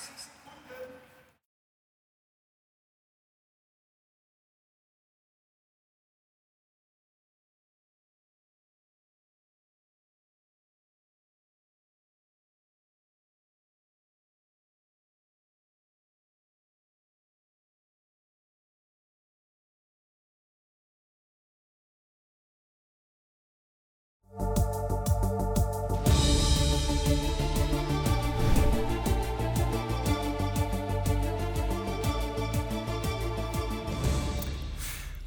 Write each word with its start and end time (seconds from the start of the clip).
gracias. 0.00 0.39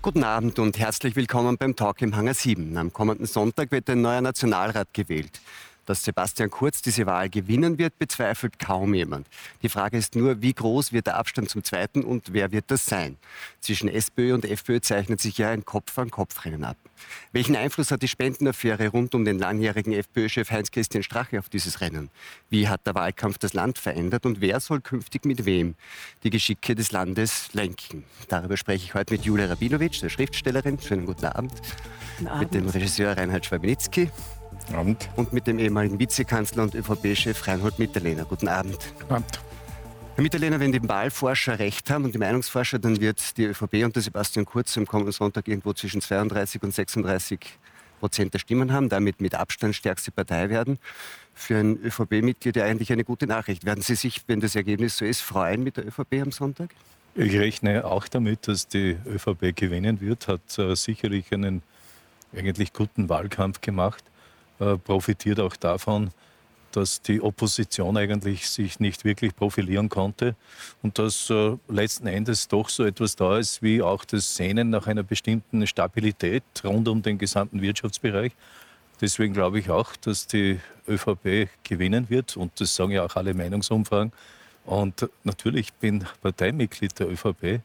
Guten 0.03 0.25
Abend 0.25 0.59
und 0.59 0.77
herzlich 0.79 1.15
willkommen 1.15 1.57
beim 1.57 1.77
Talk 1.77 2.01
im 2.01 2.13
Hangar 2.13 2.33
7. 2.33 2.75
Am 2.75 2.91
kommenden 2.91 3.25
Sonntag 3.25 3.71
wird 3.71 3.89
ein 3.89 4.01
neuer 4.01 4.19
Nationalrat 4.19 4.93
gewählt. 4.93 5.39
Dass 5.85 6.03
Sebastian 6.03 6.49
Kurz 6.49 6.81
diese 6.81 7.05
Wahl 7.05 7.29
gewinnen 7.29 7.77
wird, 7.77 7.99
bezweifelt 7.99 8.59
kaum 8.59 8.93
jemand. 8.93 9.27
Die 9.61 9.69
Frage 9.69 9.97
ist 9.97 10.15
nur, 10.15 10.41
wie 10.41 10.53
groß 10.53 10.93
wird 10.93 11.07
der 11.07 11.17
Abstand 11.17 11.49
zum 11.49 11.63
Zweiten 11.63 12.03
und 12.03 12.33
wer 12.33 12.51
wird 12.51 12.65
das 12.67 12.85
sein? 12.85 13.17
Zwischen 13.59 13.89
SPÖ 13.89 14.33
und 14.33 14.45
FPÖ 14.45 14.81
zeichnet 14.81 15.21
sich 15.21 15.37
ja 15.37 15.49
ein 15.49 15.65
Kopf-an-Kopf-Rennen 15.65 16.63
ab. 16.63 16.77
Welchen 17.31 17.55
Einfluss 17.55 17.91
hat 17.91 18.01
die 18.01 18.07
Spendenaffäre 18.07 18.87
rund 18.89 19.15
um 19.15 19.25
den 19.25 19.39
langjährigen 19.39 19.93
FPÖ-Chef 19.93 20.49
Heinz-Christian 20.51 21.03
Strache 21.03 21.39
auf 21.39 21.49
dieses 21.49 21.81
Rennen? 21.81 22.09
Wie 22.49 22.67
hat 22.67 22.85
der 22.85 22.95
Wahlkampf 22.95 23.37
das 23.37 23.53
Land 23.53 23.77
verändert 23.77 24.25
und 24.25 24.41
wer 24.41 24.59
soll 24.59 24.81
künftig 24.81 25.25
mit 25.25 25.45
wem 25.45 25.75
die 26.23 26.29
Geschicke 26.29 26.75
des 26.75 26.91
Landes 26.91 27.53
lenken? 27.53 28.05
Darüber 28.27 28.57
spreche 28.57 28.85
ich 28.85 28.93
heute 28.93 29.13
mit 29.13 29.25
Julia 29.25 29.47
Rabinowitsch, 29.47 30.01
der 30.01 30.09
Schriftstellerin. 30.09 30.79
Schönen 30.79 31.05
guten 31.05 31.25
Abend. 31.25 31.53
Guten 32.17 32.29
Abend. 32.29 32.41
Mit 32.41 32.53
dem 32.53 32.69
Regisseur 32.69 33.17
Reinhard 33.17 33.45
Schwabinitzki. 33.45 34.09
Abend. 34.71 35.09
Und 35.15 35.33
mit 35.33 35.47
dem 35.47 35.59
ehemaligen 35.59 35.99
Vizekanzler 35.99 36.63
und 36.63 36.75
ÖVP-Chef 36.75 37.47
Reinhold 37.47 37.79
Mitterlehner. 37.79 38.25
Guten 38.25 38.47
Abend. 38.47 38.77
Guten 38.99 39.13
Abend. 39.13 39.39
Herr 40.15 40.21
Mitterlehner, 40.21 40.59
wenn 40.59 40.71
die 40.71 40.87
Wahlforscher 40.87 41.57
recht 41.57 41.89
haben 41.89 42.05
und 42.05 42.13
die 42.13 42.19
Meinungsforscher, 42.19 42.77
dann 42.77 43.01
wird 43.01 43.35
die 43.37 43.45
ÖVP 43.45 43.83
unter 43.83 43.99
Sebastian 43.99 44.45
Kurz 44.45 44.77
am 44.77 44.85
kommenden 44.85 45.11
Sonntag 45.11 45.47
irgendwo 45.47 45.73
zwischen 45.73 46.01
32 46.01 46.61
und 46.61 46.73
36 46.73 47.39
Prozent 47.99 48.33
der 48.33 48.39
Stimmen 48.39 48.71
haben, 48.71 48.89
damit 48.89 49.21
mit 49.21 49.33
Abstand 49.33 49.75
stärkste 49.75 50.11
Partei 50.11 50.49
werden. 50.49 50.77
Für 51.33 51.57
ein 51.57 51.77
ÖVP-Mitglied 51.77 52.55
ja 52.57 52.65
eigentlich 52.65 52.91
eine 52.91 53.03
gute 53.03 53.25
Nachricht. 53.25 53.65
Werden 53.65 53.81
Sie 53.81 53.95
sich, 53.95 54.21
wenn 54.27 54.39
das 54.39 54.55
Ergebnis 54.55 54.97
so 54.97 55.05
ist, 55.05 55.21
freuen 55.21 55.63
mit 55.63 55.77
der 55.77 55.87
ÖVP 55.87 56.21
am 56.21 56.31
Sonntag? 56.31 56.69
Ich 57.15 57.33
rechne 57.33 57.85
auch 57.85 58.07
damit, 58.07 58.47
dass 58.47 58.67
die 58.67 58.97
ÖVP 59.07 59.55
gewinnen 59.55 60.01
wird. 60.01 60.27
Hat 60.27 60.59
äh, 60.59 60.75
sicherlich 60.75 61.31
einen 61.31 61.63
eigentlich 62.35 62.73
guten 62.73 63.09
Wahlkampf 63.09 63.61
gemacht. 63.61 64.03
Äh, 64.63 64.77
profitiert 64.77 65.39
auch 65.39 65.55
davon, 65.55 66.11
dass 66.71 67.01
die 67.01 67.21
Opposition 67.21 67.97
eigentlich 67.97 68.47
sich 68.49 68.79
nicht 68.79 69.03
wirklich 69.03 69.35
profilieren 69.35 69.89
konnte 69.89 70.35
und 70.81 70.99
dass 70.99 71.29
äh, 71.29 71.57
letzten 71.67 72.07
Endes 72.07 72.47
doch 72.47 72.69
so 72.69 72.85
etwas 72.85 73.15
da 73.15 73.37
ist 73.37 73.61
wie 73.61 73.81
auch 73.81 74.05
das 74.05 74.35
Sehnen 74.35 74.69
nach 74.69 74.87
einer 74.87 75.03
bestimmten 75.03 75.67
Stabilität 75.67 76.43
rund 76.63 76.87
um 76.87 77.01
den 77.01 77.17
gesamten 77.17 77.61
Wirtschaftsbereich. 77.61 78.31
Deswegen 79.01 79.33
glaube 79.33 79.59
ich 79.59 79.69
auch, 79.69 79.95
dass 79.97 80.27
die 80.27 80.59
ÖVP 80.87 81.49
gewinnen 81.63 82.09
wird 82.09 82.37
und 82.37 82.59
das 82.61 82.73
sagen 82.73 82.91
ja 82.91 83.03
auch 83.03 83.15
alle 83.15 83.33
Meinungsumfragen. 83.33 84.13
Und 84.65 85.09
natürlich 85.23 85.73
bin 85.73 86.05
Parteimitglied 86.21 86.97
der 86.99 87.09
ÖVP 87.09 87.59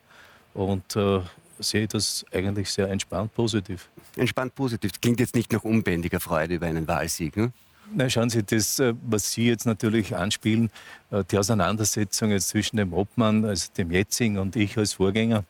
und 0.55 0.97
äh, 0.97 1.21
sehe 1.59 1.87
das 1.87 2.25
eigentlich 2.33 2.71
sehr 2.71 2.89
entspannt 2.89 3.35
positiv. 3.35 3.89
Entspannt 4.17 4.55
positiv. 4.55 4.93
Das 4.93 5.01
klingt 5.01 5.21
jetzt 5.21 5.35
nicht 5.35 5.53
nach 5.53 5.65
unbändiger 5.65 6.21
Freude 6.21 6.55
über 6.55 6.67
einen 6.67 6.87
Wahlsieg, 6.89 7.37
ne? 7.37 7.53
Na, 7.95 8.11
schauen 8.11 8.29
Sie, 8.29 8.43
das, 8.43 8.79
äh, 8.81 8.93
was 9.03 9.33
Sie 9.33 9.47
jetzt 9.47 9.65
natürlich 9.65 10.15
anspielen, 10.15 10.71
äh, 11.11 11.25
die 11.31 11.39
Auseinandersetzung 11.39 12.31
jetzt 12.31 12.49
zwischen 12.49 12.77
dem 12.77 12.93
Obmann, 12.93 13.47
also 13.47 13.73
dem 13.77 13.91
jetzigen 13.91 14.37
und 14.39 14.57
ich 14.57 14.77
als 14.77 14.95
Vorgänger, 14.95 15.45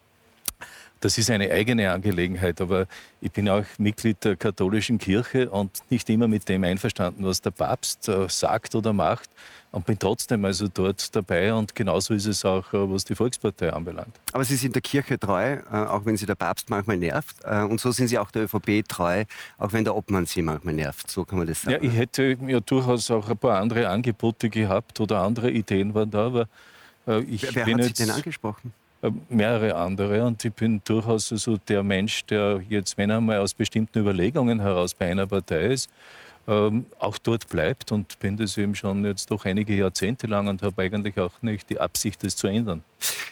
das 1.00 1.18
ist 1.18 1.30
eine 1.30 1.50
eigene 1.50 1.90
Angelegenheit. 1.90 2.60
Aber 2.60 2.86
ich 3.20 3.30
bin 3.30 3.48
auch 3.48 3.64
Mitglied 3.78 4.24
der 4.24 4.36
katholischen 4.36 4.98
Kirche 4.98 5.50
und 5.50 5.70
nicht 5.90 6.08
immer 6.10 6.28
mit 6.28 6.48
dem 6.48 6.64
einverstanden, 6.64 7.24
was 7.24 7.40
der 7.40 7.50
Papst 7.50 8.08
äh, 8.08 8.28
sagt 8.28 8.74
oder 8.74 8.92
macht 8.92 9.30
und 9.70 9.84
bin 9.84 9.98
trotzdem 9.98 10.44
also 10.44 10.66
dort 10.68 11.14
dabei 11.14 11.52
und 11.52 11.74
genauso 11.74 12.14
ist 12.14 12.26
es 12.26 12.44
auch, 12.44 12.72
äh, 12.72 12.90
was 12.90 13.04
die 13.04 13.14
Volkspartei 13.14 13.72
anbelangt. 13.72 14.14
Aber 14.32 14.44
Sie 14.44 14.56
sind 14.56 14.74
der 14.74 14.82
Kirche 14.82 15.18
treu, 15.18 15.54
äh, 15.54 15.62
auch 15.70 16.04
wenn 16.06 16.16
Sie 16.16 16.26
der 16.26 16.36
Papst 16.36 16.70
manchmal 16.70 16.96
nervt 16.96 17.44
und 17.44 17.80
so 17.80 17.90
sind 17.90 18.08
Sie 18.08 18.18
auch 18.18 18.30
der 18.30 18.44
ÖVP 18.44 18.86
treu, 18.88 19.24
auch 19.58 19.72
wenn 19.72 19.84
der 19.84 19.94
Obmann 19.94 20.26
Sie 20.26 20.42
manchmal 20.42 20.74
nervt, 20.74 21.10
so 21.10 21.24
kann 21.24 21.38
man 21.38 21.46
das 21.46 21.62
sagen. 21.62 21.84
Ja, 21.84 21.90
ich 21.90 21.96
hätte 21.96 22.36
ja 22.46 22.60
durchaus 22.60 23.10
auch 23.10 23.28
ein 23.28 23.36
paar 23.36 23.60
andere 23.60 23.88
Angebote 23.88 24.48
gehabt 24.48 25.00
oder 25.00 25.22
andere 25.22 25.50
Ideen 25.50 25.94
waren 25.94 26.10
da, 26.10 26.26
aber 26.26 26.48
ich 27.26 27.42
wer, 27.54 27.66
wer 27.66 27.74
hat 27.74 27.84
Sie 27.84 27.92
denn 27.94 28.10
angesprochen? 28.10 28.72
Mehrere 29.28 29.74
andere. 29.74 30.24
Und 30.24 30.44
ich 30.44 30.52
bin 30.52 30.80
durchaus 30.84 31.32
also 31.32 31.56
der 31.56 31.82
Mensch, 31.82 32.24
der 32.26 32.60
jetzt, 32.68 32.98
wenn 32.98 33.10
er 33.10 33.20
mal 33.20 33.38
aus 33.38 33.54
bestimmten 33.54 34.00
Überlegungen 34.00 34.60
heraus 34.60 34.94
bei 34.94 35.10
einer 35.10 35.26
Partei 35.26 35.66
ist, 35.66 35.90
ähm, 36.48 36.86
auch 36.98 37.18
dort 37.18 37.48
bleibt 37.48 37.92
und 37.92 38.18
bin 38.20 38.38
das 38.38 38.56
eben 38.56 38.74
schon 38.74 39.04
jetzt 39.04 39.30
doch 39.30 39.44
einige 39.44 39.76
Jahrzehnte 39.76 40.26
lang 40.26 40.48
und 40.48 40.62
habe 40.62 40.82
eigentlich 40.82 41.18
auch 41.18 41.42
nicht 41.42 41.68
die 41.68 41.78
Absicht, 41.78 42.24
das 42.24 42.36
zu 42.36 42.46
ändern. 42.46 42.82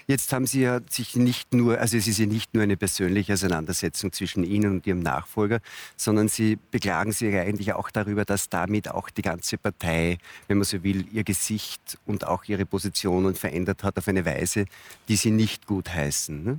Jetzt 0.07 0.33
haben 0.33 0.47
Sie 0.47 0.61
ja 0.61 0.81
sich 0.89 1.17
nicht 1.17 1.53
nur, 1.55 1.81
also 1.81 1.97
es 1.97 2.07
ist 2.07 2.19
ja 2.19 2.27
nicht 2.27 2.53
nur 2.55 2.63
eine 2.63 2.77
persönliche 2.77 3.33
Auseinandersetzung 3.33 4.13
zwischen 4.13 4.45
Ihnen 4.45 4.71
und 4.71 4.87
Ihrem 4.87 5.01
Nachfolger, 5.01 5.61
sondern 5.97 6.29
Sie 6.29 6.59
beklagen 6.71 7.11
sich 7.11 7.33
ja 7.33 7.41
eigentlich 7.41 7.73
auch 7.73 7.91
darüber, 7.91 8.25
dass 8.27 8.51
damit 8.51 8.91
auch 8.91 9.09
die 9.09 9.23
ganze 9.23 9.57
Partei, 9.57 10.19
wenn 10.47 10.59
man 10.59 10.65
so 10.65 10.85
will, 10.85 11.07
ihr 11.11 11.25
Gesicht 11.25 11.99
und 12.05 12.27
auch 12.27 12.45
ihre 12.45 12.67
Position 12.67 13.35
verändert 13.35 13.83
hat 13.83 13.97
auf 13.97 14.07
eine 14.09 14.25
Weise, 14.27 14.67
die 15.09 15.17
Sie 15.17 15.31
nicht 15.31 15.67
gut 15.67 15.93
heißen. 15.93 16.45
Ne? 16.45 16.59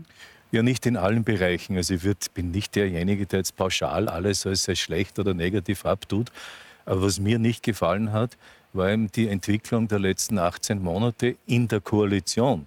Ja, 0.52 0.64
nicht 0.64 0.86
in 0.86 0.96
allen 0.96 1.24
Bereichen. 1.26 1.76
Also 1.76 1.96
ich 1.96 2.04
wird, 2.04 2.34
bin 2.34 2.52
nicht 2.52 2.76
derjenige, 2.76 3.26
der 3.26 3.40
jetzt 3.40 3.58
pauschal 3.58 4.08
alles 4.08 4.46
als 4.46 4.64
sehr 4.64 4.76
schlecht 4.76 5.20
oder 5.20 5.34
negativ 5.34 5.86
abtut. 5.86 6.32
Aber 6.86 7.02
was 7.02 7.20
mir 7.20 7.38
nicht 7.38 7.64
gefallen 7.64 8.14
hat, 8.14 8.38
war 8.72 8.90
eben 8.90 9.12
die 9.12 9.28
Entwicklung 9.28 9.90
der 9.90 10.00
letzten 10.00 10.38
18 10.38 10.82
Monate 10.82 11.36
in 11.48 11.68
der 11.68 11.82
Koalition. 11.82 12.66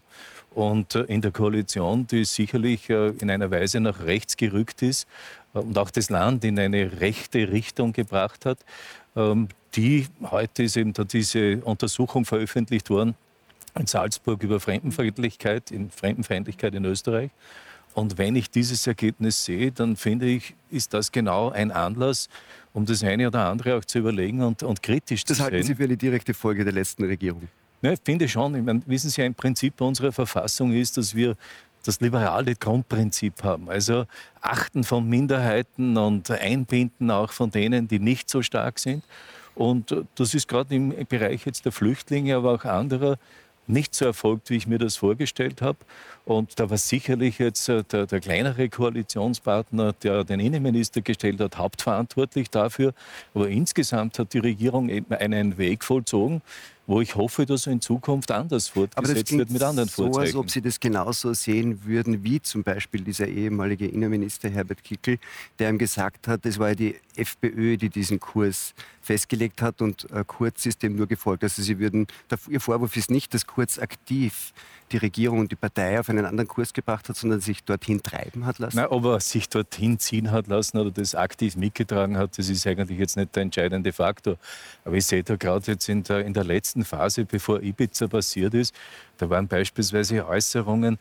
Und 0.51 0.95
äh, 0.95 1.03
in 1.05 1.23
der 1.23 1.31
Koalition, 1.31 2.07
die 2.07 2.25
sicherlich 2.25 2.91
äh, 2.91 3.11
in 3.21 3.31
einer 3.31 3.51
Weise 3.51 3.81
nach 3.81 4.01
rechts 4.01 4.37
gerückt 4.37 4.83
ist 4.83 5.07
äh, 5.55 5.61
und 5.61 5.79
auch 5.79 5.91
das 5.91 6.11
Land 6.11 6.45
in 6.45 6.59
eine 6.59 7.01
rechte 7.01 7.51
Richtung 7.51 7.93
gebracht 7.93 8.45
hat. 8.45 8.59
Ähm, 9.17 9.49
die 9.75 10.07
heute 10.23 10.65
ist 10.65 10.77
eben 10.77 10.93
da 10.93 11.05
diese 11.05 11.59
Untersuchung 11.59 12.25
veröffentlicht 12.25 12.91
worden 12.91 13.15
in 13.79 13.87
Salzburg 13.87 14.43
über 14.43 14.59
Fremdenfeindlichkeit, 14.59 15.71
in 15.71 15.91
Fremdenfeindlichkeit 15.91 16.75
in 16.75 16.85
Österreich. 16.85 17.31
Und 18.01 18.17
wenn 18.17 18.35
ich 18.35 18.51
dieses 18.51 18.87
Ergebnis 18.87 19.45
sehe, 19.45 19.73
dann 19.73 19.95
finde 19.95 20.25
ich, 20.25 20.55
ist 20.71 20.95
das 20.95 21.13
genau 21.13 21.51
ein 21.51 21.71
Anlass, 21.71 22.31
um 22.73 22.87
das 22.87 23.05
eine 23.05 23.27
oder 23.27 23.47
andere 23.47 23.77
auch 23.77 23.85
zu 23.85 23.99
überlegen 23.99 24.43
und, 24.43 24.63
und 24.63 24.83
kritisch 24.83 25.23
das 25.25 25.37
zu 25.37 25.43
sehen. 25.43 25.45
Das 25.45 25.53
halten 25.53 25.67
Sie 25.67 25.75
für 25.75 25.85
eine 25.85 25.99
direkte 25.99 26.33
Folge 26.33 26.65
der 26.65 26.73
letzten 26.73 27.05
Regierung? 27.05 27.47
Ja, 27.83 27.93
ich 27.93 28.01
finde 28.03 28.27
schon. 28.27 28.55
Ich 28.55 28.63
meine, 28.63 28.81
wissen 28.87 29.11
Sie, 29.11 29.23
ein 29.23 29.35
Prinzip 29.35 29.79
unserer 29.83 30.13
Verfassung 30.13 30.73
ist, 30.73 30.97
dass 30.97 31.15
wir 31.15 31.37
das 31.85 32.01
liberale 32.01 32.55
Grundprinzip 32.55 33.43
haben. 33.43 33.69
Also 33.69 34.07
Achten 34.41 34.83
von 34.83 35.07
Minderheiten 35.07 35.99
und 35.99 36.31
Einbinden 36.31 37.11
auch 37.11 37.33
von 37.33 37.51
denen, 37.51 37.87
die 37.87 37.99
nicht 37.99 38.31
so 38.31 38.41
stark 38.41 38.79
sind. 38.79 39.05
Und 39.55 39.95
das 40.15 40.33
ist 40.33 40.49
gerade 40.49 40.75
im 40.75 40.95
Bereich 41.07 41.45
jetzt 41.45 41.67
der 41.67 41.73
Flüchtlinge, 41.73 42.35
aber 42.37 42.55
auch 42.55 42.65
anderer 42.65 43.19
nicht 43.67 43.95
so 43.95 44.05
erfolgt, 44.05 44.51
wie 44.51 44.57
ich 44.57 44.67
mir 44.67 44.79
das 44.79 44.97
vorgestellt 44.97 45.63
habe. 45.63 45.79
Und 46.25 46.59
da 46.59 46.71
war 46.71 46.79
sicherlich 46.79 47.39
jetzt 47.39 47.69
äh, 47.69 47.83
der, 47.85 48.07
der, 48.07 48.21
kleinere 48.21 48.69
Koalitionspartner, 48.69 49.95
der 50.03 50.25
den 50.25 50.41
Innenminister 50.41 51.01
gestellt 51.01 51.41
hat, 51.41 51.57
hauptverantwortlich 51.57 52.51
dafür. 52.51 52.93
Aber 53.35 53.49
insgesamt 53.49 54.19
hat 54.19 54.33
die 54.33 54.39
Regierung 54.39 54.89
eben 54.89 55.15
einen 55.15 55.59
Weg 55.59 55.85
vollzogen, 55.85 56.43
wo 56.91 57.01
ich 57.01 57.15
hoffe, 57.15 57.47
dass 57.47 57.69
er 57.69 57.73
in 57.73 57.81
Zukunft 57.81 58.33
anders 58.33 58.67
fortgesetzt 58.67 59.31
wird 59.31 59.51
mit 59.51 59.63
anderen 59.63 59.89
so, 59.89 60.07
Vorzeichen. 60.07 60.27
als 60.27 60.35
ob 60.35 60.51
Sie 60.51 60.61
das 60.61 60.81
genauso 60.81 61.33
sehen 61.35 61.85
würden 61.85 62.25
wie 62.25 62.43
zum 62.43 62.65
Beispiel 62.65 63.03
dieser 63.05 63.29
ehemalige 63.29 63.87
Innenminister 63.87 64.51
Herbert 64.51 64.83
Kickl, 64.83 65.19
der 65.61 65.71
ihm 65.71 65.79
gesagt 65.79 66.27
hat, 66.27 66.45
es 66.45 66.59
war 66.59 66.71
ja 66.71 66.75
die 66.75 66.97
FPÖ, 67.15 67.77
die 67.77 67.91
diesen 67.91 68.19
Kurs 68.19 68.75
festgelegt 69.01 69.63
hat 69.63 69.81
und 69.83 70.11
äh, 70.11 70.25
Kurz 70.27 70.67
ist 70.67 70.83
dem 70.83 70.97
nur 70.97 71.07
gefolgt. 71.07 71.45
Also 71.45 71.63
Sie 71.63 71.79
würden, 71.79 72.09
Ihr 72.49 72.61
Vorwurf 72.61 72.97
ist 72.97 73.11
nicht, 73.11 73.35
dass 73.35 73.47
Kurz 73.47 73.79
aktiv 73.79 74.53
die 74.93 74.97
Regierung 74.97 75.39
und 75.41 75.51
die 75.51 75.57
Partei 75.57 75.99
auf 76.01 76.09
einen 76.09 76.25
anderen 76.25 76.49
Kurs 76.49 76.73
gebracht 76.73 77.09
hat, 77.09 77.17
sondern 77.17 77.41
sich 77.41 77.65
dorthin 77.65 78.03
treiben 78.03 78.47
hat 78.47 78.59
lassen? 78.59 78.77
Nein, 78.77 78.87
ob 78.87 79.05
er 79.05 79.21
sich 79.21 79.49
dorthin 79.49 79.99
ziehen 79.99 80.31
hat 80.31 80.47
lassen 80.49 80.79
oder 80.79 80.91
das 80.91 81.15
aktiv 81.15 81.57
mitgetragen 81.57 82.17
hat, 82.17 82.39
das 82.39 82.49
ist 82.49 82.67
eigentlich 82.67 82.99
jetzt 82.99 83.17
nicht 83.17 83.35
der 83.35 83.43
entscheidende 83.43 83.93
Faktor. 83.93 84.37
Aber 84.85 84.97
ich 84.97 85.07
sehe 85.07 85.23
da 85.23 85.37
gerade 85.37 85.73
jetzt 85.73 85.89
in 85.89 86.03
der, 86.03 86.25
in 86.25 86.35
der 86.35 86.45
letzten 86.45 86.80
Phase, 86.85 87.25
bevor 87.25 87.63
Ibiza 87.63 88.09
passiert 88.09 88.55
ist. 88.55 88.75
Da 89.19 89.29
waren 89.29 89.49
beispielsweise 89.49 90.27
Äußerungen, 90.27 90.99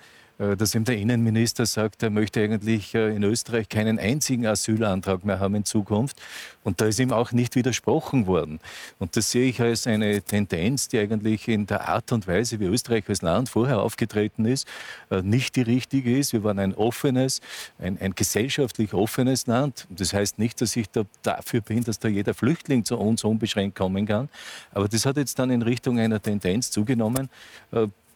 dass 0.55 0.73
ihm 0.73 0.85
der 0.85 0.97
Innenminister 0.97 1.65
sagt, 1.65 2.01
er 2.01 2.09
möchte 2.09 2.41
eigentlich 2.41 2.95
äh, 2.95 3.13
in 3.13 3.23
Österreich 3.23 3.67
keinen 3.67 3.99
einzigen 3.99 4.47
Asylantrag 4.47 5.25
mehr 5.25 5.41
haben 5.41 5.55
in 5.55 5.65
Zukunft. 5.65 6.21
Und 6.63 6.79
da 6.79 6.85
ist 6.85 6.99
ihm 6.99 7.11
auch 7.11 7.33
nicht 7.33 7.55
widersprochen 7.55 8.25
worden. 8.25 8.61
Und 8.99 9.17
das 9.17 9.31
sehe 9.31 9.49
ich 9.49 9.59
als 9.61 9.85
eine 9.85 10.21
Tendenz, 10.21 10.87
die 10.87 10.99
eigentlich 10.99 11.49
in 11.49 11.67
der 11.67 11.89
Art 11.89 12.13
und 12.13 12.25
Weise, 12.25 12.59
wie 12.61 12.65
Österreich 12.65 13.03
als 13.09 13.21
Land 13.21 13.49
vorher 13.49 13.81
aufgetreten 13.81 14.45
ist, 14.45 14.65
äh, 15.11 15.21
nicht 15.21 15.57
die 15.57 15.61
richtige 15.61 16.17
ist. 16.17 16.31
Wir 16.31 16.43
waren 16.45 16.59
ein 16.59 16.73
offenes, 16.73 17.41
ein, 17.77 17.99
ein 17.99 18.15
gesellschaftlich 18.15 18.93
offenes 18.93 19.45
Land. 19.45 19.87
Das 19.89 20.13
heißt 20.13 20.39
nicht, 20.39 20.61
dass 20.61 20.73
ich 20.77 20.89
da 20.89 21.03
dafür 21.21 21.59
bin, 21.59 21.83
dass 21.83 21.99
da 21.99 22.07
jeder 22.07 22.33
Flüchtling 22.33 22.85
zu 22.85 22.97
uns 22.97 23.25
unbeschränkt 23.25 23.77
kommen 23.77 24.05
kann. 24.05 24.29
Aber 24.71 24.87
das 24.87 25.05
hat 25.05 25.17
jetzt 25.17 25.37
dann 25.37 25.49
in 25.49 25.63
Richtung 25.63 25.99
einer 25.99 26.21
Tendenz 26.21 26.71
zugenommen, 26.71 27.29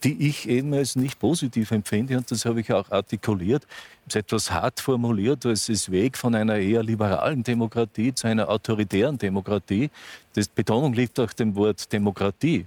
die 0.03 0.27
ich 0.27 0.49
eben 0.49 0.73
als 0.73 0.95
nicht 0.95 1.19
positiv 1.19 1.71
empfinde. 1.71 2.17
Und 2.17 2.29
das 2.29 2.45
habe 2.45 2.61
ich 2.61 2.71
auch 2.73 2.91
artikuliert. 2.91 3.65
Es 4.05 4.15
ist 4.15 4.15
etwas 4.15 4.51
hart 4.51 4.79
formuliert, 4.79 5.45
es 5.45 5.69
ist 5.69 5.91
Weg 5.91 6.17
von 6.17 6.35
einer 6.35 6.57
eher 6.57 6.83
liberalen 6.83 7.43
Demokratie 7.43 8.13
zu 8.13 8.27
einer 8.27 8.49
autoritären 8.49 9.17
Demokratie. 9.17 9.89
Die 10.35 10.43
Betonung 10.53 10.93
liegt 10.93 11.19
auf 11.19 11.33
dem 11.33 11.55
Wort 11.55 11.91
Demokratie. 11.91 12.65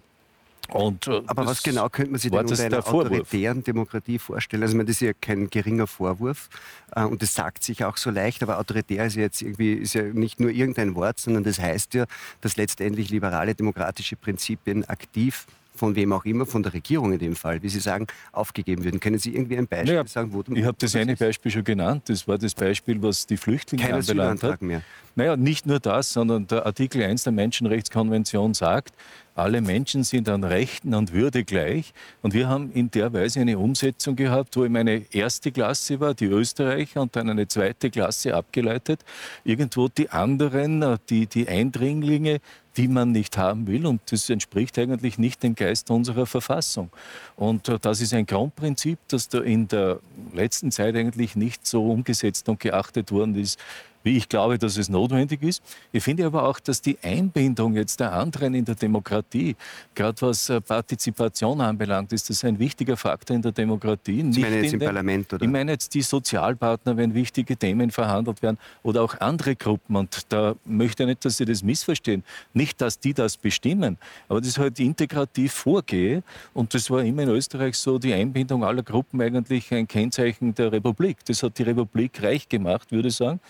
Und, 0.68 1.06
äh, 1.06 1.22
Aber 1.26 1.46
was 1.46 1.62
genau 1.62 1.88
könnte 1.88 2.10
man 2.10 2.20
sich 2.20 2.30
denn 2.30 2.40
unter 2.40 2.64
einer 2.64 2.78
autoritären 2.78 3.62
Demokratie 3.62 4.18
vorstellen? 4.18 4.62
Also, 4.62 4.76
meine, 4.76 4.86
das 4.86 4.96
ist 4.96 5.00
ja 5.00 5.12
kein 5.12 5.48
geringer 5.48 5.86
Vorwurf 5.86 6.48
äh, 6.94 7.04
und 7.04 7.22
das 7.22 7.34
sagt 7.34 7.62
sich 7.62 7.84
auch 7.84 7.96
so 7.96 8.10
leicht, 8.10 8.42
aber 8.42 8.58
autoritär 8.58 9.06
ist 9.06 9.14
ja 9.14 9.22
jetzt 9.22 9.42
irgendwie 9.42 9.74
ist 9.74 9.94
ja 9.94 10.02
nicht 10.02 10.40
nur 10.40 10.50
irgendein 10.50 10.94
Wort, 10.96 11.20
sondern 11.20 11.44
das 11.44 11.60
heißt 11.60 11.94
ja, 11.94 12.06
dass 12.40 12.56
letztendlich 12.56 13.10
liberale 13.10 13.54
demokratische 13.54 14.16
Prinzipien 14.16 14.84
aktiv 14.88 15.46
von 15.76 15.94
wem 15.94 16.12
auch 16.12 16.24
immer, 16.24 16.46
von 16.46 16.62
der 16.62 16.72
Regierung 16.72 17.12
in 17.12 17.18
dem 17.18 17.36
Fall, 17.36 17.62
wie 17.62 17.68
Sie 17.68 17.80
sagen, 17.80 18.06
aufgegeben 18.32 18.84
würden. 18.84 19.00
Können 19.00 19.18
Sie 19.18 19.34
irgendwie 19.34 19.58
ein 19.58 19.66
Beispiel 19.66 19.94
naja, 19.94 20.06
sagen, 20.06 20.32
wo 20.32 20.42
Ich 20.52 20.64
habe 20.64 20.76
das 20.78 20.96
eine 20.96 21.16
Beispiel 21.16 21.52
schon 21.52 21.64
genannt. 21.64 22.04
Das 22.08 22.26
war 22.26 22.38
das 22.38 22.54
Beispiel, 22.54 23.00
was 23.02 23.26
die 23.26 23.36
Flüchtlinge 23.36 23.82
Kein 23.82 23.94
anbelangt 23.94 24.42
hat. 24.42 24.62
Mehr. 24.62 24.82
Naja, 25.14 25.36
nicht 25.36 25.66
nur 25.66 25.80
das, 25.80 26.12
sondern 26.12 26.46
der 26.46 26.66
Artikel 26.66 27.02
1 27.02 27.24
der 27.24 27.32
Menschenrechtskonvention 27.32 28.52
sagt, 28.52 28.92
alle 29.36 29.60
Menschen 29.60 30.02
sind 30.02 30.30
an 30.30 30.44
Rechten 30.44 30.94
und 30.94 31.12
Würde 31.12 31.44
gleich. 31.44 31.92
Und 32.22 32.32
wir 32.32 32.48
haben 32.48 32.72
in 32.72 32.90
der 32.90 33.12
Weise 33.12 33.40
eine 33.40 33.58
Umsetzung 33.58 34.16
gehabt, 34.16 34.56
wo 34.56 34.64
eben 34.64 34.76
eine 34.76 35.04
erste 35.10 35.52
Klasse 35.52 36.00
war, 36.00 36.14
die 36.14 36.24
Österreicher, 36.24 37.02
und 37.02 37.16
dann 37.16 37.28
eine 37.28 37.46
zweite 37.46 37.90
Klasse 37.90 38.34
abgeleitet. 38.34 39.04
Irgendwo 39.44 39.88
die 39.88 40.08
anderen, 40.10 40.98
die, 41.10 41.26
die 41.26 41.48
Eindringlinge, 41.48 42.40
die 42.76 42.88
man 42.88 43.12
nicht 43.12 43.38
haben 43.38 43.66
will. 43.66 43.86
Und 43.86 44.00
das 44.10 44.28
entspricht 44.30 44.78
eigentlich 44.78 45.18
nicht 45.18 45.42
dem 45.42 45.54
Geist 45.54 45.90
unserer 45.90 46.26
Verfassung. 46.26 46.90
Und 47.36 47.68
äh, 47.68 47.78
das 47.80 48.00
ist 48.00 48.12
ein 48.12 48.26
Grundprinzip, 48.26 48.98
das 49.08 49.28
da 49.28 49.40
in 49.40 49.68
der 49.68 50.00
letzten 50.34 50.70
Zeit 50.70 50.94
eigentlich 50.94 51.36
nicht 51.36 51.66
so 51.66 51.90
umgesetzt 51.90 52.48
und 52.48 52.60
geachtet 52.60 53.12
worden 53.12 53.34
ist, 53.36 53.58
wie 54.06 54.16
ich 54.16 54.28
glaube, 54.28 54.56
dass 54.56 54.76
es 54.76 54.88
notwendig 54.88 55.42
ist. 55.42 55.60
Ich 55.90 56.02
finde 56.02 56.24
aber 56.26 56.44
auch, 56.48 56.60
dass 56.60 56.80
die 56.80 56.96
Einbindung 57.02 57.74
jetzt 57.74 57.98
der 57.98 58.12
anderen 58.12 58.54
in 58.54 58.64
der 58.64 58.76
Demokratie, 58.76 59.56
gerade 59.96 60.22
was 60.22 60.48
äh, 60.48 60.60
Partizipation 60.60 61.60
anbelangt, 61.60 62.12
ist 62.12 62.30
das 62.30 62.44
ein 62.44 62.56
wichtiger 62.60 62.96
Faktor 62.96 63.34
in 63.34 63.42
der 63.42 63.50
Demokratie. 63.50 64.24
Sie 64.30 64.40
meinen 64.40 64.62
jetzt 64.62 64.74
im 64.74 64.78
den, 64.78 64.86
Parlament, 64.86 65.34
oder? 65.34 65.44
Ich 65.44 65.50
meine 65.50 65.72
jetzt 65.72 65.92
die 65.92 66.02
Sozialpartner, 66.02 66.96
wenn 66.96 67.14
wichtige 67.14 67.56
Themen 67.56 67.90
verhandelt 67.90 68.42
werden 68.42 68.58
oder 68.84 69.02
auch 69.02 69.18
andere 69.18 69.56
Gruppen. 69.56 69.96
Und 69.96 70.32
da 70.32 70.54
möchte 70.64 71.02
ich 71.02 71.08
nicht, 71.08 71.24
dass 71.24 71.38
Sie 71.38 71.44
das 71.44 71.64
missverstehen. 71.64 72.22
Nicht, 72.54 72.80
dass 72.80 73.00
die 73.00 73.12
das 73.12 73.36
bestimmen, 73.36 73.98
aber 74.28 74.40
das 74.40 74.56
halt 74.56 74.78
integrativ 74.78 75.52
vorgehe. 75.52 76.22
Und 76.54 76.74
das 76.74 76.88
war 76.90 77.02
immer 77.02 77.24
in 77.24 77.30
Österreich 77.30 77.76
so, 77.76 77.98
die 77.98 78.14
Einbindung 78.14 78.62
aller 78.62 78.84
Gruppen 78.84 79.20
eigentlich 79.20 79.74
ein 79.74 79.88
Kennzeichen 79.88 80.54
der 80.54 80.70
Republik. 80.70 81.16
Das 81.24 81.42
hat 81.42 81.58
die 81.58 81.64
Republik 81.64 82.22
reich 82.22 82.48
gemacht, 82.48 82.92
würde 82.92 83.08
ich 83.08 83.16
sagen. 83.16 83.40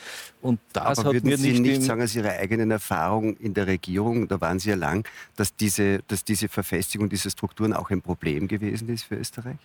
Und 0.47 0.61
das 0.73 1.01
Aber 1.01 1.09
hat 1.09 1.15
würden 1.15 1.29
mir 1.29 1.37
Sie 1.37 1.51
nicht, 1.51 1.63
nicht 1.63 1.83
sagen, 1.83 2.01
aus 2.03 2.15
Ihrer 2.15 2.31
eigenen 2.31 2.71
Erfahrung 2.71 3.37
in 3.37 3.53
der 3.53 3.67
Regierung, 3.67 4.29
da 4.29 4.41
waren 4.41 4.61
Sie 4.61 4.71
ja 4.71 4.77
lang, 4.77 5.07
dass 5.35 5.57
diese, 5.57 6.01
dass 6.07 6.23
diese 6.23 6.49
Verfestigung 6.49 7.09
dieser 7.09 7.31
Strukturen 7.31 7.73
auch 7.73 7.91
ein 7.91 8.01
Problem 8.01 8.47
gewesen 8.47 8.89
ist 8.89 9.05
für 9.05 9.17
Österreich? 9.17 9.59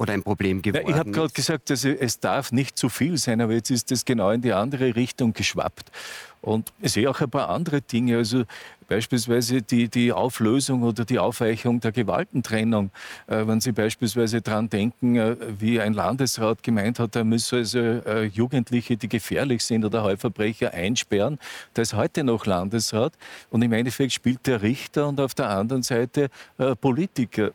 Oder 0.00 0.14
ein 0.14 0.22
Problem 0.22 0.62
geworden 0.62 0.82
ja, 0.86 0.90
Ich 0.90 0.98
habe 0.98 1.10
gerade 1.10 1.32
gesagt, 1.32 1.68
dass 1.68 1.84
es 1.84 2.20
darf 2.20 2.52
nicht 2.52 2.78
zu 2.78 2.88
viel 2.88 3.18
sein, 3.18 3.42
aber 3.42 3.52
jetzt 3.52 3.70
ist 3.70 3.90
das 3.90 4.06
genau 4.06 4.30
in 4.30 4.40
die 4.40 4.54
andere 4.54 4.96
Richtung 4.96 5.34
geschwappt. 5.34 5.92
Und 6.40 6.72
ich 6.80 6.92
sehe 6.92 7.10
auch 7.10 7.20
ein 7.20 7.28
paar 7.28 7.50
andere 7.50 7.82
Dinge, 7.82 8.16
also 8.16 8.44
beispielsweise 8.88 9.60
die, 9.60 9.90
die 9.90 10.10
Auflösung 10.10 10.84
oder 10.84 11.04
die 11.04 11.18
Aufweichung 11.18 11.80
der 11.80 11.92
Gewaltentrennung. 11.92 12.90
Äh, 13.26 13.46
wenn 13.46 13.60
Sie 13.60 13.72
beispielsweise 13.72 14.40
daran 14.40 14.70
denken, 14.70 15.16
äh, 15.16 15.36
wie 15.58 15.82
ein 15.82 15.92
Landesrat 15.92 16.62
gemeint 16.62 16.98
hat, 16.98 17.14
er 17.14 17.24
müsse 17.24 17.56
also 17.56 17.78
äh, 17.78 18.24
Jugendliche, 18.24 18.96
die 18.96 19.08
gefährlich 19.08 19.62
sind 19.62 19.84
oder 19.84 20.02
Heulverbrecher 20.02 20.72
einsperren. 20.72 21.38
Der 21.76 21.82
ist 21.82 21.92
heute 21.92 22.24
noch 22.24 22.46
Landesrat 22.46 23.12
und 23.50 23.60
im 23.60 23.74
Endeffekt 23.74 24.14
spielt 24.14 24.46
der 24.46 24.62
Richter 24.62 25.08
und 25.08 25.20
auf 25.20 25.34
der 25.34 25.50
anderen 25.50 25.82
Seite 25.82 26.30
äh, 26.56 26.74
Politiker. 26.74 27.52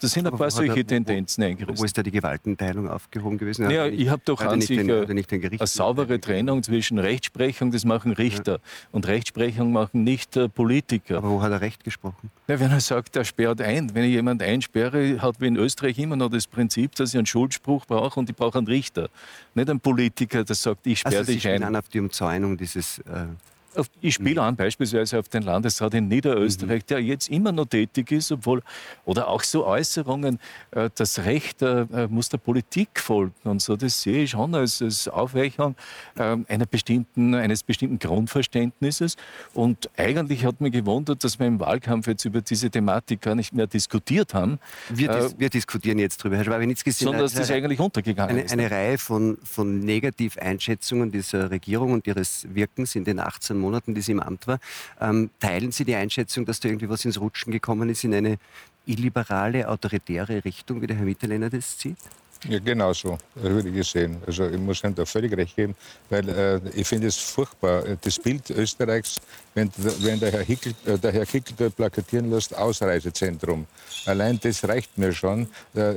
Das 0.00 0.12
sind 0.12 0.26
ein 0.26 0.36
paar 0.36 0.50
solche 0.50 0.84
Tendenzen 0.84 1.44
eingerissen. 1.44 1.78
Wo 1.78 1.84
ist 1.84 1.96
da 1.96 2.02
die 2.02 2.10
Gewaltenteilung 2.10 2.88
aufgehoben 2.88 3.36
gewesen? 3.36 3.70
Ja, 3.70 3.86
ich 3.86 4.08
habe 4.08 4.22
doch 4.24 4.40
an 4.40 4.60
sich 4.60 4.78
den, 4.78 4.90
eine 4.90 5.66
saubere 5.66 6.18
Trennung 6.20 6.62
zwischen 6.62 6.98
Rechtsprechung, 6.98 7.70
das 7.70 7.84
machen 7.84 8.12
Richter, 8.12 8.52
ja. 8.52 8.58
und 8.92 9.06
Rechtsprechung 9.06 9.72
machen 9.72 10.02
nicht 10.02 10.36
äh, 10.36 10.48
Politiker. 10.48 11.18
Aber 11.18 11.30
wo 11.30 11.42
hat 11.42 11.52
er 11.52 11.60
Recht 11.60 11.84
gesprochen? 11.84 12.30
Ja, 12.48 12.58
wenn 12.58 12.70
er 12.70 12.80
sagt, 12.80 13.14
er 13.16 13.24
sperrt 13.24 13.60
ein. 13.60 13.94
Wenn 13.94 14.04
ich 14.04 14.12
jemanden 14.12 14.42
einsperre, 14.44 15.20
hat 15.20 15.40
wie 15.40 15.46
in 15.46 15.56
Österreich 15.56 15.98
immer 15.98 16.16
noch 16.16 16.30
das 16.30 16.46
Prinzip, 16.46 16.94
dass 16.94 17.10
ich 17.10 17.18
einen 17.18 17.26
Schuldspruch 17.26 17.84
brauche 17.86 18.18
und 18.18 18.30
ich 18.30 18.36
brauche 18.36 18.56
einen 18.56 18.66
Richter. 18.66 19.10
Nicht 19.54 19.68
einen 19.68 19.80
Politiker, 19.80 20.44
der 20.44 20.56
sagt, 20.56 20.86
ich 20.86 21.00
sperre 21.00 21.18
also 21.18 21.32
dich 21.32 21.46
ein. 21.46 21.62
an 21.62 21.76
auf 21.76 21.88
die 21.88 22.00
Umzäunung 22.00 22.56
dieses... 22.56 22.98
Äh 23.00 23.26
ich 24.00 24.14
spiele 24.14 24.42
an 24.42 24.56
beispielsweise 24.56 25.18
auf 25.18 25.28
den 25.28 25.42
Landesrat 25.42 25.94
in 25.94 26.08
Niederösterreich, 26.08 26.82
mhm. 26.82 26.86
der 26.88 27.02
jetzt 27.02 27.28
immer 27.28 27.52
noch 27.52 27.66
tätig 27.66 28.10
ist, 28.10 28.32
obwohl, 28.32 28.62
oder 29.04 29.28
auch 29.28 29.42
so 29.42 29.66
Äußerungen, 29.66 30.38
äh, 30.72 30.90
das 30.94 31.20
Recht 31.20 31.62
äh, 31.62 31.82
äh, 31.82 32.08
muss 32.08 32.28
der 32.28 32.38
Politik 32.38 33.00
folgen 33.00 33.34
und 33.44 33.62
so, 33.62 33.76
das 33.76 34.02
sehe 34.02 34.24
ich 34.24 34.30
schon 34.30 34.54
als, 34.54 34.82
als 34.82 35.08
Aufweichung 35.08 35.74
einer 36.16 36.66
bestimmten, 36.66 37.34
eines 37.34 37.62
bestimmten 37.62 37.98
Grundverständnisses. 37.98 39.16
Und 39.54 39.88
eigentlich 39.96 40.44
hat 40.44 40.60
mich 40.60 40.72
gewundert, 40.72 41.24
dass 41.24 41.38
wir 41.38 41.46
im 41.46 41.60
Wahlkampf 41.60 42.08
jetzt 42.08 42.24
über 42.24 42.40
diese 42.40 42.70
Thematik 42.70 43.22
gar 43.22 43.34
nicht 43.34 43.54
mehr 43.54 43.66
diskutiert 43.66 44.34
haben. 44.34 44.58
Wir, 44.88 45.08
dis 45.08 45.34
wir 45.38 45.50
diskutieren 45.50 45.98
jetzt 45.98 46.20
darüber, 46.20 46.36
Herr 46.36 46.44
Schwabinitzki. 46.44 46.90
Sondern 46.90 47.22
dass 47.22 47.34
das 47.34 47.50
eigentlich 47.50 47.80
untergegangen 47.80 48.36
eine, 48.36 48.44
ist. 48.44 48.52
Eine 48.52 48.70
Reihe 48.70 48.98
von, 48.98 49.38
von 49.44 49.78
Negativeinschätzungen 49.80 51.10
dieser 51.10 51.50
Regierung 51.50 51.92
und 51.92 52.06
ihres 52.06 52.46
Wirkens 52.52 52.94
in 52.94 53.04
den 53.04 53.18
18 53.18 53.59
Monaten, 53.60 53.94
die 53.94 54.00
sie 54.00 54.12
im 54.12 54.20
Amt 54.20 54.46
war. 54.46 54.58
Ähm, 55.00 55.30
teilen 55.40 55.72
Sie 55.72 55.84
die 55.84 55.94
Einschätzung, 55.94 56.44
dass 56.44 56.60
da 56.60 56.68
irgendwie 56.68 56.88
was 56.88 57.04
ins 57.04 57.20
Rutschen 57.20 57.52
gekommen 57.52 57.88
ist 57.88 58.04
in 58.04 58.14
eine 58.14 58.38
illiberale, 58.86 59.68
autoritäre 59.68 60.44
Richtung, 60.44 60.82
wie 60.82 60.86
der 60.86 60.96
Herr 60.96 61.04
Mitterlehner 61.04 61.50
das 61.50 61.78
sieht? 61.78 61.98
Ja, 62.48 62.58
genau 62.58 62.92
so, 62.94 63.18
würde 63.34 63.68
ich 63.68 63.86
sehen. 63.86 64.16
Also 64.26 64.48
ich 64.48 64.58
muss 64.58 64.82
ihm 64.82 64.94
da 64.94 65.04
völlig 65.04 65.36
recht 65.36 65.56
geben, 65.56 65.74
weil 66.08 66.26
äh, 66.28 66.60
ich 66.74 66.86
finde 66.86 67.08
es 67.08 67.16
furchtbar, 67.16 67.84
das 68.00 68.18
Bild 68.18 68.48
Österreichs, 68.48 69.20
wenn, 69.54 69.70
wenn 69.76 70.18
der, 70.18 70.32
Herr 70.32 70.42
Hickel, 70.42 70.72
äh, 70.86 70.96
der 70.96 71.12
Herr 71.12 71.26
Hickel 71.26 71.54
dort 71.58 71.76
plakatieren 71.76 72.30
lässt, 72.30 72.56
Ausreisezentrum. 72.56 73.66
Allein 74.06 74.40
das 74.40 74.66
reicht 74.66 74.96
mir 74.96 75.12
schon, 75.12 75.48
äh, 75.74 75.92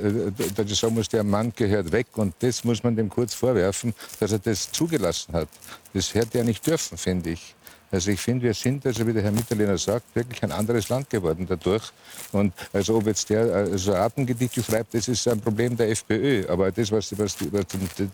dass 0.54 0.70
ich 0.70 0.78
sagen 0.78 0.96
muss, 0.96 1.08
der 1.08 1.24
Mann 1.24 1.54
gehört 1.56 1.92
weg 1.94 2.08
und 2.16 2.36
das 2.40 2.66
muss 2.66 2.84
man 2.84 2.96
dem 2.98 3.10
kurz 3.10 3.34
vorwerfen, 3.34 3.94
dass 4.20 4.34
er 4.34 4.40
das 4.40 4.70
zugelassen 4.70 5.34
hat. 5.34 5.48
Das 5.94 6.14
hätte 6.14 6.40
er 6.40 6.44
nicht 6.44 6.68
dürfen, 6.68 6.98
finde 6.98 7.32
ich. 7.32 7.56
Also 7.94 8.10
ich 8.10 8.20
finde, 8.20 8.46
wir 8.46 8.56
sind, 8.56 8.84
also 8.88 9.06
wie 9.06 9.14
der 9.14 9.22
Herr 9.22 9.32
Mitterlehner 9.32 9.78
sagt, 9.78 10.16
wirklich 10.16 10.42
ein 10.42 10.52
anderes 10.52 10.90
Land 10.90 11.12
geworden 11.12 11.46
dadurch. 11.48 11.92
Und 12.32 12.52
also 12.74 12.98
ob 12.98 13.06
jetzt 13.06 13.30
der 13.30 13.54
also 13.54 13.94
Atengedichte 13.94 14.64
schreibt, 14.64 14.96
das 14.96 15.08
ist 15.08 15.28
ein 15.28 15.40
Problem 15.40 15.78
der 15.78 15.92
FPÖ. 15.92 16.44
Aber 16.50 16.72
das, 16.72 16.92
was, 16.92 17.16
was, 17.20 17.38
die, 17.38 17.54
was 17.54 17.66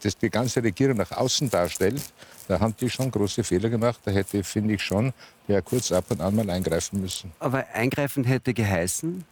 das 0.01 0.17
die 0.17 0.29
ganze 0.29 0.61
Regierung 0.61 0.97
nach 0.97 1.11
außen 1.13 1.49
darstellt, 1.49 2.03
da 2.49 2.59
haben 2.59 2.75
die 2.77 2.89
schon 2.89 3.09
große 3.09 3.41
Fehler 3.41 3.69
gemacht. 3.69 4.01
Da 4.03 4.11
hätte, 4.11 4.43
finde 4.43 4.73
ich 4.73 4.83
schon, 4.83 5.13
der 5.47 5.61
kurz 5.61 5.93
ab 5.93 6.03
und 6.09 6.19
an 6.19 6.35
mal 6.35 6.49
eingreifen 6.49 6.99
müssen. 6.99 7.31
Aber 7.39 7.65
eingreifen 7.73 8.25
hätte 8.25 8.53
geheißen? 8.53 9.23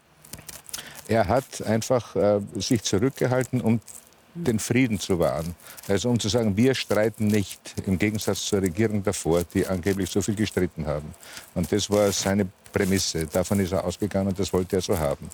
Er 1.10 1.28
hat 1.28 1.62
einfach 1.62 2.16
äh, 2.16 2.40
sich 2.56 2.84
zurückgehalten, 2.84 3.60
um 3.60 3.82
den 4.44 4.60
Frieden 4.60 5.00
zu 5.00 5.20
wahren. 5.20 5.56
Also 5.88 6.10
um 6.10 6.20
zu 6.20 6.30
sagen, 6.30 6.56
wir 6.56 6.76
streiten 6.76 7.28
nicht, 7.28 7.60
im 7.86 7.98
Gegensatz 7.98 8.46
zur 8.46 8.62
Regierung 8.62 9.04
davor, 9.04 9.44
die 9.54 9.66
angeblich 9.66 10.10
so 10.10 10.22
viel 10.22 10.36
gestritten 10.36 10.86
haben. 10.86 11.14
Und 11.56 11.72
das 11.72 11.90
war 11.90 12.12
seine 12.12 12.48
Prämisse. 12.72 13.26
Davon 13.26 13.60
ist 13.60 13.72
er 13.72 13.84
ausgegangen 13.84 14.30
und 14.30 14.40
das 14.40 14.52
wollte 14.54 14.78
er 14.78 14.82
so 14.82 14.98
haben. 14.98 15.30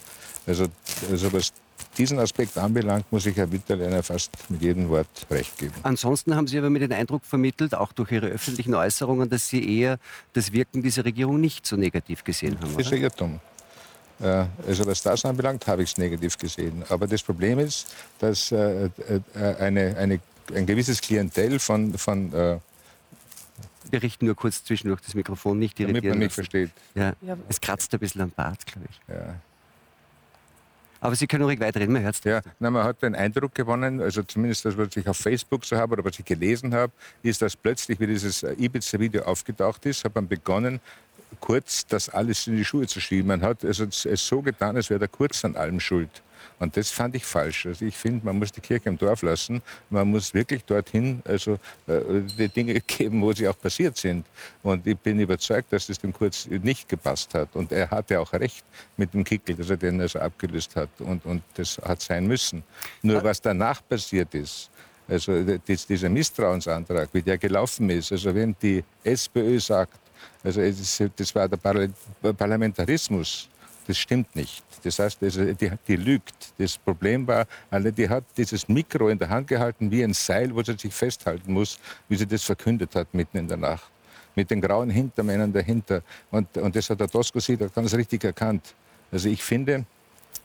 Also, 0.46 0.66
also 1.10 1.34
was 1.34 1.54
diesen 1.98 2.20
Aspekt 2.20 2.58
anbelangt, 2.58 3.12
muss 3.12 3.26
ich 3.26 3.36
Herr 3.36 3.52
Witterleiner 3.52 4.02
fast 4.04 4.32
mit 4.50 4.62
jedem 4.62 4.90
Wort 4.90 5.08
recht 5.30 5.58
geben. 5.58 5.74
Ansonsten 5.84 6.36
haben 6.36 6.48
Sie 6.48 6.58
aber 6.58 6.70
mir 6.70 6.80
den 6.80 6.94
Eindruck 6.94 7.24
vermittelt, 7.26 7.76
auch 7.76 7.92
durch 7.92 8.12
Ihre 8.12 8.28
öffentlichen 8.28 8.74
Äußerungen, 8.74 9.30
dass 9.30 9.48
Sie 9.48 9.80
eher 9.80 10.00
das 10.34 10.52
Wirken 10.52 10.82
dieser 10.82 11.06
Regierung 11.06 11.40
nicht 11.40 11.66
so 11.66 11.76
negativ 11.76 12.24
gesehen 12.24 12.60
haben. 12.60 12.76
Das 12.78 12.88
ist 12.88 12.94
ein 12.94 13.02
Irrtum. 13.02 13.40
Äh, 14.22 14.46
also 14.68 14.86
was 14.86 15.02
das 15.02 15.26
anbelangt, 15.26 15.66
habe 15.68 15.84
ich 15.84 15.92
es 15.92 15.98
negativ 15.98 16.38
gesehen. 16.38 16.84
Aber 16.90 17.08
das 17.08 17.22
Problem 17.24 17.60
ist, 17.60 17.94
dass 18.20 18.52
äh, 18.52 18.86
äh, 18.86 18.90
eine, 19.60 19.96
eine, 19.98 20.20
ein 20.54 20.66
gewisses 20.66 21.02
Klientel 21.02 21.60
von, 21.60 21.94
von 21.98 22.62
wir 23.92 24.02
richten 24.02 24.26
nur 24.26 24.36
kurz 24.36 24.64
zwischendurch 24.64 25.02
das 25.02 25.14
Mikrofon, 25.14 25.60
nicht 25.60 25.80
irritieren. 25.80 26.04
Damit 26.04 26.10
man 26.10 26.20
mich 26.20 26.34
versteht. 26.34 26.72
Ja, 26.96 27.14
es 27.48 27.62
kratzt 27.62 27.94
ein 27.94 28.00
bisschen 28.00 28.22
am 28.22 28.32
Bart, 28.32 28.66
glaube 28.66 28.88
ich. 28.90 29.00
Ja. 29.08 29.36
Aber 31.04 31.18
Sie 31.18 31.28
können 31.28 31.44
ruhig 31.44 31.60
weiterreden, 31.60 31.92
man 31.92 32.02
hört 32.02 32.16
es. 32.16 32.24
Ja, 32.24 32.42
na, 32.60 32.72
man 32.72 32.86
hat 32.86 33.04
den 33.04 33.14
Eindruck 33.14 33.54
gewonnen, 33.54 34.00
also 34.00 34.24
zumindest 34.24 34.64
das, 34.64 34.78
was 34.78 34.96
ich 34.96 35.06
auf 35.06 35.18
Facebook 35.18 35.66
so 35.66 35.76
habe 35.76 35.94
oder 35.94 36.06
was 36.06 36.18
ich 36.18 36.24
gelesen 36.24 36.74
habe, 36.74 36.94
ist, 37.24 37.42
dass 37.42 37.58
plötzlich, 37.58 38.00
wie 38.00 38.08
dieses 38.08 38.42
Ibiza-Video 38.44 39.24
aufgetaucht 39.24 39.86
ist, 39.86 40.06
hat 40.06 40.16
man 40.16 40.30
begonnen, 40.30 40.80
kurz 41.40 41.86
das 41.86 42.10
alles 42.10 42.48
in 42.48 42.58
die 42.58 42.66
Schuhe 42.66 42.88
zu 42.88 43.00
schieben. 43.00 43.28
Man 43.28 43.42
hat 43.42 43.64
also 43.64 43.86
es 43.86 44.28
so 44.28 44.42
getan, 44.42 44.76
als 44.76 44.90
wäre 44.90 45.00
der 45.00 45.08
Kurz 45.08 45.44
an 45.46 45.56
allem 45.56 45.80
schuld. 45.80 46.22
Und 46.60 46.78
das 46.78 46.92
fand 46.92 47.16
ich 47.16 47.26
falsch. 47.26 47.66
Also 47.66 47.86
ich 47.86 47.96
finde, 47.96 48.26
man 48.26 48.40
muss 48.40 48.52
die 48.52 48.62
Kirche 48.62 48.90
im 48.90 48.98
Dorf 48.98 49.22
lassen. 49.22 49.62
Man 49.90 50.08
muss 50.10 50.34
wirklich 50.34 50.64
dorthin 50.64 51.22
also, 51.26 51.60
äh, 51.88 52.22
die 52.38 52.48
Dinge 52.48 52.80
geben, 52.88 53.22
wo 53.22 53.34
sie 53.34 53.48
auch 53.48 53.60
passiert 53.60 53.98
sind. 53.98 54.26
Und 54.62 54.86
ich 54.88 54.98
bin 54.98 55.20
überzeugt, 55.20 55.74
dass 55.74 55.88
das 55.88 56.00
dem 56.00 56.14
Kurz 56.14 56.48
nicht 56.48 56.88
gepasst 56.88 57.34
hat. 57.34 57.50
Und 57.54 57.72
er 57.72 57.90
hatte 57.90 58.20
auch 58.20 58.32
recht 58.34 58.64
mit 58.98 59.14
dem 59.14 59.24
Kickel, 59.24 59.56
dass 59.56 59.70
er 59.70 59.78
den 59.78 60.00
also 60.00 60.20
abgelöst 60.20 60.76
hat. 60.76 60.90
Und, 61.00 61.26
und 61.26 61.44
das 61.56 61.78
hat 61.80 62.02
sein 62.02 62.28
müssen. 62.28 62.64
Nur 63.02 63.24
was 63.24 63.42
danach 63.42 63.82
passiert 63.88 64.34
ist, 64.34 64.70
also 65.08 65.44
dieser 65.68 66.10
Misstrauensantrag, 66.10 67.10
wie 67.12 67.22
der 67.22 67.38
gelaufen 67.38 67.90
ist, 67.90 68.12
also 68.12 68.34
wenn 68.34 68.56
die 68.62 68.84
SPÖ 69.04 69.60
sagt, 69.60 70.00
also 70.44 70.62
das 71.16 71.36
war 71.36 71.48
der 71.48 71.90
Parlamentarismus, 72.34 73.50
das 73.88 73.98
stimmt 73.98 74.36
nicht. 74.36 74.64
Das 74.84 75.00
heißt, 75.00 75.20
die, 75.22 75.72
die, 75.88 75.96
lügt. 75.96 76.54
Das 76.58 76.78
Problem 76.78 77.26
war, 77.26 77.46
die 77.72 78.10
hat 78.10 78.26
dieses 78.36 78.68
Mikro 78.68 79.10
in 79.10 79.18
der 79.18 79.30
Hand 79.30 79.48
gehalten 79.48 79.90
wie 79.90 80.04
ein 80.04 80.14
Seil, 80.14 80.54
wo 80.54 80.62
sie 80.62 80.74
sich 80.78 80.94
festhalten 80.94 81.54
muss, 81.54 81.80
wie 82.10 82.16
sie 82.16 82.28
das 82.28 82.44
verkündet 82.44 82.94
hat 82.96 83.14
mitten 83.14 83.38
in 83.38 83.48
der 83.48 83.58
Nacht. 83.58 83.90
Mit 84.36 84.50
den 84.52 84.60
grauen 84.60 84.90
Hintermännern 84.90 85.54
dahinter. 85.54 86.02
Und, 86.32 86.58
und 86.58 86.76
das 86.76 86.90
hat 86.90 87.00
der 87.00 87.08
Tosko 87.08 87.40
da 87.56 87.68
ganz 87.68 87.94
richtig 87.94 88.24
erkannt. 88.24 88.74
Also 89.12 89.30
ich 89.30 89.44
finde, 89.44 89.86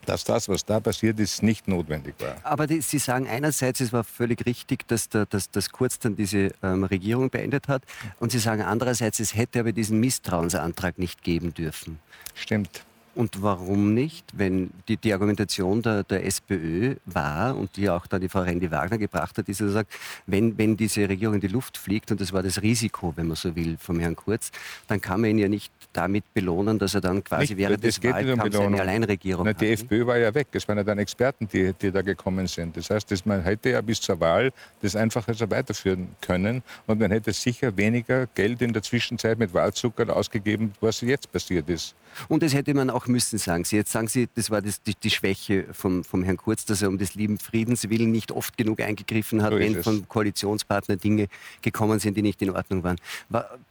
dass 0.09 0.25
das, 0.25 0.49
was 0.49 0.65
da 0.65 0.81
passiert 0.81 1.21
ist, 1.21 1.43
nicht 1.43 1.69
notwendig 1.69 2.15
war. 2.19 2.37
Aber 2.43 2.67
die, 2.67 2.81
Sie 2.81 2.99
sagen 2.99 3.29
einerseits, 3.29 3.81
es 3.81 3.93
war 3.93 4.05
völlig 4.05 4.47
richtig, 4.47 4.89
dass, 4.89 5.09
der, 5.09 5.27
dass, 5.27 5.51
dass 5.51 5.71
Kurz 5.71 5.99
dann 5.99 6.17
diese 6.17 6.53
ähm, 6.63 6.85
Regierung 6.85 7.31
beendet 7.31 7.69
hat. 7.69 7.83
Und 8.19 8.33
Sie 8.33 8.39
sagen 8.39 8.63
andererseits, 8.63 9.21
es 9.21 9.35
hätte 9.35 9.61
aber 9.61 9.73
diesen 9.73 10.01
Misstrauensantrag 10.01 10.99
nicht 10.99 11.23
geben 11.23 11.53
dürfen. 11.53 11.99
Stimmt. 12.35 12.85
Und 13.19 13.43
warum 13.43 13.95
nicht, 13.95 14.27
wenn 14.39 14.71
die, 14.87 14.97
die 14.97 15.13
Argumentation 15.13 15.83
der, 15.83 16.05
der, 16.05 16.25
SPÖ 16.25 16.95
war 17.05 17.57
und 17.57 17.77
die 17.77 17.91
auch 17.91 18.07
da 18.07 18.21
die 18.21 18.29
Frau 18.29 18.43
Rendi 18.43 18.71
Wagner 18.71 18.97
gebracht 18.97 19.37
hat, 19.39 19.49
ist, 19.49 19.61
dass 19.61 19.73
sagt, 19.73 19.93
wenn, 20.29 20.57
wenn 20.57 20.77
diese 20.77 21.09
Regierung 21.09 21.35
in 21.35 21.41
die 21.41 21.49
Luft 21.49 21.77
fliegt, 21.77 22.13
und 22.13 22.21
das 22.21 22.33
war 22.33 22.45
das 22.45 22.63
Risiko, 22.63 23.13
wenn 23.17 23.27
man 23.27 23.35
so 23.35 23.57
will, 23.57 23.77
vom 23.77 23.99
Herrn 23.99 24.15
Kurz, 24.15 24.53
dann 24.87 25.01
kann 25.01 25.21
man 25.21 25.31
ihn 25.31 25.39
ja 25.39 25.49
nicht 25.49 25.73
damit 25.93 26.33
belohnen, 26.33 26.79
dass 26.79 26.95
er 26.95 27.01
dann 27.01 27.25
quasi 27.25 27.55
nicht, 27.55 27.57
während 27.57 27.83
des 27.83 28.01
Wahlkampfs 28.05 28.57
um 28.57 28.67
eine 28.67 28.83
Alleinregierung 28.83 29.47
Na, 29.47 29.53
Die 29.53 29.73
FPÖ 29.73 30.07
war 30.07 30.17
ja 30.17 30.33
weg. 30.33 30.47
Es 30.53 30.69
waren 30.69 30.79
ja 30.79 30.85
dann 30.85 30.99
Experten, 30.99 31.49
die, 31.49 31.73
die 31.73 31.91
da 31.91 32.03
gekommen 32.03 32.47
sind. 32.47 32.77
Das 32.77 32.89
heißt, 32.89 33.11
dass 33.11 33.27
man 33.27 33.43
hätte 33.43 33.71
ja 33.71 33.81
bis 33.81 34.01
zur 34.01 34.21
Wahl 34.21 34.53
das 34.81 34.95
einfach 34.95 35.27
also 35.27 35.51
weiterführen 35.51 36.15
können 36.21 36.63
und 36.87 37.01
man 37.01 37.11
hätte 37.11 37.33
sicher 37.33 37.77
weniger 37.77 38.29
Geld 38.29 38.63
in 38.63 38.73
der 38.73 38.85
Zwischenzeit 38.85 39.41
mit 39.41 39.53
Wahlzucker 39.53 40.15
ausgegeben, 40.15 40.73
was 40.81 41.01
jetzt 41.01 41.33
passiert 41.33 41.69
ist. 41.69 41.97
Und 42.29 42.43
das 42.43 42.55
hätte 42.55 42.75
man 42.75 42.91
auch 42.91 43.07
müssen, 43.07 43.39
sagen 43.39 43.65
Sie. 43.65 43.77
Jetzt 43.77 43.93
sagen 43.93 44.09
Sie, 44.09 44.29
das 44.35 44.51
war 44.51 44.63
das, 44.63 44.83
die, 44.83 44.95
die, 44.95 45.11
Schwäche 45.11 45.67
vom, 45.73 46.05
vom 46.05 46.23
Herrn 46.23 46.37
Kurz, 46.37 46.65
dass 46.65 46.83
er 46.83 46.89
um 46.89 46.99
des 46.99 47.15
lieben 47.15 47.39
Friedens 47.39 47.89
willen 47.89 48.11
nicht 48.11 48.33
oft 48.33 48.57
genug 48.57 48.81
eingegriffen 48.81 49.43
hat, 49.43 49.53
so 49.53 49.59
wenn 49.59 49.83
von 49.83 50.09
Koalitionspartnern 50.09 50.99
Dinge 50.99 51.29
gekommen 51.63 51.99
sind, 51.99 52.17
die 52.17 52.23
nicht 52.23 52.41
in 52.43 52.51
Ordnung 52.51 52.83
waren. 52.83 52.97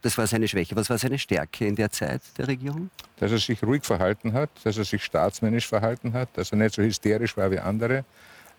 Das 0.02 0.18
war 0.18 0.26
seine 0.26 0.48
Schwäche. 0.48 0.76
Was 0.76 0.90
war 0.90 0.98
seine 0.98 1.18
Stärke 1.18 1.66
in 1.66 1.76
der 1.76 1.90
Zeit 1.90 2.22
der 2.36 2.48
Regierung? 2.48 2.90
Dass 3.18 3.32
er 3.32 3.38
sich 3.38 3.62
ruhig 3.62 3.84
verhalten 3.84 4.32
hat, 4.32 4.50
dass 4.64 4.78
er 4.78 4.84
sich 4.84 5.04
staatsmännisch 5.04 5.66
verhalten 5.66 6.12
hat, 6.12 6.28
dass 6.34 6.52
er 6.52 6.58
nicht 6.58 6.74
so 6.74 6.82
hysterisch 6.82 7.36
war 7.36 7.50
wie 7.50 7.58
andere. 7.58 8.04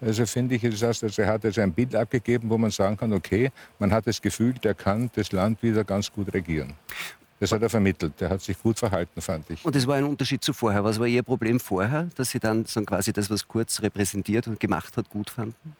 Also 0.01 0.25
finde 0.25 0.55
ich, 0.55 0.61
das 0.61 0.81
heißt, 0.81 1.19
er 1.19 1.27
hat 1.27 1.43
jetzt 1.43 1.59
ein 1.59 1.73
Bild 1.73 1.93
abgegeben, 1.93 2.49
wo 2.49 2.57
man 2.57 2.71
sagen 2.71 2.95
kann, 2.95 3.11
okay, 3.11 3.51
man 3.79 3.91
hat 3.91 4.07
das 4.07 4.21
Gefühl, 4.21 4.53
der 4.53 4.73
kann 4.73 5.09
das 5.13 5.31
Land 5.33 5.61
wieder 5.61 5.83
ganz 5.83 6.11
gut 6.11 6.33
regieren. 6.33 6.73
Das 7.39 7.51
hat 7.51 7.61
er 7.61 7.69
vermittelt. 7.69 8.19
Der 8.19 8.29
hat 8.29 8.41
sich 8.41 8.61
gut 8.61 8.79
verhalten, 8.79 9.21
fand 9.21 9.49
ich. 9.49 9.63
Und 9.63 9.75
das 9.75 9.87
war 9.87 9.95
ein 9.95 10.03
Unterschied 10.03 10.43
zu 10.43 10.53
vorher. 10.53 10.83
Was 10.83 10.99
war 10.99 11.07
Ihr 11.07 11.23
Problem 11.23 11.59
vorher, 11.59 12.09
dass 12.15 12.31
Sie 12.31 12.39
dann 12.39 12.65
so 12.65 12.81
quasi 12.81 13.13
das, 13.13 13.29
was 13.29 13.47
Kurz 13.47 13.81
repräsentiert 13.81 14.47
und 14.47 14.59
gemacht 14.59 14.97
hat, 14.97 15.09
gut 15.09 15.29
fanden? 15.29 15.75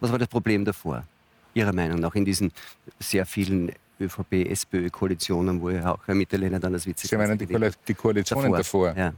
Was 0.00 0.10
war 0.10 0.18
das 0.18 0.28
Problem 0.28 0.64
davor, 0.64 1.04
Ihrer 1.54 1.72
Meinung 1.72 2.00
nach, 2.00 2.14
in 2.14 2.24
diesen 2.24 2.52
sehr 2.98 3.24
vielen 3.24 3.72
ÖVP-SPÖ-Koalitionen, 4.00 5.60
wo 5.60 5.70
ja 5.70 5.94
auch 5.94 6.00
Herr 6.06 6.14
Mitterlehner 6.14 6.58
dann 6.60 6.74
als 6.74 6.86
Vizekanzler 6.86 7.36
Sie 7.36 7.46
meinen 7.46 7.70
die, 7.70 7.76
die 7.88 7.94
Koalitionen 7.94 8.52
davor? 8.52 8.88
davor? 8.88 8.96
Ja 8.96 9.14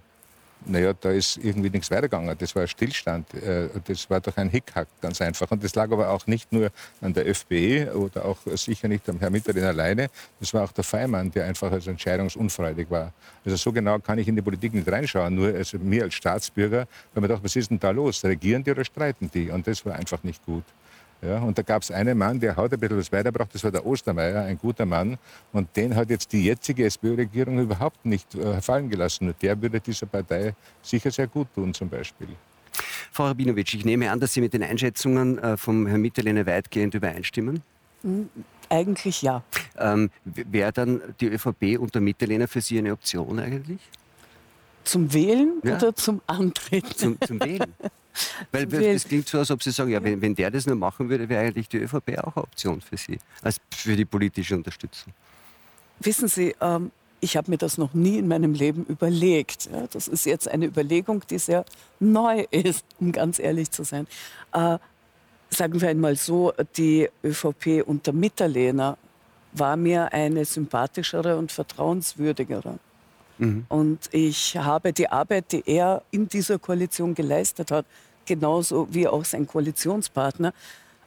naja, 0.67 0.95
da 0.99 1.11
ist 1.11 1.37
irgendwie 1.37 1.69
nichts 1.69 1.91
weitergegangen. 1.91 2.37
Das 2.39 2.55
war 2.55 2.63
ein 2.63 2.69
Stillstand. 2.69 3.35
Äh, 3.35 3.69
das 3.85 4.09
war 4.09 4.21
doch 4.21 4.37
ein 4.37 4.49
Hickhack, 4.49 4.89
ganz 5.01 5.21
einfach. 5.21 5.51
Und 5.51 5.63
das 5.63 5.75
lag 5.75 5.91
aber 5.91 6.09
auch 6.09 6.27
nicht 6.27 6.53
nur 6.53 6.71
an 7.01 7.13
der 7.13 7.27
FPÖ 7.27 7.91
oder 7.93 8.25
auch 8.25 8.39
sicher 8.55 8.89
nicht 8.89 9.09
am 9.09 9.19
Herrn 9.19 9.33
Mitterlehner 9.33 9.69
alleine. 9.69 10.09
Das 10.41 10.55
war 10.55 10.65
auch 10.65 10.73
der 10.73 10.85
Feimann, 10.85 11.31
der 11.31 11.45
einfach 11.45 11.71
als 11.71 11.87
entscheidungsunfreudig 11.87 12.91
war. 12.91 13.13
Also 13.45 13.57
so 13.57 13.73
genau 13.73 13.99
kann 13.99 14.19
ich 14.19 14.29
in 14.29 14.37
die 14.37 14.43
Politik 14.43 14.73
nicht 14.73 14.91
reinschauen. 14.91 15.35
Nur 15.35 15.49
also 15.49 15.79
mir 15.79 16.05
als 16.05 16.15
Staatsbürger, 16.15 16.87
weil 17.13 17.21
man 17.21 17.29
dachte, 17.29 17.45
was 17.45 17.57
ist 17.57 17.71
denn 17.71 17.79
da 17.79 17.91
los? 17.91 18.25
Regieren 18.25 18.65
die 18.65 18.71
oder 18.71 18.85
streiten 18.85 19.31
die? 19.33 19.51
Und 19.51 19.67
das 19.67 19.85
war 19.85 19.95
einfach 19.95 20.23
nicht 20.23 20.45
gut. 20.45 20.65
Ja, 21.25 21.39
und 21.39 21.57
da 21.57 21.63
gab 21.63 21.83
es 21.83 21.91
einen 21.91 22.19
Mann, 22.19 22.39
der 22.39 22.55
hat 22.55 22.73
ein 22.73 22.79
bisschen 22.79 22.99
was 22.99 23.11
weitergebracht, 23.11 23.55
das 23.55 23.65
war 23.65 23.71
der 23.71 23.87
Ostermeier, 23.87 24.45
ein 24.45 24.59
guter 24.59 24.85
Mann. 24.85 25.17
Und 25.53 25.75
den 25.75 25.97
hat 25.97 26.11
jetzt 26.11 26.33
die 26.33 26.45
jetzige 26.45 26.85
SPÖ-Regierung 26.85 27.59
überhaupt 27.61 28.05
nicht 28.05 28.35
äh, 28.35 28.61
fallen 28.61 28.91
gelassen. 28.91 29.29
Und 29.29 29.41
der 29.41 29.61
würde 29.61 29.81
dieser 29.81 30.07
Partei 30.07 30.55
sicher 30.83 31.11
sehr 31.11 31.27
gut 31.27 31.49
tun, 31.55 31.73
zum 31.73 31.89
Beispiel. 31.89 32.29
Frau 33.11 33.27
Rabinowitsch, 33.27 33.75
ich 33.75 33.85
nehme 33.85 34.11
an, 34.11 34.21
dass 34.21 34.35
Sie 34.35 34.41
mit 34.41 34.53
den 34.53 34.63
Einschätzungen 34.63 35.39
äh, 35.39 35.57
vom 35.57 35.87
Herrn 35.87 36.03
Mitterlehner 36.03 36.45
weitgehend 36.47 36.95
übereinstimmen. 36.95 37.63
Hm, 38.03 38.29
eigentlich 38.69 39.23
ja. 39.23 39.43
Ähm, 39.79 40.11
Wäre 40.25 40.73
dann 40.73 41.01
die 41.21 41.29
ÖVP 41.29 41.79
unter 41.79 42.01
Mitterlehner 42.01 42.49
für 42.49 42.61
Sie 42.61 42.79
eine 42.79 42.93
Option 42.93 43.39
eigentlich? 43.39 43.81
Zum 44.83 45.15
Wählen 45.15 45.61
ja. 45.63 45.77
oder 45.77 45.95
zum 45.95 46.21
Antreten? 46.27 46.95
Zum, 46.95 47.19
zum 47.27 47.41
Wählen. 47.41 47.73
Weil 48.53 48.67
das 48.67 49.05
klingt 49.05 49.29
so, 49.29 49.39
als 49.39 49.51
ob 49.51 49.63
Sie 49.63 49.71
sagen, 49.71 49.91
ja, 49.91 50.03
wenn, 50.03 50.21
wenn 50.21 50.35
der 50.35 50.51
das 50.51 50.67
nur 50.67 50.77
machen 50.77 51.09
würde, 51.09 51.29
wäre 51.29 51.45
eigentlich 51.45 51.69
die 51.69 51.79
ÖVP 51.79 52.19
auch 52.19 52.37
eine 52.37 52.45
Option 52.45 52.81
für 52.81 52.97
Sie, 52.97 53.19
als 53.43 53.61
für 53.75 53.97
die 53.97 54.05
politische 54.05 54.55
Unterstützung. 54.55 55.13
Wissen 56.01 56.29
Sie, 56.29 56.55
ähm, 56.61 56.91
ich 57.21 57.37
habe 57.37 57.51
mir 57.51 57.59
das 57.59 57.79
noch 57.79 57.95
nie 57.95 58.19
in 58.19 58.29
meinem 58.29 58.53
Leben 58.53 58.85
überlegt. 58.85 59.69
Ja, 59.73 59.87
das 59.91 60.09
ist 60.09 60.27
jetzt 60.27 60.49
eine 60.49 60.67
Überlegung, 60.67 61.23
die 61.29 61.39
sehr 61.39 61.65
neu 61.99 62.45
ist, 62.51 62.85
um 63.01 63.13
ganz 63.13 63.39
ehrlich 63.39 63.71
zu 63.71 63.83
sein. 63.83 64.07
Äh, 64.53 64.79
sagen 65.51 65.81
wir 65.81 65.89
einmal 65.89 66.17
so, 66.17 66.53
die 66.77 67.09
ÖVP 67.25 67.83
unter 67.87 68.13
Mitterlehner 68.13 68.99
war 69.53 69.77
mir 69.77 70.13
eine 70.13 70.45
sympathischere 70.45 71.39
und 71.39 71.51
vertrauenswürdigere. 71.53 72.79
Mhm. 73.39 73.67
Und 73.69 74.09
ich 74.13 74.57
habe 74.57 74.93
die 74.93 75.09
Arbeit, 75.09 75.53
die 75.53 75.63
er 75.67 76.03
in 76.11 76.29
dieser 76.29 76.59
Koalition 76.59 77.15
geleistet 77.15 77.71
hat, 77.71 77.87
genauso 78.27 78.89
wie 78.91 79.07
auch 79.07 79.25
sein 79.25 79.47
Koalitionspartner, 79.47 80.53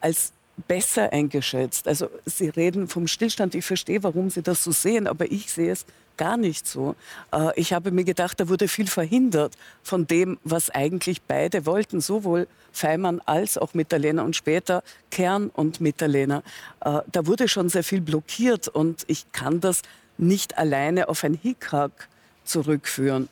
als 0.01 0.33
besser 0.67 1.11
eingeschätzt. 1.13 1.87
Also 1.87 2.09
Sie 2.25 2.49
reden 2.49 2.87
vom 2.87 3.07
Stillstand. 3.07 3.55
Ich 3.55 3.65
verstehe, 3.65 4.03
warum 4.03 4.29
Sie 4.29 4.41
das 4.41 4.63
so 4.63 4.71
sehen, 4.71 5.07
aber 5.07 5.31
ich 5.31 5.51
sehe 5.51 5.71
es 5.71 5.85
gar 6.17 6.35
nicht 6.35 6.67
so. 6.67 6.95
Äh, 7.31 7.51
ich 7.55 7.73
habe 7.73 7.91
mir 7.91 8.03
gedacht, 8.03 8.39
da 8.39 8.49
wurde 8.49 8.67
viel 8.67 8.87
verhindert 8.87 9.55
von 9.83 10.07
dem, 10.07 10.39
was 10.43 10.71
eigentlich 10.71 11.21
beide 11.21 11.65
wollten, 11.65 12.01
sowohl 12.01 12.47
Feimann 12.71 13.21
als 13.25 13.57
auch 13.57 13.73
Mitterlehner 13.75 14.23
und 14.23 14.35
später 14.35 14.83
Kern 15.11 15.49
und 15.49 15.79
Mitterlehner. 15.79 16.41
Äh, 16.83 17.01
da 17.11 17.27
wurde 17.27 17.47
schon 17.47 17.69
sehr 17.69 17.83
viel 17.83 18.01
blockiert 18.01 18.67
und 18.67 19.05
ich 19.07 19.31
kann 19.31 19.61
das 19.61 19.83
nicht 20.17 20.57
alleine 20.57 21.09
auf 21.09 21.23
ein 21.23 21.35
Hickhack 21.35 22.09
zurückführen. 22.47 23.29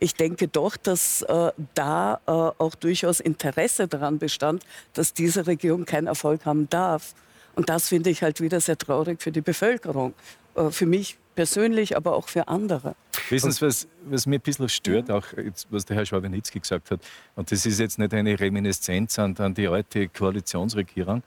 Ich 0.00 0.14
denke 0.14 0.46
doch, 0.46 0.76
dass 0.76 1.22
äh, 1.22 1.50
da 1.74 2.20
äh, 2.26 2.30
auch 2.30 2.74
durchaus 2.76 3.18
Interesse 3.18 3.88
daran 3.88 4.18
bestand, 4.18 4.64
dass 4.92 5.12
diese 5.12 5.46
Regierung 5.46 5.86
keinen 5.86 6.06
Erfolg 6.06 6.44
haben 6.46 6.70
darf. 6.70 7.14
Und 7.56 7.68
das 7.68 7.88
finde 7.88 8.10
ich 8.10 8.22
halt 8.22 8.40
wieder 8.40 8.60
sehr 8.60 8.78
traurig 8.78 9.20
für 9.20 9.32
die 9.32 9.40
Bevölkerung. 9.40 10.14
Äh, 10.54 10.70
für 10.70 10.86
mich 10.86 11.18
persönlich, 11.34 11.96
aber 11.96 12.14
auch 12.14 12.28
für 12.28 12.48
andere. 12.48 12.96
Wissen 13.30 13.52
Sie, 13.52 13.62
was, 13.62 13.86
was 14.04 14.26
mir 14.26 14.36
ein 14.36 14.40
bisschen 14.40 14.68
stört, 14.68 15.10
auch 15.10 15.24
jetzt, 15.36 15.68
was 15.70 15.84
der 15.84 15.96
Herr 15.96 16.06
Schwabenitzki 16.06 16.58
gesagt 16.58 16.90
hat, 16.90 17.00
und 17.36 17.52
das 17.52 17.64
ist 17.64 17.78
jetzt 17.78 17.98
nicht 17.98 18.12
eine 18.12 18.38
Reminiszenz 18.38 19.18
an, 19.18 19.36
an 19.38 19.54
die 19.54 19.68
alte 19.68 20.08
Koalitionsregierung, 20.08 21.22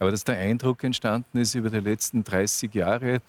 aber 0.00 0.10
dass 0.10 0.24
der 0.24 0.38
Eindruck 0.38 0.82
entstanden 0.82 1.38
ist 1.38 1.54
über 1.54 1.70
die 1.70 1.78
letzten 1.78 2.24
30 2.24 2.74
Jahre, 2.74 3.20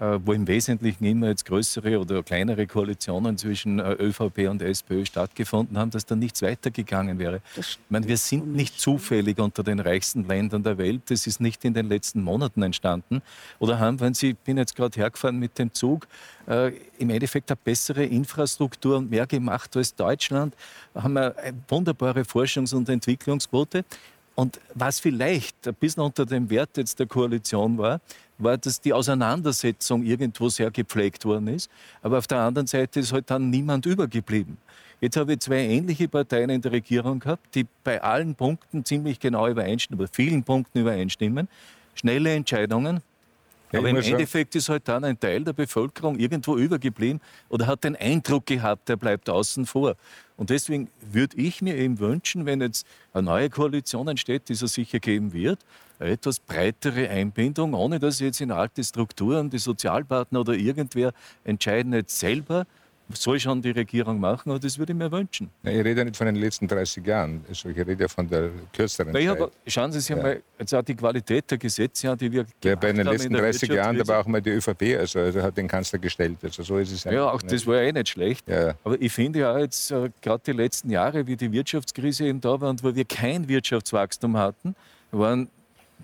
wo 0.00 0.32
im 0.32 0.46
Wesentlichen 0.46 1.04
immer 1.04 1.28
jetzt 1.28 1.44
größere 1.44 1.98
oder 1.98 2.22
kleinere 2.22 2.66
Koalitionen 2.66 3.36
zwischen 3.36 3.80
äh, 3.80 3.92
ÖVP 3.94 4.48
und 4.48 4.62
SPÖ 4.62 5.04
stattgefunden 5.04 5.76
haben, 5.76 5.90
dass 5.90 6.06
da 6.06 6.14
nichts 6.14 6.40
weitergegangen 6.42 7.18
wäre. 7.18 7.40
Ich 7.56 7.78
meine, 7.88 8.06
wir 8.06 8.16
sind 8.16 8.54
nicht 8.54 8.78
zufällig 8.78 9.38
unter 9.38 9.64
den 9.64 9.80
reichsten 9.80 10.26
Ländern 10.28 10.62
der 10.62 10.78
Welt. 10.78 11.02
Das 11.06 11.26
ist 11.26 11.40
nicht 11.40 11.64
in 11.64 11.74
den 11.74 11.88
letzten 11.88 12.22
Monaten 12.22 12.62
entstanden. 12.62 13.22
Oder 13.58 13.80
haben, 13.80 13.98
wenn 14.00 14.14
Sie, 14.14 14.30
ich 14.30 14.38
bin 14.38 14.56
jetzt 14.56 14.76
gerade 14.76 14.98
hergefahren 14.98 15.38
mit 15.38 15.58
dem 15.58 15.74
Zug, 15.74 16.06
äh, 16.46 16.72
im 16.98 17.10
Endeffekt 17.10 17.50
eine 17.50 17.58
bessere 17.62 18.04
Infrastruktur 18.04 18.98
und 18.98 19.10
mehr 19.10 19.26
gemacht 19.26 19.76
als 19.76 19.94
Deutschland, 19.94 20.54
haben 20.94 21.14
wir 21.14 21.36
eine 21.38 21.58
wunderbare 21.68 22.20
Forschungs- 22.20 22.74
und 22.74 22.88
Entwicklungsquote. 22.88 23.84
Und 24.38 24.60
was 24.72 25.00
vielleicht 25.00 25.66
ein 25.66 25.74
bisschen 25.74 26.04
unter 26.04 26.24
dem 26.24 26.48
Wert 26.48 26.76
jetzt 26.76 27.00
der 27.00 27.08
Koalition 27.08 27.76
war, 27.76 28.00
war, 28.38 28.56
dass 28.56 28.80
die 28.80 28.92
Auseinandersetzung 28.92 30.04
irgendwo 30.04 30.48
sehr 30.48 30.70
gepflegt 30.70 31.24
worden 31.24 31.48
ist. 31.48 31.68
Aber 32.02 32.18
auf 32.18 32.28
der 32.28 32.38
anderen 32.38 32.68
Seite 32.68 33.00
ist 33.00 33.12
halt 33.12 33.28
dann 33.30 33.50
niemand 33.50 33.84
übergeblieben. 33.84 34.56
Jetzt 35.00 35.16
habe 35.16 35.32
ich 35.32 35.40
zwei 35.40 35.56
ähnliche 35.56 36.06
Parteien 36.06 36.50
in 36.50 36.60
der 36.60 36.70
Regierung 36.70 37.18
gehabt, 37.18 37.52
die 37.56 37.66
bei 37.82 38.00
allen 38.00 38.36
Punkten 38.36 38.84
ziemlich 38.84 39.18
genau 39.18 39.48
übereinstimmen, 39.48 40.06
bei 40.06 40.08
vielen 40.12 40.44
Punkten 40.44 40.78
übereinstimmen. 40.78 41.48
Schnelle 41.96 42.32
Entscheidungen, 42.32 43.00
ja, 43.72 43.78
Aber 43.80 43.90
im 43.90 43.96
Endeffekt 43.96 44.54
ist 44.56 44.68
halt 44.68 44.88
dann 44.88 45.04
ein 45.04 45.18
Teil 45.18 45.44
der 45.44 45.52
Bevölkerung 45.52 46.18
irgendwo 46.18 46.56
übergeblieben 46.56 47.20
oder 47.48 47.66
hat 47.66 47.84
den 47.84 47.96
Eindruck 47.96 48.46
gehabt, 48.46 48.88
der 48.88 48.96
bleibt 48.96 49.28
außen 49.28 49.66
vor. 49.66 49.96
Und 50.36 50.50
deswegen 50.50 50.88
würde 51.00 51.36
ich 51.36 51.60
mir 51.60 51.76
eben 51.76 51.98
wünschen, 51.98 52.46
wenn 52.46 52.60
jetzt 52.60 52.86
eine 53.12 53.24
neue 53.24 53.50
Koalition 53.50 54.08
entsteht, 54.08 54.48
die 54.48 54.52
es 54.52 54.60
sicher 54.60 55.00
geben 55.00 55.32
wird, 55.32 55.58
eine 55.98 56.10
etwas 56.10 56.38
breitere 56.38 57.08
Einbindung, 57.10 57.74
ohne 57.74 57.98
dass 57.98 58.20
jetzt 58.20 58.40
in 58.40 58.52
alte 58.52 58.82
Strukturen 58.84 59.50
die 59.50 59.58
Sozialpartner 59.58 60.40
oder 60.40 60.54
irgendwer 60.54 61.12
entscheiden 61.44 61.92
jetzt 61.92 62.18
selber, 62.18 62.66
soll 63.14 63.40
schon 63.40 63.62
die 63.62 63.70
Regierung 63.70 64.20
machen, 64.20 64.50
aber 64.50 64.58
das 64.58 64.78
würde 64.78 64.92
ich 64.92 64.98
mir 64.98 65.10
wünschen. 65.10 65.50
Ja, 65.62 65.70
ich 65.70 65.78
rede 65.78 66.00
ja 66.00 66.04
nicht 66.04 66.16
von 66.16 66.26
den 66.26 66.36
letzten 66.36 66.68
30 66.68 67.06
Jahren, 67.06 67.44
also 67.48 67.68
ich 67.68 67.76
rede 67.76 67.94
ja 67.94 68.08
von 68.08 68.28
der 68.28 68.50
kürzeren 68.72 69.12
Na, 69.12 69.36
Zeit. 69.36 69.50
Schauen 69.66 69.92
Sie 69.92 70.00
sich 70.00 70.10
ja. 70.10 70.22
mal 70.22 70.42
jetzt 70.58 70.74
auch 70.74 70.82
die 70.82 70.94
Qualität 70.94 71.50
der 71.50 71.58
Gesetze 71.58 72.10
an, 72.10 72.18
die 72.18 72.30
wir 72.30 72.44
ja, 72.62 72.74
Bei 72.74 72.92
den 72.92 73.06
letzten 73.06 73.32
30 73.32 73.68
Jahren, 73.70 73.96
da 73.96 74.06
war 74.06 74.20
auch 74.20 74.26
mal 74.26 74.42
die 74.42 74.50
ÖVP, 74.50 74.98
also, 74.98 75.20
also 75.20 75.42
hat 75.42 75.56
den 75.56 75.68
Kanzler 75.68 75.98
gestellt. 75.98 76.38
Also 76.42 76.62
so 76.62 76.78
ist 76.78 76.92
es 76.92 77.04
ja, 77.04 77.30
auch 77.30 77.42
das 77.42 77.66
war 77.66 77.76
ja 77.76 77.82
eh 77.88 77.92
nicht 77.92 78.10
schlecht. 78.10 78.48
Ja. 78.48 78.74
Aber 78.84 79.00
ich 79.00 79.12
finde 79.12 79.40
ja 79.40 79.58
jetzt, 79.58 79.90
äh, 79.90 80.10
gerade 80.20 80.42
die 80.46 80.52
letzten 80.52 80.90
Jahre, 80.90 81.26
wie 81.26 81.36
die 81.36 81.50
Wirtschaftskrise 81.50 82.26
eben 82.26 82.40
da 82.40 82.60
war 82.60 82.70
und 82.70 82.82
wo 82.82 82.94
wir 82.94 83.04
kein 83.04 83.48
Wirtschaftswachstum 83.48 84.36
hatten, 84.36 84.74
waren 85.10 85.48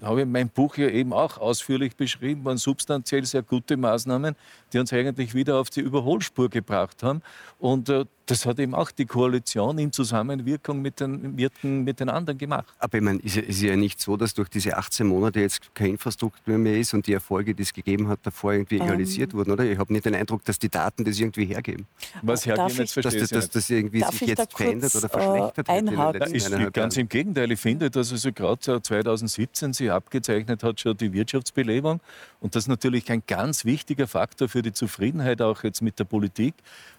habe 0.03 0.23
ich 0.23 0.27
mein 0.27 0.49
Buch 0.49 0.77
ja 0.77 0.89
eben 0.89 1.13
auch 1.13 1.39
ausführlich 1.39 1.97
beschrieben, 1.97 2.45
waren 2.45 2.57
substanziell 2.57 3.25
sehr 3.25 3.43
gute 3.43 3.77
Maßnahmen, 3.77 4.37
die 4.73 4.79
uns 4.79 4.93
eigentlich 4.93 5.35
wieder 5.35 5.57
auf 5.59 5.71
die 5.71 5.81
Überholspur 5.81 6.49
gebracht 6.49 7.03
haben. 7.03 7.23
Und 7.59 7.89
äh, 7.89 8.05
das 8.27 8.47
hat 8.47 8.59
eben 8.59 8.75
auch 8.75 8.91
die 8.91 9.07
Koalition 9.07 9.79
in 9.79 9.93
Zusammenwirkung 9.93 10.81
mit 10.81 11.01
den, 11.01 11.35
mit 11.35 11.53
den, 11.63 11.85
mit 11.85 12.01
den 12.01 12.09
anderen 12.09 12.39
gemacht. 12.39 12.73
Aber 12.79 12.97
ich 12.97 13.05
meine, 13.05 13.19
ist, 13.21 13.37
ist 13.37 13.61
ja 13.61 13.77
nicht 13.77 14.01
so, 14.01 14.17
dass 14.17 14.35
durch 14.35 14.49
diese 14.49 14.77
18 14.77 15.07
Monate 15.07 15.41
jetzt 15.41 15.75
keine 15.75 15.91
Infrastruktur 15.91 16.57
mehr 16.59 16.79
ist 16.79 16.95
und 16.95 17.07
die 17.07 17.13
Erfolge, 17.13 17.55
die 17.55 17.63
es 17.63 17.73
gegeben 17.73 18.09
hat, 18.09 18.21
davor 18.23 18.53
irgendwie. 18.53 18.79
Ähm. 18.79 18.95
realisiert 18.95 19.35
wurden, 19.35 19.51
oder? 19.51 19.65
Ich 19.65 19.79
habe 19.79 19.93
nicht 19.93 20.05
den 20.05 20.15
Eindruck, 20.15 20.45
dass 20.45 20.59
die 20.59 20.69
Daten 20.69 21.05
das 21.05 21.19
irgendwie 21.19 21.47
hergeben. 21.47 21.87
Was 22.23 22.47
hergeben, 22.47 22.77
jetzt 22.77 22.93
verstehe 22.93 23.21
dass, 23.21 23.31
dass, 23.31 23.51
das 23.51 23.71
irgendwie 23.71 24.03
sich 24.03 24.21
jetzt 24.23 24.57
verändert 24.57 24.95
oder 24.95 25.09
verschlechtert 25.09 25.69
äh, 25.69 25.97
hat. 25.97 26.29
Ist, 26.31 26.73
ganz 26.73 26.97
im 26.97 27.09
Gegenteil. 27.09 27.51
Ich 27.53 27.61
finde, 27.61 27.91
dass 27.91 28.13
also 28.13 28.33
gerade 28.33 28.83
2017 28.83 29.73
sich 29.73 29.91
abgezeichnet 29.91 30.63
hat, 30.63 30.81
schon 30.81 30.97
die 30.97 31.13
Wirtschaftsbelebung. 31.13 32.01
Und 32.41 32.55
das 32.55 32.65
ist 32.65 32.69
natürlich 32.69 33.11
ein 33.11 33.23
ganz 33.27 33.65
wichtiger 33.65 34.07
Faktor 34.07 34.49
für 34.49 34.63
die 34.63 34.73
Zufriedenheit 34.73 35.43
auch 35.43 35.63
jetzt 35.65 35.83
mit 35.83 35.99
der 35.99 36.05
Politik 36.05 36.55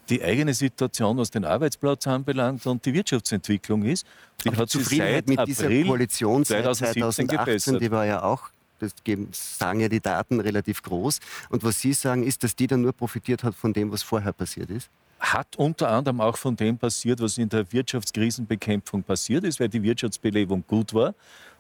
die 0.10 0.24
eigene 0.24 0.54
Situation, 0.54 1.18
was 1.18 1.32
den 1.32 1.46
Arbeitsplatz 1.46 2.08
anbelangt 2.08 2.66
und 2.68 2.86
die 2.86 2.94
Wirtschaftsentwicklung 2.94 3.84
ist. 3.84 4.06
Die 4.44 4.50
Aber 4.50 4.58
hat 4.58 4.70
Zufriedenheit 4.70 5.28
mit 5.28 5.40
April 5.40 5.56
dieser 5.56 5.84
Koalition 5.84 6.44
seit 6.44 6.64
2018, 6.64 7.28
gebessert. 7.28 7.82
die 7.82 7.91
war 7.91 8.06
ja 8.06 8.24
auch 8.24 8.50
das 8.80 8.94
sagen 9.32 9.80
ja 9.80 9.88
die 9.88 10.02
Daten 10.02 10.39
relativ 10.39 10.82
groß. 10.82 11.20
Und 11.50 11.63
was 11.63 11.80
Sie 11.80 11.94
sagen, 11.94 12.24
ist, 12.24 12.44
dass 12.44 12.56
die 12.56 12.68
dann 12.68 12.82
nur 12.82 12.94
profitiert 12.94 13.44
hat 13.44 13.56
von 13.56 13.74
dem, 13.74 13.91
was 13.91 14.04
vorher 14.04 14.34
passiert 14.34 14.70
ist? 14.70 14.89
Hat 15.20 15.56
unter 15.56 15.89
anderem 15.89 16.20
auch 16.20 16.38
von 16.38 16.56
dem 16.56 16.78
passiert, 16.78 17.22
was 17.22 17.38
in 17.38 17.48
der 17.48 17.72
Wirtschaftskrisenbekämpfung 17.72 19.04
passiert 19.04 19.46
ist, 19.46 19.60
weil 19.60 19.70
die 19.70 19.82
Wirtschaftsbelebung 19.82 20.63
gut 20.68 20.94
war. 20.94 21.15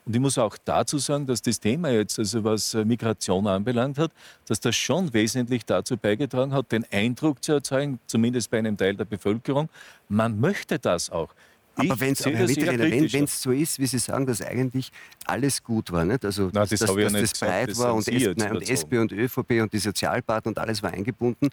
Und 0.05 0.15
ich 0.15 0.21
muss 0.21 0.37
auch 0.37 0.55
dazu 0.63 0.99
sagen, 0.99 1.25
dass 1.25 1.41
das 1.41 1.59
Thema 1.59 1.89
jetzt, 1.89 2.19
also 2.19 2.43
was 2.43 2.75
äh, 2.75 2.85
Migration 2.85 3.47
anbelangt 3.47 3.97
hat, 3.97 4.11
dass 4.47 4.59
das 4.59 4.75
schon 4.75 5.11
wesentlich 5.13 5.65
dazu 5.65 5.97
beigetragen 5.97 6.53
hat, 6.53 6.71
den 6.71 6.85
Eindruck 6.91 7.43
zu 7.43 7.53
erzeugen, 7.53 7.99
zumindest 8.05 8.51
bei 8.51 8.59
einem 8.59 8.77
Teil 8.77 8.95
der 8.95 9.05
Bevölkerung, 9.05 9.67
man 10.07 10.39
möchte 10.39 10.77
das 10.77 11.09
auch. 11.09 11.33
Aber 11.75 11.99
wenn 11.99 12.13
es 12.13 13.41
so 13.41 13.51
ist, 13.51 13.79
wie 13.79 13.85
Sie 13.85 13.99
sagen, 13.99 14.25
dass 14.25 14.41
eigentlich 14.41 14.91
alles 15.25 15.63
gut 15.63 15.91
war, 15.91 16.05
nicht? 16.05 16.23
also 16.23 16.43
Nein, 16.53 16.67
das, 16.69 16.69
dass, 16.69 16.95
dass 16.95 17.13
das 17.13 17.39
breit 17.39 17.77
war 17.77 17.93
und, 17.93 18.07
S, 18.07 18.33
nein, 18.37 18.55
und 18.55 18.69
SP 18.69 18.97
und 18.99 19.11
ÖVP 19.11 19.61
und 19.61 19.73
die 19.73 19.79
Sozialpartner 19.79 20.49
und 20.49 20.59
alles 20.59 20.81
war 20.81 20.91
eingebunden. 20.91 21.49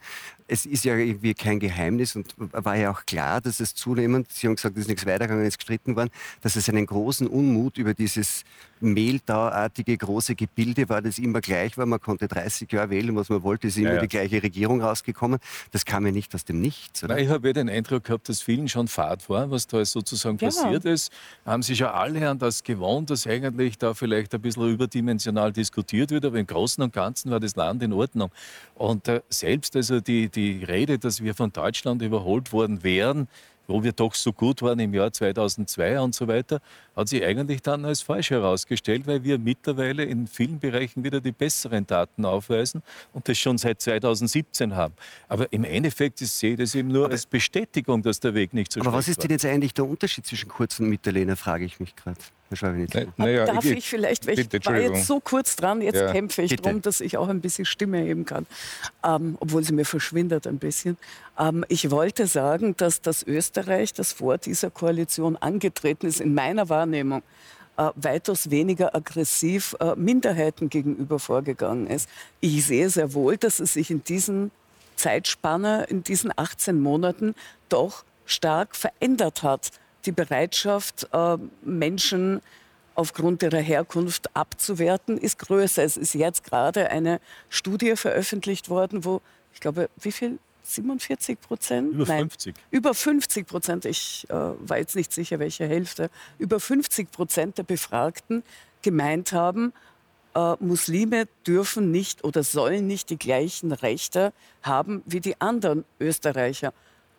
Es 0.46 0.66
ist 0.66 0.85
ja 0.85 0.96
irgendwie 0.96 1.35
kein 1.35 1.58
Geheimnis 1.58 2.14
und 2.14 2.35
war 2.37 2.76
ja 2.76 2.90
auch 2.90 3.04
klar, 3.04 3.40
dass 3.40 3.61
es 3.61 3.74
zunehmend, 3.74 4.30
Sie 4.30 4.46
haben 4.46 4.56
gesagt, 4.56 4.76
es 4.76 4.82
ist 4.82 4.88
nichts 4.88 5.06
weitergegangen, 5.06 5.46
ist 5.46 5.58
gestritten 5.58 5.96
worden, 5.96 6.11
dass 6.40 6.56
es 6.56 6.68
einen 6.68 6.87
großen 6.87 7.26
Unmut 7.26 7.78
über 7.78 7.94
dieses 7.94 8.44
Mehltauartige 8.82 9.96
große 9.96 10.34
Gebilde 10.34 10.88
war, 10.88 11.00
das 11.02 11.18
immer 11.18 11.40
gleich 11.40 11.78
war. 11.78 11.86
Man 11.86 12.00
konnte 12.00 12.28
30 12.28 12.70
Jahre 12.72 12.90
wählen, 12.90 13.14
was 13.16 13.28
man 13.28 13.42
wollte, 13.42 13.68
ist 13.68 13.76
immer 13.76 13.90
ja, 13.90 13.94
ja. 13.94 14.00
die 14.00 14.08
gleiche 14.08 14.42
Regierung 14.42 14.82
rausgekommen. 14.82 15.38
Das 15.70 15.84
kam 15.84 16.04
ja 16.06 16.12
nicht 16.12 16.34
aus 16.34 16.44
dem 16.44 16.60
Nichts. 16.60 17.04
Oder? 17.04 17.18
ich 17.18 17.28
habe 17.28 17.48
ja 17.48 17.52
den 17.52 17.68
Eindruck 17.68 18.04
gehabt, 18.04 18.28
dass 18.28 18.42
vielen 18.42 18.68
schon 18.68 18.88
Fahrt 18.88 19.28
war, 19.28 19.50
was 19.50 19.66
da 19.66 19.84
sozusagen 19.84 20.38
ja. 20.38 20.48
passiert 20.48 20.84
ist. 20.84 21.12
Haben 21.46 21.62
sich 21.62 21.78
ja 21.78 21.92
alle 21.92 22.28
an 22.28 22.38
das 22.38 22.62
gewohnt, 22.62 23.10
dass 23.10 23.26
eigentlich 23.26 23.78
da 23.78 23.94
vielleicht 23.94 24.34
ein 24.34 24.40
bisschen 24.40 24.68
überdimensional 24.68 25.52
diskutiert 25.52 26.10
wird, 26.10 26.24
aber 26.24 26.38
im 26.38 26.46
Großen 26.46 26.82
und 26.82 26.92
Ganzen 26.92 27.30
war 27.30 27.40
das 27.40 27.56
Land 27.56 27.82
in 27.82 27.92
Ordnung. 27.92 28.30
Und 28.74 29.08
äh, 29.08 29.22
selbst 29.28 29.76
also 29.76 30.00
die, 30.00 30.28
die 30.28 30.64
Rede, 30.64 30.98
dass 30.98 31.22
wir 31.22 31.34
von 31.34 31.52
Deutschland 31.52 32.02
überholt 32.02 32.52
worden 32.52 32.82
wären, 32.82 33.28
wo 33.66 33.82
wir 33.82 33.92
doch 33.92 34.14
so 34.14 34.32
gut 34.32 34.62
waren 34.62 34.78
im 34.78 34.92
Jahr 34.94 35.12
2002 35.12 36.00
und 36.00 36.14
so 36.14 36.28
weiter, 36.28 36.60
hat 36.96 37.09
sich 37.09 37.24
eigentlich 37.24 37.62
dann 37.62 37.85
als 37.85 38.02
falsch 38.02 38.31
herausgestellt, 38.31 39.07
weil 39.07 39.24
wir 39.24 39.38
mittlerweile 39.38 40.05
in 40.05 40.26
vielen 40.26 40.59
Bereichen 40.59 41.05
wieder 41.05 41.20
die 41.20 41.33
besseren 41.33 41.87
Daten 41.87 42.24
aufweisen 42.24 42.83
und 43.12 43.28
das 43.28 43.38
schon 43.38 43.59
seit 43.59 43.81
2017 43.81 44.74
haben. 44.74 44.94
Aber 45.28 45.52
im 45.52 45.64
Endeffekt 45.64 46.20
ist, 46.20 46.38
sehe 46.38 46.52
ich 46.52 46.59
das 46.59 46.74
eben 46.74 46.88
nur 46.88 47.07
aber 47.07 47.12
als 47.12 47.26
Bestätigung, 47.26 48.02
dass 48.02 48.20
der 48.20 48.35
Weg 48.35 48.55
nicht 48.55 48.72
so 48.72 48.81
Aber 48.81 48.92
was 48.92 49.09
ist 49.09 49.22
denn 49.22 49.31
jetzt 49.31 49.44
eigentlich 49.44 49.74
der 49.74 49.87
Unterschied 49.87 50.26
zwischen 50.26 50.48
Kurz 50.48 50.78
und 50.81 50.88
Mitterlehner, 50.88 51.37
frage 51.37 51.64
ich 51.64 51.81
mich 51.81 51.96
gerade. 51.96 52.18
Naja, 53.16 53.46
Darf 53.46 53.64
ich, 53.64 53.78
ich 53.78 53.88
vielleicht, 53.88 54.26
weil 54.26 54.38
ich 54.38 54.66
war 54.66 54.78
jetzt 54.78 55.07
so 55.07 55.20
kurz 55.20 55.57
dran, 55.57 55.81
jetzt 55.81 55.96
ja, 55.96 56.12
kämpfe 56.12 56.42
ich 56.42 56.57
darum, 56.57 56.83
dass 56.83 57.00
ich 57.00 57.16
auch 57.16 57.28
ein 57.28 57.40
bisschen 57.40 57.64
Stimme 57.64 57.98
heben 57.98 58.26
kann, 58.26 58.46
ähm, 59.02 59.37
obwohl 59.40 59.64
sie 59.64 59.72
mir 59.72 59.87
verschwindet 59.87 60.46
ein 60.46 60.59
bisschen. 60.59 60.98
Ähm, 61.38 61.64
ich 61.68 61.90
wollte 61.90 62.26
sagen, 62.26 62.76
dass 62.76 63.00
das 63.00 63.22
Österreich, 63.22 63.94
das 63.94 64.12
vor 64.12 64.37
dieser 64.37 64.70
Koalition 64.70 65.37
angetreten 65.37 66.07
ist, 66.07 66.20
in 66.20 66.35
meiner 66.35 66.68
Wahrnehmung, 66.82 67.22
äh, 67.76 67.90
weitaus 67.94 68.50
weniger 68.50 68.94
aggressiv 68.94 69.76
äh, 69.80 69.94
Minderheiten 69.96 70.68
gegenüber 70.68 71.18
vorgegangen 71.18 71.86
ist. 71.86 72.08
Ich 72.40 72.66
sehe 72.66 72.90
sehr 72.90 73.14
wohl, 73.14 73.36
dass 73.36 73.60
es 73.60 73.74
sich 73.74 73.90
in 73.90 74.02
diesen 74.02 74.50
Zeitspanne, 74.96 75.84
in 75.84 76.02
diesen 76.02 76.32
18 76.36 76.80
Monaten 76.80 77.34
doch 77.68 78.04
stark 78.26 78.76
verändert 78.76 79.42
hat 79.42 79.70
die 80.04 80.12
Bereitschaft, 80.12 81.08
äh, 81.12 81.36
Menschen 81.62 82.40
aufgrund 82.96 83.42
ihrer 83.44 83.60
Herkunft 83.60 84.34
abzuwerten, 84.34 85.16
ist 85.16 85.38
größer. 85.38 85.84
Es 85.84 85.96
ist 85.96 86.14
jetzt 86.14 86.42
gerade 86.44 86.90
eine 86.90 87.20
Studie 87.48 87.94
veröffentlicht 87.94 88.68
worden, 88.68 89.04
wo 89.04 89.20
ich 89.54 89.60
glaube, 89.60 89.88
wie 90.00 90.12
viel? 90.12 90.38
47 90.62 91.40
Prozent? 91.40 91.92
Über 91.92 92.07
50. 92.07 92.55
Nein, 92.55 92.64
über 92.70 92.94
50 92.94 93.46
Prozent. 93.46 93.85
Ich 93.85 94.27
äh, 94.29 94.35
war 94.35 94.79
jetzt 94.79 94.96
nicht 94.96 95.12
sicher, 95.12 95.38
welche 95.38 95.66
Hälfte. 95.66 96.11
Über 96.38 96.61
50 96.61 97.11
Prozent 97.11 97.59
der 97.59 97.64
Befragten 97.64 98.42
gemeint 98.83 99.33
haben, 99.33 99.72
äh, 100.35 100.55
Muslime 100.61 101.27
dürfen 101.46 101.90
nicht 101.90 102.25
oder 102.25 102.42
sollen 102.42 102.87
nicht 102.87 103.11
die 103.11 103.18
gleichen 103.18 103.72
Rechte 103.72 104.33
haben 104.62 105.03
wie 105.07 105.20
die 105.20 105.40
anderen 105.40 105.85
Österreicher. 106.01 106.72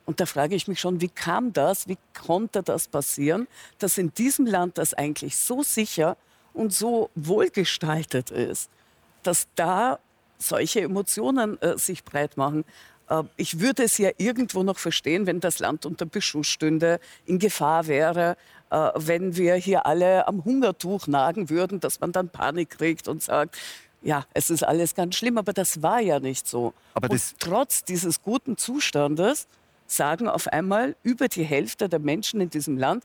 Und 0.05 0.19
da 0.19 0.25
frage 0.25 0.55
ich 0.55 0.67
mich 0.67 0.79
schon, 0.79 0.99
wie 0.99 1.09
kam 1.09 1.53
das, 1.53 1.87
wie 1.87 1.97
konnte 2.13 2.61
das 2.61 2.87
passieren, 2.87 3.47
dass 3.79 3.97
in 3.97 4.13
diesem 4.13 4.45
Land, 4.45 4.77
das 4.77 4.93
eigentlich 4.93 5.37
so 5.37 5.63
sicher 5.63 6.17
und 6.53 6.73
so 6.73 7.09
wohlgestaltet 7.15 8.31
ist, 8.31 8.69
dass 9.23 9.47
da 9.55 9.99
solche 10.37 10.81
Emotionen 10.81 11.61
äh, 11.61 11.77
sich 11.77 12.03
breit 12.03 12.35
machen. 12.35 12.65
Äh, 13.09 13.23
ich 13.37 13.59
würde 13.59 13.83
es 13.83 13.97
ja 13.97 14.09
irgendwo 14.17 14.63
noch 14.63 14.77
verstehen, 14.77 15.25
wenn 15.25 15.39
das 15.39 15.59
Land 15.59 15.85
unter 15.85 16.05
Beschuss 16.05 16.47
stünde, 16.47 16.99
in 17.25 17.39
Gefahr 17.39 17.87
wäre, 17.87 18.37
äh, 18.69 18.89
wenn 18.95 19.35
wir 19.35 19.55
hier 19.55 19.85
alle 19.85 20.27
am 20.27 20.43
Hungertuch 20.45 21.07
nagen 21.07 21.49
würden, 21.49 21.79
dass 21.79 21.99
man 21.99 22.11
dann 22.11 22.29
Panik 22.29 22.71
kriegt 22.71 23.07
und 23.07 23.21
sagt, 23.21 23.57
ja, 24.01 24.25
es 24.33 24.49
ist 24.49 24.63
alles 24.63 24.95
ganz 24.95 25.15
schlimm, 25.15 25.37
aber 25.37 25.53
das 25.53 25.81
war 25.81 26.01
ja 26.01 26.19
nicht 26.19 26.47
so. 26.47 26.73
Aber 26.93 27.09
und 27.09 27.39
trotz 27.39 27.85
dieses 27.85 28.21
guten 28.21 28.57
Zustandes 28.57 29.47
sagen 29.87 30.27
auf 30.27 30.47
einmal 30.47 30.95
über 31.03 31.27
die 31.27 31.43
Hälfte 31.43 31.87
der 31.87 31.99
Menschen 31.99 32.41
in 32.41 32.49
diesem 32.49 32.77
Land, 32.77 33.03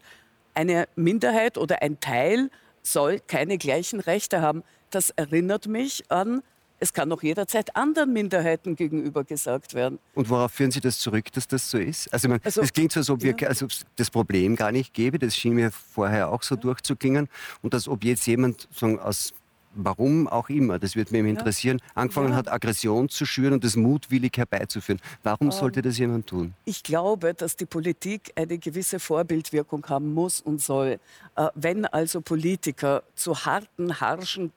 eine 0.54 0.88
Minderheit 0.96 1.56
oder 1.56 1.82
ein 1.82 2.00
Teil 2.00 2.50
soll 2.82 3.20
keine 3.20 3.58
gleichen 3.58 4.00
Rechte 4.00 4.40
haben. 4.40 4.64
Das 4.90 5.10
erinnert 5.10 5.66
mich 5.66 6.10
an, 6.10 6.42
es 6.80 6.92
kann 6.92 7.10
auch 7.12 7.22
jederzeit 7.22 7.74
anderen 7.76 8.12
Minderheiten 8.12 8.76
gegenüber 8.76 9.24
gesagt 9.24 9.74
werden. 9.74 9.98
Und 10.14 10.30
worauf 10.30 10.52
führen 10.52 10.70
Sie 10.70 10.80
das 10.80 10.98
zurück, 10.98 11.32
dass 11.32 11.48
das 11.48 11.70
so 11.70 11.78
ist? 11.78 12.12
Also, 12.12 12.28
also 12.42 12.62
es 12.62 12.72
klingt 12.72 12.92
so, 12.92 13.00
als 13.00 13.10
ob, 13.10 13.22
wir, 13.22 13.34
ja. 13.38 13.48
als 13.48 13.62
ob 13.62 13.70
es 13.70 13.84
das 13.96 14.10
Problem 14.10 14.56
gar 14.56 14.72
nicht 14.72 14.94
gäbe. 14.94 15.18
Das 15.18 15.36
schien 15.36 15.54
mir 15.54 15.70
vorher 15.70 16.30
auch 16.30 16.42
so 16.42 16.54
ja. 16.54 16.60
durchzuklingen. 16.60 17.28
Und 17.62 17.74
als 17.74 17.88
ob 17.88 18.04
jetzt 18.04 18.26
jemand 18.26 18.68
sagen, 18.72 18.98
aus 18.98 19.32
warum 19.74 20.26
auch 20.28 20.48
immer, 20.48 20.78
das 20.78 20.96
würde 20.96 21.12
mich 21.12 21.30
interessieren, 21.30 21.78
ja. 21.78 21.92
angefangen 21.94 22.30
ja. 22.30 22.36
hat, 22.36 22.50
Aggression 22.50 23.08
zu 23.08 23.24
schüren 23.26 23.54
und 23.54 23.64
das 23.64 23.76
mutwillig 23.76 24.36
herbeizuführen. 24.36 25.00
Warum 25.22 25.48
ähm, 25.48 25.52
sollte 25.52 25.82
das 25.82 25.98
jemand 25.98 26.26
tun? 26.26 26.54
Ich 26.64 26.82
glaube, 26.82 27.34
dass 27.34 27.56
die 27.56 27.66
Politik 27.66 28.32
eine 28.34 28.58
gewisse 28.58 28.98
Vorbildwirkung 28.98 29.84
haben 29.88 30.12
muss 30.14 30.40
und 30.40 30.60
soll. 30.60 30.98
Äh, 31.36 31.48
wenn 31.54 31.84
also 31.84 32.20
Politiker 32.20 33.02
zu 33.14 33.44
harten, 33.44 34.00
harschen, 34.00 34.52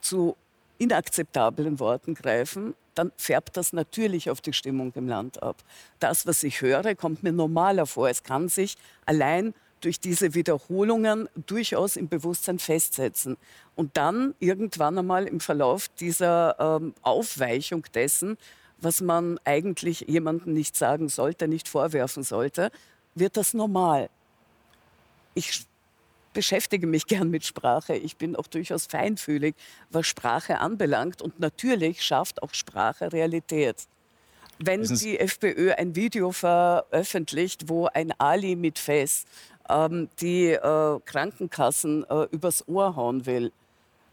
zu 0.00 0.36
inakzeptablen 0.78 1.80
Worten 1.80 2.14
greifen, 2.14 2.74
dann 2.94 3.12
färbt 3.16 3.56
das 3.56 3.72
natürlich 3.72 4.30
auf 4.30 4.40
die 4.40 4.52
Stimmung 4.52 4.92
im 4.94 5.08
Land 5.08 5.42
ab. 5.42 5.56
Das, 6.00 6.26
was 6.26 6.42
ich 6.42 6.60
höre, 6.60 6.94
kommt 6.94 7.22
mir 7.22 7.32
normaler 7.32 7.86
vor. 7.86 8.08
Es 8.08 8.22
kann 8.22 8.48
sich 8.48 8.76
allein 9.04 9.54
durch 9.80 10.00
diese 10.00 10.34
Wiederholungen 10.34 11.28
durchaus 11.46 11.96
im 11.96 12.08
Bewusstsein 12.08 12.58
festsetzen. 12.58 13.36
Und 13.74 13.96
dann 13.96 14.34
irgendwann 14.38 14.98
einmal 14.98 15.26
im 15.26 15.40
Verlauf 15.40 15.88
dieser 15.88 16.56
ähm, 16.58 16.94
Aufweichung 17.02 17.84
dessen, 17.94 18.38
was 18.78 19.00
man 19.00 19.38
eigentlich 19.44 20.00
jemandem 20.08 20.54
nicht 20.54 20.76
sagen 20.76 21.08
sollte, 21.08 21.48
nicht 21.48 21.68
vorwerfen 21.68 22.22
sollte, 22.22 22.70
wird 23.14 23.36
das 23.36 23.54
normal. 23.54 24.10
Ich 25.34 25.66
beschäftige 26.36 26.86
mich 26.86 27.06
gern 27.06 27.30
mit 27.30 27.46
Sprache. 27.46 27.96
Ich 27.96 28.18
bin 28.18 28.36
auch 28.36 28.46
durchaus 28.46 28.84
feinfühlig, 28.84 29.54
was 29.88 30.06
Sprache 30.06 30.58
anbelangt. 30.58 31.22
Und 31.22 31.40
natürlich 31.40 32.02
schafft 32.02 32.42
auch 32.42 32.52
Sprache 32.52 33.10
Realität. 33.10 33.88
Wenn 34.58 34.82
die 34.82 35.18
FPÖ 35.18 35.72
ein 35.72 35.96
Video 35.96 36.32
veröffentlicht, 36.32 37.70
wo 37.70 37.86
ein 37.86 38.12
Ali 38.20 38.54
mit 38.54 38.78
Fes 38.78 39.24
ähm, 39.70 40.10
die 40.20 40.50
äh, 40.50 41.00
Krankenkassen 41.06 42.04
äh, 42.04 42.24
übers 42.30 42.68
Ohr 42.68 42.96
hauen 42.96 43.24
will, 43.24 43.50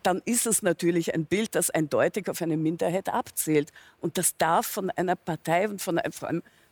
dann 0.03 0.21
ist 0.23 0.47
es 0.47 0.62
natürlich 0.62 1.13
ein 1.13 1.25
Bild, 1.25 1.55
das 1.55 1.69
eindeutig 1.69 2.29
auf 2.29 2.41
eine 2.41 2.55
Minderheit 2.55 3.09
abzielt. 3.09 3.73
Und 3.99 4.17
das 4.17 4.38
darf 4.38 4.65
von 4.65 4.89
einer 4.91 5.17
Partei 5.17 5.67
und 5.67 5.81
von, 5.81 5.99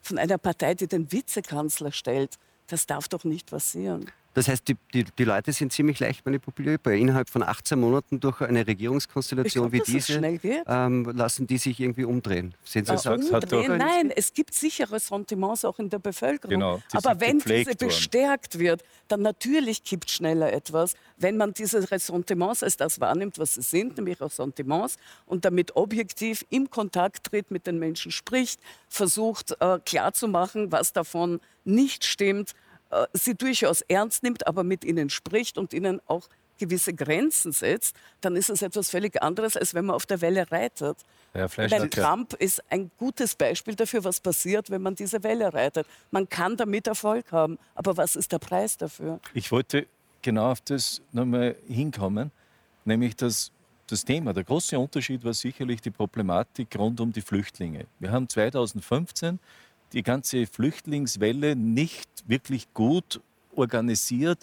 von 0.01 0.17
einer 0.17 0.37
Partei, 0.37 0.75
die 0.75 0.87
den 0.87 1.11
Vizekanzler 1.11 1.91
stellt, 1.91 2.37
das 2.67 2.85
darf 2.85 3.09
doch 3.09 3.25
nicht 3.25 3.49
passieren. 3.49 4.09
Das 4.33 4.47
heißt, 4.47 4.67
die, 4.67 4.77
die, 4.93 5.03
die, 5.03 5.23
Leute 5.25 5.51
sind 5.51 5.73
ziemlich 5.73 5.99
leicht 5.99 6.25
manipulierbar. 6.25 6.93
Innerhalb 6.93 7.29
von 7.29 7.43
18 7.43 7.77
Monaten 7.77 8.19
durch 8.19 8.39
eine 8.41 8.65
Regierungskonstellation 8.65 9.69
glaub, 9.69 9.87
wie 9.87 9.91
diese 9.91 10.21
ähm, 10.67 11.03
lassen 11.13 11.47
die 11.47 11.57
sich 11.57 11.79
irgendwie 11.79 12.05
umdrehen. 12.05 12.53
Sehen 12.63 12.85
Sie 12.85 12.93
ja, 12.93 13.13
umdrehen? 13.13 13.77
Nein, 13.77 14.11
es 14.15 14.33
gibt 14.33 14.53
sichere 14.53 14.99
Sentiments 14.99 15.65
auch 15.65 15.79
in 15.79 15.89
der 15.89 15.99
Bevölkerung. 15.99 16.51
Genau, 16.51 16.81
Aber 16.93 17.19
wenn 17.19 17.39
diese 17.39 17.75
bestärkt 17.75 18.57
wird, 18.57 18.83
dann 19.09 19.21
natürlich 19.21 19.83
kippt 19.83 20.09
schneller 20.09 20.53
etwas, 20.53 20.93
wenn 21.17 21.35
man 21.35 21.53
diese 21.53 21.91
Ressentiments 21.91 22.63
als 22.63 22.77
das 22.77 23.01
wahrnimmt, 23.01 23.37
was 23.37 23.55
sie 23.55 23.61
sind, 23.61 23.97
nämlich 23.97 24.21
Ressentiments, 24.21 24.97
und 25.25 25.43
damit 25.43 25.75
objektiv 25.75 26.45
im 26.49 26.69
Kontakt 26.69 27.25
tritt, 27.25 27.51
mit 27.51 27.67
den 27.67 27.79
Menschen 27.79 28.11
spricht, 28.11 28.61
versucht 28.87 29.55
äh, 29.59 29.79
klarzumachen, 29.85 30.71
was 30.71 30.93
davon 30.93 31.41
nicht 31.65 32.05
stimmt 32.05 32.53
äh, 32.91 33.07
sie 33.13 33.35
durchaus 33.35 33.81
ernst 33.81 34.23
nimmt, 34.23 34.47
aber 34.47 34.63
mit 34.63 34.83
ihnen 34.83 35.09
spricht 35.09 35.57
und 35.57 35.73
ihnen 35.73 36.01
auch 36.07 36.27
gewisse 36.61 36.93
Grenzen 36.93 37.51
setzt, 37.51 37.95
dann 38.21 38.35
ist 38.35 38.49
es 38.49 38.61
etwas 38.61 38.91
völlig 38.91 39.21
anderes, 39.21 39.57
als 39.57 39.73
wenn 39.73 39.85
man 39.85 39.95
auf 39.95 40.05
der 40.05 40.21
Welle 40.21 40.49
reitet. 40.51 40.97
Ja, 41.33 41.47
Weil 41.57 41.89
Trump 41.89 42.33
ist 42.33 42.61
ein 42.71 42.91
gutes 42.97 43.35
Beispiel 43.35 43.73
dafür, 43.73 44.03
was 44.03 44.19
passiert, 44.19 44.69
wenn 44.69 44.81
man 44.81 44.93
diese 44.93 45.23
Welle 45.23 45.51
reitet. 45.51 45.87
Man 46.11 46.29
kann 46.29 46.57
damit 46.57 46.85
Erfolg 46.85 47.31
haben, 47.31 47.57
aber 47.73 47.97
was 47.97 48.15
ist 48.15 48.31
der 48.31 48.37
Preis 48.37 48.77
dafür? 48.77 49.19
Ich 49.33 49.51
wollte 49.51 49.87
genau 50.21 50.51
auf 50.51 50.61
das 50.61 51.01
nochmal 51.11 51.55
hinkommen, 51.67 52.31
nämlich 52.85 53.15
dass 53.15 53.51
das 53.87 54.05
Thema, 54.05 54.31
der 54.31 54.43
große 54.43 54.77
Unterschied 54.77 55.23
war 55.23 55.33
sicherlich 55.33 55.81
die 55.81 55.91
Problematik 55.91 56.77
rund 56.77 57.01
um 57.01 57.11
die 57.11 57.21
Flüchtlinge. 57.21 57.87
Wir 57.99 58.11
haben 58.11 58.29
2015 58.29 59.39
die 59.93 60.03
ganze 60.03 60.45
Flüchtlingswelle 60.45 61.55
nicht 61.55 62.09
wirklich 62.27 62.73
gut 62.73 63.21
organisiert, 63.55 64.39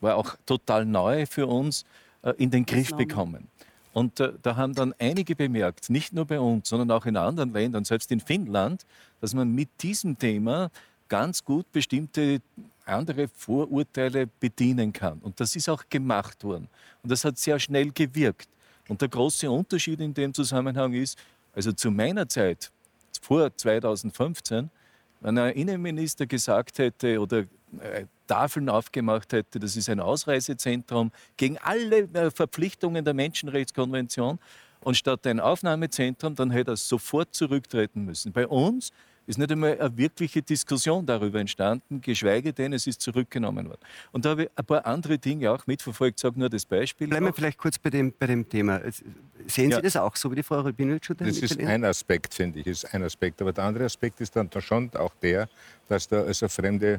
war 0.00 0.16
auch 0.16 0.36
total 0.46 0.84
neu 0.84 1.26
für 1.26 1.46
uns, 1.46 1.84
äh, 2.22 2.32
in 2.38 2.50
den 2.50 2.66
Griff 2.66 2.94
bekommen. 2.94 3.48
Und 3.92 4.20
äh, 4.20 4.32
da 4.42 4.56
haben 4.56 4.74
dann 4.74 4.94
einige 4.98 5.34
bemerkt, 5.34 5.90
nicht 5.90 6.12
nur 6.12 6.24
bei 6.24 6.38
uns, 6.38 6.68
sondern 6.68 6.90
auch 6.90 7.06
in 7.06 7.16
anderen 7.16 7.52
Ländern, 7.52 7.84
selbst 7.84 8.12
in 8.12 8.20
Finnland, 8.20 8.86
dass 9.20 9.34
man 9.34 9.52
mit 9.54 9.68
diesem 9.82 10.18
Thema 10.18 10.70
ganz 11.08 11.44
gut 11.44 11.70
bestimmte 11.72 12.40
andere 12.84 13.28
Vorurteile 13.28 14.26
bedienen 14.26 14.92
kann. 14.92 15.18
Und 15.20 15.40
das 15.40 15.56
ist 15.56 15.68
auch 15.68 15.84
gemacht 15.88 16.44
worden. 16.44 16.68
Und 17.02 17.10
das 17.10 17.24
hat 17.24 17.38
sehr 17.38 17.58
schnell 17.58 17.90
gewirkt. 17.92 18.48
Und 18.88 19.00
der 19.00 19.08
große 19.08 19.50
Unterschied 19.50 20.00
in 20.00 20.14
dem 20.14 20.34
Zusammenhang 20.34 20.92
ist, 20.94 21.18
also 21.54 21.72
zu 21.72 21.90
meiner 21.90 22.28
Zeit, 22.28 22.70
vor 23.20 23.54
2015, 23.56 24.70
wenn 25.20 25.38
ein 25.38 25.54
Innenminister 25.54 26.26
gesagt 26.26 26.78
hätte 26.78 27.20
oder 27.20 27.40
äh, 27.80 28.06
Tafeln 28.26 28.68
aufgemacht 28.68 29.32
hätte, 29.32 29.60
das 29.60 29.76
ist 29.76 29.88
ein 29.88 30.00
Ausreisezentrum 30.00 31.12
gegen 31.36 31.58
alle 31.58 32.02
äh, 32.12 32.30
Verpflichtungen 32.30 33.04
der 33.04 33.14
Menschenrechtskonvention 33.14 34.38
und 34.80 34.96
statt 34.96 35.26
ein 35.26 35.40
Aufnahmezentrum, 35.40 36.34
dann 36.34 36.50
hätte 36.50 36.72
er 36.72 36.76
sofort 36.76 37.34
zurücktreten 37.34 38.04
müssen. 38.04 38.32
Bei 38.32 38.46
uns 38.46 38.92
ist 39.26 39.38
nicht 39.38 39.50
einmal 39.52 39.78
eine 39.78 39.96
wirkliche 39.96 40.42
Diskussion 40.42 41.06
darüber 41.06 41.40
entstanden, 41.40 42.00
geschweige 42.00 42.52
denn, 42.52 42.72
es 42.72 42.86
ist 42.86 43.00
zurückgenommen 43.00 43.68
worden. 43.68 43.80
Und 44.12 44.24
da 44.24 44.30
habe 44.30 44.44
ich 44.44 44.50
ein 44.56 44.64
paar 44.64 44.86
andere 44.86 45.18
Dinge 45.18 45.50
auch 45.50 45.66
mitverfolgt, 45.66 46.18
sage 46.18 46.38
nur 46.38 46.48
das 46.48 46.64
Beispiel. 46.64 47.08
Bleiben 47.08 47.26
wir 47.26 47.32
vielleicht 47.32 47.58
kurz 47.58 47.78
bei 47.78 47.90
dem, 47.90 48.12
bei 48.18 48.26
dem 48.26 48.48
Thema. 48.48 48.80
Sehen 49.46 49.72
Sie 49.72 49.82
das 49.82 49.96
auch 49.96 50.16
so 50.16 50.30
wie 50.30 50.36
die 50.36 50.42
Frau 50.42 50.60
Rubinovic? 50.60 51.06
Das 51.16 51.38
ist 51.38 51.60
ein 51.60 51.84
Aspekt, 51.84 52.34
finde 52.34 52.60
ich, 52.60 52.66
ist 52.66 52.92
ein 52.94 53.02
Aspekt. 53.02 53.40
Aber 53.40 53.52
der 53.52 53.64
andere 53.64 53.84
Aspekt 53.84 54.20
ist 54.20 54.34
dann 54.34 54.50
schon 54.58 54.90
auch 54.94 55.14
der, 55.22 55.48
dass 55.88 56.08
da 56.08 56.22
also 56.22 56.48
fremde 56.48 56.94
äh, 56.94 56.98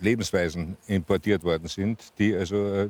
Lebensweisen 0.00 0.76
importiert 0.86 1.44
worden 1.44 1.68
sind, 1.68 2.12
die 2.18 2.34
also 2.34 2.56
äh, 2.56 2.88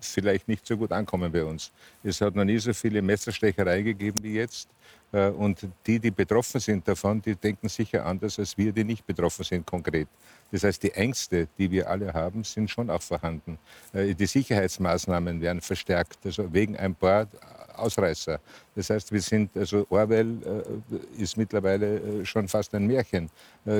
vielleicht 0.00 0.46
nicht 0.46 0.64
so 0.64 0.76
gut 0.76 0.92
ankommen 0.92 1.32
bei 1.32 1.44
uns. 1.44 1.72
Es 2.04 2.20
hat 2.20 2.36
noch 2.36 2.44
nie 2.44 2.58
so 2.58 2.72
viele 2.72 3.02
Messerstecherei 3.02 3.82
gegeben 3.82 4.22
wie 4.22 4.34
jetzt. 4.34 4.68
Äh, 5.12 5.28
und 5.28 5.66
die, 5.86 5.98
die 5.98 6.10
betroffen 6.10 6.60
sind 6.60 6.86
davon, 6.86 7.20
die 7.20 7.34
denken 7.34 7.68
sicher 7.68 8.06
anders 8.06 8.38
als 8.38 8.56
wir, 8.56 8.72
die 8.72 8.84
nicht 8.84 9.06
betroffen 9.06 9.44
sind 9.44 9.66
konkret. 9.66 10.08
Das 10.50 10.64
heißt, 10.64 10.82
die 10.82 10.92
Ängste, 10.92 11.48
die 11.58 11.70
wir 11.70 11.88
alle 11.88 12.12
haben, 12.12 12.44
sind 12.44 12.70
schon 12.70 12.88
auch 12.90 13.02
vorhanden. 13.02 13.58
Äh, 13.92 14.14
die 14.14 14.26
Sicherheitsmaßnahmen 14.26 15.40
werden 15.40 15.60
verstärkt, 15.60 16.18
also 16.24 16.52
wegen 16.52 16.76
ein 16.76 16.94
paar 16.94 17.26
Ausreißer. 17.78 18.40
Das 18.74 18.90
heißt, 18.90 19.12
wir 19.12 19.20
sind, 19.20 19.56
also 19.56 19.86
Orwell 19.90 20.36
äh, 20.44 21.22
ist 21.22 21.36
mittlerweile 21.36 22.24
schon 22.24 22.48
fast 22.48 22.74
ein 22.74 22.86
Märchen 22.86 23.30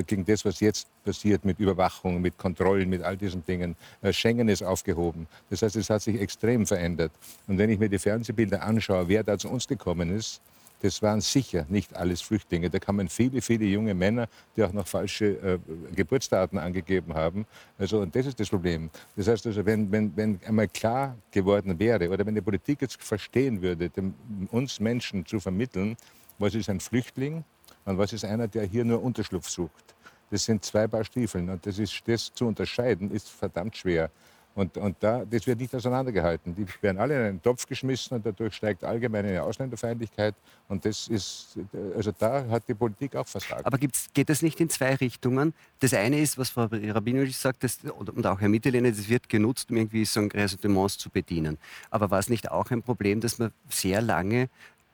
gegen 0.07 0.25
das, 0.25 0.45
was 0.45 0.61
jetzt 0.61 0.87
passiert 1.05 1.45
mit 1.45 1.59
Überwachung, 1.59 2.21
mit 2.21 2.39
Kontrollen, 2.39 2.89
mit 2.89 3.03
all 3.03 3.17
diesen 3.17 3.45
Dingen. 3.45 3.75
Schengen 4.11 4.49
ist 4.49 4.63
aufgehoben. 4.63 5.27
Das 5.51 5.63
heißt, 5.63 5.75
es 5.75 5.91
hat 5.91 6.03
sich 6.03 6.21
extrem 6.21 6.67
verändert. 6.67 7.11
Und 7.49 7.59
wenn 7.59 7.69
ich 7.69 7.81
mir 7.81 7.89
die 7.89 7.99
Fernsehbilder 7.99 8.63
anschaue, 8.63 9.09
wer 9.09 9.25
da 9.25 9.37
zu 9.37 9.49
uns 9.49 9.67
gekommen 9.67 10.17
ist, 10.17 10.41
das 10.83 11.01
waren 11.01 11.21
sicher 11.21 11.65
nicht 11.69 11.95
alles 11.95 12.21
Flüchtlinge. 12.23 12.69
Da 12.69 12.81
kamen 12.81 13.09
viele, 13.09 13.41
viele 13.41 13.67
junge 13.67 13.95
Männer, 13.95 14.29
die 14.57 14.65
auch 14.65 14.73
noch 14.73 14.87
falsche 14.87 15.27
äh, 15.27 15.59
Geburtsdaten 15.95 16.59
angegeben 16.59 17.15
haben. 17.15 17.47
Also, 17.79 18.01
und 18.01 18.15
das 18.17 18.27
ist 18.27 18.41
das 18.41 18.49
Problem. 18.49 18.91
Das 19.15 19.29
heißt 19.29 19.47
also, 19.47 19.65
wenn, 19.65 19.93
wenn, 19.93 20.17
wenn 20.17 20.41
einmal 20.45 20.67
klar 20.67 21.17
geworden 21.31 21.79
wäre 21.79 22.11
oder 22.11 22.27
wenn 22.27 22.35
die 22.35 22.41
Politik 22.41 22.83
jetzt 22.83 23.01
verstehen 23.01 23.63
würde, 23.63 23.91
dem, 23.91 24.13
uns 24.51 24.81
Menschen 24.81 25.25
zu 25.25 25.39
vermitteln, 25.39 25.97
was 26.39 26.57
ist 26.57 26.69
ein 26.69 26.81
Flüchtling 26.81 27.45
und 27.85 27.97
was 27.97 28.13
ist 28.13 28.25
einer, 28.25 28.49
der 28.49 28.65
hier 28.65 28.85
nur 28.85 29.01
Unterschlupf 29.03 29.49
sucht. 29.49 29.95
Das 30.31 30.45
sind 30.45 30.65
zwei 30.65 30.89
Paar 30.89 31.05
Stiefeln 31.05 31.49
und 31.49 31.65
das, 31.65 31.79
ist, 31.79 32.03
das 32.07 32.33
zu 32.35 32.47
unterscheiden 32.47 33.13
ist 33.13 33.29
verdammt 33.29 33.77
schwer. 33.77 34.11
Und, 34.55 34.77
und 34.77 34.97
da, 35.01 35.25
das 35.25 35.47
wird 35.47 35.61
nicht 35.61 35.75
auseinandergehalten. 35.75 36.55
Die 36.55 36.67
werden 36.83 36.99
alle 36.99 37.19
in 37.19 37.27
einen 37.27 37.43
Topf 37.43 37.67
geschmissen 37.67 38.17
und 38.17 38.27
dadurch 38.27 38.55
steigt 38.55 38.85
allgemeine 38.85 39.29
eine 39.29 39.43
Ausländerfeindlichkeit. 39.43 40.35
Und 40.69 40.85
das 40.85 41.09
ist, 41.09 41.57
also 41.97 42.13
da 42.19 42.47
hat 42.51 42.69
die 42.69 42.75
Politik 42.75 43.17
auch 43.17 43.27
versagt. 43.27 43.65
Aber 43.65 43.79
geht 43.79 44.29
das 44.29 44.43
nicht 44.43 44.61
in 44.61 44.69
zwei 44.69 44.95
Richtungen? 44.97 45.55
Das 45.81 45.95
eine 45.95 46.21
ist, 46.21 46.37
was 46.37 46.51
Frau 46.51 46.69
Rabinowitsch 46.71 47.33
sagt, 47.33 47.65
das, 47.65 47.79
und 47.97 48.27
auch 48.27 48.41
Herr 48.41 48.51
Mitterlehner, 48.51 48.91
das 48.91 49.09
wird 49.09 49.29
genutzt, 49.31 49.71
um 49.71 49.79
irgendwie 49.79 50.05
so 50.05 50.21
Ressentiments 50.21 50.99
zu 50.99 51.09
bedienen. 51.09 51.57
Aber 51.91 52.11
war 52.11 52.19
es 52.19 52.29
nicht 52.29 52.51
auch 52.51 52.71
ein 52.71 52.83
Problem, 52.83 53.21
dass 53.21 53.39
man 53.39 53.53
sehr 53.71 54.03
lange 54.03 54.51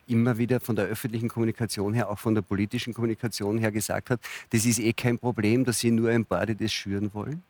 immer 0.07 0.39
wieder 0.39 0.61
von 0.61 0.77
der 0.77 0.87
öffentlichen 0.87 1.29
Kommunikation 1.29 1.95
her, 1.95 2.09
auch 2.09 2.19
von 2.19 2.35
der 2.35 2.43
politischen 2.43 2.95
Kommunikation 2.95 3.59
her 3.59 3.73
gesagt 3.73 4.11
hat, 4.11 4.21
das 4.51 4.65
ist 4.65 4.79
eh 4.79 4.93
kein 4.93 5.19
Problem, 5.19 5.65
dass 5.65 5.81
Sie 5.81 5.91
nur 5.91 6.11
ein 6.11 6.25
paar, 6.25 6.47
die 6.47 6.55
das 6.55 6.73
schüren 6.73 7.13
wollen? 7.13 7.43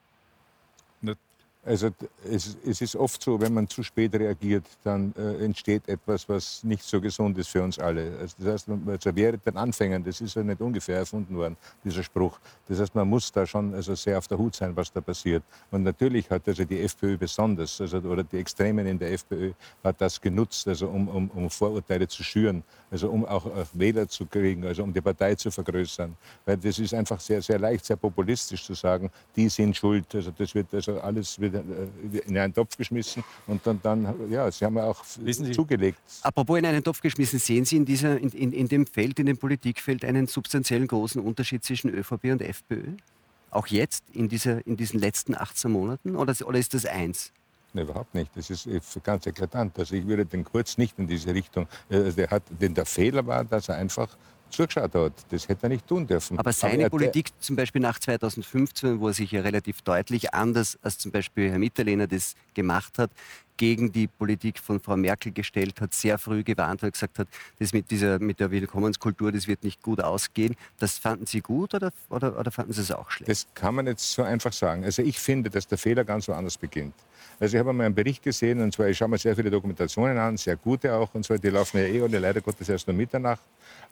Also 1.69 1.91
es, 2.25 2.57
es, 2.65 2.81
ist 2.81 2.97
oft 2.97 3.23
so, 3.23 3.39
wenn 3.39 3.53
man 3.53 3.69
zu 3.69 3.83
spät 3.83 4.15
reagiert, 4.15 4.65
dann 4.85 5.13
äh, 5.19 5.45
entsteht 5.45 5.87
etwas, 5.87 6.27
was 6.27 6.65
nicht 6.65 6.83
so 6.83 6.99
gesund 6.99 7.37
ist 7.37 7.49
für 7.49 7.63
uns 7.63 7.79
alle. 7.79 8.17
Also 8.19 8.37
das 8.39 8.53
heißt, 8.55 8.69
man 8.69 8.89
also 8.89 9.15
wäre 9.15 9.37
den 9.37 9.55
Anfängen, 9.59 10.03
das 10.03 10.23
ist 10.23 10.35
ja 10.35 10.43
nicht 10.43 10.63
ungefähr 10.63 10.97
erfunden 10.97 11.37
worden, 11.37 11.59
dieser 11.85 12.03
Spruch. 12.03 12.39
Das 12.67 12.81
heißt, 12.81 12.95
man 12.95 13.07
muss 13.07 13.31
da 13.31 13.45
schon 13.45 13.75
also 13.75 13.95
sehr 13.95 14.17
auf 14.17 14.27
der 14.27 14.39
Hut 14.39 14.55
sein, 14.57 14.75
was 14.75 14.91
da 14.91 15.03
passiert. 15.03 15.43
Und 15.71 15.83
natürlich 15.83 16.31
hat 16.31 16.49
also 16.49 16.65
die 16.65 16.81
FPÖ 16.81 17.19
besonders, 17.19 17.79
also, 17.83 17.99
oder 17.99 18.25
die 18.25 18.39
Extremen 18.39 18.87
in 18.87 18.99
der 18.99 19.13
FPÖ, 19.13 19.53
hat 19.85 20.01
das 20.01 20.19
genutzt, 20.19 20.67
also 20.69 20.89
um, 20.89 21.07
um, 21.09 21.31
um 21.35 21.51
Vorurteile 21.51 22.09
zu 22.09 22.23
schüren, 22.23 22.63
also 22.91 23.11
um 23.11 23.27
auch 23.27 23.45
Wähler 23.75 24.09
zu 24.09 24.25
kriegen, 24.25 24.65
also 24.65 24.83
um 24.85 24.95
die 24.95 25.03
Partei 25.03 25.35
zu 25.35 25.51
vergrößern. 25.51 26.17
Weil 26.47 26.57
das 26.57 26.79
ist 26.79 26.95
einfach 26.95 27.21
sehr, 27.21 27.43
sehr 27.43 27.59
leicht, 27.59 27.85
sehr 27.85 27.97
populistisch 27.97 28.65
zu 28.65 28.73
sagen, 28.73 29.11
die 29.37 29.51
sind 29.51 29.77
schuld. 29.77 30.15
Also 30.15 30.31
das 30.31 30.55
wird 30.55 30.73
also 30.73 30.99
alles 31.01 31.39
wird 31.39 31.58
äh, 31.58 31.58
in 32.27 32.39
einen 32.39 32.55
Topf 32.55 32.77
geschmissen 32.77 33.25
und 33.47 33.67
dann, 33.67 33.81
dann 33.83 34.31
ja, 34.31 34.51
sie 34.51 34.65
haben 34.65 34.77
ja 34.77 34.85
auch 34.85 35.05
zugelegt. 35.05 35.99
Apropos 36.23 36.59
in 36.59 36.67
einen 36.67 36.83
Topf 36.83 37.01
geschmissen, 37.01 37.39
sehen 37.39 37.65
Sie 37.65 37.77
in, 37.77 37.85
dieser, 37.85 38.19
in, 38.19 38.31
in, 38.31 38.53
in 38.53 38.69
dem 38.69 38.87
Feld, 38.87 39.19
in 39.19 39.27
dem 39.27 39.39
Politikfeld 39.39 40.05
einen 40.05 40.27
substanziellen 40.27 40.87
großen 40.87 41.21
Unterschied 41.23 41.65
zwischen 41.65 41.91
ÖVP 41.91 42.25
und 42.25 42.43
FPÖ? 42.43 42.97
Auch 43.51 43.67
jetzt, 43.69 44.05
in, 44.13 44.29
dieser, 44.29 44.67
in 44.67 44.77
diesen 44.77 45.01
letzten 45.01 45.35
18 45.35 45.71
Monaten? 45.71 46.17
Oder, 46.17 46.35
oder 46.47 46.59
ist 46.59 46.75
das 46.75 46.85
eins? 46.85 47.33
Nein, 47.73 47.85
überhaupt 47.85 48.15
nicht. 48.15 48.31
Das 48.35 48.51
ist 48.51 49.05
ganz 49.05 49.27
eklatant. 49.27 49.79
Also 49.79 49.95
ich 49.95 50.07
würde 50.07 50.25
den 50.25 50.45
Kurz 50.45 50.79
nicht 50.79 50.99
in 50.99 51.07
diese 51.07 51.35
Richtung. 51.35 51.67
Äh, 51.89 52.13
der, 52.13 52.31
hat, 52.31 52.43
denn 52.49 52.75
der 52.75 52.87
Fehler 52.87 53.27
war, 53.27 53.45
dass 53.45 53.69
er 53.69 53.77
einfach 53.77 54.17
zugeschaut 54.51 54.95
hat. 54.95 55.13
Das 55.31 55.49
hätte 55.49 55.65
er 55.65 55.69
nicht 55.71 55.87
tun 55.87 56.07
dürfen. 56.07 56.39
Aber 56.39 56.53
seine 56.53 56.87
Aber 56.87 56.91
Politik 56.91 57.31
zum 57.41 57.57
Beispiel 57.57 57.81
nach 57.81 57.99
2015, 57.99 59.01
wo 59.01 59.09
er 59.09 59.15
sich 59.15 59.33
ja 59.33 59.41
relativ 59.43 59.83
deutlich 59.83 60.35
anders 60.35 60.79
als 60.83 60.99
zum 60.99 61.13
Beispiel 61.13 61.51
Herr 61.51 61.59
Mitterlehner 61.59 62.07
das 62.07 62.35
gemacht 62.55 62.99
hat, 62.99 63.11
gegen 63.59 63.93
die 63.93 64.07
Politik 64.07 64.59
von 64.59 64.81
Frau 64.81 64.97
Merkel 64.97 65.33
gestellt 65.33 65.81
hat, 65.81 65.93
sehr 65.93 66.17
früh 66.17 66.43
gewarnt 66.43 66.83
hat, 66.83 66.93
gesagt 66.93 67.19
hat, 67.19 67.29
das 67.59 67.73
mit, 67.73 67.91
dieser, 67.91 68.19
mit 68.21 68.41
der 68.41 68.51
Willkommenskultur, 68.51 69.33
das 69.33 69.47
wird 69.47 69.65
nicht 69.65 69.83
gut 69.83 70.01
ausgehen. 70.01 70.55
Das 70.79 70.97
fanden 70.97 71.27
Sie 71.27 71.41
gut 71.41 71.75
oder, 71.75 71.93
oder, 72.09 72.39
oder 72.39 72.51
fanden 72.51 72.73
Sie 72.73 72.81
es 72.81 72.93
auch 72.93 73.11
schlecht? 73.11 73.29
Das 73.29 73.47
kann 73.55 73.75
man 73.75 73.87
jetzt 73.87 74.13
so 74.13 74.23
einfach 74.23 74.53
sagen. 74.53 74.85
Also 74.85 75.03
ich 75.03 75.19
finde, 75.19 75.51
dass 75.51 75.67
der 75.67 75.77
Fehler 75.77 76.05
ganz 76.05 76.29
woanders 76.29 76.57
beginnt. 76.57 76.95
Also 77.41 77.57
ich 77.57 77.61
habe 77.61 77.71
einmal 77.71 77.87
einen 77.87 77.95
Bericht 77.95 78.23
gesehen, 78.23 78.61
und 78.61 78.73
zwar, 78.73 78.89
ich 78.89 78.99
schaue 78.99 79.09
mir 79.09 79.19
sehr 79.19 79.37
viele 79.37 79.51
Dokumentationen 79.51 80.19
an, 80.19 80.37
sehr 80.37 80.57
gute 80.57 80.93
auch, 80.93 81.15
und 81.15 81.25
zwar, 81.25 81.39
die 81.39 81.51
laufen 81.51 81.79
ja 81.79 81.85
eh 81.85 82.01
und 82.01 82.11
leider 82.11 82.41
Gottes 82.41 82.69
erst 82.69 82.89
nur 82.89 82.97
Mitternacht. 82.97 83.43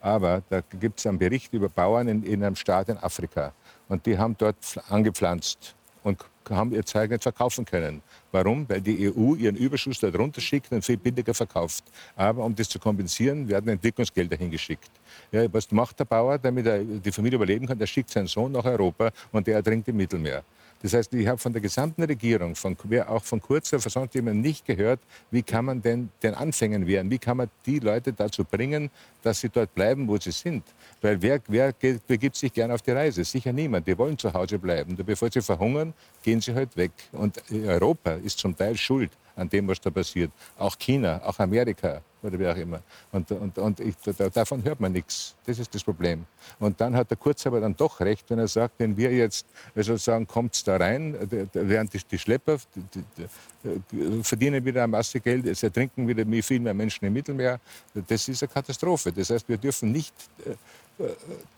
Aber 0.00 0.42
da 0.48 0.61
gibt 0.80 0.98
es 0.98 1.06
einen 1.06 1.18
Bericht 1.18 1.52
über 1.52 1.68
Bauern 1.68 2.09
in, 2.09 2.24
in, 2.24 2.42
einem 2.42 2.56
Staat 2.56 2.88
in 2.88 2.98
Afrika. 2.98 3.52
Und 3.88 4.04
die 4.04 4.18
haben 4.18 4.37
dort 4.37 4.56
angepflanzt 4.88 5.76
und 6.02 6.24
haben 6.50 6.72
ihr 6.72 6.85
Zeug 6.85 7.11
nicht 7.11 7.22
verkaufen 7.22 7.64
können. 7.64 8.02
Warum? 8.32 8.68
Weil 8.68 8.80
die 8.80 9.12
EU 9.12 9.35
ihren 9.35 9.56
Überschuss 9.56 10.00
dort 10.00 10.18
runterschickt 10.18 10.72
und 10.72 10.85
viel 10.85 10.96
billiger 10.96 11.35
verkauft. 11.35 11.85
Aber 12.16 12.44
um 12.44 12.54
das 12.54 12.68
zu 12.68 12.78
kompensieren, 12.78 13.48
werden 13.48 13.68
Entwicklungsgelder 13.68 14.37
hingeschickt. 14.37 14.90
Ja, 15.30 15.52
was 15.52 15.70
macht 15.70 15.98
der 16.00 16.04
Bauer, 16.04 16.38
damit 16.38 16.66
er 16.66 16.82
die 16.85 17.12
Familie 17.12 17.37
überleben 17.37 17.66
kann? 17.66 17.78
Der 17.78 17.87
schickt 17.87 18.11
seinen 18.11 18.26
Sohn 18.26 18.52
nach 18.52 18.64
Europa 18.64 19.11
und 19.32 19.46
der 19.46 19.56
ertrinkt 19.56 19.88
im 19.88 19.96
Mittelmeer. 19.96 20.42
Das 20.87 20.94
heißt, 20.94 21.14
ich 21.14 21.27
habe 21.27 21.37
von 21.37 21.53
der 21.53 21.61
gesamten 21.61 22.05
Regierung, 22.05 22.55
von, 22.55 22.77
auch 23.09 23.25
von 23.25 23.42
Kurzer, 23.42 23.81
von 23.81 24.09
nicht 24.40 24.64
gehört, 24.64 25.01
wie 25.33 25.42
kann 25.42 25.64
man 25.64 25.83
denn 25.83 26.11
den 26.22 26.33
Anfängen 26.33 26.87
wehren? 26.87 27.11
Wie 27.11 27.18
kann 27.18 27.38
man 27.38 27.51
die 27.66 27.81
Leute 27.81 28.12
dazu 28.12 28.44
bringen, 28.44 28.88
dass 29.20 29.40
sie 29.40 29.49
dort 29.49 29.75
bleiben, 29.75 30.07
wo 30.07 30.16
sie 30.16 30.31
sind? 30.31 30.62
Weil 31.01 31.20
wer, 31.20 31.40
wer 31.49 31.75
begibt 32.07 32.37
sich 32.37 32.53
gerne 32.53 32.72
auf 32.72 32.83
die 32.83 32.92
Reise? 32.92 33.25
Sicher 33.25 33.53
niemand. 33.53 33.88
Die 33.88 33.99
wollen 33.99 34.16
zu 34.16 34.33
Hause 34.33 34.61
bleiben. 34.61 34.96
Bevor 35.05 35.29
sie 35.29 35.42
verhungern, 35.42 35.92
gehen 36.22 36.40
sie 36.40 36.55
halt 36.55 36.77
weg. 36.77 36.92
Und 37.11 37.42
Europa 37.51 38.12
ist 38.12 38.38
zum 38.38 38.57
Teil 38.57 38.77
schuld 38.77 39.11
an 39.37 39.49
dem, 39.49 39.68
was 39.68 39.81
da 39.81 39.90
passiert. 39.90 40.31
Auch 40.59 40.77
China, 40.79 41.20
auch 41.25 41.38
Amerika 41.38 42.01
oder 42.22 42.38
wie 42.38 42.46
auch 42.49 42.57
immer. 42.57 42.81
Und, 43.12 43.31
und, 43.31 43.57
und 43.59 43.81
ich, 43.81 43.94
davon 44.33 44.64
hört 44.64 44.81
man 44.81 44.92
nichts. 44.92 45.35
Das 45.44 45.59
ist 45.59 45.75
das 45.75 45.85
Problem. 45.85 46.25
Und 46.59 46.81
dann 46.81 46.96
hat 46.96 47.11
der 47.11 47.16
Kurz 47.16 47.46
aber 47.46 47.61
dann 47.61 47.77
doch 47.77 48.01
recht, 48.01 48.29
wenn 48.31 48.38
er 48.38 48.49
sagt, 48.49 48.75
wenn 48.79 48.96
wir 48.96 49.12
jetzt 49.12 49.46
also 49.75 49.96
sagen, 49.96 50.27
kommt 50.27 50.66
da 50.66 50.77
rein, 50.77 51.16
während 51.53 51.92
die, 51.92 52.01
die 52.11 52.18
Schlepper 52.18 52.59
die, 52.75 53.05
die, 53.16 54.22
verdienen 54.22 54.64
wieder 54.64 54.83
eine 54.83 54.90
Masse 54.90 55.20
Geld, 55.20 55.46
es 55.46 55.62
ertrinken 55.62 56.09
wieder 56.09 56.25
viel 56.42 56.61
mehr 56.61 56.75
Menschen 56.75 57.05
im 57.05 57.12
Mittelmeer. 57.12 57.61
Das 58.09 58.29
ist 58.29 58.42
eine 58.42 58.51
Katastrophe. 58.53 59.12
Das 59.12 59.31
heißt, 59.31 59.49
wir 59.49 59.59
dürfen 59.59 59.92
nicht, 59.92 60.14
äh, 60.44 61.05
äh, 61.05 61.14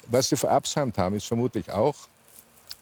was 0.07 0.29
sie 0.29 0.37
verabsäumt 0.37 0.99
haben, 0.99 1.17
ist 1.17 1.27
vermutlich 1.27 1.71
auch, 1.71 1.97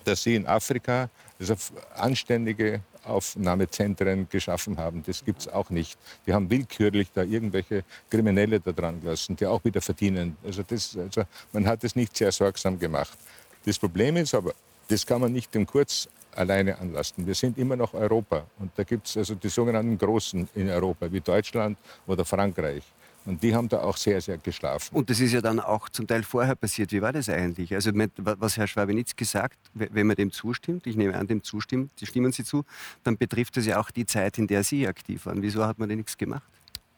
dass 0.04 0.22
sie 0.22 0.36
in 0.36 0.46
Afrika 0.46 1.10
also 1.38 1.54
anständige 1.94 2.80
Aufnahmezentren 3.06 4.28
geschaffen 4.28 4.76
haben. 4.78 5.02
Das 5.06 5.24
gibt 5.24 5.40
es 5.40 5.48
auch 5.48 5.70
nicht. 5.70 5.98
Die 6.26 6.32
haben 6.32 6.50
willkürlich 6.50 7.08
da 7.14 7.22
irgendwelche 7.22 7.84
Kriminelle 8.10 8.60
da 8.60 8.72
dran 8.72 9.00
gelassen, 9.00 9.36
die 9.36 9.46
auch 9.46 9.64
wieder 9.64 9.80
verdienen. 9.80 10.36
Also, 10.44 10.62
das, 10.62 10.96
also 10.96 11.22
man 11.52 11.66
hat 11.66 11.84
es 11.84 11.96
nicht 11.96 12.16
sehr 12.16 12.32
sorgsam 12.32 12.78
gemacht. 12.78 13.18
Das 13.64 13.78
Problem 13.78 14.16
ist 14.16 14.34
aber, 14.34 14.52
das 14.88 15.04
kann 15.04 15.20
man 15.20 15.32
nicht 15.32 15.54
dem 15.54 15.66
Kurz 15.66 16.08
alleine 16.36 16.78
anlasten. 16.78 17.26
Wir 17.26 17.34
sind 17.34 17.58
immer 17.58 17.76
noch 17.76 17.94
Europa. 17.94 18.46
Und 18.58 18.70
da 18.76 18.84
gibt 18.84 19.06
es 19.06 19.16
also 19.16 19.34
die 19.34 19.48
sogenannten 19.48 19.98
Großen 19.98 20.48
in 20.54 20.68
Europa, 20.68 21.10
wie 21.10 21.20
Deutschland 21.20 21.78
oder 22.06 22.24
Frankreich. 22.24 22.82
Und 23.26 23.42
die 23.42 23.54
haben 23.54 23.68
da 23.68 23.80
auch 23.80 23.96
sehr, 23.96 24.20
sehr 24.20 24.38
geschlafen. 24.38 24.94
Und 24.94 25.10
das 25.10 25.18
ist 25.18 25.32
ja 25.32 25.40
dann 25.40 25.58
auch 25.58 25.88
zum 25.88 26.06
Teil 26.06 26.22
vorher 26.22 26.54
passiert. 26.54 26.92
Wie 26.92 27.02
war 27.02 27.12
das 27.12 27.28
eigentlich? 27.28 27.74
Also 27.74 27.90
was 27.92 28.56
Herr 28.56 28.68
Schwabenitzki 28.68 29.24
sagt, 29.24 29.58
wenn 29.74 30.06
man 30.06 30.16
dem 30.16 30.30
zustimmt, 30.30 30.86
ich 30.86 30.96
nehme 30.96 31.16
an, 31.16 31.26
dem 31.26 31.42
zustimmt, 31.42 31.90
die 32.00 32.06
stimmen 32.06 32.32
Sie 32.32 32.44
zu, 32.44 32.64
dann 33.02 33.18
betrifft 33.18 33.56
das 33.56 33.66
ja 33.66 33.80
auch 33.80 33.90
die 33.90 34.06
Zeit, 34.06 34.38
in 34.38 34.46
der 34.46 34.62
Sie 34.62 34.86
aktiv 34.86 35.26
waren. 35.26 35.42
Wieso 35.42 35.66
hat 35.66 35.78
man 35.78 35.88
denn 35.88 35.98
nichts 35.98 36.16
gemacht? 36.16 36.48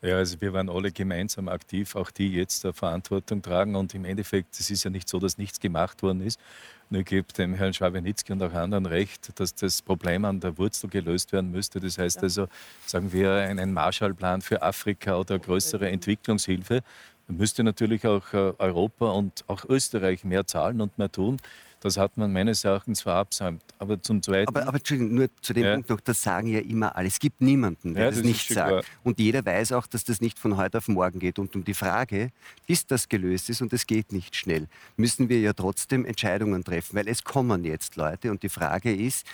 Ja, 0.00 0.16
also 0.16 0.40
wir 0.40 0.52
waren 0.52 0.68
alle 0.68 0.92
gemeinsam 0.92 1.48
aktiv, 1.48 1.96
auch 1.96 2.10
die 2.12 2.32
jetzt 2.32 2.62
der 2.62 2.72
Verantwortung 2.72 3.42
tragen. 3.42 3.74
Und 3.74 3.94
im 3.94 4.04
Endeffekt, 4.04 4.54
es 4.60 4.70
ist 4.70 4.84
ja 4.84 4.90
nicht 4.90 5.08
so, 5.08 5.18
dass 5.18 5.38
nichts 5.38 5.58
gemacht 5.58 6.02
worden 6.02 6.20
ist. 6.20 6.38
Nur 6.90 7.01
ich 7.01 7.07
gebe 7.07 7.33
dem 7.35 7.55
Herrn 7.55 7.74
Schwabenitzki 7.74 8.33
und 8.33 8.42
auch 8.42 8.53
anderen 8.55 8.87
recht, 8.87 9.38
dass 9.38 9.55
das 9.55 9.83
Problem 9.83 10.24
an 10.24 10.40
der 10.40 10.57
Wurzel 10.57 10.88
gelöst 10.88 11.33
werden 11.33 11.51
müsste. 11.51 11.81
Das 11.81 11.98
heißt 11.98 12.22
also, 12.22 12.48
sagen 12.87 13.12
wir, 13.12 13.33
einen 13.33 13.74
Marshallplan 13.74 14.40
für 14.40 14.62
Afrika 14.62 15.16
oder 15.18 15.38
größere 15.38 15.90
Entwicklungshilfe. 15.90 16.83
Da 17.27 17.35
müsste 17.35 17.62
natürlich 17.62 18.07
auch 18.07 18.33
äh, 18.33 18.55
Europa 18.59 19.11
und 19.11 19.44
auch 19.48 19.66
Österreich 19.68 20.24
mehr 20.24 20.46
zahlen 20.46 20.81
und 20.81 20.96
mehr 20.96 21.12
tun. 21.12 21.37
Das 21.80 21.96
hat 21.96 22.16
man 22.16 22.32
meines 22.32 22.64
Erachtens 22.64 23.02
verabsäumt. 23.02 23.62
Aber 23.78 24.02
zum 24.02 24.20
Zweiten. 24.20 24.48
Aber, 24.48 24.66
aber 24.66 24.78
Entschuldigung, 24.78 25.14
nur 25.14 25.28
zu 25.40 25.52
dem 25.52 25.64
ja. 25.64 25.74
Punkt 25.74 25.88
noch, 25.90 26.00
das 26.00 26.20
sagen 26.22 26.48
ja 26.48 26.58
immer 26.58 26.96
alle. 26.96 27.06
Es 27.06 27.20
gibt 27.20 27.40
niemanden, 27.40 27.94
der 27.94 28.04
ja, 28.04 28.10
das, 28.10 28.18
das 28.18 28.26
nicht 28.26 28.48
sagt. 28.48 28.68
Klar. 28.68 28.82
Und 29.04 29.20
jeder 29.20 29.44
weiß 29.44 29.72
auch, 29.72 29.86
dass 29.86 30.02
das 30.02 30.20
nicht 30.20 30.38
von 30.38 30.56
heute 30.56 30.78
auf 30.78 30.88
morgen 30.88 31.20
geht. 31.20 31.38
Und 31.38 31.54
um 31.54 31.64
die 31.64 31.74
Frage, 31.74 32.30
bis 32.66 32.84
das 32.86 33.08
gelöst 33.08 33.48
ist 33.48 33.62
und 33.62 33.72
es 33.72 33.86
geht 33.86 34.12
nicht 34.12 34.34
schnell, 34.34 34.66
müssen 34.96 35.28
wir 35.28 35.38
ja 35.40 35.52
trotzdem 35.52 36.04
Entscheidungen 36.04 36.64
treffen, 36.64 36.96
weil 36.96 37.06
es 37.06 37.22
kommen 37.22 37.64
jetzt 37.64 37.94
Leute. 37.94 38.32
Und 38.32 38.42
die 38.42 38.48
Frage 38.48 38.92
ist, 38.92 39.24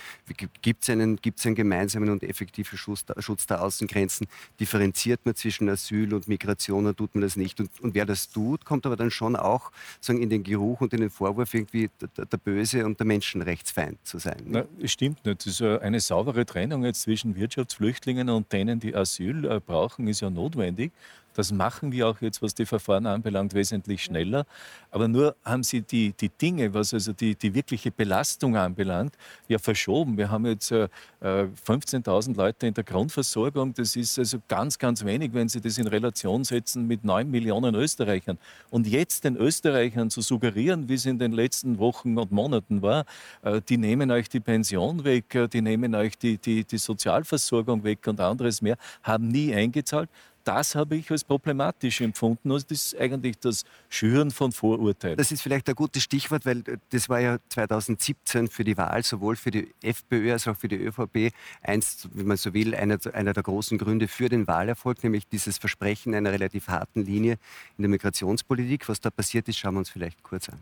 gibt 0.61 0.83
es 0.83 0.89
einen, 0.89 1.15
gibt's 1.15 1.45
einen 1.47 1.55
gemeinsamen 1.55 2.09
und 2.09 2.21
effektiven 2.21 2.77
Schutz, 2.77 3.05
Schutz 3.19 3.47
der 3.47 3.63
Außengrenzen? 3.63 4.27
Differenziert 4.59 5.25
man 5.25 5.35
zwischen 5.35 5.67
Asyl 5.67 6.13
und 6.13 6.27
Migration 6.27 6.85
oder 6.85 6.95
tut 6.95 7.15
man 7.15 7.23
das 7.23 7.37
nicht? 7.37 7.59
Und, 7.59 7.71
und 7.81 7.95
wer 7.95 8.05
das 8.05 8.29
tut, 8.29 8.65
kommt 8.65 8.85
aber 8.85 8.95
dann 8.95 9.09
schon 9.09 9.35
auch 9.35 9.71
sagen, 9.99 10.21
in 10.21 10.29
den 10.29 10.43
Geruch 10.43 10.81
und 10.81 10.93
in 10.93 11.01
den 11.01 11.09
Vorwurf 11.09 11.51
irgendwie 11.53 11.89
der, 11.99 12.34
der 12.35 12.51
Böse 12.51 12.85
und 12.85 12.99
der 12.99 13.07
Menschenrechtsfeind 13.07 13.97
zu 14.03 14.17
sein. 14.17 14.37
Ne? 14.45 14.67
Na, 14.77 14.87
stimmt 14.87 15.25
nicht. 15.25 15.45
Das 15.45 15.59
ist 15.59 15.61
eine 15.61 15.99
saubere 15.99 16.45
Trennung 16.45 16.83
jetzt 16.83 17.01
zwischen 17.01 17.35
Wirtschaftsflüchtlingen 17.35 18.29
und 18.29 18.51
denen, 18.51 18.79
die 18.79 18.95
Asyl 18.95 19.45
äh, 19.45 19.59
brauchen, 19.59 20.07
ist 20.07 20.21
ja 20.21 20.29
notwendig. 20.29 20.91
Das 21.35 21.51
machen 21.51 21.91
wir 21.91 22.07
auch 22.07 22.21
jetzt, 22.21 22.41
was 22.41 22.55
die 22.55 22.65
Verfahren 22.65 23.05
anbelangt, 23.05 23.53
wesentlich 23.53 24.03
schneller. 24.03 24.45
Aber 24.89 25.07
nur 25.07 25.35
haben 25.43 25.63
sie 25.63 25.81
die, 25.81 26.13
die 26.13 26.29
Dinge, 26.29 26.73
was 26.73 26.93
also 26.93 27.13
die, 27.13 27.35
die 27.35 27.53
wirkliche 27.53 27.91
Belastung 27.91 28.55
anbelangt, 28.55 29.15
ja 29.47 29.59
verschoben. 29.59 30.17
Wir 30.17 30.31
haben 30.31 30.45
jetzt 30.45 30.71
äh, 30.71 30.87
15.000 31.21 32.31
äh, 32.31 32.37
Leute 32.37 32.67
in 32.67 32.73
der 32.73 32.83
Grundversorgung. 32.83 33.73
Das 33.73 33.95
ist 33.95 34.17
also 34.17 34.37
ganz, 34.47 34.79
ganz 34.79 35.03
wenig, 35.03 35.33
wenn 35.33 35.49
Sie 35.49 35.59
das 35.59 35.77
in 35.77 35.87
Relation 35.87 36.43
setzen 36.43 36.87
mit 36.87 37.03
9 37.03 37.29
Millionen 37.29 37.75
Österreichern. 37.75 38.37
Und 38.69 38.87
jetzt 38.87 39.25
den 39.25 39.35
Österreichern 39.35 40.09
zu 40.09 40.21
suggerieren, 40.21 40.87
wie 40.87 40.93
es 40.93 41.05
in 41.05 41.19
den 41.19 41.33
letzten 41.33 41.77
Wochen 41.77 42.17
und 42.17 42.31
Monaten 42.31 42.81
war, 42.81 43.05
äh, 43.41 43.61
die 43.67 43.77
nehmen 43.77 44.11
euch 44.11 44.29
die 44.29 44.39
Pension 44.39 45.03
weg, 45.03 45.35
äh, 45.35 45.47
die 45.47 45.61
nehmen 45.61 45.93
euch 45.95 46.17
die, 46.17 46.37
die, 46.37 46.63
die 46.63 46.77
Sozialversorgung 46.77 47.83
weg 47.83 48.07
und 48.07 48.21
anderes 48.21 48.61
mehr, 48.61 48.77
haben 49.03 49.27
nie 49.27 49.53
eingezahlt 49.53 50.09
das 50.45 50.75
habe 50.75 50.95
ich 50.95 51.11
als 51.11 51.23
problematisch 51.23 52.01
empfunden. 52.01 52.51
Also 52.51 52.67
das 52.69 52.93
ist 52.93 52.97
eigentlich 52.99 53.37
das 53.39 53.65
Schüren 53.89 54.31
von 54.31 54.51
Vorurteilen. 54.51 55.17
Das 55.17 55.31
ist 55.31 55.41
vielleicht 55.41 55.67
ein 55.67 55.75
gutes 55.75 56.03
Stichwort, 56.03 56.45
weil 56.45 56.59
äh, 56.59 56.77
das 56.91 57.09
war 57.09 57.19
ja 57.19 57.37
2017 57.49 58.47
für 58.47 58.63
die 58.63 58.77
Wahl, 58.77 59.03
sowohl 59.03 59.35
für 59.35 59.51
die 59.51 59.73
FPÖ 59.81 60.31
als 60.31 60.47
auch 60.47 60.55
für 60.55 60.67
die 60.67 60.77
ÖVP, 60.77 61.33
eins, 61.61 62.07
wie 62.13 62.23
man 62.23 62.37
so 62.37 62.53
will, 62.53 62.75
einer, 62.75 62.97
einer 63.13 63.33
der 63.33 63.43
großen 63.43 63.77
Gründe 63.77 64.07
für 64.07 64.29
den 64.29 64.47
Wahlerfolg, 64.47 65.03
nämlich 65.03 65.27
dieses 65.27 65.57
Versprechen 65.57 66.13
einer 66.13 66.31
relativ 66.31 66.67
harten 66.67 67.03
Linie 67.03 67.33
in 67.77 67.81
der 67.81 67.89
Migrationspolitik. 67.89 68.87
Was 68.87 69.01
da 69.01 69.09
passiert 69.09 69.49
ist, 69.49 69.57
schauen 69.57 69.73
wir 69.75 69.79
uns 69.79 69.89
vielleicht 69.89 70.21
kurz 70.23 70.49
an. 70.49 70.59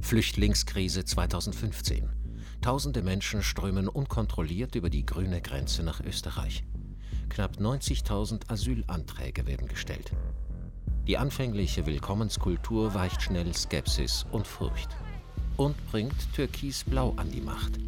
Flüchtlingskrise 0.00 1.04
2015. 1.04 2.27
Tausende 2.60 3.02
Menschen 3.02 3.42
strömen 3.42 3.88
unkontrolliert 3.88 4.74
über 4.74 4.90
die 4.90 5.06
grüne 5.06 5.40
Grenze 5.40 5.82
nach 5.82 6.00
Österreich. 6.00 6.64
Knapp 7.28 7.56
90.000 7.58 8.50
Asylanträge 8.50 9.46
werden 9.46 9.68
gestellt. 9.68 10.12
Die 11.06 11.16
anfängliche 11.16 11.86
Willkommenskultur 11.86 12.94
weicht 12.94 13.22
schnell 13.22 13.54
Skepsis 13.54 14.26
und 14.32 14.46
Furcht 14.46 14.90
und 15.56 15.74
bringt 15.90 16.32
Türkis-Blau 16.34 17.14
an 17.16 17.30
die 17.30 17.40
Macht. 17.40 17.78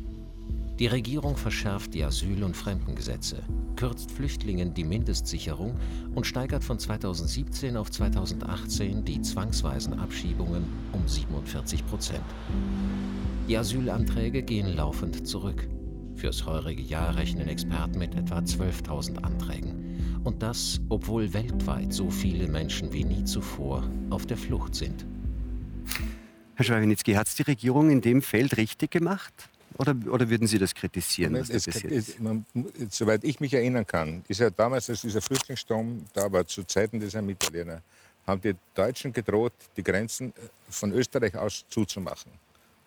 Die 0.78 0.86
Regierung 0.86 1.36
verschärft 1.36 1.92
die 1.92 2.04
Asyl- 2.04 2.42
und 2.42 2.56
Fremdengesetze, 2.56 3.42
kürzt 3.76 4.10
Flüchtlingen 4.10 4.72
die 4.72 4.84
Mindestsicherung 4.84 5.78
und 6.14 6.26
steigert 6.26 6.64
von 6.64 6.78
2017 6.78 7.76
auf 7.76 7.90
2018 7.90 9.04
die 9.04 9.20
zwangsweisen 9.20 9.98
Abschiebungen 9.98 10.64
um 10.92 11.06
47 11.06 11.86
Prozent. 11.86 12.24
Die 13.50 13.58
Asylanträge 13.58 14.44
gehen 14.44 14.76
laufend 14.76 15.26
zurück. 15.26 15.66
Fürs 16.14 16.46
heurige 16.46 16.82
Jahr 16.82 17.16
rechnen 17.16 17.48
Experten 17.48 17.98
mit 17.98 18.14
etwa 18.14 18.38
12.000 18.38 19.24
Anträgen. 19.24 20.20
Und 20.22 20.40
das, 20.40 20.80
obwohl 20.88 21.34
weltweit 21.34 21.92
so 21.92 22.10
viele 22.10 22.46
Menschen 22.46 22.92
wie 22.92 23.02
nie 23.02 23.24
zuvor 23.24 23.82
auf 24.10 24.24
der 24.24 24.36
Flucht 24.36 24.76
sind. 24.76 25.04
Herr 26.54 26.64
Schwabinitzki, 26.64 27.14
hat 27.14 27.26
es 27.26 27.34
die 27.34 27.42
Regierung 27.42 27.90
in 27.90 28.00
dem 28.00 28.22
Feld 28.22 28.56
richtig 28.56 28.92
gemacht? 28.92 29.34
Oder, 29.78 29.96
oder 30.08 30.30
würden 30.30 30.46
Sie 30.46 30.58
das 30.60 30.72
kritisieren? 30.72 31.32
Moment, 31.32 31.50
es, 31.50 31.66
es, 31.66 32.20
man, 32.20 32.46
soweit 32.88 33.24
ich 33.24 33.40
mich 33.40 33.52
erinnern 33.52 33.84
kann, 33.84 34.22
ist 34.28 34.38
ja 34.38 34.50
damals, 34.50 34.88
als 34.88 35.00
dieser 35.00 35.20
Flüchtlingssturm 35.20 36.04
da 36.12 36.30
war, 36.30 36.46
zu 36.46 36.62
Zeiten 36.62 37.00
dieser 37.00 37.20
Italiener, 37.28 37.82
haben 38.28 38.40
die 38.42 38.54
Deutschen 38.74 39.12
gedroht, 39.12 39.54
die 39.76 39.82
Grenzen 39.82 40.32
von 40.68 40.92
Österreich 40.92 41.34
aus 41.34 41.64
zuzumachen. 41.68 42.30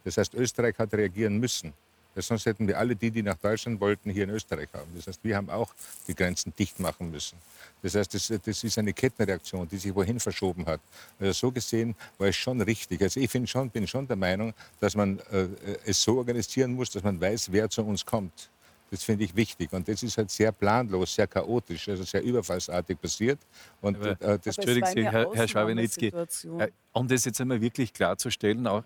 Das 0.03 0.17
heißt, 0.17 0.33
Österreich 0.33 0.77
hat 0.77 0.93
reagieren 0.93 1.37
müssen. 1.37 1.73
sonst 2.15 2.45
hätten 2.45 2.67
wir 2.67 2.77
alle 2.77 2.95
die, 2.95 3.09
die 3.09 3.23
nach 3.23 3.37
Deutschland 3.37 3.79
wollten, 3.79 4.09
hier 4.09 4.25
in 4.25 4.29
Österreich 4.29 4.69
haben. 4.73 4.91
Das 4.95 5.07
heißt, 5.07 5.23
wir 5.23 5.35
haben 5.35 5.49
auch 5.49 5.73
die 6.07 6.15
Grenzen 6.15 6.53
dicht 6.57 6.79
machen 6.79 7.09
müssen. 7.09 7.37
Das 7.81 7.95
heißt, 7.95 8.13
das, 8.13 8.31
das 8.43 8.63
ist 8.63 8.77
eine 8.77 8.93
Kettenreaktion, 8.93 9.67
die 9.67 9.77
sich 9.77 9.93
wohin 9.95 10.19
verschoben 10.19 10.65
hat. 10.65 10.81
Also 11.19 11.33
so 11.33 11.51
gesehen 11.51 11.95
war 12.17 12.27
es 12.27 12.35
schon 12.35 12.61
richtig. 12.61 13.01
Also 13.01 13.19
ich 13.19 13.31
schon, 13.49 13.69
bin 13.69 13.87
schon 13.87 14.07
der 14.07 14.17
Meinung, 14.17 14.53
dass 14.79 14.95
man 14.95 15.19
äh, 15.31 15.47
es 15.85 16.01
so 16.01 16.17
organisieren 16.17 16.73
muss, 16.73 16.89
dass 16.91 17.03
man 17.03 17.19
weiß, 17.19 17.51
wer 17.51 17.69
zu 17.69 17.83
uns 17.83 18.05
kommt. 18.05 18.49
Das 18.93 19.03
finde 19.03 19.23
ich 19.23 19.35
wichtig. 19.35 19.73
Und 19.73 19.87
das 19.87 20.03
ist 20.03 20.19
halt 20.19 20.29
sehr 20.29 20.51
planlos, 20.51 21.15
sehr 21.15 21.25
chaotisch, 21.25 21.89
also 21.89 22.03
sehr 22.03 22.21
überfallsartig 22.21 23.01
passiert. 23.01 23.39
Und 23.81 23.97
Aber, 23.97 24.11
äh, 24.21 24.37
das 24.37 24.55
Entschuldigen 24.55 24.85
Sie, 24.85 25.03
Herr, 25.03 25.33
Herr 25.33 25.47
Schwabenitzki, 25.47 26.13
äh, 26.59 26.67
um 26.91 27.07
das 27.07 27.25
jetzt 27.25 27.41
einmal 27.41 27.59
wirklich 27.59 27.91
klarzustellen, 27.91 28.67
auch 28.67 28.83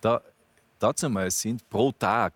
da 0.00 0.20
dazu 0.78 1.08
mal 1.08 1.30
sind 1.30 1.68
pro 1.68 1.92
Tag 1.92 2.32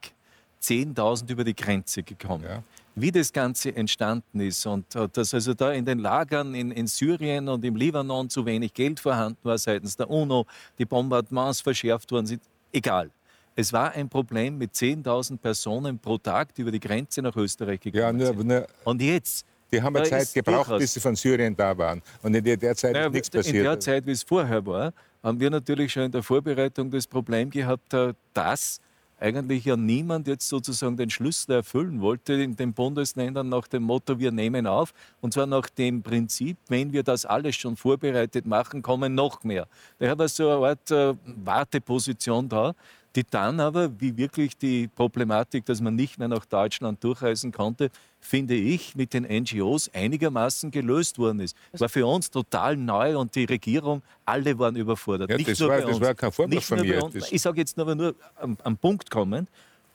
10.000 0.63 1.31
über 1.31 1.45
die 1.45 1.55
Grenze 1.55 2.03
gekommen. 2.03 2.45
Ja. 2.45 2.63
Wie 2.95 3.13
das 3.13 3.33
Ganze 3.33 3.75
entstanden 3.75 4.41
ist 4.41 4.67
und 4.67 4.95
äh, 4.97 5.09
dass 5.13 5.33
also 5.33 5.55
da 5.55 5.73
in 5.73 5.85
den 5.85 6.01
Lagern 6.01 6.55
in, 6.55 6.73
in, 6.73 6.89
Syrien 6.89 7.49
und 7.49 7.65
im 7.65 7.77
Libanon 7.77 8.29
zu 8.29 8.45
wenig 8.45 8.75
Geld 8.75 8.99
vorhanden 8.99 9.39
war 9.45 9.57
seitens 9.57 9.97
der 9.97 10.11
UNO, 10.11 10.47
die 10.79 10.85
Bombardements 10.85 11.61
verschärft 11.61 12.11
worden 12.11 12.27
sind, 12.27 12.43
egal. 12.73 13.11
Es 13.55 13.73
war 13.73 13.93
ein 13.93 14.09
Problem 14.09 14.59
mit 14.59 14.73
10.000 14.73 15.39
Personen 15.39 15.99
pro 15.99 16.19
Tag, 16.19 16.55
die 16.55 16.63
über 16.63 16.71
die 16.73 16.81
Grenze 16.81 17.23
nach 17.23 17.37
Österreich 17.37 17.81
gekommen 17.81 18.03
ja, 18.03 18.13
nur, 18.13 18.27
sind. 18.27 18.47
Nur, 18.47 18.67
und 18.85 19.03
jetzt 19.03 19.47
die 19.71 19.83
haben 19.83 19.95
ja 19.97 20.05
Zeit 20.05 20.33
gebraucht, 20.33 20.79
bis 20.79 20.95
sie 20.95 21.01
von 21.01 21.15
Syrien 21.15 21.55
da 21.55 21.77
waren. 21.77 22.03
Und 22.23 22.35
in 22.35 22.43
der 22.43 22.75
Zeit 22.75 22.93
naja, 22.93 23.07
ist 23.07 23.13
nichts 23.13 23.31
passiert. 23.31 23.57
In 23.57 23.65
der 23.65 23.81
Zeit, 23.81 24.07
wie 24.07 24.13
es 24.13 24.23
vorher 24.23 24.65
war, 24.65 24.93
haben 25.23 25.41
wir 25.41 25.51
natürlich 25.51 25.93
schon 25.93 26.05
in 26.05 26.13
der 26.13 26.23
Vorbereitung 26.23 26.91
das 26.91 27.07
Problem 27.07 27.51
gehabt, 27.51 27.93
äh, 27.95 28.15
dass 28.35 28.81
eigentlich 29.21 29.65
ja 29.65 29.77
niemand 29.77 30.29
jetzt 30.29 30.49
sozusagen 30.49 30.97
den 30.97 31.11
Schlüssel 31.11 31.53
erfüllen 31.53 32.01
wollte 32.01 32.35
in 32.35 32.55
den 32.55 32.73
Bundesländern 32.73 33.49
nach 33.49 33.67
dem 33.67 33.83
Motto, 33.83 34.19
wir 34.19 34.31
nehmen 34.31 34.67
auf. 34.67 34.95
Und 35.21 35.35
zwar 35.35 35.47
nach 35.47 35.69
dem 35.71 36.03
Prinzip, 36.03 36.57
wenn 36.69 36.93
wir 36.93 37.03
das 37.03 37.27
alles 37.27 37.57
schon 37.57 37.77
vorbereitet 37.77 38.47
machen, 38.47 38.83
kommen 38.83 39.15
noch 39.15 39.43
mehr. 39.43 39.67
Daher 39.99 40.19
war 40.19 40.29
so 40.29 40.49
eine 40.51 40.69
Art 40.69 40.91
äh, 40.91 41.15
Warteposition 41.25 42.49
da 42.49 42.75
die 43.17 43.25
dann 43.29 43.61
aber, 43.61 44.01
wie 44.01 44.17
wirklich 44.17 44.57
die 44.57 44.89
Problematik, 44.89 45.65
dass 45.65 45.81
man 45.81 45.95
nicht 45.95 46.19
mehr 46.19 46.29
nach 46.29 46.45
Deutschland 46.45 47.03
durchreisen 47.03 47.53
konnte, 47.53 47.91
finde 48.21 48.55
ich, 48.55 48.95
mit 48.95 49.15
den 49.15 49.25
NGOs 49.25 49.91
einigermaßen 49.95 50.71
gelöst 50.71 51.19
worden 51.19 51.41
ist. 51.41 51.57
Das 51.73 51.81
war 51.81 51.89
für 51.89 52.07
uns 52.07 52.31
total 52.31 52.77
neu 52.77 53.19
und 53.19 53.35
die 53.35 53.45
Regierung, 53.45 54.03
alle 54.25 54.59
waren 54.59 54.77
überfordert. 54.77 55.31
Ja, 55.31 55.37
nicht 55.37 55.49
das, 55.49 55.59
nur 55.59 55.71
war, 55.71 55.79
bei 55.79 55.87
uns. 55.87 55.99
das 55.99 56.07
war 56.07 56.15
kein 56.15 56.33
Vorwurf 56.33 56.65
von 56.65 56.81
mir. 56.81 57.11
Ich 57.31 57.43
sage 57.43 57.59
jetzt 57.61 57.79
aber 57.79 57.95
nur 57.95 58.15
am, 58.37 58.57
am 58.63 58.77
Punkt 58.77 59.11
kommen, 59.11 59.49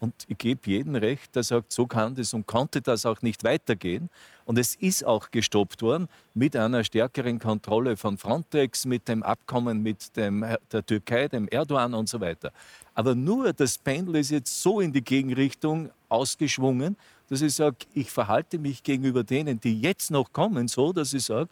und 0.04 0.14
ich 0.28 0.38
gebe 0.38 0.70
jedem 0.70 0.96
recht, 0.96 1.34
der 1.34 1.44
sagt, 1.44 1.72
so 1.72 1.88
kann 1.88 2.14
das 2.14 2.34
und 2.34 2.46
konnte 2.46 2.82
das 2.82 3.06
auch 3.06 3.22
nicht 3.22 3.46
weitergehen. 3.46 4.10
Und 4.44 4.58
es 4.58 4.76
ist 4.76 5.06
auch 5.06 5.32
gestoppt 5.32 5.82
worden 5.82 6.10
mit 6.34 6.58
einer 6.58 6.84
stärkeren 6.84 7.40
Kontrolle 7.40 7.96
von 7.96 8.18
Frontex, 8.18 8.86
mit 8.86 9.08
dem 9.08 9.24
Abkommen 9.24 9.82
mit 9.82 10.18
dem, 10.18 10.46
der 10.74 10.86
Türkei, 10.86 11.30
dem 11.30 11.48
Erdogan 11.48 11.94
und 11.94 12.10
so 12.10 12.20
weiter. 12.20 12.52
Aber 12.94 13.16
nur 13.16 13.54
das 13.54 13.78
Pendel 13.78 14.18
ist 14.18 14.32
jetzt 14.32 14.62
so 14.62 14.82
in 14.82 14.92
die 14.92 15.06
Gegenrichtung 15.06 15.90
ausgeschwungen, 16.10 16.98
dass 17.30 17.42
ich 17.42 17.56
sage, 17.56 17.78
ich 17.94 18.12
verhalte 18.12 18.60
mich 18.60 18.84
gegenüber 18.84 19.24
denen, 19.24 19.62
die 19.62 19.80
jetzt 19.80 20.12
noch 20.12 20.34
kommen, 20.34 20.68
so, 20.68 20.92
dass 20.92 21.14
ich 21.14 21.24
sage, 21.24 21.48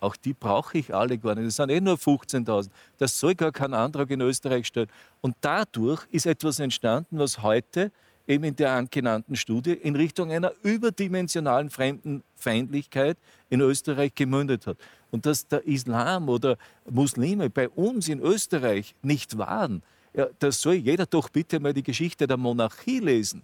auch 0.00 0.16
die 0.16 0.32
brauche 0.32 0.78
ich 0.78 0.94
alle 0.94 1.18
gar 1.18 1.34
nicht. 1.34 1.46
Das 1.46 1.56
sind 1.56 1.70
eh 1.70 1.80
nur 1.80 1.96
15.000. 1.96 2.70
Das 2.98 3.18
soll 3.20 3.34
gar 3.34 3.52
kein 3.52 3.74
Antrag 3.74 4.10
in 4.10 4.20
Österreich 4.22 4.66
stellen. 4.66 4.88
Und 5.20 5.36
dadurch 5.40 6.06
ist 6.10 6.26
etwas 6.26 6.58
entstanden, 6.58 7.18
was 7.18 7.42
heute 7.42 7.92
eben 8.26 8.44
in 8.44 8.56
der 8.56 8.86
genannten 8.90 9.36
Studie 9.36 9.72
in 9.72 9.96
Richtung 9.96 10.30
einer 10.30 10.52
überdimensionalen 10.62 11.68
Fremdenfeindlichkeit 11.68 13.18
in 13.50 13.60
Österreich 13.60 14.14
gemündet 14.14 14.66
hat. 14.66 14.78
Und 15.10 15.26
dass 15.26 15.46
der 15.46 15.66
Islam 15.66 16.28
oder 16.28 16.56
Muslime 16.88 17.50
bei 17.50 17.68
uns 17.68 18.08
in 18.08 18.20
Österreich 18.20 18.94
nicht 19.02 19.36
waren, 19.36 19.82
ja, 20.14 20.26
das 20.38 20.60
soll 20.60 20.74
jeder 20.74 21.06
doch 21.06 21.28
bitte 21.28 21.60
mal 21.60 21.72
die 21.72 21.82
Geschichte 21.82 22.26
der 22.26 22.36
Monarchie 22.36 23.00
lesen. 23.00 23.42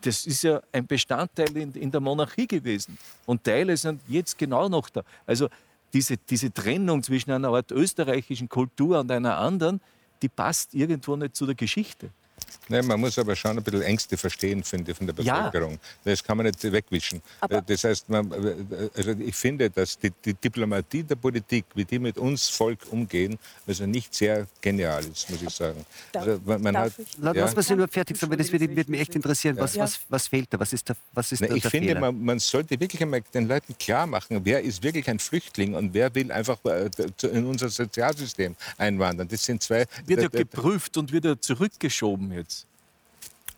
Das 0.00 0.26
ist 0.26 0.42
ja 0.42 0.60
ein 0.70 0.86
Bestandteil 0.86 1.56
in, 1.56 1.72
in 1.72 1.90
der 1.90 2.00
Monarchie 2.00 2.46
gewesen. 2.46 2.96
Und 3.26 3.42
Teile 3.42 3.76
sind 3.76 4.00
jetzt 4.06 4.38
genau 4.38 4.68
noch 4.68 4.88
da. 4.90 5.02
Also 5.26 5.48
diese, 5.92 6.16
diese 6.16 6.52
Trennung 6.52 7.02
zwischen 7.02 7.30
einer 7.30 7.48
Art 7.48 7.70
österreichischen 7.70 8.48
Kultur 8.48 9.00
und 9.00 9.10
einer 9.10 9.38
anderen, 9.38 9.80
die 10.22 10.28
passt 10.28 10.74
irgendwo 10.74 11.16
nicht 11.16 11.36
zu 11.36 11.46
der 11.46 11.54
Geschichte. 11.54 12.10
Nein, 12.68 12.86
man 12.86 13.00
muss 13.00 13.18
aber 13.18 13.34
schon 13.34 13.56
ein 13.56 13.64
bisschen 13.64 13.82
Ängste 13.82 14.16
verstehen, 14.16 14.62
finde 14.62 14.90
ich, 14.90 14.98
von 14.98 15.06
der 15.06 15.14
Bevölkerung. 15.14 15.72
Ja. 15.72 15.78
Das 16.04 16.22
kann 16.22 16.36
man 16.36 16.46
nicht 16.46 16.62
wegwischen. 16.62 17.22
Aber 17.40 17.62
das 17.62 17.84
heißt, 17.84 18.08
man, 18.10 18.30
also 18.94 19.10
ich 19.12 19.34
finde, 19.34 19.70
dass 19.70 19.98
die, 19.98 20.12
die, 20.24 20.34
Diplomatie 20.34 21.02
der 21.02 21.16
Politik, 21.16 21.64
wie 21.74 21.84
die 21.84 21.98
mit 21.98 22.18
uns 22.18 22.48
Volk 22.48 22.80
umgehen, 22.90 23.38
also 23.66 23.86
nicht 23.86 24.14
sehr 24.14 24.46
genial 24.60 25.02
ist, 25.04 25.30
muss 25.30 25.42
ich 25.42 25.50
sagen. 25.50 25.84
Darf, 26.12 26.26
also 26.26 26.40
man 26.58 26.76
hat, 26.76 26.92
Lass 27.20 27.36
ja? 27.36 27.74
mal 27.74 27.76
nur 27.76 27.88
fertig 27.88 28.18
sein, 28.18 28.30
weil 28.30 28.36
das 28.36 28.52
würde, 28.52 28.68
würde 28.76 28.90
mich 28.90 29.00
echt 29.00 29.14
interessieren. 29.14 29.56
Was, 29.58 29.74
ja. 29.74 29.84
was, 29.84 30.00
was 30.08 30.28
fehlt 30.28 30.52
da? 30.52 30.60
Was 30.60 30.72
ist, 30.72 30.90
da, 30.90 30.94
was 31.14 31.32
ist 31.32 31.40
Nein, 31.40 31.50
da 31.50 31.56
Ich 31.56 31.66
finde, 31.66 31.98
man, 31.98 32.22
man, 32.22 32.38
sollte 32.38 32.78
wirklich 32.78 33.00
einmal 33.02 33.22
den 33.32 33.48
Leuten 33.48 33.76
klar 33.78 34.06
machen, 34.06 34.40
wer 34.44 34.62
ist 34.62 34.82
wirklich 34.82 35.08
ein 35.08 35.18
Flüchtling 35.18 35.74
und 35.74 35.94
wer 35.94 36.14
will 36.14 36.30
einfach 36.30 36.58
äh, 36.64 36.90
in 37.22 37.46
unser 37.46 37.70
Sozialsystem 37.70 38.56
einwandern. 38.76 39.26
Das 39.26 39.44
sind 39.44 39.62
zwei... 39.62 39.86
Wird 40.04 40.22
ja 40.22 40.28
geprüft 40.28 40.96
und 40.98 41.12
wird 41.12 41.24
ja 41.24 41.40
zurückgeschoben 41.40 42.27
jetzt. 42.32 42.66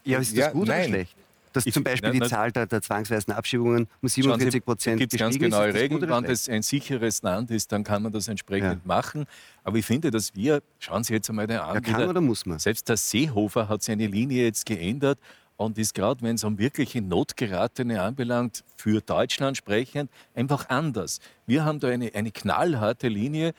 Ja, 0.04 0.18
ist 0.18 0.32
das 0.32 0.38
ja, 0.38 0.50
gut 0.50 0.68
nein. 0.68 0.80
oder 0.80 0.88
schlecht? 0.88 1.16
dass 1.52 1.66
ich, 1.66 1.74
zum 1.74 1.84
Beispiel 1.84 2.10
na, 2.12 2.20
die 2.20 2.28
Zahl 2.28 2.52
der, 2.52 2.66
der, 2.66 2.82
zwangsweisen 2.82 3.32
Abschiebungen 3.32 3.88
um 4.00 4.08
47 4.08 4.64
Prozent 4.64 5.00
es 5.00 5.18
ganz 5.18 5.38
genaue 5.38 5.74
Regeln. 5.74 6.00
Wenn 6.00 6.24
das 6.24 6.48
ein 6.48 6.62
sicheres 6.62 7.22
Land 7.22 7.50
ist, 7.50 7.72
dann 7.72 7.84
kann 7.84 8.02
man 8.02 8.12
das 8.12 8.28
entsprechend 8.28 8.72
ja. 8.72 8.80
machen. 8.84 9.26
Aber 9.64 9.76
ich 9.78 9.86
finde, 9.86 10.10
dass 10.10 10.34
wir, 10.34 10.62
schauen 10.78 11.04
Sie 11.04 11.12
jetzt 11.12 11.28
einmal 11.28 11.46
den 11.46 11.58
an. 11.58 11.74
Ja, 11.74 11.80
kann 11.80 12.08
oder 12.08 12.20
muss 12.20 12.46
man? 12.46 12.58
Selbst 12.58 12.88
der 12.88 12.96
Seehofer 12.96 13.68
hat 13.68 13.82
seine 13.82 14.06
Linie 14.06 14.44
jetzt 14.44 14.66
geändert 14.66 15.18
und 15.56 15.76
ist 15.76 15.94
gerade, 15.94 16.22
wenn 16.22 16.36
es 16.36 16.44
um 16.44 16.58
wirkliche 16.58 17.02
Notgeratene 17.02 18.00
anbelangt, 18.00 18.64
für 18.76 19.00
Deutschland 19.02 19.56
sprechend, 19.56 20.10
einfach 20.34 20.68
anders. 20.68 21.20
Wir 21.46 21.64
haben 21.64 21.80
da 21.80 21.88
eine, 21.88 22.14
eine 22.14 22.30
knallharte 22.30 23.08
Linie, 23.08 23.52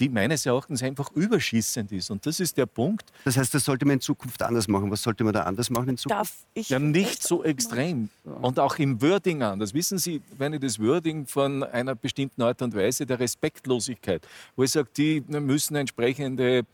die 0.00 0.08
meines 0.08 0.46
Erachtens 0.46 0.82
einfach 0.82 1.10
überschießend 1.12 1.92
ist. 1.92 2.10
Und 2.10 2.24
das 2.24 2.40
ist 2.40 2.56
der 2.56 2.66
Punkt. 2.66 3.12
Das 3.24 3.36
heißt, 3.36 3.52
das 3.52 3.64
sollte 3.64 3.84
man 3.84 3.94
in 3.94 4.00
Zukunft 4.00 4.42
anders 4.42 4.68
machen. 4.68 4.90
Was 4.90 5.02
sollte 5.02 5.22
man 5.22 5.34
da 5.34 5.42
anders 5.42 5.68
machen 5.68 5.90
in 5.90 5.96
Zukunft? 5.98 6.20
Darf 6.20 6.32
ich 6.54 6.70
ja, 6.70 6.78
nicht 6.78 7.22
so 7.22 7.44
extrem. 7.44 8.08
Und 8.24 8.58
auch 8.58 8.76
im 8.78 9.02
Wording 9.02 9.42
anders. 9.42 9.74
Wissen 9.74 9.98
Sie, 9.98 10.22
wenn 10.38 10.54
ich 10.54 10.60
das 10.60 10.78
Wording 10.78 11.26
von 11.26 11.62
einer 11.62 11.94
bestimmten 11.94 12.40
Art 12.42 12.62
und 12.62 12.74
Weise 12.74 13.04
der 13.04 13.20
Respektlosigkeit, 13.20 14.26
wo 14.56 14.62
ich 14.62 14.70
sage, 14.70 14.88
die 14.96 15.22
müssen 15.28 15.76
entsprechende 15.76 16.64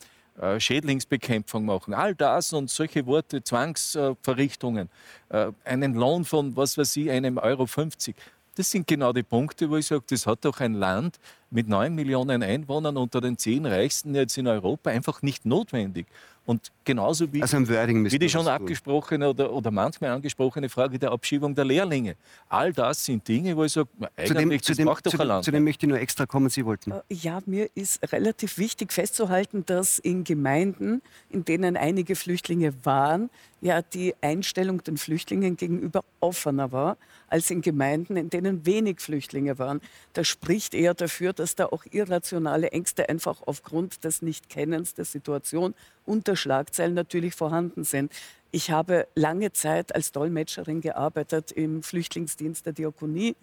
äh, 0.41 0.59
Schädlingsbekämpfung 0.59 1.65
machen, 1.65 1.95
all 1.95 2.15
das 2.15 2.53
und 2.53 2.69
solche 2.69 3.07
Worte, 3.07 3.45
Zwangsverrichtungen, 3.45 4.89
äh, 5.29 5.53
einen 5.65 5.95
Lohn 5.95 6.25
von, 6.25 6.57
was 6.57 6.77
weiß 6.77 6.97
ich, 6.97 7.11
einem 7.11 7.39
Euro 7.39 7.67
50. 7.67 8.17
Das 8.57 8.71
sind 8.71 8.87
genau 8.87 9.13
die 9.13 9.25
Punkte, 9.25 9.69
wo 9.69 9.77
ich 9.77 9.87
sage, 9.87 10.05
das 10.09 10.27
hat 10.27 10.45
doch 10.45 10.61
ein 10.61 10.75
Land 10.75 11.19
mit 11.51 11.69
9 11.69 11.95
Millionen 11.95 12.43
Einwohnern 12.43 12.97
unter 12.97 13.21
den 13.21 13.37
zehn 13.37 13.67
reichsten 13.67 14.15
jetzt 14.15 14.39
in 14.39 14.47
Europa 14.47 14.91
einfach 14.91 15.23
nicht 15.23 15.45
notwendig. 15.45 16.07
Und 16.47 16.71
genauso 16.85 17.33
wie, 17.33 17.41
also 17.41 17.59
wie 17.59 18.19
die 18.19 18.29
schon 18.29 18.47
abgesprochene 18.47 19.31
oder, 19.31 19.51
oder 19.51 19.71
manchmal 19.71 20.11
angesprochene 20.11 20.69
Frage 20.69 20.99
der 20.99 21.11
Abschiebung 21.11 21.55
der 21.55 21.65
Lehrlinge. 21.65 22.17
All 22.51 22.73
das 22.73 23.05
sind 23.05 23.27
Dinge, 23.27 23.57
wo 23.57 23.65
ich 23.65 23.73
sage, 23.73 23.89
eigentlich 24.15 24.29
zu 24.29 24.35
dem, 24.35 24.51
das 24.51 24.63
zu 24.63 24.75
dem, 24.75 24.85
macht 24.85 25.07
doch 25.07 25.13
zu, 25.13 25.21
ein 25.21 25.27
Land. 25.27 25.45
Zu 25.47 25.51
dem 25.53 25.65
möchte 25.65 25.87
ich 25.87 25.89
nur 25.89 25.99
extra 25.99 26.27
kommen, 26.27 26.51
Sie 26.51 26.67
wollten. 26.67 26.93
Äh, 26.93 27.01
ja, 27.09 27.41
mir 27.47 27.71
ist 27.75 28.13
relativ 28.13 28.59
wichtig 28.59 28.93
festzuhalten, 28.93 29.65
dass 29.65 29.99
in 29.99 30.25
Gemeinden, 30.25 31.01
in 31.31 31.47
denen 31.47 31.79
einige 31.79 32.15
Flüchtlinge 32.15 32.75
waren, 32.85 33.31
ja 33.65 33.81
die 33.81 34.15
Einstellung 34.21 34.85
den 34.85 34.99
Flüchtlingen 34.99 35.57
gegenüber 35.57 36.05
offener 36.21 36.71
war 36.71 36.99
als 37.29 37.51
in 37.51 37.63
Gemeinden, 37.63 38.17
in 38.17 38.29
denen 38.29 38.67
wenig 38.67 39.01
Flüchtlinge 39.01 39.59
waren. 39.59 39.81
Das 40.13 40.29
spricht 40.29 40.75
eher 40.75 40.95
dafür, 40.95 41.33
dass 41.33 41.55
da 41.57 41.67
auch 41.67 41.85
irrationale 41.91 42.71
Ängste 42.73 43.09
einfach 43.09 43.43
aufgrund 43.47 44.05
des 44.05 44.21
Nichtkennens 44.21 44.95
der 44.95 45.07
Situation 45.07 45.75
unter 46.07 46.37
Schlagzeilen 46.37 46.95
natürlich 46.95 47.35
vorhanden 47.35 47.85
sind. 47.85 48.13
Ich 48.51 48.71
habe 48.71 49.09
lange 49.15 49.53
Zeit 49.53 49.95
als 49.95 50.13
Dolmetscherin 50.13 50.81
gearbeitet 50.81 51.53
im 51.53 51.83
Flüchtlingsdienst 51.83 52.67
der 52.67 52.73
Diakonie 52.73 53.37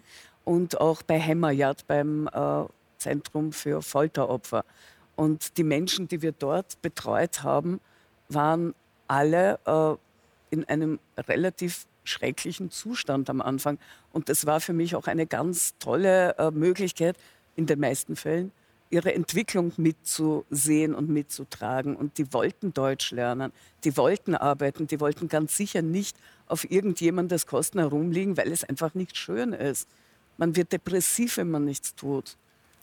und 0.44 0.80
auch 0.80 1.02
bei 1.02 1.18
Hemmerjad 1.18 1.86
beim 1.86 2.28
äh, 2.32 2.64
Zentrum 2.98 3.52
für 3.52 3.82
Folteropfer. 3.82 4.64
Und 5.16 5.58
die 5.58 5.64
Menschen, 5.64 6.08
die 6.08 6.22
wir 6.22 6.32
dort 6.32 6.80
betreut 6.82 7.42
haben, 7.42 7.80
waren 8.28 8.74
alle 9.06 9.58
äh, 9.66 10.54
in 10.54 10.64
einem 10.64 10.98
relativ 11.18 11.86
schrecklichen 12.04 12.70
Zustand 12.70 13.30
am 13.30 13.40
Anfang. 13.40 13.78
Und 14.12 14.28
das 14.28 14.46
war 14.46 14.60
für 14.60 14.72
mich 14.72 14.96
auch 14.96 15.06
eine 15.06 15.26
ganz 15.26 15.74
tolle 15.78 16.36
äh, 16.38 16.50
Möglichkeit, 16.50 17.16
in 17.54 17.66
den 17.66 17.80
meisten 17.80 18.16
Fällen, 18.16 18.50
ihre 18.92 19.14
Entwicklung 19.14 19.72
mitzusehen 19.78 20.94
und 20.94 21.08
mitzutragen. 21.08 21.96
Und 21.96 22.18
die 22.18 22.32
wollten 22.32 22.74
Deutsch 22.74 23.10
lernen, 23.10 23.52
die 23.84 23.96
wollten 23.96 24.34
arbeiten, 24.34 24.86
die 24.86 25.00
wollten 25.00 25.28
ganz 25.28 25.56
sicher 25.56 25.82
nicht 25.82 26.16
auf 26.46 26.70
irgendjemandes 26.70 27.46
Kosten 27.46 27.78
herumliegen, 27.78 28.36
weil 28.36 28.52
es 28.52 28.64
einfach 28.64 28.94
nicht 28.94 29.16
schön 29.16 29.52
ist. 29.52 29.88
Man 30.36 30.56
wird 30.56 30.72
depressiv, 30.72 31.38
wenn 31.38 31.50
man 31.50 31.64
nichts 31.64 31.94
tut. 31.94 32.36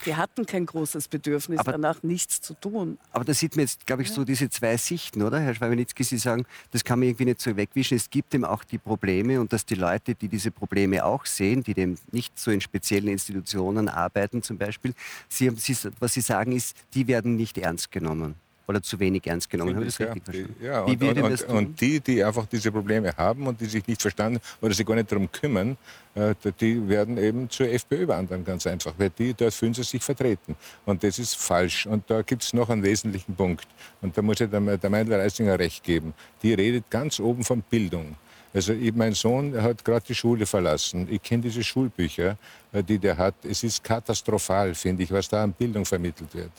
Die 0.06 0.16
hatten 0.16 0.46
kein 0.46 0.66
großes 0.66 1.08
Bedürfnis 1.08 1.60
aber, 1.60 1.74
danach, 1.74 2.04
nichts 2.04 2.42
zu 2.42 2.54
tun. 2.54 2.98
Aber 3.12 3.26
da 3.26 3.34
sieht 3.34 3.56
man 3.56 3.62
jetzt, 3.62 3.86
glaube 3.86 4.04
ich, 4.04 4.12
so 4.12 4.24
diese 4.24 4.50
zwei 4.50 4.78
Sichten, 4.78 5.22
oder, 5.22 5.40
Herr 5.40 5.54
Schwabenitzki? 5.54 6.04
Sie 6.04 6.18
sagen, 6.18 6.46
das 6.72 6.84
kann 6.84 7.00
man 7.00 7.10
irgendwie 7.10 7.26
nicht 7.26 7.42
so 7.42 7.56
wegwischen. 7.56 7.98
Es 7.98 8.10
gibt 8.10 8.34
eben 8.34 8.46
auch 8.46 8.64
die 8.64 8.78
Probleme 8.78 9.40
und 9.40 9.52
dass 9.52 9.66
die 9.66 9.76
Leute, 9.76 10.16
die 10.16 10.28
diese 10.28 10.52
Probleme 10.52 11.04
auch 11.04 11.26
sehen, 11.26 11.64
die 11.64 11.74
dem 11.74 11.98
nicht 12.12 12.40
so 12.40 12.52
in 12.52 12.62
speziellen 12.62 13.10
Institutionen 13.10 13.90
arbeiten 13.90 14.42
zum 14.42 14.58
Beispiel, 14.58 14.94
sie, 15.28 15.50
sie, 15.58 15.76
was 16.00 16.14
sie 16.14 16.22
sagen 16.22 16.54
ist, 16.54 16.76
die 16.94 17.08
werden 17.08 17.36
nicht 17.36 17.58
ernst 17.58 17.92
genommen 17.92 18.36
oder 18.70 18.84
zu 18.84 19.00
wenig 19.00 19.26
ernst 19.26 19.50
genommen. 19.50 19.74
Das 19.84 20.00
richtig 20.00 20.24
verstanden? 20.24 20.56
Ja, 20.62 20.82
und, 20.82 21.02
und, 21.02 21.22
und, 21.22 21.44
und, 21.48 21.82
die, 21.82 22.00
die 22.00 22.24
einfach 22.24 22.46
diese 22.46 22.72
Probleme 22.72 23.12
haben 23.18 23.48
und 23.48 23.60
die 23.60 23.66
sich 23.66 23.86
nicht 23.88 24.00
verstanden 24.00 24.40
oder 24.62 24.76
sich 24.76 24.86
gar 24.86 24.94
nicht 24.94 25.12
darum 25.12 25.30
kümmern, 25.32 25.76
äh, 26.14 26.36
die 26.62 26.88
werden 26.88 27.18
eben 27.18 27.50
zur 27.50 27.68
FPÖ 27.68 28.08
wandern, 28.08 28.46
ganz 28.46 28.68
einfach, 28.68 28.94
weil 29.00 29.10
die, 29.10 29.34
dort 29.34 29.56
fühlen 29.56 29.74
sie 29.74 29.82
sich 29.82 30.04
vertreten. 30.04 30.56
Und 30.86 31.04
das 31.04 31.18
ist 31.18 31.36
falsch. 31.36 31.88
Und 31.88 32.08
da 32.12 32.22
gibt 32.22 32.44
es 32.44 32.54
noch 32.54 32.70
einen 32.70 32.84
wesentlichen 32.84 33.36
Punkt. 33.36 33.68
Und 34.02 34.16
da 34.16 34.22
muss 34.22 34.40
ich 34.40 34.50
der, 34.52 34.78
der 34.78 34.90
Meindl-Reisinger 34.90 35.58
recht 35.58 35.84
geben. 35.84 36.14
Die 36.44 36.54
redet 36.54 36.92
ganz 36.92 37.20
oben 37.20 37.44
von 37.44 37.64
Bildung. 37.64 38.18
Also 38.54 38.74
mein 38.94 39.14
Sohn 39.14 39.60
hat 39.60 39.84
gerade 39.84 40.06
die 40.08 40.16
Schule 40.16 40.46
verlassen. 40.46 41.08
Ich 41.10 41.22
kenne 41.24 41.42
diese 41.42 41.64
Schulbücher, 41.64 42.38
äh, 42.72 42.84
die 42.84 43.00
der 43.00 43.18
hat. 43.18 43.34
Es 43.44 43.64
ist 43.64 43.84
katastrophal, 43.84 44.76
finde 44.76 45.02
ich, 45.02 45.12
was 45.12 45.28
da 45.28 45.44
an 45.44 45.54
Bildung 45.54 45.86
vermittelt 45.86 46.36
wird. 46.36 46.52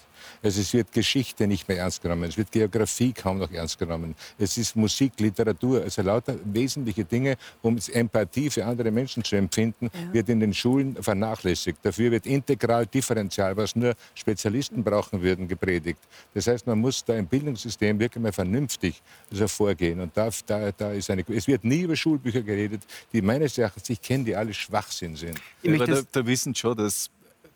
Also 0.43 0.61
es 0.61 0.73
wird 0.73 0.93
Geschichte 0.93 1.47
nicht 1.47 1.69
mehr 1.69 1.79
ernst 1.79 2.03
genommen, 2.03 2.25
es 2.25 2.37
wird 2.37 2.51
Geografie 2.51 3.13
kaum 3.13 3.39
noch 3.39 3.51
ernst 3.51 3.79
genommen. 3.79 4.15
Es 4.39 4.57
ist 4.57 4.77
Musik, 4.77 5.13
Literatur, 5.19 5.83
also 5.83 6.03
lauter 6.03 6.37
wesentliche 6.45 7.05
Dinge, 7.05 7.37
um 7.63 7.79
Empathie 7.93 8.51
für 8.51 8.65
andere 8.65 8.91
Menschen 8.91 9.25
zu 9.25 9.37
empfinden, 9.37 9.91
ja. 9.93 10.13
wird 10.13 10.29
in 10.29 10.41
den 10.41 10.55
Schulen 10.55 10.97
vernachlässigt. 11.03 11.79
Dafür 11.83 12.11
wird 12.11 12.27
integral, 12.27 12.87
differenzial, 12.87 13.57
was 13.57 13.77
nur 13.77 13.95
Spezialisten 14.15 14.83
brauchen 14.83 15.23
würden, 15.23 15.49
gepredigt. 15.49 16.01
Das 16.35 16.47
heißt, 16.47 16.67
man 16.67 16.79
muss 16.79 17.05
da 17.05 17.15
im 17.15 17.27
Bildungssystem 17.27 17.99
wirklich 17.99 18.23
mal 18.23 18.33
vernünftig 18.33 19.03
also 19.31 19.49
vorgehen. 19.49 20.01
Und 20.01 20.17
da, 20.17 20.31
da, 20.47 20.73
da 20.73 20.93
ist 20.93 21.11
eine, 21.11 21.25
es 21.29 21.47
wird 21.47 21.65
nie 21.65 21.81
über 21.83 21.97
Schulbücher 21.97 22.43
geredet, 22.43 22.83
die 23.13 23.23
meines 23.23 23.57
Erachtens, 23.59 23.89
ich 23.91 24.01
kenne, 24.01 24.25
die 24.25 24.37
alle 24.37 24.55
Schwachsinn 24.55 25.17
sind. 25.17 25.41
Ja, 25.63 25.75
aber 25.75 25.87
da, 25.87 26.03
da 26.11 26.27
wissen 26.27 26.55
schon, 26.55 26.77
dass 26.77 27.11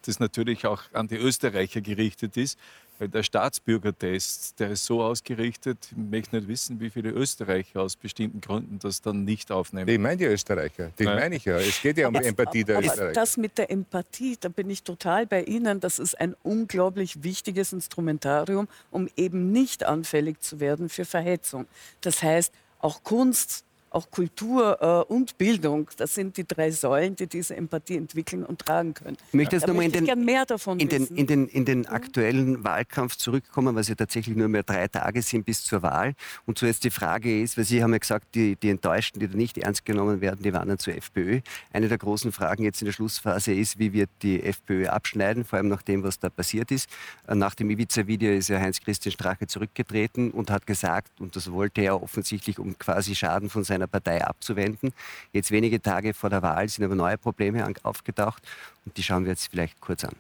das 0.06 0.20
natürlich 0.20 0.66
auch 0.66 0.82
an 0.92 1.08
die 1.08 1.16
Österreicher 1.16 1.80
gerichtet 1.80 2.36
ist. 2.36 2.58
Weil 2.98 3.08
der 3.08 3.24
Staatsbürgertest, 3.24 4.60
der 4.60 4.70
ist 4.70 4.84
so 4.84 5.02
ausgerichtet, 5.02 5.88
ich 5.90 5.96
möchte 5.96 6.36
nicht 6.36 6.46
wissen, 6.46 6.78
wie 6.78 6.90
viele 6.90 7.10
Österreicher 7.10 7.80
aus 7.80 7.96
bestimmten 7.96 8.40
Gründen 8.40 8.78
das 8.78 9.02
dann 9.02 9.24
nicht 9.24 9.50
aufnehmen. 9.50 9.88
Ich 9.88 9.98
meine 9.98 10.16
die 10.16 10.26
Österreicher, 10.26 10.92
die 10.96 11.04
meine 11.04 11.34
ich 11.34 11.44
ja. 11.44 11.56
Es 11.56 11.82
geht 11.82 11.98
ja 11.98 12.06
um 12.06 12.14
die 12.14 12.24
Empathie 12.24 12.62
der 12.62 12.78
aber 12.78 12.86
Österreicher. 12.86 13.12
Das 13.12 13.36
mit 13.36 13.58
der 13.58 13.68
Empathie, 13.72 14.36
da 14.38 14.48
bin 14.48 14.70
ich 14.70 14.84
total 14.84 15.26
bei 15.26 15.42
Ihnen. 15.42 15.80
Das 15.80 15.98
ist 15.98 16.20
ein 16.20 16.36
unglaublich 16.44 17.24
wichtiges 17.24 17.72
Instrumentarium, 17.72 18.68
um 18.92 19.08
eben 19.16 19.50
nicht 19.50 19.82
anfällig 19.84 20.40
zu 20.40 20.60
werden 20.60 20.88
für 20.88 21.04
Verhetzung. 21.04 21.66
Das 22.00 22.22
heißt, 22.22 22.52
auch 22.78 23.02
Kunst 23.02 23.64
auch 23.94 24.10
Kultur 24.10 24.78
äh, 25.08 25.12
und 25.12 25.38
Bildung, 25.38 25.88
das 25.96 26.14
sind 26.14 26.36
die 26.36 26.46
drei 26.46 26.70
Säulen, 26.70 27.16
die 27.16 27.26
diese 27.26 27.56
Empathie 27.56 27.96
entwickeln 27.96 28.44
und 28.44 28.60
tragen 28.60 28.94
können. 28.94 29.16
Ich 29.28 29.34
möchte 29.34 29.56
jetzt 29.56 29.66
nochmal 29.66 29.84
in, 29.84 29.92
den, 29.92 30.06
in, 30.06 30.88
den, 30.88 31.06
in, 31.06 31.26
den, 31.26 31.48
in 31.48 31.64
den 31.64 31.86
aktuellen 31.86 32.64
Wahlkampf 32.64 33.16
zurückkommen, 33.16 33.74
weil 33.74 33.82
es 33.82 33.88
ja 33.88 33.94
tatsächlich 33.94 34.36
nur 34.36 34.48
mehr 34.48 34.62
drei 34.62 34.88
Tage 34.88 35.22
sind 35.22 35.46
bis 35.46 35.64
zur 35.64 35.82
Wahl. 35.82 36.14
Und 36.46 36.58
zuerst 36.58 36.84
die 36.84 36.90
Frage 36.90 37.42
ist, 37.42 37.56
weil 37.56 37.64
Sie 37.64 37.82
haben 37.82 37.92
ja 37.92 37.98
gesagt, 37.98 38.34
die, 38.34 38.56
die 38.56 38.70
Enttäuschten, 38.70 39.20
die 39.20 39.28
da 39.28 39.36
nicht 39.36 39.58
ernst 39.58 39.84
genommen 39.84 40.20
werden, 40.20 40.42
die 40.42 40.52
wandern 40.52 40.78
zur 40.78 40.94
FPÖ. 40.94 41.40
Eine 41.72 41.88
der 41.88 41.98
großen 41.98 42.32
Fragen 42.32 42.64
jetzt 42.64 42.82
in 42.82 42.86
der 42.86 42.92
Schlussphase 42.92 43.52
ist, 43.52 43.78
wie 43.78 43.92
wird 43.92 44.10
die 44.22 44.42
FPÖ 44.42 44.88
abschneiden, 44.88 45.44
vor 45.44 45.58
allem 45.58 45.68
nach 45.68 45.82
dem, 45.82 46.02
was 46.02 46.18
da 46.18 46.30
passiert 46.30 46.70
ist. 46.70 46.88
Äh, 47.26 47.34
nach 47.34 47.54
dem 47.54 47.70
Ibiza-Video 47.70 48.32
ist 48.32 48.48
ja 48.48 48.58
Heinz-Christian 48.58 49.12
Strache 49.12 49.46
zurückgetreten 49.46 50.30
und 50.30 50.50
hat 50.50 50.66
gesagt, 50.66 51.20
und 51.20 51.36
das 51.36 51.50
wollte 51.52 51.80
er 51.80 52.02
offensichtlich, 52.02 52.58
um 52.58 52.78
quasi 52.78 53.14
Schaden 53.14 53.50
von 53.50 53.64
seiner 53.64 53.83
seiner 53.84 53.86
Partei 53.86 54.24
abzuwenden. 54.24 54.92
Jetzt 55.32 55.50
wenige 55.50 55.80
Tage 55.80 56.14
vor 56.14 56.30
der 56.30 56.42
Wahl 56.42 56.68
sind 56.68 56.84
aber 56.84 56.94
neue 56.94 57.18
Probleme 57.18 57.66
aufgetaucht 57.82 58.42
und 58.84 58.96
die 58.96 59.02
schauen 59.02 59.24
wir 59.24 59.32
jetzt 59.32 59.48
vielleicht 59.48 59.80
kurz 59.80 60.04
an. 60.04 60.14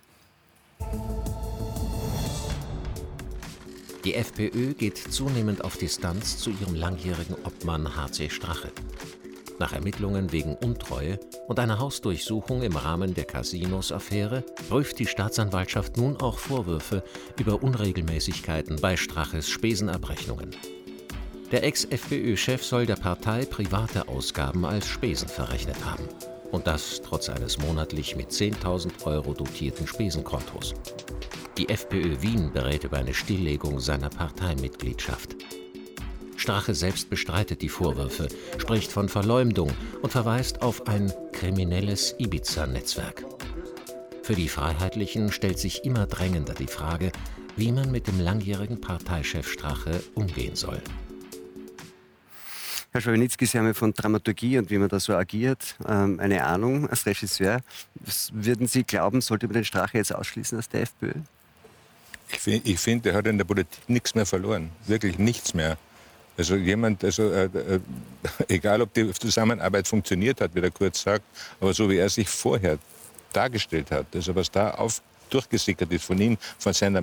Die 4.04 4.14
FPÖ 4.14 4.74
geht 4.74 4.98
zunehmend 4.98 5.64
auf 5.64 5.78
Distanz 5.78 6.36
zu 6.38 6.50
ihrem 6.50 6.74
langjährigen 6.74 7.36
Obmann 7.44 7.96
HC 7.96 8.28
Strache. 8.28 8.70
Nach 9.58 9.72
Ermittlungen 9.72 10.32
wegen 10.32 10.56
Untreue 10.56 11.18
und 11.46 11.58
einer 11.60 11.78
Hausdurchsuchung 11.78 12.62
im 12.62 12.76
Rahmen 12.76 13.14
der 13.14 13.24
Casinos-Affäre 13.24 14.42
prüft 14.68 14.98
die 14.98 15.06
Staatsanwaltschaft 15.06 15.96
nun 15.96 16.20
auch 16.20 16.38
Vorwürfe 16.38 17.04
über 17.38 17.62
Unregelmäßigkeiten 17.62 18.80
bei 18.80 18.96
Straches 18.96 19.48
Spesenabrechnungen. 19.48 20.50
Der 21.54 21.62
Ex-FPÖ-Chef 21.62 22.64
soll 22.64 22.84
der 22.84 22.96
Partei 22.96 23.44
private 23.44 24.08
Ausgaben 24.08 24.64
als 24.64 24.88
Spesen 24.88 25.28
verrechnet 25.28 25.76
haben. 25.84 26.02
Und 26.50 26.66
das 26.66 27.00
trotz 27.00 27.28
eines 27.28 27.58
monatlich 27.58 28.16
mit 28.16 28.32
10.000 28.32 29.04
Euro 29.04 29.34
dotierten 29.34 29.86
Spesenkontos. 29.86 30.74
Die 31.56 31.68
FPÖ 31.68 32.20
Wien 32.22 32.50
berät 32.52 32.82
über 32.82 32.96
eine 32.96 33.14
Stilllegung 33.14 33.78
seiner 33.78 34.10
Parteimitgliedschaft. 34.10 35.36
Strache 36.36 36.74
selbst 36.74 37.08
bestreitet 37.08 37.62
die 37.62 37.68
Vorwürfe, 37.68 38.26
spricht 38.58 38.90
von 38.90 39.08
Verleumdung 39.08 39.70
und 40.02 40.10
verweist 40.10 40.60
auf 40.60 40.88
ein 40.88 41.12
kriminelles 41.30 42.16
Ibiza-Netzwerk. 42.18 43.24
Für 44.24 44.34
die 44.34 44.48
Freiheitlichen 44.48 45.30
stellt 45.30 45.60
sich 45.60 45.84
immer 45.84 46.08
drängender 46.08 46.54
die 46.54 46.66
Frage, 46.66 47.12
wie 47.54 47.70
man 47.70 47.92
mit 47.92 48.08
dem 48.08 48.18
langjährigen 48.18 48.80
Parteichef 48.80 49.48
Strache 49.48 50.02
umgehen 50.16 50.56
soll. 50.56 50.82
Herr 52.96 53.00
Schwabenitzki, 53.00 53.44
Sie 53.44 53.58
haben 53.58 53.66
ja 53.66 53.74
von 53.74 53.92
Dramaturgie 53.92 54.56
und 54.56 54.70
wie 54.70 54.78
man 54.78 54.88
da 54.88 55.00
so 55.00 55.16
agiert 55.16 55.74
ähm, 55.84 56.20
eine 56.20 56.44
Ahnung 56.44 56.88
als 56.88 57.04
Regisseur. 57.04 57.58
Würden 58.32 58.68
Sie 58.68 58.84
glauben, 58.84 59.20
sollte 59.20 59.48
man 59.48 59.54
den 59.54 59.64
Strache 59.64 59.98
jetzt 59.98 60.14
ausschließen 60.14 60.56
aus 60.56 60.68
der 60.68 60.82
FPÖ? 60.82 61.10
Ich 62.30 62.38
finde, 62.38 62.70
ich 62.70 62.78
find, 62.78 63.04
er 63.04 63.14
hat 63.14 63.26
in 63.26 63.36
der 63.36 63.46
Politik 63.46 63.80
nichts 63.88 64.14
mehr 64.14 64.24
verloren. 64.24 64.70
Wirklich 64.86 65.18
nichts 65.18 65.54
mehr. 65.54 65.76
Also 66.38 66.54
jemand, 66.54 67.02
also 67.02 67.32
äh, 67.32 67.46
äh, 67.46 67.80
egal 68.48 68.80
ob 68.80 68.94
die 68.94 69.12
Zusammenarbeit 69.12 69.88
funktioniert 69.88 70.40
hat, 70.40 70.54
wie 70.54 70.60
der 70.60 70.70
Kurz 70.70 71.02
sagt, 71.02 71.24
aber 71.60 71.74
so 71.74 71.90
wie 71.90 71.96
er 71.96 72.08
sich 72.08 72.28
vorher 72.28 72.78
dargestellt 73.32 73.90
hat, 73.90 74.06
also 74.14 74.36
was 74.36 74.48
da 74.52 74.70
auf 74.70 75.02
durchgesickert 75.30 75.90
ist 75.90 76.04
von 76.04 76.20
ihm, 76.20 76.38
von 76.58 76.72
seiner 76.72 77.02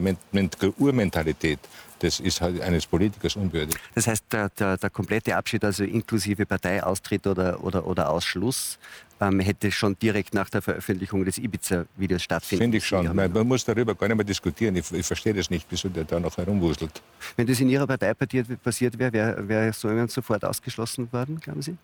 Urmentalität, 0.77 1.59
das 2.01 2.19
ist 2.19 2.41
halt 2.41 2.59
eines 2.61 2.87
Politikers 2.87 3.35
unwürdig. 3.35 3.75
Das 3.93 4.07
heißt, 4.07 4.25
der, 4.31 4.49
der, 4.49 4.77
der 4.77 4.89
komplette 4.89 5.35
Abschied, 5.35 5.63
also 5.63 5.83
inklusive 5.83 6.45
Parteiaustritt 6.45 7.27
oder, 7.27 7.63
oder, 7.63 7.85
oder 7.85 8.09
Ausschluss, 8.09 8.79
ähm, 9.19 9.39
hätte 9.39 9.71
schon 9.71 9.97
direkt 9.99 10.33
nach 10.33 10.49
der 10.49 10.63
Veröffentlichung 10.63 11.23
des 11.23 11.37
Ibiza-Videos 11.37 12.23
stattfinden 12.23 12.63
Finde 12.63 12.77
ich 12.77 12.85
schon. 12.85 13.15
Nein, 13.15 13.31
man 13.31 13.47
muss 13.47 13.63
darüber 13.63 13.93
gar 13.93 14.07
nicht 14.07 14.17
mehr 14.17 14.25
diskutieren. 14.25 14.75
Ich, 14.75 14.91
ich 14.91 15.05
verstehe 15.05 15.33
das 15.33 15.51
nicht, 15.51 15.67
wieso 15.69 15.89
der 15.89 16.05
da 16.05 16.19
noch 16.19 16.35
herumwuselt. 16.37 17.01
Wenn 17.35 17.45
das 17.45 17.59
in 17.59 17.69
Ihrer 17.69 17.85
Partei 17.85 18.13
passiert 18.15 18.97
wäre, 18.97 19.13
wäre 19.13 19.47
wär 19.47 19.73
so 19.73 19.89
jemand 19.89 20.09
sofort 20.09 20.43
ausgeschlossen 20.43 21.11
worden, 21.13 21.39
glauben 21.39 21.61
Sie? 21.61 21.77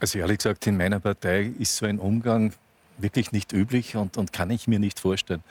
Also 0.00 0.18
ehrlich 0.18 0.38
gesagt, 0.38 0.66
in 0.66 0.78
meiner 0.78 1.00
Partei 1.00 1.52
ist 1.58 1.76
so 1.76 1.84
ein 1.84 1.98
Umgang 1.98 2.52
wirklich 2.98 3.32
nicht 3.32 3.52
üblich 3.52 3.96
und, 3.96 4.16
und 4.16 4.32
kann 4.32 4.50
ich 4.50 4.66
mir 4.66 4.78
nicht 4.78 4.98
vorstellen. 4.98 5.42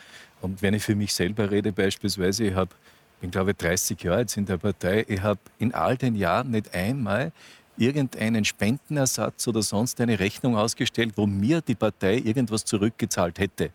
Und 0.41 0.63
wenn 0.63 0.73
ich 0.73 0.83
für 0.83 0.95
mich 0.95 1.13
selber 1.13 1.51
rede, 1.51 1.71
beispielsweise, 1.71 2.45
ich 2.45 2.55
habe 2.55 2.71
bin, 3.19 3.31
glaube 3.31 3.51
ich, 3.51 3.57
30 3.57 4.01
Jahre 4.03 4.21
jetzt 4.21 4.37
in 4.37 4.45
der 4.45 4.57
Partei. 4.57 5.05
Ich 5.07 5.21
habe 5.21 5.39
in 5.57 5.73
all 5.73 5.97
den 5.97 6.15
Jahren 6.15 6.51
nicht 6.51 6.73
einmal 6.73 7.31
irgendeinen 7.77 8.45
Spendenersatz 8.45 9.47
oder 9.47 9.61
sonst 9.61 9.99
eine 9.99 10.19
Rechnung 10.19 10.55
ausgestellt, 10.55 11.13
wo 11.15 11.25
mir 11.25 11.61
die 11.61 11.75
Partei 11.75 12.17
irgendwas 12.17 12.63
zurückgezahlt 12.65 13.39
hätte. 13.39 13.71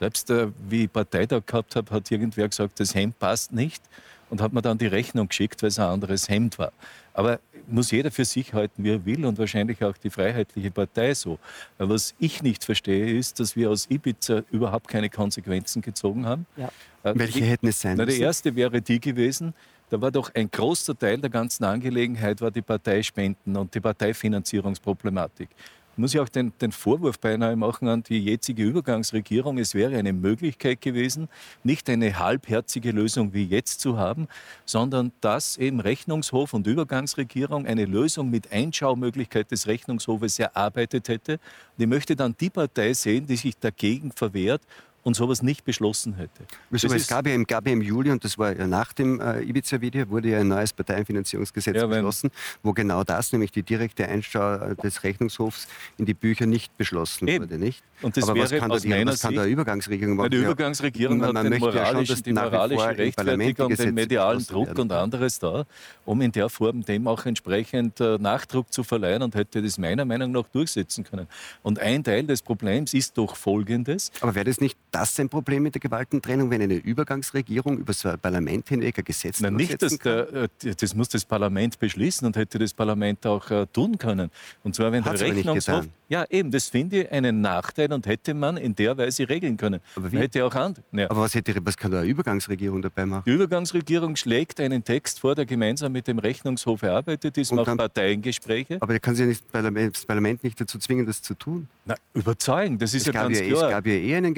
Selbst 0.00 0.30
äh, 0.30 0.48
wie 0.68 0.84
ich 0.84 0.92
Parteitag 0.92 1.46
gehabt 1.46 1.76
habe, 1.76 1.90
hat 1.94 2.10
irgendwer 2.10 2.48
gesagt, 2.48 2.80
das 2.80 2.94
Hemd 2.94 3.18
passt 3.18 3.52
nicht 3.52 3.82
und 4.28 4.42
hat 4.42 4.52
mir 4.52 4.62
dann 4.62 4.78
die 4.78 4.86
Rechnung 4.86 5.28
geschickt, 5.28 5.62
weil 5.62 5.68
es 5.68 5.78
ein 5.78 5.86
anderes 5.86 6.28
Hemd 6.28 6.58
war. 6.58 6.72
Aber 7.12 7.38
muss 7.66 7.90
jeder 7.90 8.10
für 8.10 8.24
sich 8.24 8.52
halten, 8.52 8.84
wie 8.84 8.90
er 8.90 9.04
will 9.06 9.24
und 9.24 9.38
wahrscheinlich 9.38 9.82
auch 9.82 9.96
die 9.96 10.10
Freiheitliche 10.10 10.70
Partei 10.70 11.14
so. 11.14 11.38
Was 11.78 12.14
ich 12.18 12.42
nicht 12.42 12.64
verstehe, 12.64 13.16
ist, 13.16 13.40
dass 13.40 13.56
wir 13.56 13.70
aus 13.70 13.88
Ibiza 13.88 14.42
überhaupt 14.50 14.88
keine 14.88 15.08
Konsequenzen 15.08 15.80
gezogen 15.80 16.26
haben. 16.26 16.46
Ja. 16.56 16.70
Äh, 17.04 17.12
Welche 17.14 17.44
hätten 17.44 17.68
es 17.68 17.80
sein 17.80 17.96
müssen? 17.96 18.10
Die 18.10 18.20
erste 18.20 18.56
wäre 18.56 18.82
die 18.82 18.98
gewesen, 18.98 19.54
da 19.90 20.00
war 20.00 20.10
doch 20.10 20.34
ein 20.34 20.50
großer 20.50 20.98
Teil 20.98 21.18
der 21.18 21.30
ganzen 21.30 21.64
Angelegenheit 21.64 22.40
war 22.40 22.50
die 22.50 22.62
Parteispenden 22.62 23.56
und 23.56 23.74
die 23.74 23.80
Parteifinanzierungsproblematik 23.80 25.50
muss 25.96 26.14
ich 26.14 26.20
auch 26.20 26.28
den, 26.28 26.52
den 26.60 26.72
Vorwurf 26.72 27.18
beinahe 27.18 27.56
machen 27.56 27.88
an 27.88 28.02
die 28.02 28.18
jetzige 28.18 28.64
Übergangsregierung. 28.64 29.58
Es 29.58 29.74
wäre 29.74 29.96
eine 29.96 30.12
Möglichkeit 30.12 30.80
gewesen, 30.80 31.28
nicht 31.62 31.88
eine 31.88 32.18
halbherzige 32.18 32.90
Lösung 32.90 33.32
wie 33.32 33.44
jetzt 33.44 33.80
zu 33.80 33.98
haben, 33.98 34.28
sondern 34.64 35.12
dass 35.20 35.56
eben 35.56 35.80
Rechnungshof 35.80 36.54
und 36.54 36.66
Übergangsregierung 36.66 37.66
eine 37.66 37.84
Lösung 37.84 38.30
mit 38.30 38.52
Einschaumöglichkeit 38.52 39.50
des 39.50 39.66
Rechnungshofes 39.66 40.38
erarbeitet 40.38 41.08
hätte. 41.08 41.34
Und 41.34 41.84
ich 41.84 41.88
möchte 41.88 42.16
dann 42.16 42.34
die 42.38 42.50
Partei 42.50 42.92
sehen, 42.92 43.26
die 43.26 43.36
sich 43.36 43.56
dagegen 43.56 44.12
verwehrt 44.12 44.62
und 45.04 45.14
sowas 45.14 45.42
nicht 45.42 45.64
beschlossen 45.64 46.14
hätte. 46.14 46.44
Wieso, 46.70 46.88
es 46.88 47.06
gab 47.06 47.26
ja, 47.26 47.34
im, 47.34 47.46
gab 47.46 47.66
ja 47.66 47.72
im 47.72 47.82
Juli, 47.82 48.10
und 48.10 48.24
das 48.24 48.38
war 48.38 48.56
ja 48.56 48.66
nach 48.66 48.92
dem 48.94 49.20
äh, 49.20 49.42
Ibiza-Video, 49.42 50.08
wurde 50.08 50.30
ja 50.30 50.40
ein 50.40 50.48
neues 50.48 50.72
Parteienfinanzierungsgesetz 50.72 51.76
ja, 51.76 51.86
beschlossen, 51.86 52.30
wo 52.62 52.72
genau 52.72 53.04
das, 53.04 53.30
nämlich 53.30 53.52
die 53.52 53.62
direkte 53.62 54.08
Einschau 54.08 54.54
äh, 54.54 54.74
des 54.76 55.04
Rechnungshofs 55.04 55.68
in 55.98 56.06
die 56.06 56.14
Bücher 56.14 56.46
nicht 56.46 56.76
beschlossen 56.76 57.28
eben. 57.28 57.44
wurde. 57.44 57.58
Nicht? 57.58 57.84
Und 58.00 58.16
das 58.16 58.28
Aber 58.28 58.40
was 58.40 58.50
kann, 58.50 58.70
da 58.70 58.78
die, 58.78 59.06
was 59.06 59.20
kann 59.20 59.34
der 59.34 59.44
Übergangsregierung 59.44 60.16
machen? 60.16 60.30
Die 60.30 60.38
Übergangsregierung 60.38 61.20
ja, 61.20 61.26
hat 61.28 61.44
den 61.44 61.58
moralischen, 61.58 62.16
ja 62.16 62.22
die 62.22 62.32
moralische 62.32 62.98
Rechtfertigung, 62.98 63.76
den 63.76 63.94
medialen 63.94 64.46
Druck 64.46 64.66
werden. 64.68 64.80
und 64.80 64.92
anderes 64.92 65.38
da, 65.38 65.64
um 66.04 66.20
in 66.22 66.32
der 66.32 66.48
Form 66.48 66.82
dem 66.84 67.06
auch 67.06 67.26
entsprechend 67.26 68.00
äh, 68.00 68.18
Nachdruck 68.18 68.72
zu 68.72 68.84
verleihen 68.84 69.22
und 69.22 69.34
hätte 69.34 69.62
das 69.62 69.78
meiner 69.78 70.04
Meinung 70.04 70.32
nach 70.32 70.44
durchsetzen 70.52 71.04
können. 71.04 71.28
Und 71.62 71.78
ein 71.78 72.02
Teil 72.02 72.24
des 72.24 72.42
Problems 72.42 72.94
ist 72.94 73.16
doch 73.18 73.36
folgendes. 73.36 74.10
Aber 74.20 74.34
wäre 74.34 74.46
das 74.46 74.60
nicht 74.60 74.78
das 74.94 75.18
ein 75.18 75.28
Problem 75.28 75.64
mit 75.64 75.74
der 75.74 75.80
Gewaltentrennung, 75.80 76.50
wenn 76.50 76.62
eine 76.62 76.74
Übergangsregierung 76.74 77.78
über 77.78 77.92
ein 78.04 78.18
Parlament 78.20 78.68
hinweg 78.68 78.98
ein 78.98 79.04
Gesetz 79.04 79.40
Nein, 79.40 79.54
nicht, 79.54 79.82
dass 79.82 79.98
der, 79.98 80.32
äh, 80.32 80.48
das 80.78 80.94
muss 80.94 81.08
das 81.08 81.24
Parlament 81.24 81.78
beschließen 81.78 82.26
und 82.26 82.36
hätte 82.36 82.58
das 82.58 82.72
Parlament 82.72 83.26
auch 83.26 83.50
uh, 83.50 83.66
tun 83.66 83.98
können. 83.98 84.30
Und 84.62 84.74
zwar, 84.74 84.92
wenn 84.92 85.04
Hat's 85.04 85.20
der 85.20 85.34
Rechnungshof... 85.34 85.86
Ja, 86.08 86.26
eben, 86.28 86.50
das 86.50 86.68
finde 86.68 87.02
ich 87.02 87.12
einen 87.12 87.40
Nachteil 87.40 87.92
und 87.92 88.06
hätte 88.06 88.34
man 88.34 88.58
in 88.58 88.74
der 88.76 88.96
Weise 88.96 89.26
regeln 89.28 89.56
können. 89.56 89.80
Aber, 89.96 90.12
wie? 90.12 90.18
hätte 90.18 90.44
auch 90.44 90.54
andere. 90.54 90.84
Ja. 90.92 91.10
Aber 91.10 91.22
was, 91.22 91.34
hätte, 91.34 91.54
was 91.64 91.76
kann 91.76 91.90
da 91.90 92.00
eine 92.00 92.06
Übergangsregierung 92.06 92.82
dabei 92.82 93.06
machen? 93.06 93.24
Die 93.26 93.32
Übergangsregierung 93.32 94.14
schlägt 94.14 94.60
einen 94.60 94.84
Text 94.84 95.20
vor, 95.20 95.34
der 95.34 95.46
gemeinsam 95.46 95.92
mit 95.92 96.06
dem 96.06 96.18
Rechnungshof 96.18 96.82
erarbeitet 96.82 97.38
ist, 97.38 97.50
und 97.50 97.56
macht 97.56 97.68
dann, 97.68 97.78
Parteiengespräche. 97.78 98.76
Aber 98.80 98.92
da 98.92 98.98
kann 98.98 99.14
sich 99.14 99.22
ja 99.22 99.28
nicht, 99.28 99.94
das 99.94 100.04
Parlament 100.04 100.44
nicht 100.44 100.60
dazu 100.60 100.78
zwingen, 100.78 101.06
das 101.06 101.22
zu 101.22 101.34
tun. 101.34 101.68
Na, 101.86 101.94
überzeugen, 102.12 102.78
das 102.78 102.92
ist 102.92 103.02
es 103.02 103.06
ja 103.06 103.12
ganz 103.12 103.40
ja, 103.40 103.46
klar. 103.46 103.64
Es 103.64 103.70
gab 103.70 103.86
ja 103.86 103.94
eh 103.94 104.14
einen 104.14 104.34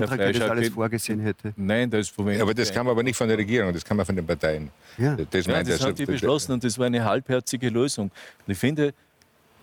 Gesetzesantrag, 0.00 0.18
der 0.18 0.32
das 0.32 0.50
alles 0.50 0.68
vorgesehen 0.70 1.20
hätte. 1.20 1.52
Nein, 1.56 1.90
das 1.90 2.10
ist 2.10 2.40
Aber 2.40 2.54
das 2.54 2.72
kam 2.72 2.88
aber 2.88 3.02
nicht 3.02 3.16
von 3.16 3.28
der 3.28 3.38
Regierung, 3.38 3.72
das 3.72 3.84
kam 3.84 4.04
von 4.04 4.16
den 4.16 4.26
Parteien. 4.26 4.70
Ja. 4.98 5.16
Das, 5.16 5.46
ja, 5.46 5.62
das 5.62 5.84
hat 5.84 5.98
die 5.98 6.06
beschlossen 6.06 6.52
und 6.52 6.64
das 6.64 6.78
war 6.78 6.86
eine 6.86 7.04
halbherzige 7.04 7.68
Lösung. 7.68 8.10
Und 8.46 8.52
ich 8.52 8.58
finde, 8.58 8.94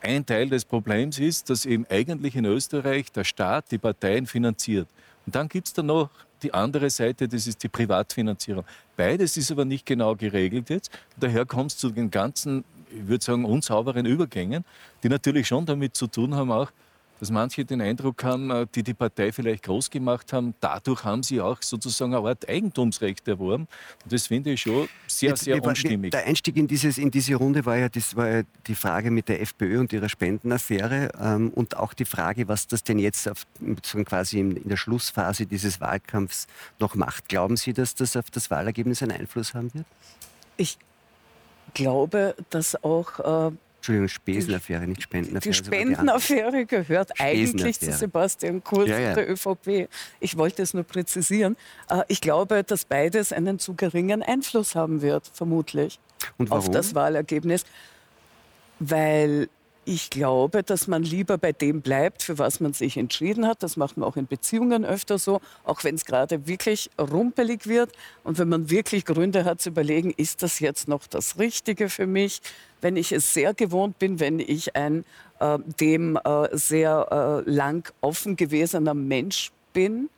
ein 0.02 0.26
Teil 0.26 0.50
des 0.50 0.66
Problems 0.66 1.20
ist, 1.20 1.50
dass 1.50 1.66
eben 1.66 1.86
eigentlich 1.90 2.36
in 2.36 2.46
Österreich 2.46 3.12
der 3.12 3.24
Staat 3.24 3.66
die 3.72 3.78
Parteien 3.78 4.26
finanziert. 4.26 4.88
Und 5.26 5.36
dann 5.36 5.48
gibt 5.48 5.68
es 5.68 5.74
da 5.74 5.84
noch 5.84 6.10
die 6.42 6.54
andere 6.54 6.90
Seite, 6.90 7.28
das 7.28 7.46
ist 7.46 7.62
die 7.62 7.70
Privatfinanzierung. 7.70 8.66
Beides 8.98 9.38
ist 9.38 9.52
aber 9.52 9.66
nicht 9.66 9.86
genau 9.86 10.16
geregelt 10.16 10.70
jetzt. 10.70 10.92
Daher 11.20 11.46
kommt 11.46 11.72
es 11.72 11.78
zu 11.78 11.90
den 11.92 12.10
ganzen, 12.10 12.64
ich 12.90 13.08
würde 13.08 13.24
sagen, 13.24 13.46
unsauberen 13.46 14.06
Übergängen, 14.06 14.66
die 15.04 15.10
natürlich 15.10 15.48
schon 15.48 15.66
damit 15.66 15.96
zu 15.96 16.08
tun 16.08 16.36
haben, 16.36 16.52
auch, 16.52 16.72
dass 17.22 17.30
manche 17.30 17.64
den 17.64 17.82
Eindruck 17.82 18.24
haben, 18.24 18.50
äh, 18.50 18.66
die 18.74 18.82
die 18.82 18.96
Partei 18.96 19.32
vielleicht 19.32 19.66
groß 19.66 19.92
gemacht 19.92 20.34
haben, 20.34 20.56
dadurch 20.60 21.04
haben 21.04 21.22
sie 21.22 21.40
auch 21.40 21.62
sozusagen 21.62 22.16
eine 22.16 22.28
Art 22.28 22.50
Eigentumsrecht 22.50 23.28
erworben. 23.28 23.68
Und 24.04 24.12
das 24.12 24.26
finde 24.26 24.54
ich 24.54 24.62
schon 24.62 24.90
sehr, 25.06 25.30
Jetzt, 25.30 25.44
sehr 25.44 25.64
unstimmig. 25.64 26.10
Der 26.10 26.26
Einstieg 26.26 26.58
in, 26.58 26.68
dieses, 26.68 26.98
in 26.98 27.12
diese 27.12 27.36
Runde 27.36 27.64
war 27.64 27.78
ja, 27.78 27.90
das 27.90 28.16
war 28.16 28.28
ja 28.28 28.42
die 28.66 28.74
Frage 28.74 29.12
mit 29.12 29.30
der 29.30 29.40
FPÖ 29.40 29.80
und 29.80 29.94
ihrer 29.94 30.10
Spendenaffäre 30.10 31.12
ähm, 31.22 31.52
und 31.52 31.78
auch 31.78 31.94
die 31.94 32.06
Frage, 32.06 32.48
was 32.48 32.66
das 32.66 32.84
denn 32.84 32.98
jetzt 32.98 33.30
auf, 33.30 33.46
quasi 34.06 34.40
in, 34.40 34.58
in 34.58 34.68
der 34.68 34.78
Schlussphase 34.78 35.46
dieses 35.46 35.80
Wahlkampfs 35.80 36.48
noch 36.80 36.96
macht. 36.96 37.30
Glauben 37.30 37.56
Sie, 37.56 37.74
dass 37.74 37.94
das 37.94 38.18
auf 38.18 38.32
das 38.32 38.50
Wahlergebnis 38.50 39.04
einen 39.04 39.12
Einfluss 39.12 39.54
haben 39.54 39.72
wird? 39.76 39.86
Ich 40.58 40.80
glaube, 41.76 42.36
dass 42.50 42.84
auch 42.84 43.50
äh, 43.50 43.52
Entschuldigung, 43.82 44.10
Spesenaffäre, 44.10 44.86
nicht 44.86 45.02
Spendenaffäre. 45.02 45.52
Die 45.52 45.58
Spendenaffäre 45.58 46.66
gehört 46.68 47.20
eigentlich 47.20 47.80
zu 47.80 47.92
Sebastian 47.92 48.64
Kurz 48.64 48.88
ja, 48.88 49.00
ja. 49.00 49.14
der 49.16 49.28
ÖVP. 49.28 49.90
Ich 50.20 50.38
wollte 50.38 50.62
es 50.62 50.76
nur 50.76 50.84
präzisieren. 50.84 51.58
Äh, 51.90 52.04
ich 52.08 52.22
glaube, 52.22 52.64
dass 52.64 52.86
beides 52.86 53.34
einen 53.34 53.58
zu 53.58 53.74
geringen 53.74 54.22
Einfluss 54.22 54.76
haben 54.76 55.02
wird, 55.02 55.32
vermutlich, 55.34 56.00
auf 56.50 56.70
das 56.70 56.94
Wahlergebnis. 56.94 57.66
Weil 58.78 59.50
ich 59.84 60.10
glaube, 60.10 60.64
dass 60.64 60.88
man 60.88 61.02
lieber 61.04 61.38
bei 61.38 61.52
dem 61.52 61.82
bleibt, 61.82 62.22
für 62.24 62.38
was 62.38 62.60
man 62.60 62.74
sich 62.74 62.98
entschieden 62.98 63.48
hat. 63.48 63.64
Das 63.64 63.78
macht 63.78 63.98
man 63.98 64.08
auch 64.08 64.16
in 64.16 64.28
Beziehungen 64.28 64.86
öfter 64.86 65.18
so, 65.18 65.42
auch 65.64 65.84
wenn 65.84 65.96
es 65.96 66.06
gerade 66.06 66.48
wirklich 66.48 66.90
rumpelig 67.00 67.68
wird. 67.68 67.92
Und 68.24 68.38
wenn 68.38 68.50
man 68.50 68.70
wirklich 68.70 69.06
Gründe 69.06 69.44
hat 69.44 69.60
zu 69.60 69.70
überlegen, 69.70 70.14
ist 70.16 70.44
das 70.44 70.60
jetzt 70.60 70.88
noch 70.88 71.08
das 71.08 71.40
Richtige 71.40 71.90
für 71.90 72.06
mich? 72.06 72.42
Wenn 72.80 72.96
ich 72.96 73.12
es 73.12 73.34
sehr 73.34 73.54
gewohnt 73.54 73.98
bin, 73.98 74.20
wenn 74.20 74.40
ich 74.40 74.76
ein 74.76 75.04
äh, 75.40 75.58
dem 75.80 76.18
äh, 76.18 76.50
sehr 76.52 77.44
äh, 77.46 77.50
lang 77.50 77.92
offen 78.02 78.36
gewesener 78.36 78.94
Mensch 78.94 79.52
bin, 79.74 80.10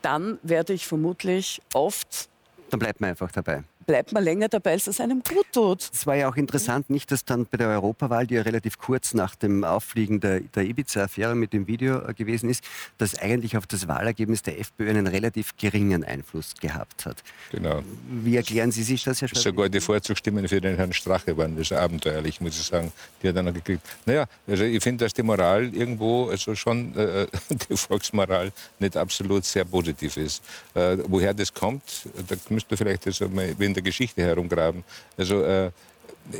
dann 0.00 0.38
werde 0.42 0.72
ich 0.72 0.86
vermutlich 0.86 1.60
oft 1.74 2.28
dann 2.72 2.78
bleibt 2.78 3.02
man 3.02 3.10
einfach 3.10 3.30
dabei. 3.30 3.64
Bleibt 3.86 4.12
man 4.12 4.24
länger 4.24 4.48
dabei, 4.48 4.72
als 4.72 4.86
es 4.86 5.00
einem 5.00 5.22
gut 5.22 5.46
tut. 5.52 5.90
Es 5.92 6.06
war 6.06 6.16
ja 6.16 6.28
auch 6.28 6.36
interessant, 6.36 6.90
nicht, 6.90 7.10
dass 7.10 7.24
dann 7.24 7.46
bei 7.46 7.58
der 7.58 7.68
Europawahl, 7.68 8.26
die 8.26 8.34
ja 8.34 8.42
relativ 8.42 8.78
kurz 8.78 9.14
nach 9.14 9.34
dem 9.36 9.64
Auffliegen 9.64 10.20
der, 10.20 10.40
der 10.40 10.64
Ibiza-Affäre 10.64 11.34
mit 11.34 11.52
dem 11.52 11.66
Video 11.66 12.00
äh, 12.06 12.14
gewesen 12.14 12.50
ist, 12.50 12.64
dass 12.98 13.18
eigentlich 13.18 13.56
auf 13.56 13.66
das 13.66 13.88
Wahlergebnis 13.88 14.42
der 14.42 14.58
FPÖ 14.58 14.90
einen 14.90 15.06
relativ 15.06 15.56
geringen 15.56 16.04
Einfluss 16.04 16.54
gehabt 16.60 17.06
hat. 17.06 17.22
Genau. 17.50 17.82
Wie 18.08 18.36
erklären 18.36 18.72
Sie 18.72 18.82
sich 18.82 19.04
das, 19.04 19.20
Herr 19.20 19.28
Schwab? 19.28 19.42
Sogar 19.42 19.68
die 19.68 19.80
Vorzugsstimmen 19.80 20.48
für 20.48 20.60
den 20.60 20.76
Herrn 20.76 20.92
Strache 20.92 21.36
waren 21.36 21.56
das 21.56 21.72
abenteuerlich, 21.72 22.40
muss 22.40 22.58
ich 22.58 22.66
sagen. 22.66 22.92
Die 23.22 23.28
hat 23.28 23.36
er 23.36 23.42
noch 23.42 23.54
gekriegt. 23.54 23.82
Naja, 24.06 24.26
also 24.46 24.64
ich 24.64 24.82
finde, 24.82 25.04
dass 25.04 25.12
die 25.12 25.22
Moral 25.22 25.74
irgendwo, 25.74 26.28
also 26.28 26.54
schon 26.54 26.96
äh, 26.96 27.26
die 27.70 27.76
Volksmoral 27.76 28.52
nicht 28.78 28.96
absolut 28.96 29.44
sehr 29.44 29.64
positiv 29.64 30.16
ist. 30.16 30.42
Äh, 30.74 30.98
woher 31.06 31.34
das 31.34 31.52
kommt, 31.52 31.82
da 32.28 32.36
müsste 32.48 32.76
vielleicht 32.76 33.06
also 33.06 33.28
mal 33.28 33.58
in 33.72 33.74
der 33.74 33.82
Geschichte 33.82 34.22
herumgraben. 34.22 34.84
Also 35.16 35.42
äh, 35.42 35.70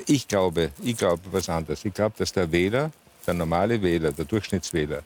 ich 0.07 0.28
glaube, 0.28 0.70
ich 0.83 0.97
glaube 0.97 1.22
was 1.30 1.49
anderes. 1.49 1.85
Ich 1.85 1.95
glaube, 1.95 2.14
dass 2.18 2.33
der 2.33 2.51
Wähler, 2.53 2.93
der 3.26 3.35
normale 3.35 3.83
Wähler, 3.83 4.12
der 4.12 4.24
Durchschnittswähler, 4.24 5.03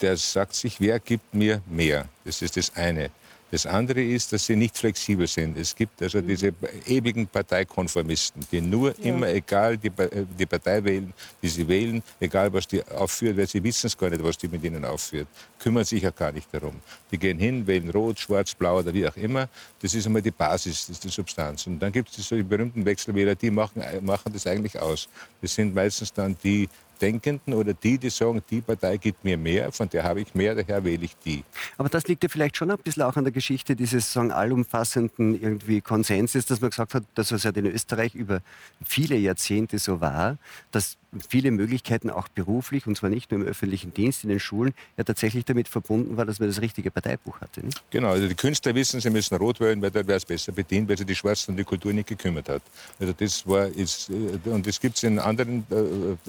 der 0.00 0.16
sagt 0.16 0.54
sich, 0.54 0.80
wer 0.80 0.98
gibt 0.98 1.32
mir 1.32 1.62
mehr? 1.66 2.06
Das 2.24 2.42
ist 2.42 2.56
das 2.56 2.74
eine. 2.74 3.10
Das 3.54 3.66
andere 3.66 4.02
ist, 4.02 4.32
dass 4.32 4.46
sie 4.46 4.56
nicht 4.56 4.76
flexibel 4.76 5.28
sind. 5.28 5.56
Es 5.56 5.76
gibt 5.76 6.02
also 6.02 6.18
mhm. 6.18 6.26
diese 6.26 6.52
ewigen 6.86 7.24
Parteikonformisten, 7.28 8.44
die 8.50 8.60
nur 8.60 8.88
ja. 8.98 9.04
immer, 9.04 9.28
egal 9.28 9.78
die, 9.78 9.92
äh, 9.96 10.26
die 10.36 10.44
Partei 10.44 10.82
wählen, 10.82 11.14
die 11.40 11.46
sie 11.46 11.68
wählen, 11.68 12.02
egal 12.18 12.52
was 12.52 12.66
die 12.66 12.84
aufführt, 12.88 13.36
weil 13.36 13.46
sie 13.46 13.62
wissen 13.62 13.86
es 13.86 13.96
gar 13.96 14.10
nicht, 14.10 14.24
was 14.24 14.36
die 14.38 14.48
mit 14.48 14.64
ihnen 14.64 14.84
aufführt, 14.84 15.28
kümmern 15.60 15.84
sich 15.84 16.02
ja 16.02 16.10
gar 16.10 16.32
nicht 16.32 16.52
darum. 16.52 16.80
Die 17.12 17.16
gehen 17.16 17.38
hin, 17.38 17.64
wählen 17.64 17.90
rot, 17.90 18.18
schwarz, 18.18 18.56
blau 18.56 18.80
oder 18.80 18.92
wie 18.92 19.06
auch 19.06 19.16
immer. 19.16 19.48
Das 19.80 19.94
ist 19.94 20.04
einmal 20.04 20.22
die 20.22 20.32
Basis, 20.32 20.88
das 20.88 20.96
ist 20.96 21.04
die 21.04 21.10
Substanz. 21.10 21.68
Und 21.68 21.78
dann 21.78 21.92
gibt 21.92 22.08
es 22.08 22.16
diese 22.16 22.42
berühmten 22.42 22.84
Wechselwähler, 22.84 23.36
die 23.36 23.52
machen, 23.52 23.84
machen 24.00 24.32
das 24.32 24.48
eigentlich 24.48 24.76
aus. 24.80 25.08
Das 25.40 25.54
sind 25.54 25.72
meistens 25.72 26.12
dann 26.12 26.36
die, 26.42 26.68
Denkenden 27.00 27.54
oder 27.54 27.74
die, 27.74 27.98
die 27.98 28.10
sagen, 28.10 28.42
die 28.50 28.60
Partei 28.60 28.96
gibt 28.96 29.24
mir 29.24 29.36
mehr, 29.36 29.72
von 29.72 29.88
der 29.88 30.04
habe 30.04 30.20
ich 30.20 30.34
mehr, 30.34 30.54
daher 30.54 30.84
wähle 30.84 31.04
ich 31.04 31.16
die. 31.24 31.44
Aber 31.78 31.88
das 31.88 32.06
liegt 32.06 32.22
ja 32.22 32.28
vielleicht 32.28 32.56
schon 32.56 32.70
ein 32.70 32.78
bisschen 32.78 33.02
auch 33.02 33.16
an 33.16 33.24
der 33.24 33.32
Geschichte 33.32 33.76
dieses 33.76 34.12
sagen, 34.12 34.32
allumfassenden 34.32 35.40
irgendwie 35.40 35.80
Konsenses, 35.80 36.46
dass 36.46 36.60
man 36.60 36.70
gesagt 36.70 36.94
hat, 36.94 37.04
dass 37.14 37.30
es 37.30 37.44
ja 37.44 37.50
in 37.50 37.66
Österreich 37.66 38.14
über 38.14 38.40
viele 38.84 39.16
Jahrzehnte 39.16 39.78
so 39.78 40.00
war, 40.00 40.38
dass 40.70 40.96
viele 41.28 41.50
Möglichkeiten 41.50 42.10
auch 42.10 42.28
beruflich, 42.28 42.86
und 42.86 42.96
zwar 42.96 43.10
nicht 43.10 43.30
nur 43.30 43.40
im 43.40 43.46
öffentlichen 43.46 43.94
Dienst, 43.94 44.24
in 44.24 44.30
den 44.30 44.40
Schulen, 44.40 44.74
ja 44.96 45.04
tatsächlich 45.04 45.44
damit 45.44 45.68
verbunden 45.68 46.16
war, 46.16 46.24
dass 46.24 46.40
man 46.40 46.48
das 46.48 46.60
richtige 46.60 46.90
Parteibuch 46.90 47.40
hatte. 47.40 47.64
Nicht? 47.64 47.82
Genau, 47.90 48.10
also 48.10 48.28
die 48.28 48.34
Künstler 48.34 48.74
wissen, 48.74 49.00
sie 49.00 49.10
müssen 49.10 49.36
rot 49.36 49.60
wählen, 49.60 49.80
weil 49.80 49.90
dort 49.90 50.06
wäre 50.06 50.16
es 50.16 50.24
besser 50.24 50.52
bedient, 50.52 50.88
weil 50.88 50.98
sie 50.98 51.04
die 51.04 51.14
Schwarzen 51.14 51.52
und 51.52 51.56
die 51.56 51.64
Kultur 51.64 51.92
nicht 51.92 52.08
gekümmert 52.08 52.48
hat. 52.48 52.62
Also 52.98 53.12
das 53.12 53.46
war, 53.46 53.66
ist, 53.66 54.10
äh, 54.10 54.50
und 54.50 54.66
das 54.66 54.80
gibt 54.80 54.96
es 54.96 55.02
in 55.02 55.18
anderen 55.18 55.66
äh, 55.70 55.74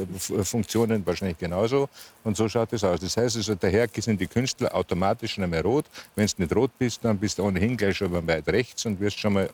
äh, 0.01 0.43
Funktionen 0.65 1.05
wahrscheinlich 1.05 1.37
genauso. 1.37 1.87
Und 2.23 2.35
so 2.35 2.49
schaut 2.49 2.73
es 2.73 2.83
aus. 2.83 2.99
Das 2.99 3.15
heißt 3.15 3.37
also, 3.37 3.55
daher 3.55 3.87
sind 3.99 4.19
die 4.19 4.27
Künstler 4.27 4.73
automatisch 4.73 5.33
schon 5.33 5.43
einmal 5.43 5.61
rot. 5.61 5.85
Wenn 6.15 6.25
du 6.25 6.33
nicht 6.37 6.55
rot 6.55 6.71
bist, 6.79 7.05
dann 7.05 7.17
bist 7.19 7.37
du 7.37 7.43
ohnehin 7.43 7.77
gleich 7.77 7.97
schon 7.97 8.27
weit 8.27 8.47
rechts 8.47 8.85
und 8.85 8.99
wirst 8.99 9.19
schon 9.19 9.33
mal 9.33 9.45
äh, 9.45 9.49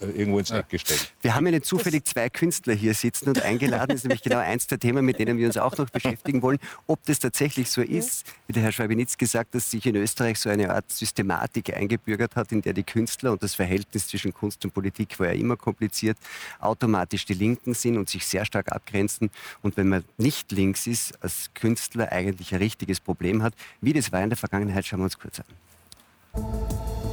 irgendwo 0.00 0.38
ins 0.38 0.50
Eck 0.50 0.68
gestellt. 0.68 1.12
Wir 1.20 1.34
haben 1.34 1.46
ja 1.46 1.52
nicht 1.52 1.64
zufällig 1.64 2.04
zwei 2.04 2.28
Künstler 2.28 2.74
hier 2.74 2.94
sitzen 2.94 3.28
und 3.28 3.42
eingeladen. 3.42 3.88
Das 3.88 3.96
ist 3.96 4.04
nämlich 4.04 4.22
genau 4.22 4.38
eins 4.38 4.66
der 4.66 4.78
Themen, 4.78 5.04
mit 5.04 5.18
denen 5.18 5.38
wir 5.38 5.46
uns 5.46 5.56
auch 5.56 5.76
noch 5.76 5.90
beschäftigen 5.90 6.42
wollen. 6.42 6.58
Ob 6.86 7.02
das 7.04 7.18
tatsächlich 7.18 7.70
so 7.70 7.82
ist, 7.82 8.26
wie 8.46 8.52
der 8.52 8.62
Herr 8.62 8.72
Schwabinitz 8.72 9.16
gesagt, 9.16 9.54
dass 9.54 9.70
sich 9.70 9.84
in 9.86 9.96
Österreich 9.96 10.38
so 10.38 10.50
eine 10.50 10.72
Art 10.72 10.90
Systematik 10.90 11.76
eingebürgert 11.76 12.36
hat, 12.36 12.52
in 12.52 12.62
der 12.62 12.72
die 12.72 12.84
Künstler 12.84 13.32
und 13.32 13.42
das 13.42 13.54
Verhältnis 13.54 14.08
zwischen 14.08 14.32
Kunst 14.32 14.64
und 14.64 14.72
Politik 14.72 15.18
war 15.20 15.28
ja 15.28 15.34
immer 15.34 15.56
kompliziert, 15.56 16.18
automatisch 16.60 17.24
die 17.24 17.34
Linken 17.34 17.74
sind 17.74 17.96
und 17.96 18.08
sich 18.08 18.26
sehr 18.26 18.44
stark 18.44 18.72
abgrenzen. 18.72 19.30
Und 19.62 19.76
wenn 19.76 19.88
man 19.88 20.04
nicht 20.16 20.52
links 20.52 20.86
ist, 20.86 21.22
als 21.22 21.50
Künstler 21.54 22.12
eigentlich 22.12 22.52
ein 22.52 22.58
richtiges 22.58 23.00
Problem 23.00 23.42
hat. 23.42 23.54
Wie 23.80 23.92
das 23.92 24.12
war 24.12 24.22
in 24.22 24.30
der 24.30 24.36
Vergangenheit, 24.36 24.86
schauen 24.86 25.00
wir 25.00 25.04
uns 25.04 25.18
kurz 25.18 25.40
an. 25.40 27.07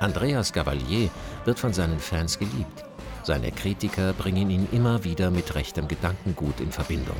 Andreas 0.00 0.52
Gavalier 0.52 1.10
wird 1.44 1.58
von 1.58 1.72
seinen 1.72 1.98
Fans 1.98 2.38
geliebt. 2.38 2.84
Seine 3.24 3.50
Kritiker 3.50 4.12
bringen 4.12 4.48
ihn 4.48 4.68
immer 4.72 5.04
wieder 5.04 5.30
mit 5.30 5.54
rechtem 5.54 5.88
Gedankengut 5.88 6.60
in 6.60 6.70
Verbindung. 6.70 7.16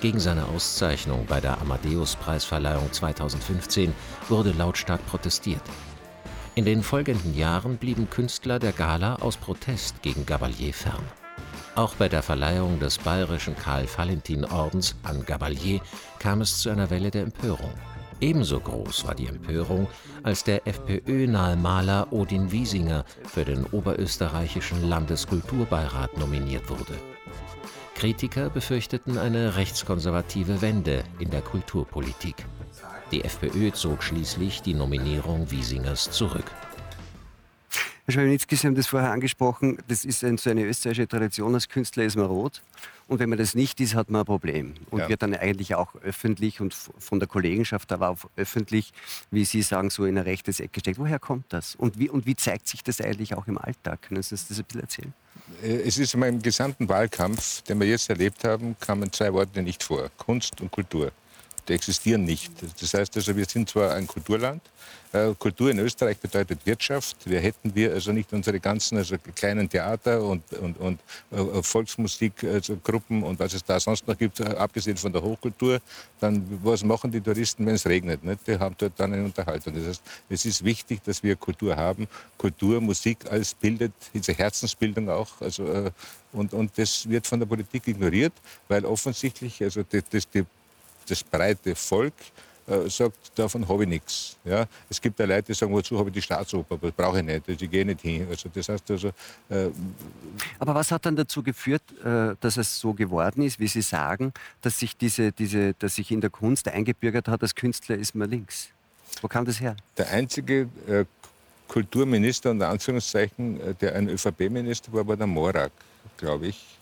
Gegen 0.00 0.20
seine 0.20 0.46
Auszeichnung 0.46 1.24
bei 1.26 1.40
der 1.40 1.60
Amadeus-Preisverleihung 1.62 2.92
2015 2.92 3.94
wurde 4.28 4.50
lautstark 4.52 5.06
protestiert. 5.06 5.62
In 6.56 6.64
den 6.64 6.82
folgenden 6.82 7.34
Jahren 7.34 7.78
blieben 7.78 8.10
Künstler 8.10 8.58
der 8.58 8.72
Gala 8.72 9.16
aus 9.16 9.36
Protest 9.36 10.02
gegen 10.02 10.26
Gavalier 10.26 10.74
fern. 10.74 11.02
Auch 11.76 11.94
bei 11.94 12.08
der 12.08 12.22
Verleihung 12.22 12.78
des 12.78 12.98
bayerischen 12.98 13.56
Karl-Valentin-Ordens 13.56 14.94
an 15.02 15.24
Gavalier 15.24 15.80
kam 16.18 16.40
es 16.40 16.58
zu 16.58 16.70
einer 16.70 16.90
Welle 16.90 17.10
der 17.10 17.22
Empörung. 17.22 17.72
Ebenso 18.20 18.60
groß 18.60 19.06
war 19.06 19.14
die 19.14 19.26
Empörung, 19.26 19.86
als 20.22 20.44
der 20.44 20.66
FPÖ-nahe 20.66 21.56
Maler 21.56 22.12
Odin 22.12 22.50
Wiesinger 22.50 23.04
für 23.24 23.44
den 23.44 23.64
oberösterreichischen 23.64 24.88
Landeskulturbeirat 24.88 26.16
nominiert 26.18 26.68
wurde. 26.70 26.94
Kritiker 27.94 28.50
befürchteten 28.50 29.18
eine 29.18 29.56
rechtskonservative 29.56 30.60
Wende 30.60 31.04
in 31.18 31.30
der 31.30 31.42
Kulturpolitik. 31.42 32.44
Die 33.12 33.24
FPÖ 33.24 33.72
zog 33.72 34.02
schließlich 34.02 34.62
die 34.62 34.74
Nominierung 34.74 35.50
Wiesingers 35.50 36.10
zurück. 36.10 36.50
Herr 38.06 38.12
Schwabinitzki, 38.12 38.56
Sie 38.56 38.66
haben 38.66 38.74
das 38.74 38.86
vorher 38.86 39.12
angesprochen, 39.12 39.78
das 39.88 40.04
ist 40.04 40.20
so 40.20 40.50
eine 40.50 40.64
österreichische 40.64 41.08
Tradition, 41.08 41.54
als 41.54 41.68
Künstler 41.68 42.04
ist 42.04 42.16
man 42.16 42.26
rot. 42.26 42.62
Und 43.06 43.18
wenn 43.18 43.28
man 43.28 43.38
das 43.38 43.54
nicht 43.54 43.80
ist, 43.80 43.94
hat 43.94 44.10
man 44.10 44.22
ein 44.22 44.24
Problem. 44.24 44.74
Und 44.90 45.00
ja. 45.00 45.08
wird 45.08 45.22
dann 45.22 45.34
eigentlich 45.34 45.74
auch 45.74 45.94
öffentlich 45.96 46.60
und 46.60 46.74
von 46.74 47.18
der 47.18 47.28
Kollegenschaft, 47.28 47.92
aber 47.92 48.08
auch 48.08 48.18
öffentlich, 48.36 48.92
wie 49.30 49.44
Sie 49.44 49.62
sagen, 49.62 49.90
so 49.90 50.04
in 50.04 50.16
ein 50.16 50.24
rechtes 50.24 50.60
Eck 50.60 50.72
gesteckt. 50.72 50.98
Woher 50.98 51.18
kommt 51.18 51.52
das? 51.52 51.74
Und 51.74 51.98
wie, 51.98 52.08
und 52.08 52.26
wie 52.26 52.34
zeigt 52.34 52.68
sich 52.68 52.82
das 52.82 53.00
eigentlich 53.00 53.34
auch 53.34 53.46
im 53.46 53.58
Alltag? 53.58 54.02
Können 54.02 54.22
Sie 54.22 54.34
uns 54.34 54.48
das 54.48 54.58
ein 54.58 54.64
bisschen 54.64 54.80
erzählen? 54.80 55.14
Äh, 55.62 55.82
es 55.82 55.98
ist 55.98 56.14
in 56.14 56.20
meinem 56.20 56.40
gesamten 56.40 56.88
Wahlkampf, 56.88 57.62
den 57.62 57.78
wir 57.80 57.86
jetzt 57.86 58.08
erlebt 58.08 58.44
haben, 58.44 58.76
kamen 58.80 59.12
zwei 59.12 59.32
Worte 59.32 59.62
nicht 59.62 59.82
vor. 59.82 60.10
Kunst 60.16 60.60
und 60.60 60.70
Kultur 60.70 61.12
die 61.68 61.72
existieren 61.72 62.24
nicht. 62.24 62.52
Das 62.80 62.94
heißt 62.94 63.16
also, 63.16 63.36
wir 63.36 63.46
sind 63.46 63.68
zwar 63.68 63.94
ein 63.94 64.06
Kulturland, 64.06 64.62
äh, 65.14 65.32
Kultur 65.38 65.70
in 65.70 65.78
Österreich 65.78 66.18
bedeutet 66.18 66.66
Wirtschaft. 66.66 67.16
Wir 67.24 67.38
hätten 67.38 67.72
wir 67.72 67.92
also 67.92 68.10
nicht 68.10 68.32
unsere 68.32 68.58
ganzen 68.58 68.98
also 68.98 69.14
kleinen 69.36 69.68
Theater 69.68 70.20
und, 70.20 70.42
und, 70.54 70.76
und 70.78 71.00
äh, 71.30 71.62
Volksmusikgruppen 71.62 73.22
also 73.22 73.28
und 73.28 73.38
was 73.38 73.54
es 73.54 73.62
da 73.62 73.78
sonst 73.78 74.08
noch 74.08 74.18
gibt, 74.18 74.40
äh, 74.40 74.44
abgesehen 74.56 74.96
von 74.96 75.12
der 75.12 75.22
Hochkultur, 75.22 75.80
dann 76.18 76.44
was 76.64 76.82
machen 76.82 77.12
die 77.12 77.20
Touristen, 77.20 77.64
wenn 77.64 77.76
es 77.76 77.86
regnet? 77.86 78.24
Nicht? 78.24 78.44
Die 78.48 78.58
haben 78.58 78.74
dort 78.76 78.94
dann 78.96 79.12
eine 79.12 79.24
Unterhaltung. 79.24 79.74
Das 79.74 79.86
heißt, 79.86 80.02
es 80.30 80.46
ist 80.46 80.64
wichtig, 80.64 81.00
dass 81.04 81.22
wir 81.22 81.36
Kultur 81.36 81.76
haben. 81.76 82.08
Kultur, 82.36 82.80
Musik 82.80 83.18
alles 83.30 83.54
bildet, 83.54 83.92
diese 84.12 84.32
Herzensbildung 84.32 85.08
auch. 85.08 85.40
Also, 85.40 85.92
und, 86.32 86.52
und 86.52 86.76
das 86.76 87.08
wird 87.08 87.24
von 87.28 87.38
der 87.38 87.46
Politik 87.46 87.86
ignoriert, 87.86 88.32
weil 88.66 88.84
offensichtlich 88.84 89.62
also 89.62 89.84
die, 89.84 90.02
das, 90.10 90.28
die 90.28 90.44
das 91.10 91.22
breite 91.22 91.74
Volk 91.74 92.14
äh, 92.66 92.88
sagt, 92.88 93.38
davon 93.38 93.68
habe 93.68 93.82
ich 93.82 93.88
nichts. 93.88 94.36
Ja? 94.44 94.66
Es 94.88 95.00
gibt 95.00 95.18
ja 95.18 95.26
Leute, 95.26 95.42
die 95.42 95.54
sagen, 95.54 95.72
wozu 95.72 95.98
habe 95.98 96.08
ich 96.08 96.14
die 96.14 96.22
Staatsoper, 96.22 96.78
das 96.78 96.92
brauche 96.92 97.18
ich 97.18 97.24
nicht, 97.24 97.46
ich 97.46 97.70
gehe 97.70 97.84
nicht 97.84 98.00
hin. 98.00 98.26
Also 98.28 98.48
das 98.48 98.68
heißt 98.68 98.90
also, 98.90 99.08
äh, 99.50 99.68
Aber 100.58 100.74
was 100.74 100.90
hat 100.90 101.04
dann 101.04 101.14
dazu 101.14 101.42
geführt, 101.42 101.82
äh, 102.02 102.34
dass 102.40 102.56
es 102.56 102.80
so 102.80 102.94
geworden 102.94 103.42
ist, 103.42 103.60
wie 103.60 103.68
Sie 103.68 103.82
sagen, 103.82 104.32
dass 104.62 104.78
sich, 104.78 104.96
diese, 104.96 105.32
diese, 105.32 105.74
dass 105.74 105.96
sich 105.96 106.10
in 106.10 106.22
der 106.22 106.30
Kunst 106.30 106.66
eingebürgert 106.68 107.28
hat, 107.28 107.42
als 107.42 107.54
Künstler 107.54 107.96
ist 107.96 108.14
man 108.14 108.30
links? 108.30 108.68
Wo 109.20 109.28
kam 109.28 109.44
das 109.44 109.60
her? 109.60 109.76
Der 109.98 110.08
einzige 110.08 110.68
äh, 110.88 111.04
Kulturminister, 111.68 112.50
unter 112.50 112.68
Anführungszeichen, 112.68 113.76
der 113.80 113.94
ein 113.94 114.08
ÖVP-Minister 114.08 114.92
war, 114.92 115.06
war 115.06 115.16
der 115.16 115.26
Morak, 115.26 115.72
glaube 116.16 116.48
ich. 116.48 116.78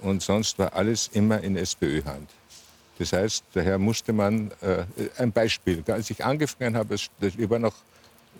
Und 0.00 0.22
sonst 0.22 0.58
war 0.58 0.72
alles 0.74 1.08
immer 1.12 1.40
in 1.40 1.56
SPÖ-Hand. 1.56 2.28
Das 2.98 3.12
heißt, 3.12 3.44
daher 3.54 3.78
musste 3.78 4.12
man, 4.12 4.50
äh, 4.60 4.84
ein 5.18 5.30
Beispiel, 5.30 5.84
als 5.86 6.10
ich 6.10 6.24
angefangen 6.24 6.76
habe, 6.76 6.94
ich 6.94 7.10
war 7.50 7.58
noch, 7.58 7.74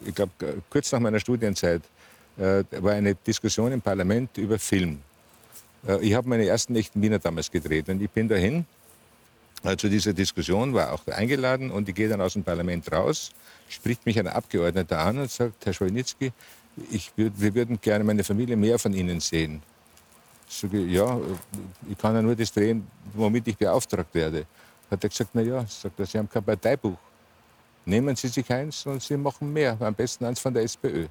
ich 0.04 0.14
glaube, 0.14 0.32
kurz 0.68 0.90
nach 0.90 1.00
meiner 1.00 1.20
Studienzeit, 1.20 1.82
äh, 2.38 2.64
war 2.80 2.92
eine 2.92 3.14
Diskussion 3.14 3.72
im 3.72 3.80
Parlament 3.80 4.36
über 4.36 4.58
Film. 4.58 5.00
Äh, 5.86 6.04
ich 6.04 6.14
habe 6.14 6.28
meine 6.28 6.46
ersten 6.46 6.74
echten 6.76 7.00
Wiener 7.00 7.18
damals 7.18 7.50
gedreht 7.50 7.88
und 7.88 8.02
ich 8.02 8.10
bin 8.10 8.28
dahin 8.28 8.66
äh, 9.62 9.76
zu 9.76 9.88
dieser 9.88 10.12
Diskussion, 10.12 10.74
war 10.74 10.92
auch 10.92 11.06
eingeladen 11.06 11.70
und 11.70 11.88
ich 11.88 11.94
gehe 11.94 12.08
dann 12.08 12.20
aus 12.20 12.32
dem 12.32 12.42
Parlament 12.42 12.90
raus, 12.90 13.30
spricht 13.68 14.06
mich 14.06 14.18
ein 14.18 14.26
Abgeordneter 14.26 14.98
an 14.98 15.18
und 15.18 15.30
sagt, 15.30 15.66
Herr 15.66 15.72
Schwalnitzki, 15.72 16.32
ich, 16.90 17.12
wir 17.16 17.54
würden 17.54 17.80
gerne 17.80 18.04
meine 18.04 18.22
Familie 18.22 18.56
mehr 18.56 18.78
von 18.78 18.92
Ihnen 18.92 19.20
sehen. 19.20 19.62
Sage 20.48 20.78
ich, 20.78 20.92
ja, 20.92 21.18
ich 21.88 21.98
kann 21.98 22.14
ja 22.14 22.22
nur 22.22 22.34
das 22.34 22.52
drehen, 22.52 22.86
womit 23.14 23.46
ich 23.48 23.56
beauftragt 23.56 24.14
werde. 24.14 24.46
Hat 24.90 25.02
er 25.02 25.08
gesagt, 25.08 25.30
na 25.34 25.42
ja, 25.42 25.64
sagt 25.66 26.00
er, 26.00 26.06
Sie 26.06 26.18
haben 26.18 26.28
kein 26.28 26.42
Parteibuch. 26.42 26.96
Nehmen 27.84 28.16
Sie 28.16 28.28
sich 28.28 28.50
eins 28.50 28.86
und 28.86 29.02
Sie 29.02 29.16
machen 29.16 29.52
mehr, 29.52 29.76
am 29.80 29.94
besten 29.94 30.24
eins 30.24 30.40
von 30.40 30.52
der 30.54 30.62
SPÖ. 30.62 31.06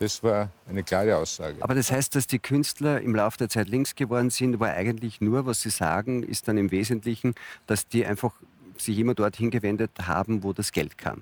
Das 0.00 0.22
war 0.22 0.48
eine 0.66 0.82
klare 0.82 1.14
Aussage. 1.16 1.56
Aber 1.60 1.74
das 1.74 1.92
heißt, 1.92 2.14
dass 2.14 2.26
die 2.26 2.38
Künstler 2.38 3.02
im 3.02 3.14
Laufe 3.14 3.36
der 3.36 3.50
Zeit 3.50 3.68
links 3.68 3.94
geworden 3.94 4.30
sind, 4.30 4.58
war 4.58 4.70
eigentlich 4.70 5.20
nur, 5.20 5.44
was 5.44 5.60
sie 5.60 5.68
sagen, 5.68 6.22
ist 6.22 6.48
dann 6.48 6.56
im 6.56 6.70
Wesentlichen, 6.70 7.34
dass 7.66 7.86
die 7.86 8.06
einfach 8.06 8.32
sich 8.78 8.98
immer 8.98 9.14
dorthin 9.14 9.50
gewendet 9.50 9.90
haben, 10.00 10.42
wo 10.42 10.54
das 10.54 10.72
Geld 10.72 10.96
kam. 10.96 11.20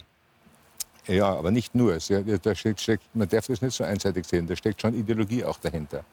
Ja, 1.08 1.26
aber 1.26 1.50
nicht 1.50 1.74
nur. 1.74 1.98
Da 2.42 2.54
steckt, 2.54 2.80
steckt, 2.80 3.02
man 3.14 3.28
darf 3.28 3.48
das 3.48 3.60
nicht 3.60 3.74
so 3.74 3.82
einseitig 3.82 4.26
sehen. 4.26 4.46
Da 4.46 4.54
steckt 4.54 4.80
schon 4.80 4.94
Ideologie 4.94 5.44
auch 5.44 5.58
dahinter. 5.58 6.04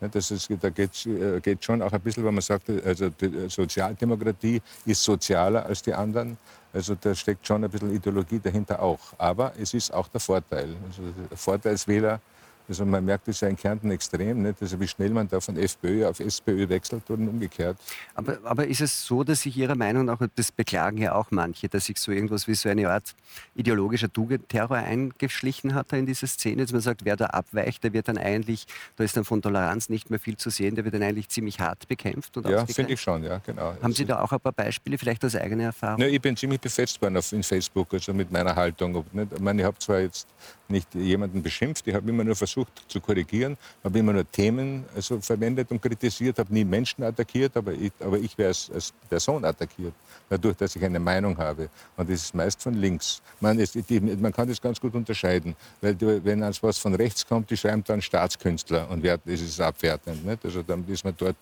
Das 0.00 0.30
ist, 0.30 0.50
da 0.60 0.70
geht 0.70 1.06
äh, 1.06 1.56
schon 1.60 1.80
auch 1.80 1.92
ein 1.92 2.00
bisschen, 2.00 2.24
wenn 2.24 2.34
man 2.34 2.42
sagt, 2.42 2.68
also 2.84 3.08
die 3.08 3.48
Sozialdemokratie 3.48 4.60
ist 4.84 5.02
sozialer 5.02 5.64
als 5.64 5.82
die 5.82 5.94
anderen. 5.94 6.36
Also 6.72 6.94
da 7.00 7.14
steckt 7.14 7.46
schon 7.46 7.64
ein 7.64 7.70
bisschen 7.70 7.94
Ideologie 7.94 8.40
dahinter 8.40 8.82
auch. 8.82 8.98
Aber 9.16 9.52
es 9.58 9.72
ist 9.72 9.92
auch 9.94 10.08
der 10.08 10.20
Vorteil. 10.20 10.76
Also 10.86 11.02
der 11.30 11.38
Vorteilswähler 11.38 12.20
also 12.68 12.84
man 12.84 13.04
merkt 13.04 13.28
es 13.28 13.40
ja 13.40 13.48
in 13.48 13.56
Kärnten 13.56 13.90
extrem, 13.90 14.42
nicht? 14.42 14.60
Also 14.60 14.80
wie 14.80 14.88
schnell 14.88 15.10
man 15.10 15.28
da 15.28 15.40
von 15.40 15.56
FPÖ 15.56 16.06
auf 16.06 16.20
SPÖ 16.20 16.68
wechselt 16.68 17.08
und 17.10 17.28
umgekehrt. 17.28 17.76
Aber, 18.14 18.38
aber 18.44 18.66
ist 18.66 18.80
es 18.80 19.06
so, 19.06 19.22
dass 19.22 19.42
sich 19.42 19.56
Ihrer 19.56 19.74
Meinung 19.74 20.06
nach, 20.06 20.18
das 20.34 20.50
beklagen 20.50 20.98
ja 20.98 21.14
auch 21.14 21.30
manche, 21.30 21.68
dass 21.68 21.86
sich 21.86 21.98
so 21.98 22.12
irgendwas 22.12 22.48
wie 22.48 22.54
so 22.54 22.68
eine 22.68 22.88
Art 22.88 23.14
ideologischer 23.54 24.12
Tugendterror 24.12 24.78
eingeschlichen 24.78 25.74
hat 25.74 25.92
da 25.92 25.96
in 25.96 26.06
diese 26.06 26.26
Szene, 26.26 26.62
dass 26.62 26.72
man 26.72 26.80
sagt, 26.80 27.04
wer 27.04 27.16
da 27.16 27.26
abweicht, 27.26 27.84
der 27.84 27.92
wird 27.92 28.08
dann 28.08 28.18
eigentlich, 28.18 28.66
da 28.96 29.04
ist 29.04 29.16
dann 29.16 29.24
von 29.24 29.42
Toleranz 29.42 29.88
nicht 29.88 30.10
mehr 30.10 30.18
viel 30.18 30.36
zu 30.36 30.50
sehen, 30.50 30.74
der 30.74 30.84
wird 30.84 30.94
dann 30.94 31.02
eigentlich 31.02 31.28
ziemlich 31.28 31.60
hart 31.60 31.86
bekämpft? 31.88 32.36
Und 32.36 32.48
ja, 32.48 32.64
finde 32.66 32.94
ich 32.94 33.00
schon, 33.00 33.24
ja, 33.24 33.38
genau. 33.44 33.74
Haben 33.82 33.92
Sie 33.92 34.04
da 34.04 34.20
auch 34.20 34.32
ein 34.32 34.40
paar 34.40 34.52
Beispiele, 34.52 34.98
vielleicht 34.98 35.24
aus 35.24 35.36
eigener 35.36 35.64
Erfahrung? 35.64 36.00
Ja, 36.00 36.06
ich 36.06 36.20
bin 36.20 36.36
ziemlich 36.36 36.60
befetzt 36.60 37.00
worden 37.02 37.16
auf, 37.16 37.32
in 37.32 37.42
Facebook, 37.42 37.92
also 37.92 38.14
mit 38.14 38.30
meiner 38.30 38.54
Haltung. 38.54 39.04
Ich 39.12 39.40
meine, 39.40 39.62
ich 39.62 39.66
habe 39.66 39.78
zwar 39.78 40.00
jetzt 40.00 40.28
nicht 40.68 40.94
jemanden 40.94 41.42
beschimpft, 41.42 41.86
ich 41.86 41.94
habe 41.94 42.08
immer 42.08 42.24
nur 42.24 42.34
versucht 42.34 42.84
zu 42.88 43.00
korrigieren, 43.00 43.56
habe 43.82 43.98
immer 43.98 44.12
nur 44.12 44.30
Themen 44.30 44.84
also 44.94 45.20
verwendet 45.20 45.70
und 45.70 45.80
kritisiert, 45.80 46.38
habe 46.38 46.52
nie 46.52 46.64
Menschen 46.64 47.04
attackiert, 47.04 47.56
aber 47.56 47.72
ich, 47.72 47.92
aber 48.00 48.18
ich 48.18 48.36
wäre 48.38 48.48
als, 48.48 48.70
als, 48.72 48.92
Person 49.08 49.44
attackiert, 49.44 49.92
dadurch, 50.28 50.56
dass 50.56 50.74
ich 50.74 50.84
eine 50.84 50.98
Meinung 50.98 51.36
habe. 51.36 51.68
Und 51.96 52.08
das 52.08 52.22
ist 52.22 52.34
meist 52.34 52.62
von 52.62 52.74
links. 52.74 53.20
Man, 53.40 53.58
es, 53.60 53.72
die, 53.72 54.00
man 54.00 54.32
kann 54.32 54.48
das 54.48 54.60
ganz 54.60 54.80
gut 54.80 54.94
unterscheiden, 54.94 55.54
weil 55.80 55.94
die, 55.94 56.24
wenn 56.24 56.42
als 56.42 56.62
was 56.62 56.78
von 56.78 56.94
rechts 56.94 57.26
kommt, 57.26 57.50
die 57.50 57.56
schreiben 57.56 57.84
dann 57.84 58.00
Staatskünstler 58.00 58.88
und 58.90 59.02
wert, 59.02 59.20
das 59.24 59.40
ist 59.40 59.60
abwertend. 59.60 60.24
Nicht? 60.24 60.44
Also 60.44 60.62
dann 60.62 60.84
ist 60.88 61.04
man 61.04 61.14
dort 61.16 61.36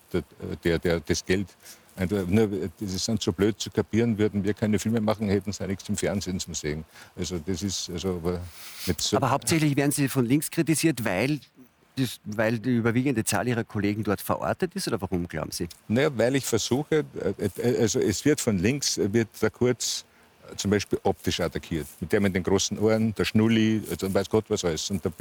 der, 0.63 0.79
der 0.79 0.99
das 0.99 1.25
Geld 1.25 1.47
das 1.95 2.93
ist 2.93 3.07
dann 3.07 3.17
so 3.17 3.31
blöd 3.31 3.59
zu 3.59 3.69
kapieren, 3.69 4.17
würden 4.17 4.43
wir 4.43 4.53
keine 4.53 4.79
Filme 4.79 4.99
machen, 4.99 5.29
hätten 5.29 5.51
sie 5.51 5.67
nichts 5.67 5.87
im 5.89 5.97
Fernsehen 5.97 6.39
zu 6.39 6.53
sehen. 6.53 6.85
Also 7.15 7.39
das 7.39 7.61
ist, 7.61 7.89
also, 7.89 8.15
aber, 8.15 8.41
so 8.97 9.17
aber 9.17 9.29
hauptsächlich 9.29 9.75
werden 9.75 9.91
Sie 9.91 10.09
von 10.09 10.25
links 10.25 10.49
kritisiert, 10.49 11.05
weil 11.05 11.39
das, 11.95 12.19
weil 12.25 12.57
die 12.57 12.77
überwiegende 12.77 13.23
Zahl 13.23 13.47
Ihrer 13.47 13.63
Kollegen 13.63 14.03
dort 14.03 14.21
verortet 14.21 14.73
ist 14.75 14.87
oder 14.87 14.99
warum 15.01 15.27
glauben 15.27 15.51
Sie? 15.51 15.67
Naja, 15.87 16.09
weil 16.17 16.35
ich 16.35 16.45
versuche, 16.45 17.05
äh, 17.37 17.61
äh, 17.61 17.77
also 17.79 17.99
es 17.99 18.25
wird 18.25 18.41
von 18.41 18.57
links, 18.57 18.97
wird 18.97 19.29
da 19.39 19.49
kurz 19.49 20.05
zum 20.55 20.71
Beispiel 20.71 20.99
optisch 21.03 21.39
attackiert. 21.39 21.87
Mit 21.99 22.11
der 22.11 22.21
mit 22.21 22.35
den 22.35 22.43
großen 22.43 22.77
Ohren, 22.79 23.13
der 23.15 23.25
Schnulli, 23.25 23.81
also 23.89 24.13
weiß 24.13 24.29
Gott 24.29 24.45
was 24.49 24.65
alles. 24.65 24.89
Und 24.89 25.05
da, 25.05 25.11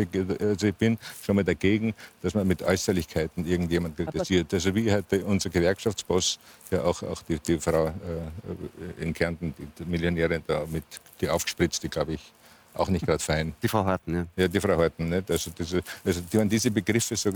also 0.41 0.67
ich 0.67 0.75
bin 0.75 0.99
schon 1.25 1.37
mal 1.37 1.45
dagegen, 1.45 1.95
dass 2.23 2.35
man 2.35 2.47
mit 2.47 2.63
Äußerlichkeiten 2.63 3.47
irgendjemand 3.47 3.97
kritisiert. 3.97 4.53
Also 4.53 4.75
wie 4.75 4.91
hat 4.91 5.13
unser 5.25 5.51
Gewerkschaftsboss, 5.51 6.39
ja 6.71 6.83
auch, 6.85 7.03
auch 7.03 7.23
die, 7.23 7.39
die 7.39 7.59
Frau 7.59 7.89
äh, 7.89 9.03
in 9.03 9.13
Kärnten, 9.13 9.55
die 9.79 9.85
Millionärin 9.85 10.43
da 10.47 10.65
mit, 10.71 10.85
die 11.21 11.29
aufgespritzt, 11.29 11.83
die 11.83 11.89
glaube 11.89 12.15
ich 12.15 12.33
auch 12.75 12.89
nicht 12.89 13.05
gerade 13.07 13.23
fein. 13.23 13.55
Die 13.63 13.69
Frau 13.69 13.85
Harten, 13.85 14.15
ja. 14.15 14.27
Ja, 14.37 14.49
die 14.49 14.61
Frau 14.61 14.77
Harten. 14.77 15.09
Nicht? 15.09 15.31
Also, 15.31 15.51
diese, 15.51 15.83
also 16.05 16.21
die, 16.21 16.39
wenn 16.39 16.49
diese 16.49 16.71
Begriffe 16.71 17.17
so, 17.17 17.31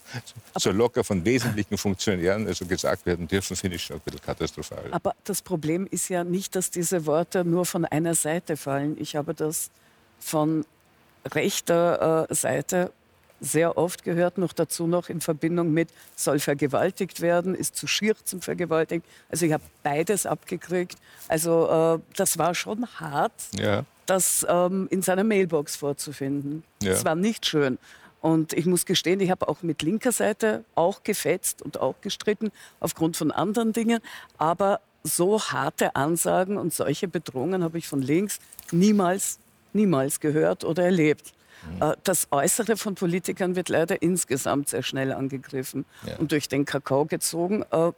so 0.56 0.70
locker 0.70 1.02
von 1.02 1.24
wesentlichen 1.24 1.76
Funktionären 1.76 2.46
also 2.46 2.64
gesagt 2.66 3.04
werden 3.06 3.26
dürfen, 3.26 3.56
finde 3.56 3.76
ich 3.76 3.82
schon 3.82 3.96
ein 3.96 4.02
bisschen 4.04 4.22
katastrophal. 4.22 4.84
Aber 4.92 5.14
das 5.24 5.42
Problem 5.42 5.86
ist 5.90 6.08
ja 6.08 6.24
nicht, 6.24 6.54
dass 6.54 6.70
diese 6.70 7.06
Worte 7.06 7.44
nur 7.44 7.66
von 7.66 7.84
einer 7.84 8.14
Seite 8.14 8.56
fallen. 8.56 8.96
Ich 9.00 9.16
habe 9.16 9.34
das 9.34 9.70
von 10.20 10.64
rechter 11.34 12.28
äh, 12.30 12.34
Seite 12.34 12.92
sehr 13.40 13.76
oft 13.76 14.04
gehört, 14.04 14.38
noch 14.38 14.52
dazu 14.52 14.86
noch 14.86 15.08
in 15.08 15.20
Verbindung 15.20 15.72
mit 15.72 15.88
soll 16.14 16.38
vergewaltigt 16.38 17.20
werden, 17.20 17.54
ist 17.54 17.76
zu 17.76 17.86
schier 17.86 18.14
zum 18.24 18.40
Vergewaltigen. 18.40 19.04
Also 19.28 19.46
ich 19.46 19.52
habe 19.52 19.64
beides 19.82 20.26
abgekriegt. 20.26 20.96
Also 21.28 21.98
äh, 21.98 21.98
das 22.16 22.38
war 22.38 22.54
schon 22.54 22.86
hart. 22.98 23.32
Ja 23.52 23.84
das 24.06 24.46
ähm, 24.48 24.86
in 24.90 25.02
seiner 25.02 25.24
Mailbox 25.24 25.76
vorzufinden. 25.76 26.62
Ja. 26.82 26.92
Das 26.92 27.04
war 27.04 27.14
nicht 27.14 27.46
schön. 27.46 27.78
Und 28.20 28.52
ich 28.54 28.66
muss 28.66 28.86
gestehen, 28.86 29.20
ich 29.20 29.30
habe 29.30 29.48
auch 29.48 29.62
mit 29.62 29.82
linker 29.82 30.10
Seite 30.10 30.64
auch 30.74 31.02
gefetzt 31.02 31.62
und 31.62 31.80
auch 31.80 32.00
gestritten 32.00 32.50
aufgrund 32.80 33.16
von 33.16 33.30
anderen 33.30 33.72
Dingen. 33.72 34.00
Aber 34.38 34.80
so 35.04 35.40
harte 35.40 35.94
Ansagen 35.94 36.56
und 36.56 36.72
solche 36.72 37.08
Bedrohungen 37.08 37.62
habe 37.62 37.78
ich 37.78 37.86
von 37.86 38.02
links 38.02 38.38
niemals, 38.72 39.38
niemals 39.72 40.18
gehört 40.18 40.64
oder 40.64 40.84
erlebt. 40.84 41.32
Mhm. 41.74 41.82
Äh, 41.82 41.96
das 42.04 42.28
Äußere 42.30 42.76
von 42.76 42.94
Politikern 42.94 43.56
wird 43.56 43.68
leider 43.68 44.02
insgesamt 44.02 44.68
sehr 44.68 44.82
schnell 44.82 45.12
angegriffen 45.12 45.84
ja. 46.06 46.16
und 46.16 46.32
durch 46.32 46.48
den 46.48 46.64
Kakao 46.64 47.06
gezogen. 47.06 47.64
Äh, 47.70 47.92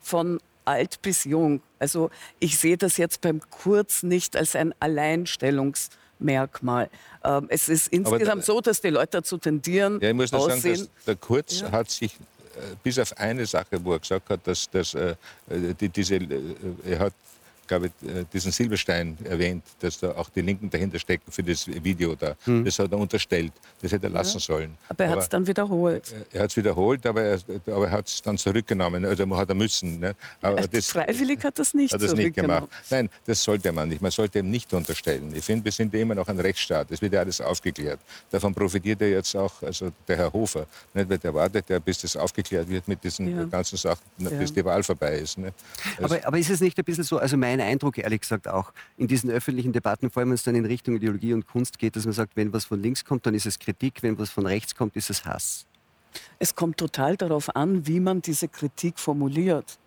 von 0.00 0.40
alt 0.64 1.00
bis 1.02 1.24
jung. 1.24 1.60
Also 1.78 2.10
ich 2.38 2.58
sehe 2.58 2.76
das 2.76 2.98
jetzt 2.98 3.20
beim 3.20 3.40
Kurz 3.50 4.02
nicht 4.02 4.36
als 4.36 4.54
ein 4.54 4.74
Alleinstellungsmerkmal. 4.80 6.90
Ähm, 7.24 7.46
es 7.48 7.68
ist 7.68 7.88
insgesamt 7.88 8.44
so, 8.44 8.60
dass 8.60 8.80
die 8.80 8.90
Leute 8.90 9.18
dazu 9.18 9.38
tendieren, 9.38 10.00
ja, 10.00 10.10
ich 10.10 10.14
muss 10.14 10.30
nur 10.30 10.50
sagen, 10.50 10.62
dass 10.62 10.88
der 11.06 11.16
Kurz 11.16 11.60
ja. 11.60 11.72
hat 11.72 11.90
sich 11.90 12.14
äh, 12.14 12.76
bis 12.82 12.98
auf 12.98 13.16
eine 13.16 13.46
Sache, 13.46 13.82
wo 13.82 13.92
er 13.92 13.98
gesagt 13.98 14.28
hat, 14.28 14.46
dass, 14.46 14.68
dass 14.70 14.94
äh, 14.94 15.14
die, 15.48 15.88
diese, 15.88 16.16
äh, 16.16 16.26
er 16.84 16.98
hat 16.98 17.14
glaube 17.68 17.86
äh, 17.86 18.24
diesen 18.32 18.52
Silberstein 18.52 19.16
erwähnt, 19.24 19.64
dass 19.80 20.00
da 20.00 20.12
auch 20.12 20.28
die 20.30 20.40
Linken 20.40 20.70
dahinter 20.70 20.98
stecken 20.98 21.30
für 21.30 21.42
das 21.42 21.66
Video 21.66 22.14
da. 22.14 22.34
Hm. 22.44 22.64
Das 22.64 22.78
hat 22.78 22.90
er 22.90 22.98
unterstellt. 22.98 23.52
Das 23.80 23.92
hätte 23.92 24.06
er 24.06 24.10
lassen 24.10 24.38
ja. 24.38 24.40
sollen. 24.40 24.78
Aber 24.88 25.04
er 25.04 25.10
hat 25.10 25.18
es 25.20 25.28
dann 25.28 25.46
wiederholt. 25.46 26.14
Er 26.32 26.42
hat 26.42 26.50
es 26.50 26.56
wiederholt, 26.56 27.06
aber 27.06 27.22
er, 27.22 27.38
aber 27.66 27.86
er 27.86 27.92
hat 27.92 28.08
es 28.08 28.22
dann 28.22 28.38
zurückgenommen. 28.38 29.04
Also 29.04 29.36
hat 29.36 29.48
er 29.48 29.54
müssen. 29.54 30.00
Ne? 30.00 30.14
Aber 30.40 30.66
das, 30.66 30.88
freiwillig 30.88 31.44
hat 31.44 31.58
das 31.58 31.74
nicht 31.74 31.92
hat 31.92 32.02
das 32.02 32.14
nicht 32.14 32.34
gemacht. 32.34 32.68
Nein, 32.90 33.08
das 33.26 33.42
sollte 33.42 33.72
man 33.72 33.88
nicht. 33.88 34.02
Man 34.02 34.10
sollte 34.10 34.38
ihm 34.40 34.50
nicht 34.50 34.72
unterstellen. 34.72 35.32
Ich 35.34 35.44
finde, 35.44 35.64
wir 35.64 35.72
sind 35.72 35.94
immer 35.94 36.14
noch 36.14 36.28
ein 36.28 36.40
Rechtsstaat. 36.40 36.90
Es 36.90 37.02
wird 37.02 37.12
ja 37.12 37.20
alles 37.20 37.40
aufgeklärt. 37.40 38.00
Davon 38.30 38.54
profitiert 38.54 39.00
ja 39.00 39.08
jetzt 39.08 39.34
auch 39.36 39.62
also 39.62 39.92
der 40.06 40.16
Herr 40.16 40.32
Hofer. 40.32 40.66
Nicht? 40.94 41.08
Weil 41.08 41.18
der 41.18 41.34
wartet 41.34 41.68
ja, 41.68 41.78
bis 41.78 41.98
das 41.98 42.16
aufgeklärt 42.16 42.68
wird 42.68 42.88
mit 42.88 43.02
diesen 43.02 43.36
ja. 43.36 43.44
ganzen 43.44 43.76
Sachen, 43.76 44.02
ja. 44.18 44.30
bis 44.30 44.52
die 44.52 44.64
Wahl 44.64 44.82
vorbei 44.82 45.18
ist. 45.18 45.38
Ne? 45.38 45.52
Also 46.00 46.14
aber, 46.14 46.26
aber 46.26 46.38
ist 46.38 46.50
es 46.50 46.60
nicht 46.60 46.78
ein 46.78 46.84
bisschen 46.84 47.04
so, 47.04 47.18
also 47.18 47.36
mein 47.36 47.57
mein 47.58 47.66
Eindruck, 47.66 47.98
ehrlich 47.98 48.20
gesagt, 48.22 48.48
auch 48.48 48.72
in 48.96 49.06
diesen 49.06 49.30
öffentlichen 49.30 49.72
Debatten, 49.72 50.10
vor 50.10 50.20
allem 50.20 50.30
wenn 50.30 50.34
es 50.34 50.44
dann 50.44 50.54
in 50.54 50.64
Richtung 50.64 50.96
Ideologie 50.96 51.34
und 51.34 51.46
Kunst 51.46 51.78
geht, 51.78 51.96
dass 51.96 52.04
man 52.04 52.14
sagt, 52.14 52.36
wenn 52.36 52.52
was 52.52 52.64
von 52.64 52.80
links 52.80 53.04
kommt, 53.04 53.26
dann 53.26 53.34
ist 53.34 53.46
es 53.46 53.58
Kritik, 53.58 54.02
wenn 54.02 54.18
was 54.18 54.30
von 54.30 54.46
rechts 54.46 54.74
kommt, 54.74 54.96
ist 54.96 55.10
es 55.10 55.24
Hass. 55.24 55.66
Es 56.38 56.54
kommt 56.54 56.78
total 56.78 57.16
darauf 57.16 57.54
an, 57.54 57.86
wie 57.86 58.00
man 58.00 58.22
diese 58.22 58.48
Kritik 58.48 58.98
formuliert. 58.98 59.78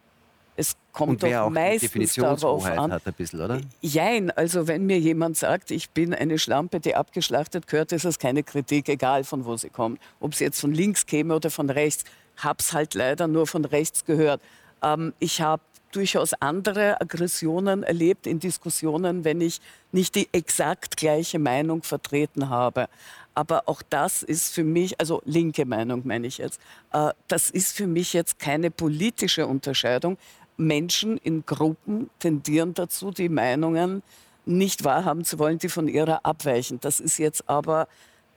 Es 0.55 0.75
kommt 0.91 1.23
doch 1.23 1.49
meistens 1.49 2.13
darauf 2.13 2.65
an. 2.65 2.91
Hat 2.91 3.07
ein 3.07 3.13
bisschen, 3.13 3.41
oder? 3.41 3.61
Jein, 3.81 4.29
also 4.31 4.67
wenn 4.67 4.85
mir 4.85 4.99
jemand 4.99 5.37
sagt, 5.37 5.71
ich 5.71 5.89
bin 5.89 6.13
eine 6.13 6.37
Schlampe, 6.37 6.79
die 6.79 6.93
abgeschlachtet 6.93 7.67
gehört, 7.67 7.93
ist 7.93 8.05
das 8.05 8.19
keine 8.19 8.43
Kritik, 8.43 8.89
egal 8.89 9.23
von 9.23 9.45
wo 9.45 9.55
sie 9.57 9.69
kommt. 9.69 9.99
Ob 10.19 10.35
sie 10.35 10.43
jetzt 10.43 10.59
von 10.59 10.73
links 10.73 11.05
käme 11.05 11.35
oder 11.35 11.49
von 11.49 11.69
rechts, 11.69 12.03
hab's 12.37 12.73
halt 12.73 12.93
leider 12.93 13.27
nur 13.27 13.47
von 13.47 13.65
rechts 13.65 14.05
gehört. 14.05 14.41
Ähm, 14.83 15.13
ich 15.19 15.41
habe 15.41 15.63
durchaus 15.95 16.33
andere 16.33 16.99
Aggressionen 17.01 17.83
erlebt 17.83 18.27
in 18.27 18.39
Diskussionen, 18.39 19.23
wenn 19.23 19.41
ich 19.41 19.61
nicht 19.91 20.15
die 20.15 20.27
exakt 20.31 20.97
gleiche 20.97 21.39
Meinung 21.39 21.83
vertreten 21.83 22.49
habe. 22.49 22.87
Aber 23.33 23.63
auch 23.67 23.81
das 23.81 24.23
ist 24.23 24.53
für 24.53 24.63
mich, 24.63 24.99
also 24.99 25.21
linke 25.25 25.65
Meinung 25.65 26.01
meine 26.05 26.27
ich 26.27 26.37
jetzt, 26.37 26.59
äh, 26.91 27.11
das 27.27 27.49
ist 27.49 27.75
für 27.75 27.87
mich 27.87 28.13
jetzt 28.13 28.39
keine 28.39 28.71
politische 28.71 29.47
Unterscheidung. 29.47 30.17
Menschen 30.57 31.17
in 31.17 31.45
Gruppen 31.45 32.09
tendieren 32.19 32.73
dazu, 32.73 33.11
die 33.11 33.29
Meinungen 33.29 34.03
nicht 34.45 34.83
wahrhaben 34.83 35.23
zu 35.23 35.39
wollen, 35.39 35.59
die 35.59 35.69
von 35.69 35.87
ihrer 35.87 36.25
abweichen. 36.25 36.79
Das 36.81 36.99
ist 36.99 37.17
jetzt 37.17 37.47
aber 37.47 37.87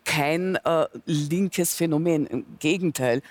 kein 0.04 0.56
äh, 0.56 0.86
linkes 1.06 1.74
Phänomen. 1.74 2.26
Im 2.26 2.44
Gegenteil, 2.58 3.22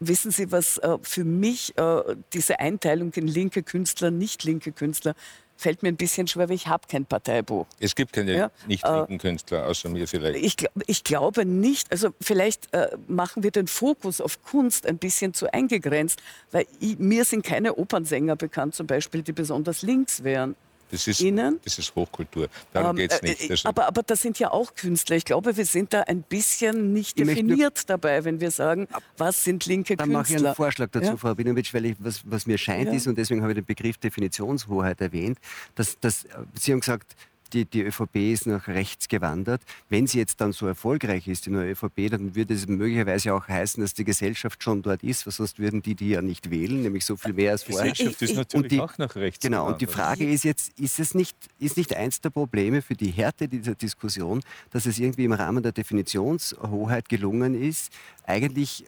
Wissen 0.00 0.30
Sie, 0.30 0.52
was 0.52 0.78
äh, 0.78 0.98
für 1.02 1.24
mich 1.24 1.76
äh, 1.78 2.16
diese 2.32 2.60
Einteilung 2.60 3.12
in 3.14 3.26
linke 3.26 3.62
Künstler, 3.62 4.10
nicht 4.10 4.44
linke 4.44 4.72
Künstler, 4.72 5.14
fällt 5.56 5.82
mir 5.82 5.88
ein 5.88 5.96
bisschen 5.96 6.26
schwer, 6.26 6.48
weil 6.48 6.56
ich 6.56 6.66
habe 6.66 6.86
kein 6.88 7.06
Parteibuch. 7.06 7.66
Es 7.80 7.94
gibt 7.94 8.12
keine 8.12 8.36
ja? 8.36 8.50
nicht 8.66 8.84
äh, 8.84 8.94
linken 8.94 9.18
Künstler, 9.18 9.66
außer 9.66 9.88
mir 9.88 10.06
vielleicht. 10.06 10.44
Ich, 10.44 10.56
ich 10.86 11.04
glaube 11.04 11.44
nicht. 11.44 11.90
Also 11.90 12.10
vielleicht 12.20 12.72
äh, 12.74 12.96
machen 13.06 13.42
wir 13.42 13.50
den 13.50 13.66
Fokus 13.66 14.20
auf 14.20 14.42
Kunst 14.42 14.86
ein 14.86 14.98
bisschen 14.98 15.34
zu 15.34 15.52
eingegrenzt, 15.52 16.22
weil 16.50 16.66
ich, 16.80 16.98
mir 16.98 17.24
sind 17.24 17.44
keine 17.44 17.76
Opernsänger 17.76 18.36
bekannt 18.36 18.74
zum 18.74 18.86
Beispiel, 18.86 19.22
die 19.22 19.32
besonders 19.32 19.82
links 19.82 20.22
wären. 20.22 20.56
Das 20.90 21.06
ist, 21.08 21.20
Ihnen. 21.20 21.58
das 21.64 21.78
ist 21.78 21.94
Hochkultur. 21.96 22.48
Darum 22.72 22.90
Ähm, 22.90 22.96
geht 22.96 23.12
es 23.12 23.18
äh, 23.20 23.26
nicht. 23.28 23.40
äh, 23.42 23.50
Also, 23.50 23.68
aber, 23.68 23.86
aber 23.86 24.02
das 24.02 24.22
sind 24.22 24.38
ja 24.38 24.52
auch 24.52 24.74
Künstler. 24.74 25.16
Ich 25.16 25.24
glaube, 25.24 25.56
wir 25.56 25.66
sind 25.66 25.92
da 25.92 26.02
ein 26.02 26.22
bisschen 26.22 26.92
nicht 26.92 27.18
Ich 27.18 27.26
definiert 27.26 27.90
dabei, 27.90 28.24
wenn 28.24 28.40
wir 28.40 28.50
sagen, 28.52 28.86
was 29.16 29.42
sind 29.42 29.66
linke 29.66 29.96
Dann 29.96 30.10
mache 30.10 30.22
ich 30.22 30.28
Künstler. 30.28 30.48
einen 30.50 30.56
Vorschlag 30.56 30.88
dazu, 30.92 31.06
Ja. 31.06 31.16
Frau 31.16 31.34
Binovitsch, 31.34 31.74
weil 31.74 31.86
ich, 31.86 31.96
was, 31.98 32.20
was 32.24 32.46
mir 32.46 32.56
scheint 32.58 32.86
Ja. 32.88 32.94
ist, 32.94 33.06
und 33.06 33.18
deswegen 33.18 33.42
habe 33.42 33.52
ich 33.52 33.56
den 33.56 33.64
Begriff 33.64 33.98
Definitionshoheit 33.98 35.00
erwähnt, 35.00 35.38
dass, 35.74 35.98
dass 35.98 36.24
äh, 36.24 36.28
Sie 36.54 36.72
haben 36.72 36.80
gesagt, 36.80 37.16
die, 37.52 37.64
die 37.64 37.82
ÖVP 37.82 38.16
ist 38.32 38.46
nach 38.46 38.68
rechts 38.68 39.08
gewandert. 39.08 39.62
Wenn 39.88 40.06
sie 40.06 40.18
jetzt 40.18 40.40
dann 40.40 40.52
so 40.52 40.66
erfolgreich 40.66 41.28
ist, 41.28 41.46
die 41.46 41.50
neue 41.50 41.70
ÖVP, 41.72 42.10
dann 42.10 42.34
würde 42.34 42.54
es 42.54 42.66
möglicherweise 42.66 43.34
auch 43.34 43.46
heißen, 43.48 43.82
dass 43.82 43.94
die 43.94 44.04
Gesellschaft 44.04 44.62
schon 44.62 44.82
dort 44.82 45.02
ist, 45.02 45.26
weil 45.26 45.32
sonst 45.32 45.58
würden 45.58 45.82
die 45.82 45.94
die 45.94 46.10
ja 46.10 46.22
nicht 46.22 46.50
wählen, 46.50 46.82
nämlich 46.82 47.04
so 47.04 47.16
viel 47.16 47.32
mehr 47.32 47.52
als 47.52 47.64
Die 47.64 47.72
vorher. 47.72 47.92
Gesellschaft 47.92 48.22
ist 48.22 48.30
ich- 48.30 48.36
natürlich 48.36 48.68
die- 48.68 48.80
auch 48.80 48.98
nach 48.98 49.14
rechts. 49.16 49.40
Genau, 49.42 49.66
und 49.68 49.80
die 49.80 49.86
gewandert. 49.86 50.06
Frage 50.18 50.30
ist 50.30 50.44
jetzt, 50.44 50.78
ist 50.78 50.98
es 51.00 51.14
nicht, 51.14 51.36
ist 51.58 51.76
nicht 51.76 51.94
eins 51.96 52.20
der 52.20 52.30
Probleme 52.30 52.82
für 52.82 52.94
die 52.94 53.10
Härte 53.10 53.48
dieser 53.48 53.74
Diskussion, 53.74 54.42
dass 54.70 54.86
es 54.86 54.98
irgendwie 54.98 55.24
im 55.24 55.32
Rahmen 55.32 55.62
der 55.62 55.72
Definitionshoheit 55.72 57.08
gelungen 57.08 57.54
ist, 57.60 57.92
eigentlich 58.24 58.84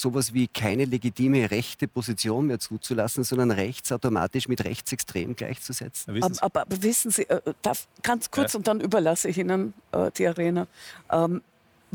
sowas 0.00 0.34
wie 0.34 0.48
keine 0.48 0.84
legitime 0.84 1.50
rechte 1.50 1.88
Position 1.88 2.46
mehr 2.46 2.58
zuzulassen, 2.58 3.24
sondern 3.24 3.50
rechts 3.50 3.90
automatisch 3.92 4.48
mit 4.48 4.64
rechtsextrem 4.64 5.36
gleichzusetzen? 5.36 6.16
Aber, 6.22 6.34
Sie, 6.34 6.42
aber, 6.42 6.60
aber 6.62 6.82
wissen 6.82 7.10
Sie, 7.10 7.28
äh, 7.28 7.40
darf, 7.62 7.86
ganz 8.02 8.30
kurz 8.30 8.52
Ja. 8.52 8.58
und 8.58 8.68
dann 8.68 8.80
überlasse 8.80 9.28
ich 9.28 9.38
Ihnen 9.38 9.74
äh, 9.92 10.10
die 10.16 10.26
Arena. 10.26 10.66
Ähm, 11.10 11.42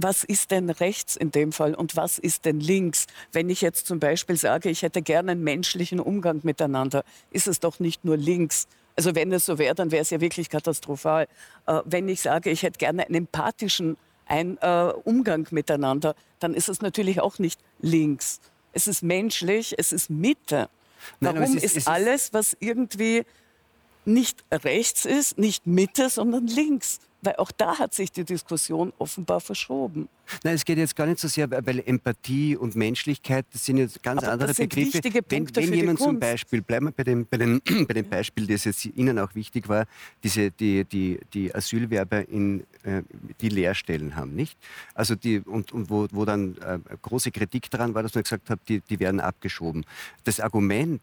was 0.01 0.23
ist 0.23 0.51
denn 0.51 0.69
rechts 0.69 1.17
in 1.17 1.31
dem 1.31 1.51
Fall 1.51 1.75
und 1.75 1.97
was 1.97 2.19
ist 2.19 2.45
denn 2.45 2.61
links? 2.61 3.05
Wenn 3.33 3.49
ich 3.49 3.59
jetzt 3.59 3.85
zum 3.85 3.99
Beispiel 3.99 4.37
sage, 4.37 4.69
ich 4.69 4.81
hätte 4.81 5.01
gerne 5.01 5.33
einen 5.33 5.43
menschlichen 5.43 5.99
Umgang 5.99 6.39
miteinander, 6.43 7.03
ist 7.31 7.47
es 7.47 7.59
doch 7.59 7.79
nicht 7.79 8.05
nur 8.05 8.15
links. 8.15 8.67
Also 8.95 9.13
wenn 9.15 9.31
es 9.33 9.45
so 9.45 9.57
wäre, 9.57 9.75
dann 9.75 9.91
wäre 9.91 10.01
es 10.01 10.09
ja 10.09 10.21
wirklich 10.21 10.49
katastrophal. 10.49 11.27
Äh, 11.65 11.81
wenn 11.85 12.07
ich 12.07 12.21
sage, 12.21 12.49
ich 12.49 12.63
hätte 12.63 12.77
gerne 12.77 13.05
einen 13.05 13.15
empathischen 13.15 13.97
ein, 14.29 14.57
äh, 14.61 14.93
Umgang 15.03 15.47
miteinander, 15.51 16.15
dann 16.39 16.53
ist 16.53 16.69
es 16.69 16.81
natürlich 16.81 17.19
auch 17.19 17.39
nicht 17.39 17.59
links. 17.81 18.39
Es 18.71 18.87
ist 18.87 19.01
menschlich, 19.03 19.75
es 19.77 19.91
ist 19.91 20.09
Mitte. 20.09 20.69
Nein, 21.19 21.35
Warum 21.39 21.57
ist- 21.57 21.75
ist- 21.75 21.87
alles, 21.87 22.31
was 22.33 22.55
irgendwie 22.59 23.25
nicht 24.05 24.43
rechts 24.51 25.05
ist, 25.05 25.37
nicht 25.37 25.65
Mitte, 25.67 26.09
sondern 26.09 26.47
links. 26.47 26.99
Weil 27.21 27.35
auch 27.35 27.51
da 27.51 27.77
hat 27.77 27.93
sich 27.93 28.11
die 28.11 28.23
Diskussion 28.23 28.93
offenbar 28.97 29.41
verschoben. 29.41 30.07
Nein, 30.43 30.55
es 30.55 30.63
geht 30.63 30.77
jetzt 30.77 30.95
gar 30.95 31.05
nicht 31.05 31.19
so 31.19 31.27
sehr, 31.27 31.49
weil 31.51 31.83
Empathie 31.85 32.55
und 32.55 32.75
Menschlichkeit, 32.75 33.45
das 33.51 33.65
sind 33.65 33.77
jetzt 33.77 34.01
ganz 34.01 34.23
Aber 34.23 34.33
andere 34.33 34.47
das 34.49 34.57
sind 34.57 34.69
Begriffe. 34.69 34.93
wichtige 34.93 35.21
wenn 35.27 35.55
wenn 35.55 35.73
jemand 35.73 35.99
zum. 35.99 36.19
Beispiel, 36.19 36.61
bleiben 36.61 36.87
wir 36.87 36.91
bei 36.91 37.03
dem, 37.03 37.25
bei 37.25 37.37
dem, 37.37 37.61
bei 37.87 37.93
dem 37.93 38.07
Beispiel, 38.07 38.47
das 38.47 38.63
jetzt 38.63 38.85
Ihnen 38.85 39.19
auch 39.19 39.35
wichtig 39.35 39.67
war, 39.67 39.85
diese, 40.23 40.51
die, 40.51 40.85
die, 40.85 41.19
die 41.33 41.53
Asylwerber 41.53 42.27
in 42.29 42.61
äh, 42.83 43.03
die 43.41 43.49
Lehrstellen 43.49 44.15
haben, 44.15 44.35
nicht? 44.35 44.57
Also 44.93 45.15
die, 45.15 45.39
und, 45.39 45.71
und 45.73 45.89
wo, 45.89 46.07
wo 46.11 46.25
dann 46.25 46.57
äh, 46.57 46.79
große 47.01 47.31
Kritik 47.31 47.69
daran 47.69 47.93
war, 47.93 48.03
dass 48.03 48.15
man 48.15 48.23
gesagt 48.23 48.49
hat, 48.49 48.59
die, 48.69 48.81
die 48.81 48.99
werden 48.99 49.19
abgeschoben. 49.19 49.85
Das 50.23 50.39
Argument, 50.39 51.01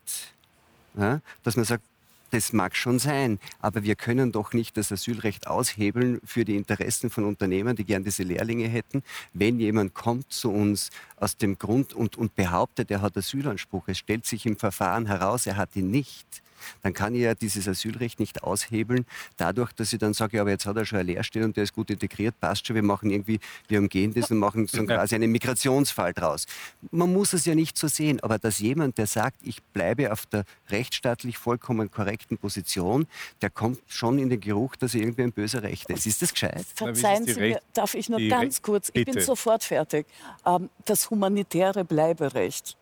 ja, 0.97 1.21
dass 1.43 1.57
man 1.57 1.65
sagt, 1.65 1.85
das 2.31 2.53
mag 2.53 2.77
schon 2.77 2.99
sein, 2.99 3.39
aber 3.61 3.83
wir 3.83 3.95
können 3.95 4.33
doch 4.33 4.53
nicht 4.53 4.77
das 4.77 4.93
Asylrecht 4.93 5.47
aushebeln 5.47 6.21
für 6.25 6.45
die 6.45 6.57
Interessen 6.57 7.11
von 7.11 7.25
Unternehmen, 7.25 7.77
die 7.77 7.85
gern 7.85 8.05
diese 8.05 8.23
Lehrlinge 8.23 8.69
hätten. 8.69 9.03
Wenn 9.33 9.61
jemand 9.61 9.95
kommt 9.95 10.33
zu 10.33 10.51
uns 10.51 10.91
aus 11.17 11.37
dem 11.37 11.59
Grund 11.59 11.93
und, 11.93 12.17
und 12.17 12.35
behauptet, 12.35 12.91
er 12.91 13.03
hat 13.03 13.17
Asylanspruch, 13.17 13.89
es 13.89 13.99
stellt 13.99 14.27
sich 14.27 14.47
im 14.47 14.57
Verfahren 14.57 15.07
heraus, 15.07 15.47
er 15.47 15.57
hat 15.57 15.77
ihn 15.77 15.91
nicht, 15.91 16.43
dann 16.83 16.93
kann 16.93 17.15
ich 17.15 17.23
ja 17.23 17.35
dieses 17.35 17.67
Asylrecht 17.69 18.21
nicht 18.21 18.43
aushebeln, 18.43 19.07
dadurch, 19.37 19.73
dass 19.73 19.93
ich 19.93 19.99
dann 19.99 20.15
sage, 20.15 20.37
ja, 20.37 20.43
aber 20.43 20.51
jetzt 20.51 20.67
hat 20.67 20.77
er 20.77 20.85
schon 20.85 20.99
eine 20.99 21.13
Lehrstelle 21.13 21.45
und 21.45 21.57
der 21.57 21.65
ist 21.65 21.75
gut 21.75 21.91
integriert, 21.91 22.35
passt 22.41 22.67
schon, 22.67 22.77
wir 22.77 22.83
machen 22.83 23.11
irgendwie, 23.11 23.41
wir 23.69 23.79
umgehen 23.79 24.13
das 24.15 24.31
und 24.31 24.39
machen 24.39 24.67
so 24.67 24.83
quasi 24.87 25.15
einen 25.15 25.31
Migrationsfall 25.33 26.13
draus. 26.13 26.47
Man 26.91 27.13
muss 27.13 27.33
es 27.33 27.45
ja 27.45 27.55
nicht 27.55 27.77
so 27.79 27.89
sehen, 27.89 28.21
aber 28.21 28.39
dass 28.39 28.59
jemand, 28.59 28.99
der 28.99 29.07
sagt, 29.07 29.37
ich 29.43 29.63
bleibe 29.63 30.13
auf 30.13 30.27
der 30.27 30.45
rechtsstaatlich 30.71 31.39
vollkommen 31.39 31.91
korrekten 31.91 32.39
Position, 32.39 33.07
der 33.43 33.51
kommt 33.51 33.81
schon 33.87 34.19
in 34.19 34.29
den 34.31 34.41
Geruch, 34.41 34.77
dass 34.77 34.95
er 34.95 35.01
irgendwie 35.03 35.23
ein 35.23 35.33
böser 35.33 35.63
Rechter 35.63 35.95
ist. 35.95 36.07
Ist 36.07 36.23
das 36.23 36.33
gescheit? 36.33 36.65
Verzeihen 36.75 37.25
Sie 37.27 37.35
mir, 37.35 37.41
Recht- 37.57 37.63
darf 37.75 37.95
ich 37.95 38.09
nur 38.09 38.21
ganz 38.29 38.57
Recht- 38.57 38.63
kurz, 38.63 38.89
ich 38.89 39.05
bin 39.05 39.15
Bitte. 39.15 39.21
sofort 39.25 39.65
fertig. 39.65 40.07
Ähm, 40.45 40.69
das 40.85 41.11
humanitäre 41.11 41.85
Bleiberecht 41.85 42.77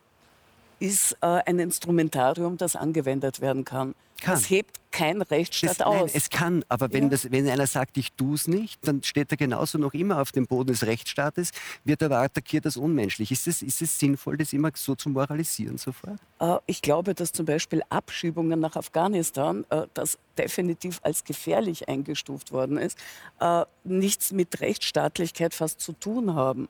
ist 0.85 1.17
äh, 1.23 1.27
ein 1.47 1.59
Instrumentarium, 1.59 2.57
das 2.59 2.77
angewendet 2.77 3.41
werden 3.41 3.65
kann. 3.65 3.95
Kann. 4.21 4.35
Das 4.35 4.49
hebt 4.49 4.79
kein 4.93 5.23
Rechtsstaat 5.23 5.71
Das, 5.71 5.79
nein, 5.81 6.03
aus. 6.03 6.11
es 6.15 6.31
kann, 6.31 6.65
aber 6.69 6.93
wenn, 6.93 7.05
Ja. 7.05 7.09
das, 7.11 7.31
wenn 7.33 7.49
einer 7.49 7.67
sagt, 7.67 7.97
ich 7.97 8.13
tue 8.13 8.35
es 8.35 8.47
nicht, 8.47 8.87
dann 8.87 9.03
steht 9.03 9.31
er 9.33 9.37
genauso 9.37 9.77
noch 9.79 9.93
immer 9.93 10.21
auf 10.21 10.31
dem 10.31 10.47
Boden 10.47 10.69
des 10.69 10.87
Rechtsstaates, 10.87 11.51
wird 11.85 12.03
aber 12.03 12.19
attackiert 12.19 12.65
als 12.67 12.77
unmenschlich. 12.77 13.33
Ist 13.33 13.49
es, 13.49 13.63
ist 13.63 13.83
es 13.83 13.99
sinnvoll, 13.99 14.37
das 14.37 14.53
immer 14.53 14.71
so 14.75 14.95
zu 14.95 15.09
moralisieren 15.09 15.79
sofort? 15.79 16.21
Äh, 16.39 16.59
Ich 16.67 16.81
glaube, 16.81 17.15
dass 17.15 17.33
zum 17.33 17.45
Beispiel 17.47 17.83
Abschiebungen 17.89 18.61
nach 18.61 18.77
Afghanistan, 18.77 19.65
äh, 19.71 19.87
das 19.95 20.19
definitiv 20.39 21.01
als 21.03 21.25
gefährlich 21.25 21.89
eingestuft 21.89 22.53
worden 22.53 22.77
ist, 22.79 22.99
äh, 23.41 23.65
nichts 23.85 24.33
mit 24.33 24.61
Rechtsstaatlichkeit 24.61 25.55
fast 25.55 25.81
zu 25.81 25.93
tun 25.93 26.35
haben. 26.35 26.69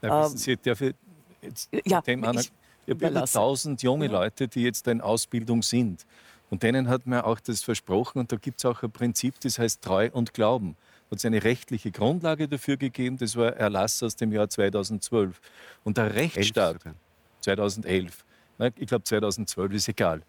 Na, 0.00 0.26
wissen 0.26 0.38
Sie, 0.38 0.56
darf 0.56 0.80
ich 0.80 0.94
jetzt 1.42 1.70
ja, 1.86 2.02
ich 2.06 2.52
ich 2.86 2.90
habe 2.90 2.98
über 2.98 3.08
überlasse. 3.10 3.38
1000 3.38 3.82
junge 3.82 4.08
Leute, 4.08 4.48
die 4.48 4.62
jetzt 4.62 4.86
in 4.88 5.00
Ausbildung 5.00 5.62
sind. 5.62 6.06
Und 6.50 6.62
denen 6.62 6.88
hat 6.88 7.06
man 7.06 7.22
auch 7.22 7.40
das 7.40 7.62
versprochen. 7.62 8.18
Und 8.18 8.30
da 8.30 8.36
gibt 8.36 8.58
es 8.58 8.64
auch 8.64 8.82
ein 8.82 8.90
Prinzip, 8.90 9.40
das 9.40 9.58
heißt 9.58 9.82
Treu 9.82 10.10
und 10.12 10.34
Glauben. 10.34 10.76
Da 11.08 11.12
hat 11.12 11.18
es 11.18 11.24
eine 11.24 11.42
rechtliche 11.42 11.90
Grundlage 11.90 12.48
dafür 12.48 12.76
gegeben. 12.76 13.16
Das 13.16 13.36
war 13.36 13.54
Erlass 13.56 14.02
aus 14.02 14.16
dem 14.16 14.32
Jahr 14.32 14.48
2012. 14.48 15.40
Und 15.84 15.96
der 15.96 16.14
Rechtsstaat, 16.14 16.80
sogar. 16.82 16.94
2011, 17.40 18.24
na, 18.58 18.70
ich 18.76 18.86
glaube 18.86 19.04
2012 19.04 19.72
ist 19.74 19.88
egal. 19.88 20.22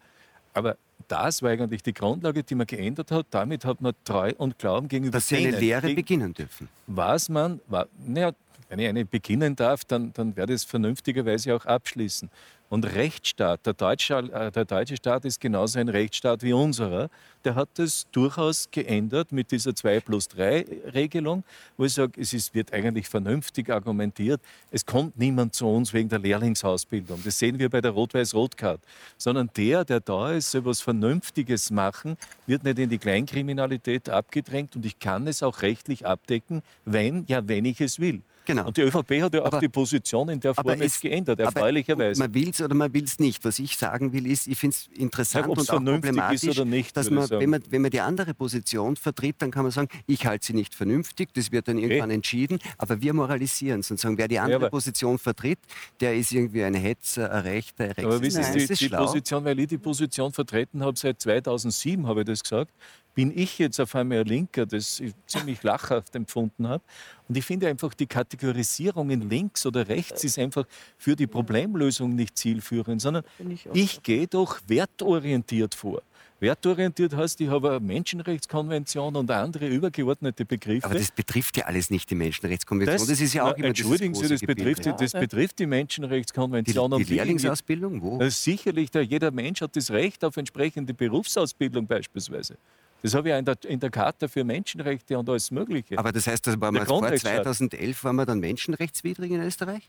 Aber 0.52 0.76
das 1.08 1.42
war 1.42 1.50
eigentlich 1.50 1.82
die 1.82 1.92
Grundlage, 1.92 2.42
die 2.42 2.54
man 2.54 2.66
geändert 2.66 3.10
hat. 3.10 3.26
Damit 3.30 3.64
hat 3.64 3.80
man 3.80 3.92
Treu 4.04 4.32
und 4.38 4.58
Glauben 4.58 4.88
gegenüber 4.88 5.18
Dass 5.18 5.28
sie 5.28 5.36
eine 5.36 5.50
denen, 5.50 5.60
Lehre 5.60 5.94
beginnen 5.94 6.32
dürfen. 6.32 6.68
was 6.86 7.28
man, 7.28 7.60
naja, 7.98 8.32
wenn 8.68 8.78
ich 8.78 8.88
eine 8.88 9.04
beginnen 9.04 9.56
darf, 9.56 9.84
dann, 9.84 10.12
dann 10.12 10.36
werde 10.36 10.54
ich 10.54 10.62
es 10.62 10.64
vernünftigerweise 10.64 11.54
auch 11.54 11.64
abschließen. 11.64 12.30
Und 12.68 12.84
Rechtsstaat, 12.84 13.64
der 13.64 13.74
deutsche, 13.74 14.14
äh, 14.16 14.50
der 14.50 14.64
deutsche 14.64 14.96
Staat 14.96 15.24
ist 15.24 15.40
genauso 15.40 15.78
ein 15.78 15.88
Rechtsstaat 15.88 16.42
wie 16.42 16.52
unserer. 16.52 17.10
Der 17.44 17.54
hat 17.54 17.68
das 17.74 18.08
durchaus 18.10 18.68
geändert 18.72 19.30
mit 19.30 19.52
dieser 19.52 19.72
2 19.72 20.00
plus 20.00 20.26
3 20.28 20.66
Regelung, 20.92 21.44
wo 21.76 21.84
ich 21.84 21.92
sage, 21.92 22.20
es 22.20 22.32
ist, 22.32 22.54
wird 22.54 22.72
eigentlich 22.72 23.08
vernünftig 23.08 23.70
argumentiert. 23.70 24.40
Es 24.72 24.84
kommt 24.84 25.16
niemand 25.16 25.54
zu 25.54 25.68
uns 25.68 25.92
wegen 25.92 26.08
der 26.08 26.18
Lehrlingsausbildung. 26.18 27.20
Das 27.24 27.38
sehen 27.38 27.60
wir 27.60 27.70
bei 27.70 27.80
der 27.80 27.92
Rot-Weiß-Rot-Card. 27.92 28.80
Sondern 29.16 29.48
der, 29.56 29.84
der 29.84 30.00
da 30.00 30.32
ist, 30.32 30.50
soll 30.50 30.64
was 30.64 30.80
Vernünftiges 30.80 31.70
machen, 31.70 32.16
wird 32.48 32.64
nicht 32.64 32.80
in 32.80 32.90
die 32.90 32.98
Kleinkriminalität 32.98 34.10
abgedrängt 34.10 34.74
und 34.74 34.84
ich 34.84 34.98
kann 34.98 35.28
es 35.28 35.44
auch 35.44 35.62
rechtlich 35.62 36.04
abdecken, 36.04 36.62
wenn, 36.84 37.26
ja, 37.28 37.46
wenn 37.46 37.64
ich 37.64 37.80
es 37.80 38.00
will. 38.00 38.22
Genau. 38.46 38.68
Und 38.68 38.76
die 38.76 38.82
ÖVP 38.82 39.20
hat 39.22 39.34
ja 39.34 39.42
auch 39.42 39.46
Aber- 39.46 39.60
die 39.60 39.68
Position 39.68 40.28
in 40.28 40.40
der 40.40 40.54
Form 40.54 40.80
jetzt 40.80 41.00
geändert, 41.02 41.40
aber 41.40 41.52
erfreulicherweise. 41.60 42.18
Man 42.22 42.32
will 42.32 42.48
es 42.50 42.60
oder 42.60 42.74
man 42.74 42.94
will 42.94 43.04
es 43.04 43.18
nicht. 43.18 43.44
Was 43.44 43.58
ich 43.58 43.76
sagen 43.76 44.12
will, 44.12 44.26
ist, 44.26 44.46
ich 44.46 44.56
finde 44.56 44.76
es 44.76 44.88
interessant 44.98 45.46
Ja, 45.46 45.50
und 45.50 45.58
auch 45.58 45.64
vernünftig 45.64 46.10
ist 46.10 46.16
problematisch, 46.16 46.48
oder 46.58 46.64
nicht, 46.64 46.96
dass 46.96 47.10
man, 47.10 47.28
wenn 47.28 47.50
man, 47.50 47.62
wenn 47.70 47.82
man 47.82 47.90
die 47.90 48.00
andere 48.00 48.34
Position 48.34 48.96
vertritt, 48.96 49.36
dann 49.40 49.50
kann 49.50 49.64
man 49.64 49.72
sagen, 49.72 49.88
ich 50.06 50.24
halte 50.26 50.46
sie 50.46 50.54
nicht 50.54 50.74
vernünftig, 50.74 51.34
das 51.34 51.50
wird 51.52 51.66
dann 51.68 51.76
irgendwann 51.78 52.10
entschieden, 52.10 52.58
aber 52.78 53.00
wir 53.02 53.12
moralisieren 53.12 53.80
es 53.80 53.90
und 53.90 53.98
sagen, 53.98 54.16
wer 54.16 54.28
die 54.28 54.38
andere 54.38 54.56
aber- 54.56 54.70
Position 54.70 55.18
vertritt, 55.18 55.58
der 56.00 56.14
ist 56.16 56.30
irgendwie 56.32 56.62
ein 56.62 56.74
Hetzer, 56.74 57.32
ein 57.32 57.42
Rechter, 57.42 57.92
ein 57.96 58.04
Aber 58.04 58.22
wissen. 58.22 58.44
Sie, 58.44 58.66
die, 58.66 58.74
die? 58.74 58.88
Position, 58.88 59.44
weil 59.44 59.58
ich 59.58 59.66
die 59.66 59.78
Position 59.78 60.32
vertreten 60.32 60.84
habe, 60.84 60.96
seit 60.96 61.20
2007 61.20 62.06
habe 62.06 62.20
ich 62.20 62.26
das 62.26 62.42
gesagt, 62.44 62.70
bin 63.16 63.36
ich 63.36 63.58
jetzt 63.58 63.80
auf 63.80 63.94
einmal 63.94 64.18
ein 64.18 64.26
Linker, 64.26 64.66
das 64.66 65.00
ich 65.00 65.14
ziemlich 65.26 65.62
lachhaft 65.62 66.14
empfunden 66.14 66.68
habe. 66.68 66.84
Und 67.26 67.36
ich 67.36 67.44
finde 67.46 67.66
einfach, 67.66 67.94
die 67.94 68.06
Kategorisierung 68.06 69.08
in 69.08 69.28
links 69.30 69.64
oder 69.64 69.88
rechts 69.88 70.22
ist 70.22 70.38
einfach 70.38 70.66
für 70.98 71.16
die 71.16 71.26
Problemlösung 71.26 72.14
nicht 72.14 72.36
zielführend, 72.36 73.00
sondern 73.00 73.24
ich 73.48 73.66
ich 73.72 74.02
gehe 74.02 74.26
doch 74.26 74.60
wertorientiert 74.68 75.74
vor. 75.74 76.02
Wertorientiert 76.40 77.16
heißt, 77.16 77.40
ich 77.40 77.48
habe 77.48 77.70
eine 77.70 77.80
Menschenrechtskonvention 77.80 79.16
und 79.16 79.30
andere 79.30 79.66
übergeordnete 79.66 80.44
Begriffe. 80.44 80.84
Aber 80.84 80.96
das 80.96 81.10
betrifft 81.10 81.56
ja 81.56 81.64
alles 81.64 81.88
nicht 81.88 82.10
die 82.10 82.14
Menschenrechtskonvention. 82.14 83.08
Das, 83.08 83.20
ist 83.20 83.32
ja 83.32 83.44
auch 83.44 83.52
na, 83.52 83.56
immer 83.56 83.68
Entschuldigen 83.68 84.14
Sie, 84.14 84.20
große 84.20 84.34
das 84.34 84.40
betrifft, 84.42 84.82
Gebilde. 84.82 84.98
das 85.02 85.12
betrifft 85.12 85.58
die 85.58 85.62
die, 85.62 85.66
Menschenrechtskonvention. 85.68 86.90
die 86.90 86.96
und 86.96 87.08
wie- 87.08 87.14
Lehrlingsausbildung, 87.14 88.02
wo? 88.02 88.28
Sicherlich, 88.28 88.90
der, 88.90 89.04
jeder 89.04 89.30
Mensch 89.30 89.62
hat 89.62 89.74
das 89.74 89.90
Recht 89.90 90.22
auf 90.22 90.36
entsprechende 90.36 90.92
Berufsausbildung 90.92 91.86
beispielsweise. 91.86 92.58
Das 93.02 93.14
habe 93.14 93.28
ich 93.28 93.32
ja 93.32 93.38
in 93.38 93.44
der, 93.44 93.56
in 93.64 93.80
der 93.80 93.90
Charta 93.90 94.28
für 94.28 94.44
Menschenrechte 94.44 95.18
und 95.18 95.28
alles 95.28 95.50
Mögliche. 95.50 95.98
Aber 95.98 96.12
das 96.12 96.26
heißt, 96.26 96.46
dass 96.46 96.60
war 96.60 96.72
vor 96.72 96.84
Grundrechtsstaat. 96.84 97.44
2011 97.44 98.04
waren 98.04 98.16
wir 98.16 98.26
dann 98.26 98.40
menschenrechtswidrig 98.40 99.30
in 99.30 99.42
Österreich? 99.42 99.88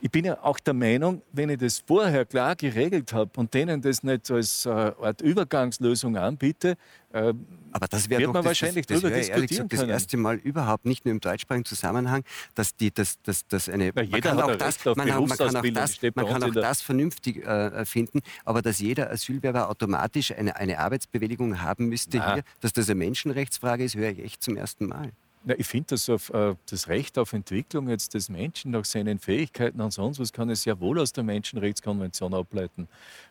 Ich 0.00 0.10
bin 0.10 0.24
ja 0.24 0.42
auch 0.42 0.58
der 0.58 0.74
Meinung, 0.74 1.22
wenn 1.32 1.50
ich 1.50 1.58
das 1.58 1.82
vorher 1.86 2.24
klar 2.24 2.56
geregelt 2.56 3.12
habe 3.12 3.30
und 3.36 3.52
denen 3.52 3.80
das 3.82 4.02
nicht 4.02 4.30
als 4.30 4.66
äh, 4.66 4.70
Art 4.70 5.20
Übergangslösung 5.20 6.16
anbiete, 6.16 6.76
äh, 7.12 7.34
aber 7.72 7.86
das 7.88 8.08
wäre 8.08 8.22
doch 8.22 8.32
man 8.32 8.42
das, 8.42 8.46
wahrscheinlich 8.46 8.86
das, 8.86 8.96
das 8.96 9.02
drüber 9.02 9.16
wäre 9.16 9.28
ehrlich 9.28 9.50
gesagt 9.50 9.72
das 9.72 9.80
können. 9.80 9.90
erste 9.90 10.16
Mal 10.16 10.36
überhaupt 10.36 10.86
nicht 10.86 11.04
nur 11.04 11.12
im 11.12 11.20
deutschsprachigen 11.20 11.64
Zusammenhang, 11.64 12.24
dass 12.54 12.74
die 12.76 12.90
das 12.90 13.20
das 13.22 13.46
das 13.46 13.68
eine 13.68 13.92
Na, 13.94 14.02
man 14.04 14.20
kann 14.20 14.40
auch 14.40 14.56
das 14.56 14.84
man, 14.84 15.08
kann 15.08 15.16
auch 15.18 15.36
das 15.36 16.00
man 16.14 16.26
kann 16.26 16.42
auch 16.42 16.54
das 16.54 16.82
vernünftig 16.82 17.44
äh, 17.46 17.84
finden, 17.84 18.20
aber 18.44 18.62
dass 18.62 18.80
jeder 18.80 19.10
Asylwerber 19.10 19.68
automatisch 19.68 20.32
eine 20.32 20.56
eine 20.56 20.78
Arbeitsbewilligung 20.78 21.60
haben 21.62 21.88
müsste 21.88 22.24
hier, 22.24 22.42
dass 22.60 22.72
das 22.72 22.88
eine 22.88 22.96
Menschenrechtsfrage 22.96 23.84
ist, 23.84 23.94
höre 23.96 24.10
ich 24.10 24.20
echt 24.20 24.42
zum 24.42 24.56
ersten 24.56 24.86
Mal. 24.86 25.12
Na, 25.42 25.54
ich 25.56 25.66
finde, 25.66 25.86
das, 25.90 26.10
auf, 26.10 26.28
äh, 26.30 26.54
das 26.68 26.88
Recht 26.88 27.16
auf 27.18 27.32
Entwicklung 27.32 27.88
jetzt 27.88 28.12
des 28.12 28.28
Menschen 28.28 28.72
nach 28.72 28.84
seinen 28.84 29.18
Fähigkeiten 29.18 29.80
und 29.80 29.90
sonst 29.90 30.20
was 30.20 30.32
kann 30.32 30.50
es 30.50 30.62
sehr 30.62 30.78
wohl 30.80 31.00
aus 31.00 31.14
der 31.14 31.24
Menschenrechtskonvention 31.24 32.34
ableiten. 32.34 32.88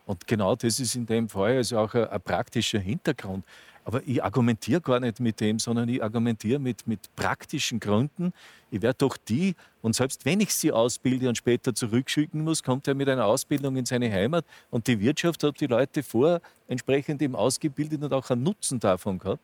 Und 0.07 0.25
genau 0.25 0.55
das 0.55 0.79
ist 0.79 0.95
in 0.95 1.05
dem 1.05 1.29
Fall 1.29 1.57
also 1.57 1.77
auch 1.77 1.93
ein, 1.93 2.07
ein 2.07 2.21
praktischer 2.21 2.79
Hintergrund. 2.79 3.45
Aber 3.85 4.01
ich 4.05 4.23
argumentiere 4.23 4.81
gar 4.81 4.99
nicht 4.99 5.19
mit 5.19 5.39
dem, 5.39 5.59
sondern 5.59 5.87
ich 5.87 6.03
argumentiere 6.03 6.59
mit, 6.59 6.85
mit 6.87 7.15
praktischen 7.15 7.79
Gründen. 7.79 8.33
Ich 8.71 8.81
werde 8.81 8.97
doch 8.99 9.17
die, 9.17 9.55
und 9.81 9.95
selbst 9.95 10.25
wenn 10.25 10.39
ich 10.41 10.53
sie 10.53 10.71
ausbilde 10.71 11.29
und 11.29 11.37
später 11.37 11.73
zurückschicken 11.73 12.43
muss, 12.43 12.63
kommt 12.63 12.87
er 12.87 12.95
mit 12.95 13.07
einer 13.07 13.25
Ausbildung 13.25 13.77
in 13.77 13.85
seine 13.85 14.11
Heimat 14.11 14.45
und 14.69 14.87
die 14.87 14.99
Wirtschaft 14.99 15.43
hat 15.43 15.59
die 15.59 15.67
Leute 15.67 16.03
vor 16.03 16.41
entsprechend 16.67 17.21
eben 17.21 17.35
ausgebildet 17.35 18.03
und 18.03 18.13
auch 18.13 18.29
einen 18.29 18.43
Nutzen 18.43 18.79
davon 18.79 19.17
gehabt. 19.17 19.43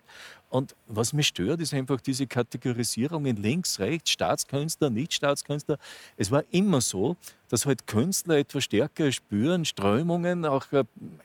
Und 0.49 0.75
was 0.87 1.11
mich 1.11 1.27
stört, 1.27 1.59
ist 1.59 1.73
einfach 1.73 1.99
diese 1.99 2.27
Kategorisierung 2.27 3.25
in 3.25 3.35
links, 3.37 3.79
rechts, 3.79 4.11
Staatskünstler, 4.11 4.89
Nicht-Staatskünstler. 4.89 5.77
Es 6.17 6.31
war 6.31 6.43
immer 6.51 6.81
so, 6.81 7.17
dass 7.49 7.65
halt 7.65 7.87
Künstler 7.87 8.37
etwas 8.37 8.63
stärker 8.63 9.11
spüren, 9.11 9.65
Strömungen 9.65 10.45
auch 10.45 10.71
äh, 10.71 10.83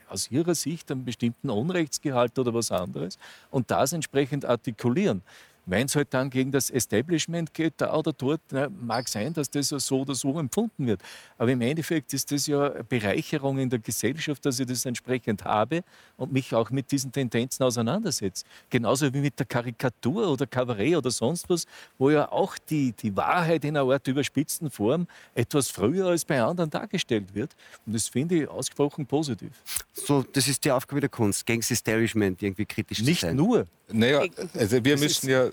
aus 0.09 0.31
ihrer 0.31 0.55
Sicht 0.55 0.91
einen 0.91 1.05
bestimmten 1.05 1.51
Unrechtsgehalt 1.51 2.39
oder 2.39 2.53
was 2.55 2.73
anderes 2.73 3.19
und 3.51 3.71
das 3.71 3.93
entsprechend 3.93 4.45
artikulieren. 4.45 5.23
Wenn 5.67 5.87
es 5.87 5.97
halt 5.97 6.13
dann 6.13 6.31
gegen 6.31 6.51
das 6.51 6.71
Establishment 6.71 7.55
geht, 7.55 7.75
da 7.77 7.95
oder 7.95 8.13
dort, 8.13 8.41
na, 8.51 8.69
mag 8.69 9.09
sein, 9.09 9.33
dass 9.33 9.51
das 9.51 9.69
so 9.69 10.01
oder 10.01 10.15
so 10.15 10.39
empfunden 10.39 10.87
wird. 10.87 11.01
Aber 11.39 11.51
im 11.51 11.61
Endeffekt 11.61 12.13
ist 12.13 12.33
das 12.33 12.47
ja 12.47 12.73
eine 12.73 12.85
Bereicherung 12.85 13.59
in 13.59 13.71
der 13.71 13.79
Gesellschaft, 13.79 14.45
dass 14.45 14.59
ich 14.59 14.67
das 14.67 14.85
entsprechend 14.87 15.45
habe 15.45 15.83
und 16.17 16.33
mich 16.33 16.55
auch 16.55 16.71
mit 16.71 16.91
diesen 16.91 17.13
Tendenzen 17.13 17.65
auseinandersetze. 17.65 18.45
Genauso 18.69 19.13
wie 19.13 19.21
mit 19.21 19.39
der 19.39 19.47
Karikatur 19.47 20.29
oder 20.29 20.47
Kabarett 20.47 20.97
oder 20.97 21.11
sonst 21.11 21.49
was, 21.49 21.67
wo 21.99 22.11
ja 22.11 22.31
auch 22.31 22.57
die, 22.59 22.93
die 22.93 23.17
Wahrheit 23.17 23.65
in 23.65 23.77
einer 23.77 23.91
Art 23.91 24.07
überspitzten 24.07 24.71
Form 24.71 25.07
etwas 25.35 25.69
früher 25.69 26.07
als 26.07 26.25
bei 26.25 26.43
anderen 26.43 26.71
dargestellt 26.71 27.35
wird. 27.35 27.55
Und 27.87 27.95
das 27.95 28.09
finde 28.09 28.43
ich 28.43 28.49
ausgesprochen 28.49 29.07
positiv. 29.07 29.51
So, 29.93 30.23
das 30.23 30.49
ist 30.49 30.65
die 30.65 30.71
Aufgabe 30.71 31.01
der 31.01 31.11
Kunst, 31.11 31.47
gegen 31.47 31.61
das 31.61 31.71
Establishment 31.71 32.43
irgendwie 32.43 32.65
kritisch 32.65 33.01
Nicht 33.01 33.21
zu 33.21 33.27
sein. 33.27 33.37
nur. 33.37 33.67
Naja, 33.93 34.25
also 34.55 34.85
wir 34.85 34.97
müssen 34.99 35.29
ja 35.29 35.50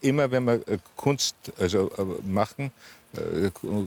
immer, 0.00 0.30
wenn 0.30 0.44
wir 0.44 0.54
äh, 0.68 0.78
Kunst 0.96 1.36
also, 1.58 1.90
äh, 1.96 2.26
machen, 2.26 2.66
äh, 2.66 2.70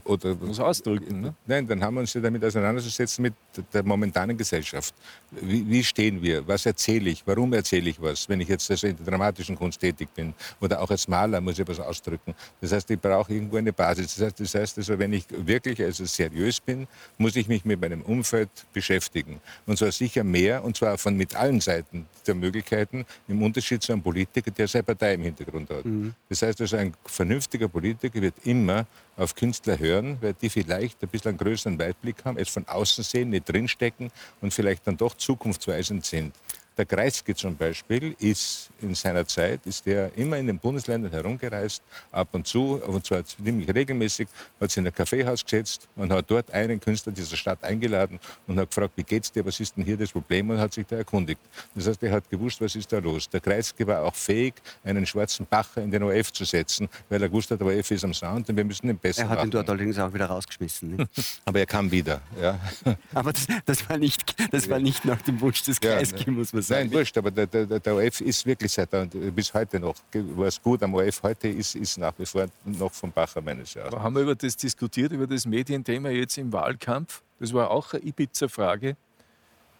oder 0.04 0.34
Muss 0.34 0.58
ausdrücken. 0.58 1.20
Ne? 1.20 1.34
Nein, 1.46 1.66
dann 1.66 1.82
haben 1.82 1.94
wir 1.94 2.00
uns 2.00 2.12
ja 2.12 2.20
damit 2.20 2.44
auseinanderzusetzen 2.44 3.22
mit 3.22 3.34
der 3.72 3.84
momentanen 3.84 4.36
Gesellschaft. 4.36 4.94
Wie, 5.30 5.68
wie 5.68 5.84
stehen 5.84 6.20
wir? 6.20 6.46
Was 6.46 6.66
erzähle 6.66 7.10
ich? 7.10 7.22
Warum 7.24 7.52
erzähle 7.52 7.90
ich 7.90 8.02
was? 8.02 8.28
Wenn 8.28 8.40
ich 8.40 8.48
jetzt 8.48 8.68
also 8.70 8.88
in 8.88 8.96
der 8.96 9.06
dramatischen 9.06 9.56
Kunst 9.56 9.80
tätig 9.80 10.08
bin 10.14 10.34
oder 10.60 10.80
auch 10.80 10.90
als 10.90 11.06
Maler 11.06 11.40
muss 11.40 11.58
ich 11.58 11.68
was 11.68 11.78
ausdrücken. 11.78 12.34
Das 12.60 12.72
heißt, 12.72 12.90
ich 12.90 13.00
brauche 13.00 13.32
irgendwo 13.32 13.58
eine 13.58 13.72
Basis. 13.72 14.16
Das 14.16 14.26
heißt, 14.26 14.40
das 14.40 14.54
heißt 14.54 14.78
also, 14.78 14.98
wenn 14.98 15.12
ich 15.12 15.24
wirklich 15.30 15.80
also 15.80 16.04
seriös 16.04 16.60
bin, 16.60 16.88
muss 17.16 17.36
ich 17.36 17.46
mich 17.46 17.64
mit 17.64 17.80
meinem 17.80 18.02
Umfeld 18.02 18.50
beschäftigen. 18.72 19.40
Und 19.66 19.78
zwar 19.78 19.92
sicher 19.92 20.24
mehr, 20.24 20.64
und 20.64 20.76
zwar 20.76 20.98
von 20.98 21.16
mit 21.16 21.36
allen 21.36 21.60
Seiten 21.60 22.06
der 22.26 22.34
Möglichkeiten, 22.34 23.06
im 23.28 23.40
Unterschied 23.42 23.82
zu 23.82 23.92
einem 23.92 24.02
Politiker, 24.02 24.50
der 24.50 24.66
seine 24.66 24.82
Partei 24.82 25.14
im 25.14 25.22
Hintergrund 25.22 25.70
hat. 25.70 25.84
Das 26.28 26.42
heißt 26.42 26.60
also, 26.60 26.76
ein 26.76 26.92
vernünftiger 27.06 27.68
Politiker 27.68 28.20
wird 28.20 28.34
immer 28.44 28.86
auf 29.16 29.34
Künstler 29.34 29.78
hören, 29.78 30.18
weil 30.20 30.34
die 30.34 30.48
vielleicht 30.48 31.02
ein 31.02 31.08
bisschen 31.08 31.30
einen 31.30 31.38
größeren 31.38 31.78
Weitblick 31.78 32.24
haben, 32.24 32.38
es 32.38 32.48
von 32.48 32.66
außen 32.66 33.04
sehen, 33.04 33.30
nicht 33.30 33.48
drinstecken 33.48 34.10
und 34.40 34.52
vielleicht 34.52 34.86
dann 34.86 34.96
doch 34.96 35.14
zukunftsweisend 35.14 36.04
sind. 36.04 36.34
Der 36.76 36.86
Kreisky 36.86 37.34
zum 37.34 37.56
Beispiel 37.56 38.16
ist 38.18 38.70
in 38.80 38.94
seiner 38.94 39.26
Zeit 39.26 39.60
ist 39.66 39.84
der 39.84 40.16
immer 40.16 40.38
in 40.38 40.46
den 40.46 40.58
Bundesländern 40.58 41.12
herumgereist, 41.12 41.82
ab 42.10 42.28
und 42.32 42.46
zu, 42.46 42.82
und 42.82 43.04
zwar 43.04 43.24
ziemlich 43.24 43.72
regelmäßig, 43.72 44.26
hat 44.60 44.70
sich 44.70 44.78
in 44.78 44.86
ein 44.86 44.94
Kaffeehaus 44.94 45.44
gesetzt 45.44 45.86
und 45.96 46.10
hat 46.10 46.30
dort 46.30 46.50
einen 46.50 46.80
Künstler 46.80 47.12
dieser 47.12 47.36
Stadt 47.36 47.62
eingeladen 47.62 48.18
und 48.46 48.58
hat 48.58 48.70
gefragt, 48.70 48.92
wie 48.96 49.02
geht's 49.02 49.30
dir, 49.30 49.44
was 49.44 49.60
ist 49.60 49.76
denn 49.76 49.84
hier 49.84 49.96
das 49.96 50.10
Problem 50.12 50.48
und 50.50 50.58
hat 50.58 50.72
sich 50.72 50.86
da 50.86 50.96
erkundigt. 50.96 51.40
Das 51.74 51.86
heißt, 51.86 52.02
er 52.02 52.12
hat 52.12 52.28
gewusst, 52.30 52.60
was 52.60 52.74
ist 52.74 52.90
da 52.90 52.98
los. 52.98 53.28
Der 53.28 53.40
Kreisky 53.40 53.86
war 53.86 54.02
auch 54.02 54.14
fähig, 54.14 54.54
einen 54.82 55.04
schwarzen 55.06 55.46
Bacher 55.46 55.82
in 55.82 55.90
den 55.90 56.02
OF 56.02 56.32
zu 56.32 56.44
setzen, 56.44 56.88
weil 57.08 57.22
er 57.22 57.28
gewusst 57.28 57.50
hat, 57.50 57.60
der 57.60 57.66
OF 57.66 57.90
ist 57.90 58.04
am 58.04 58.14
Sound 58.14 58.48
und 58.48 58.56
wir 58.56 58.64
müssen 58.64 58.88
ihn 58.88 58.98
besser 58.98 59.22
Er 59.22 59.28
hat 59.28 59.38
ihn 59.38 59.40
machen. 59.40 59.50
dort 59.52 59.68
allerdings 59.70 59.98
auch 59.98 60.12
wieder 60.12 60.26
rausgeschmissen. 60.26 60.96
Nicht? 60.96 61.10
Aber 61.44 61.58
er 61.60 61.66
kam 61.66 61.90
wieder. 61.90 62.22
Ja. 62.40 62.58
Aber 63.14 63.32
das, 63.32 63.46
das, 63.66 63.88
war 63.88 63.98
nicht, 63.98 64.34
das 64.52 64.68
war 64.70 64.78
nicht 64.78 65.04
nach 65.04 65.20
dem 65.22 65.40
Wunsch 65.40 65.62
des 65.62 65.78
Ja, 65.82 65.96
Kreisky, 65.96 66.30
muss 66.30 66.52
man 66.52 66.61
sagen. 66.62 66.88
Nein, 66.88 66.92
wurscht, 66.98 67.16
aber 67.18 67.30
der, 67.30 67.46
der, 67.46 67.66
der 67.66 67.94
OF 67.94 68.20
ist 68.20 68.46
wirklich 68.46 68.72
seit 68.72 68.90
bis 69.34 69.52
heute 69.52 69.80
noch, 69.80 69.94
was 70.12 70.60
gut 70.60 70.82
am 70.82 70.94
OF 70.94 71.22
heute 71.22 71.48
ist, 71.48 71.74
ist 71.74 71.98
nach 71.98 72.12
wie 72.18 72.26
vor 72.26 72.46
noch 72.64 72.92
vom 72.92 73.12
Bacher 73.12 73.40
meines 73.40 73.76
Erachtens. 73.76 74.00
Haben 74.00 74.14
wir 74.14 74.22
über 74.22 74.34
das 74.34 74.56
diskutiert, 74.56 75.12
über 75.12 75.26
das 75.26 75.46
Medienthema 75.46 76.10
jetzt 76.10 76.38
im 76.38 76.52
Wahlkampf? 76.52 77.22
Das 77.38 77.52
war 77.52 77.70
auch 77.70 77.92
eine 77.92 78.04
Ibiza-Frage. 78.04 78.96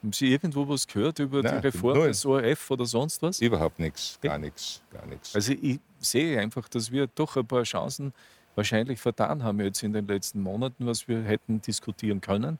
Haben 0.02 0.12
Sie 0.12 0.32
irgendwo 0.32 0.68
was 0.68 0.86
gehört 0.86 1.20
über 1.20 1.42
Nein, 1.42 1.60
die 1.60 1.66
Reform 1.68 1.98
null. 1.98 2.08
des 2.08 2.26
ORF 2.26 2.70
oder 2.70 2.86
sonst 2.86 3.22
was? 3.22 3.40
Überhaupt 3.40 3.78
nichts, 3.78 4.18
gar 4.20 4.38
nichts, 4.38 4.82
gar 4.90 5.06
nichts. 5.06 5.34
Also 5.34 5.52
ich 5.52 5.78
sehe 6.00 6.40
einfach, 6.40 6.68
dass 6.68 6.90
wir 6.90 7.06
doch 7.14 7.36
ein 7.36 7.46
paar 7.46 7.62
Chancen 7.62 8.12
wahrscheinlich 8.56 9.00
vertan 9.00 9.44
haben 9.44 9.60
jetzt 9.60 9.82
in 9.82 9.92
den 9.92 10.06
letzten 10.06 10.40
Monaten, 10.40 10.86
was 10.86 11.06
wir 11.06 11.22
hätten 11.22 11.62
diskutieren 11.62 12.20
können 12.20 12.58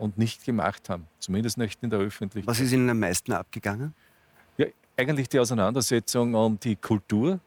und 0.00 0.18
nicht 0.18 0.44
gemacht 0.44 0.88
haben. 0.88 1.06
Zumindest 1.18 1.58
nicht 1.58 1.82
in 1.82 1.90
der 1.90 2.00
Öffentlichkeit. 2.00 2.48
Was 2.48 2.60
ist 2.60 2.72
Ihnen 2.72 2.88
am 2.90 2.98
meisten 2.98 3.32
abgegangen? 3.32 3.94
Ja, 4.56 4.66
eigentlich 4.96 5.28
die 5.28 5.38
Auseinandersetzung 5.38 6.34
um 6.34 6.58
die 6.58 6.76
Kultur, 6.76 7.38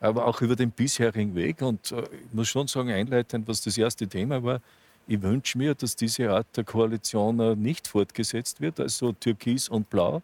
aber 0.00 0.26
auch 0.26 0.40
über 0.40 0.56
den 0.56 0.70
bisherigen 0.70 1.34
Weg. 1.34 1.62
Und 1.62 1.92
äh, 1.92 2.02
ich 2.02 2.32
muss 2.32 2.48
schon 2.48 2.66
sagen, 2.66 2.90
einleitend, 2.90 3.46
was 3.46 3.60
das 3.60 3.76
erste 3.76 4.06
Thema 4.08 4.42
war, 4.42 4.60
ich 5.06 5.20
wünsche 5.20 5.58
mir, 5.58 5.74
dass 5.74 5.96
diese 5.96 6.30
Art 6.30 6.46
der 6.56 6.62
Koalition 6.64 7.40
äh, 7.40 7.56
nicht 7.56 7.88
fortgesetzt 7.88 8.60
wird, 8.60 8.78
also 8.78 9.12
Türkis 9.12 9.68
und 9.68 9.90
Blau, 9.90 10.22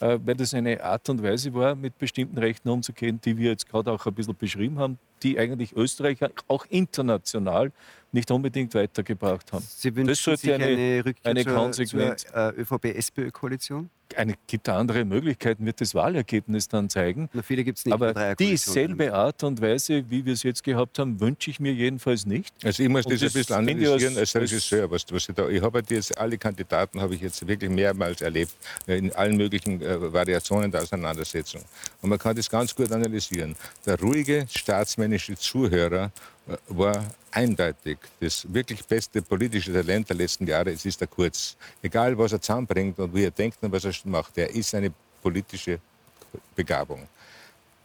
äh, 0.00 0.18
weil 0.24 0.36
das 0.36 0.54
eine 0.54 0.82
Art 0.82 1.08
und 1.08 1.22
Weise 1.22 1.52
war, 1.54 1.74
mit 1.74 1.98
bestimmten 1.98 2.38
Rechten 2.38 2.68
umzugehen, 2.68 3.20
die 3.24 3.36
wir 3.36 3.50
jetzt 3.50 3.68
gerade 3.68 3.90
auch 3.90 4.06
ein 4.06 4.14
bisschen 4.14 4.36
beschrieben 4.36 4.78
haben, 4.78 4.98
die 5.24 5.38
eigentlich 5.38 5.74
Österreicher 5.74 6.30
auch 6.46 6.64
international 6.70 7.72
nicht 8.12 8.30
unbedingt 8.30 8.74
weitergebracht 8.74 9.52
haben. 9.52 9.64
Sie 9.68 9.94
wünschen 9.94 10.14
sollte 10.14 10.40
sich 10.40 10.52
eine- 10.54 10.64
eine, 10.64 11.04
Rückkehr 11.04 11.30
eine 11.30 11.44
zur, 11.44 11.72
zur 11.72 12.00
äh, 12.34 12.50
ÖVP-SPÖ-Koalition? 12.60 13.90
Eine, 14.16 14.34
gibt 14.46 14.66
da 14.68 14.78
andere 14.78 15.04
Möglichkeiten, 15.04 15.66
wird 15.66 15.80
das 15.80 15.94
Wahlergebnis 15.94 16.66
dann 16.68 16.88
zeigen. 16.88 17.28
Na, 17.34 17.42
viele 17.42 17.62
gibt 17.62 17.78
es 17.78 17.84
nicht. 17.84 17.92
Aber 17.92 18.08
in 18.08 18.14
der 18.14 18.34
die 18.36 18.44
Dreierkoalition. 18.44 18.72
selbe 18.74 19.12
Art 19.14 19.42
und 19.44 19.60
Weise, 19.60 20.04
wie 20.10 20.24
wir 20.24 20.32
es 20.32 20.42
jetzt 20.42 20.64
gehabt 20.64 20.98
haben, 20.98 21.20
wünsche 21.20 21.50
ich 21.50 21.60
mir 21.60 21.72
jedenfalls 21.72 22.24
nicht. 22.24 22.54
Also 22.64 22.82
ich 22.82 22.88
muss 22.88 23.04
Und 23.04 23.12
das 23.12 23.20
ein 23.20 23.24
das 23.26 23.32
bisschen 23.34 23.56
analysieren 23.56 24.16
als- 24.16 24.34
als 24.34 24.36
Regisseur. 24.36 24.90
Was, 24.90 25.04
was 25.10 25.28
ich, 25.28 25.34
da, 25.34 25.48
ich 25.48 25.60
habe 25.62 25.82
jetzt 25.90 26.16
alle 26.16 26.38
Kandidaten 26.38 27.00
habe 27.00 27.14
ich 27.14 27.20
jetzt 27.20 27.46
wirklich 27.46 27.70
mehrmals 27.70 28.22
erlebt 28.22 28.52
äh, 28.86 28.96
in 28.96 29.12
allen 29.12 29.36
möglichen 29.36 29.80
äh, 29.82 30.12
Variationen 30.12 30.70
der 30.72 30.82
Auseinandersetzung. 30.82 31.62
Und 32.00 32.08
man 32.08 32.18
kann 32.18 32.34
das 32.34 32.48
ganz 32.48 32.74
gut 32.74 32.90
analysieren. 32.90 33.54
Der 33.84 34.00
ruhige 34.00 34.46
staatsmännische 34.50 35.36
Zuhörer 35.36 36.10
äh, 36.48 36.56
war 36.68 37.04
eindeutig 37.30 37.98
das 38.20 38.46
wirklich 38.52 38.82
beste 38.86 39.20
politische 39.20 39.70
Talent 39.72 40.08
der 40.08 40.16
letzten 40.16 40.46
Jahre. 40.46 40.70
Es 40.72 40.84
ist 40.86 40.98
der 40.98 41.06
Kurz. 41.08 41.56
Egal 41.82 42.16
was 42.16 42.32
er 42.32 42.40
zusammenbringt 42.40 42.98
und 42.98 43.14
wie 43.14 43.24
er 43.24 43.30
denkt 43.30 43.58
und 43.60 43.70
was 43.70 43.84
er 43.84 43.92
macht, 44.04 44.36
er 44.38 44.50
ist 44.50 44.74
eine 44.74 44.92
politische 45.22 45.78
Begabung. 46.54 47.06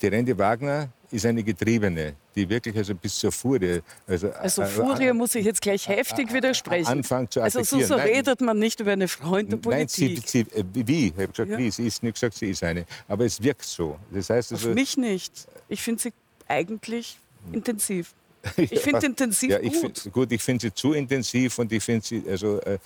Die 0.01 0.07
Randy 0.07 0.37
Wagner 0.37 0.89
ist 1.11 1.25
eine 1.25 1.43
Getriebene, 1.43 2.15
die 2.35 2.49
wirklich 2.49 2.75
also 2.75 2.93
bis 2.95 3.15
zur 3.19 3.31
Furie. 3.31 3.81
Also, 4.07 4.31
Also 4.31 4.63
äh, 4.63 4.65
Furie 4.67 5.09
an- 5.09 5.17
muss 5.17 5.33
ich 5.35 5.45
jetzt 5.45 5.61
gleich 5.61 5.87
heftig 5.87 6.33
widersprechen. 6.33 6.87
Anfangen 6.87 7.29
zu 7.29 7.39
also 7.41 7.59
so, 7.63 7.77
attackieren. 7.77 7.87
so 7.87 7.95
Nein. 7.97 8.07
redet 8.07 8.41
man 8.41 8.59
nicht 8.59 8.79
über 8.81 8.91
eine 8.91 9.07
Frau 9.07 9.37
in 9.37 9.47
der 9.49 9.59
Nein, 9.65 9.87
sie, 9.87 10.07
Politik. 10.09 10.27
sie, 10.29 10.39
äh, 10.41 10.63
wie? 10.73 11.07
Ich 11.07 11.13
habe 11.13 11.27
gesagt, 11.29 11.49
Ja. 11.51 11.57
wie. 11.57 11.71
Sie 11.71 11.87
ist 11.87 12.03
nicht 12.03 12.15
gesagt, 12.15 12.35
sie 12.35 12.49
ist 12.49 12.63
eine. 12.63 12.85
Aber 13.07 13.23
es 13.25 13.41
wirkt 13.41 13.63
so. 13.63 13.97
Das 14.11 14.29
heißt 14.29 14.53
Auf 14.53 14.59
also, 14.59 14.73
mich 14.73 14.97
nicht. 14.97 15.47
Ich 15.69 15.81
finde 15.81 16.01
sie 16.01 16.13
eigentlich 16.47 17.17
intensiv. 17.53 18.13
Ich 18.57 18.79
finde 18.81 19.05
intensiv 19.05 19.49
ja, 19.49 19.59
ich 19.59 19.73
gut. 19.73 19.99
Find, 19.99 20.13
gut, 20.13 20.31
ich 20.31 20.41
finde 20.41 20.61
sie 20.63 20.73
zu 20.73 20.93
intensiv 20.93 21.57
und 21.59 21.71
ich 21.71 21.83
finde 21.83 22.05
sie, 22.05 22.23
also 22.29 22.59
äh, 22.61 22.77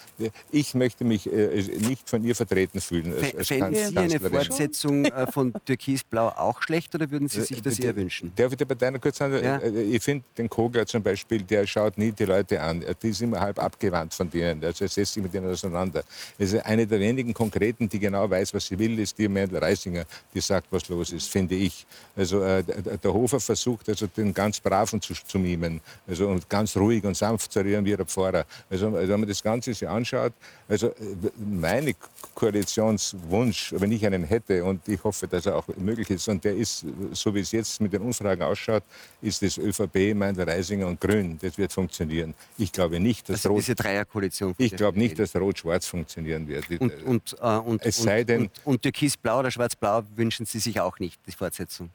ich 0.52 0.74
möchte 0.74 1.04
mich 1.04 1.32
äh, 1.32 1.62
nicht 1.80 2.08
von 2.10 2.24
ihr 2.24 2.36
vertreten 2.36 2.80
fühlen. 2.80 3.14
Als, 3.14 3.36
als 3.36 3.48
Fänden 3.48 3.76
Sie 3.76 3.98
eine 3.98 4.20
Fortsetzung 4.20 5.06
äh, 5.06 5.32
von 5.32 5.54
Türkisblau 5.66 6.30
auch 6.30 6.62
schlecht 6.62 6.94
oder 6.96 7.10
würden 7.10 7.28
Sie 7.28 7.42
sich 7.42 7.62
das 7.62 7.80
eher 7.80 7.96
wünschen? 7.96 8.32
Darf 8.36 8.52
ich 8.52 8.58
der 8.58 8.66
Partei 8.66 8.92
noch 8.92 9.02
kurz 9.02 9.18
sagen? 9.18 9.44
Ja. 9.44 9.58
Äh, 9.58 9.82
ich 9.84 10.04
finde 10.04 10.26
den 10.38 10.50
Kogler 10.50 10.86
zum 10.86 11.02
Beispiel, 11.02 11.42
der 11.42 11.66
schaut 11.66 11.98
nie 11.98 12.12
die 12.12 12.26
Leute 12.26 12.62
an. 12.62 12.84
Die 13.02 13.10
ist 13.10 13.22
immer 13.22 13.40
halb 13.40 13.60
abgewandt 13.60 14.14
von 14.14 14.30
denen. 14.30 14.64
Also 14.64 14.86
er 14.86 14.90
setzt 14.90 15.14
sich 15.14 15.24
mit 15.24 15.34
denen 15.34 15.52
auseinander. 15.52 16.04
Also 16.40 16.60
eine 16.64 16.86
der 16.86 17.00
wenigen 17.00 17.34
Konkreten, 17.34 17.90
die 17.90 18.00
genau 18.00 18.30
weiß, 18.30 18.54
was 18.54 18.68
sie 18.68 18.78
will, 18.78 19.00
ist 19.00 19.18
die 19.18 19.28
Mädel 19.28 19.58
Reisinger, 19.58 20.06
die 20.34 20.42
sagt, 20.42 20.68
was 20.70 20.88
los 20.90 21.12
ist, 21.12 21.30
finde 21.30 21.56
ich. 21.56 21.86
Also 22.16 22.42
äh, 22.42 22.64
der 22.64 23.14
Hofer 23.14 23.40
versucht 23.40 23.90
also 23.90 24.08
den 24.08 24.34
ganz 24.34 24.60
Braven 24.60 25.02
zu, 25.02 25.14
zu 25.14 25.40
mimen. 25.48 25.82
Also 26.08 26.28
und 26.28 26.50
ganz 26.50 26.76
ruhig 26.76 27.04
und 27.04 27.16
sanft 27.16 27.52
zu 27.52 27.60
reden 27.60 27.86
wie 27.86 27.96
der 27.96 28.06
Pfarrer. 28.06 28.46
Also 28.70 28.94
wenn 28.94 29.20
man 29.20 29.28
das 29.28 29.42
Ganze 29.42 29.74
sich 29.74 29.88
anschaut, 29.88 30.34
also 30.68 30.94
meine 31.38 31.94
Koalitionswunsch, 32.36 33.74
wenn 33.78 33.92
ich 33.92 34.06
einen 34.06 34.24
hätte 34.24 34.64
und 34.64 34.88
ich 34.88 35.04
hoffe, 35.04 35.28
dass 35.28 35.46
er 35.46 35.56
auch 35.56 35.68
möglich 35.78 36.10
ist 36.10 36.28
und 36.28 36.44
der 36.44 36.56
ist, 36.56 36.86
so 37.14 37.34
wie 37.34 37.40
es 37.40 37.52
jetzt 37.52 37.80
mit 37.82 37.94
den 37.94 38.02
Umfragen 38.02 38.42
ausschaut, 38.42 38.84
ist 39.22 39.42
das 39.42 39.58
ÖVP, 39.58 40.14
Meindl, 40.14 40.44
Reisinger 40.44 40.88
und 40.88 41.00
Grün. 41.00 41.38
Das 41.42 41.58
wird 41.58 41.72
funktionieren. 41.72 42.34
Ich 42.58 42.72
glaube 42.72 43.00
nicht, 43.00 43.30
dass 43.30 43.38
also 43.38 43.50
Rot, 43.50 43.60
diese 43.60 43.76
Dreierkoalition. 43.76 44.56
Ich 44.58 44.76
glaube 44.76 45.00
nicht, 45.00 45.18
dass 45.18 45.36
Rot-Schwarz 45.36 45.86
funktionieren 45.88 46.48
wird. 46.48 46.70
Und, 46.80 47.04
und, 47.04 47.36
äh, 47.42 47.58
und, 47.58 47.86
es 47.86 47.98
sei 47.98 48.24
denn, 48.24 48.42
und, 48.42 48.52
und 48.66 48.82
Türkis-Blau 48.82 49.40
oder 49.40 49.52
Schwarz-Blau 49.52 50.04
wünschen 50.16 50.46
Sie 50.46 50.60
sich 50.60 50.80
auch 50.80 51.00
nicht, 51.00 51.20
die 51.26 51.32
Fortsetzung? 51.32 51.90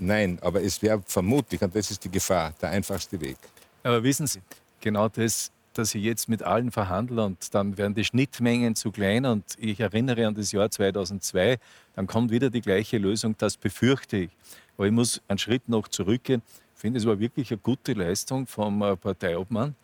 Nein, 0.00 0.38
aber 0.40 0.62
es 0.62 0.80
wäre 0.80 1.02
vermutlich, 1.06 1.60
und 1.60 1.74
das 1.74 1.90
ist 1.90 2.02
die 2.02 2.10
Gefahr, 2.10 2.54
der 2.60 2.70
einfachste 2.70 3.20
Weg. 3.20 3.36
Aber 3.82 4.02
wissen 4.02 4.26
Sie, 4.26 4.40
genau 4.80 5.08
das, 5.08 5.52
dass 5.74 5.94
ich 5.94 6.02
jetzt 6.02 6.28
mit 6.28 6.42
allen 6.42 6.70
verhandle 6.70 7.22
und 7.24 7.54
dann 7.54 7.76
werden 7.76 7.94
die 7.94 8.04
Schnittmengen 8.04 8.74
zu 8.74 8.90
klein 8.90 9.24
und 9.26 9.44
ich 9.58 9.78
erinnere 9.78 10.26
an 10.26 10.34
das 10.34 10.52
Jahr 10.52 10.70
2002, 10.70 11.58
dann 11.94 12.06
kommt 12.06 12.30
wieder 12.30 12.50
die 12.50 12.60
gleiche 12.60 12.98
Lösung, 12.98 13.34
das 13.38 13.56
befürchte 13.56 14.16
ich. 14.16 14.30
Aber 14.76 14.86
ich 14.86 14.92
muss 14.92 15.20
einen 15.28 15.38
Schritt 15.38 15.68
noch 15.68 15.86
zurückgehen. 15.88 16.42
Ich 16.74 16.80
finde, 16.80 16.98
es 16.98 17.06
war 17.06 17.18
wirklich 17.20 17.50
eine 17.50 17.58
gute 17.58 17.92
Leistung 17.92 18.46
vom 18.46 18.82
äh, 18.82 18.96
Parteiobmann, 18.96 19.74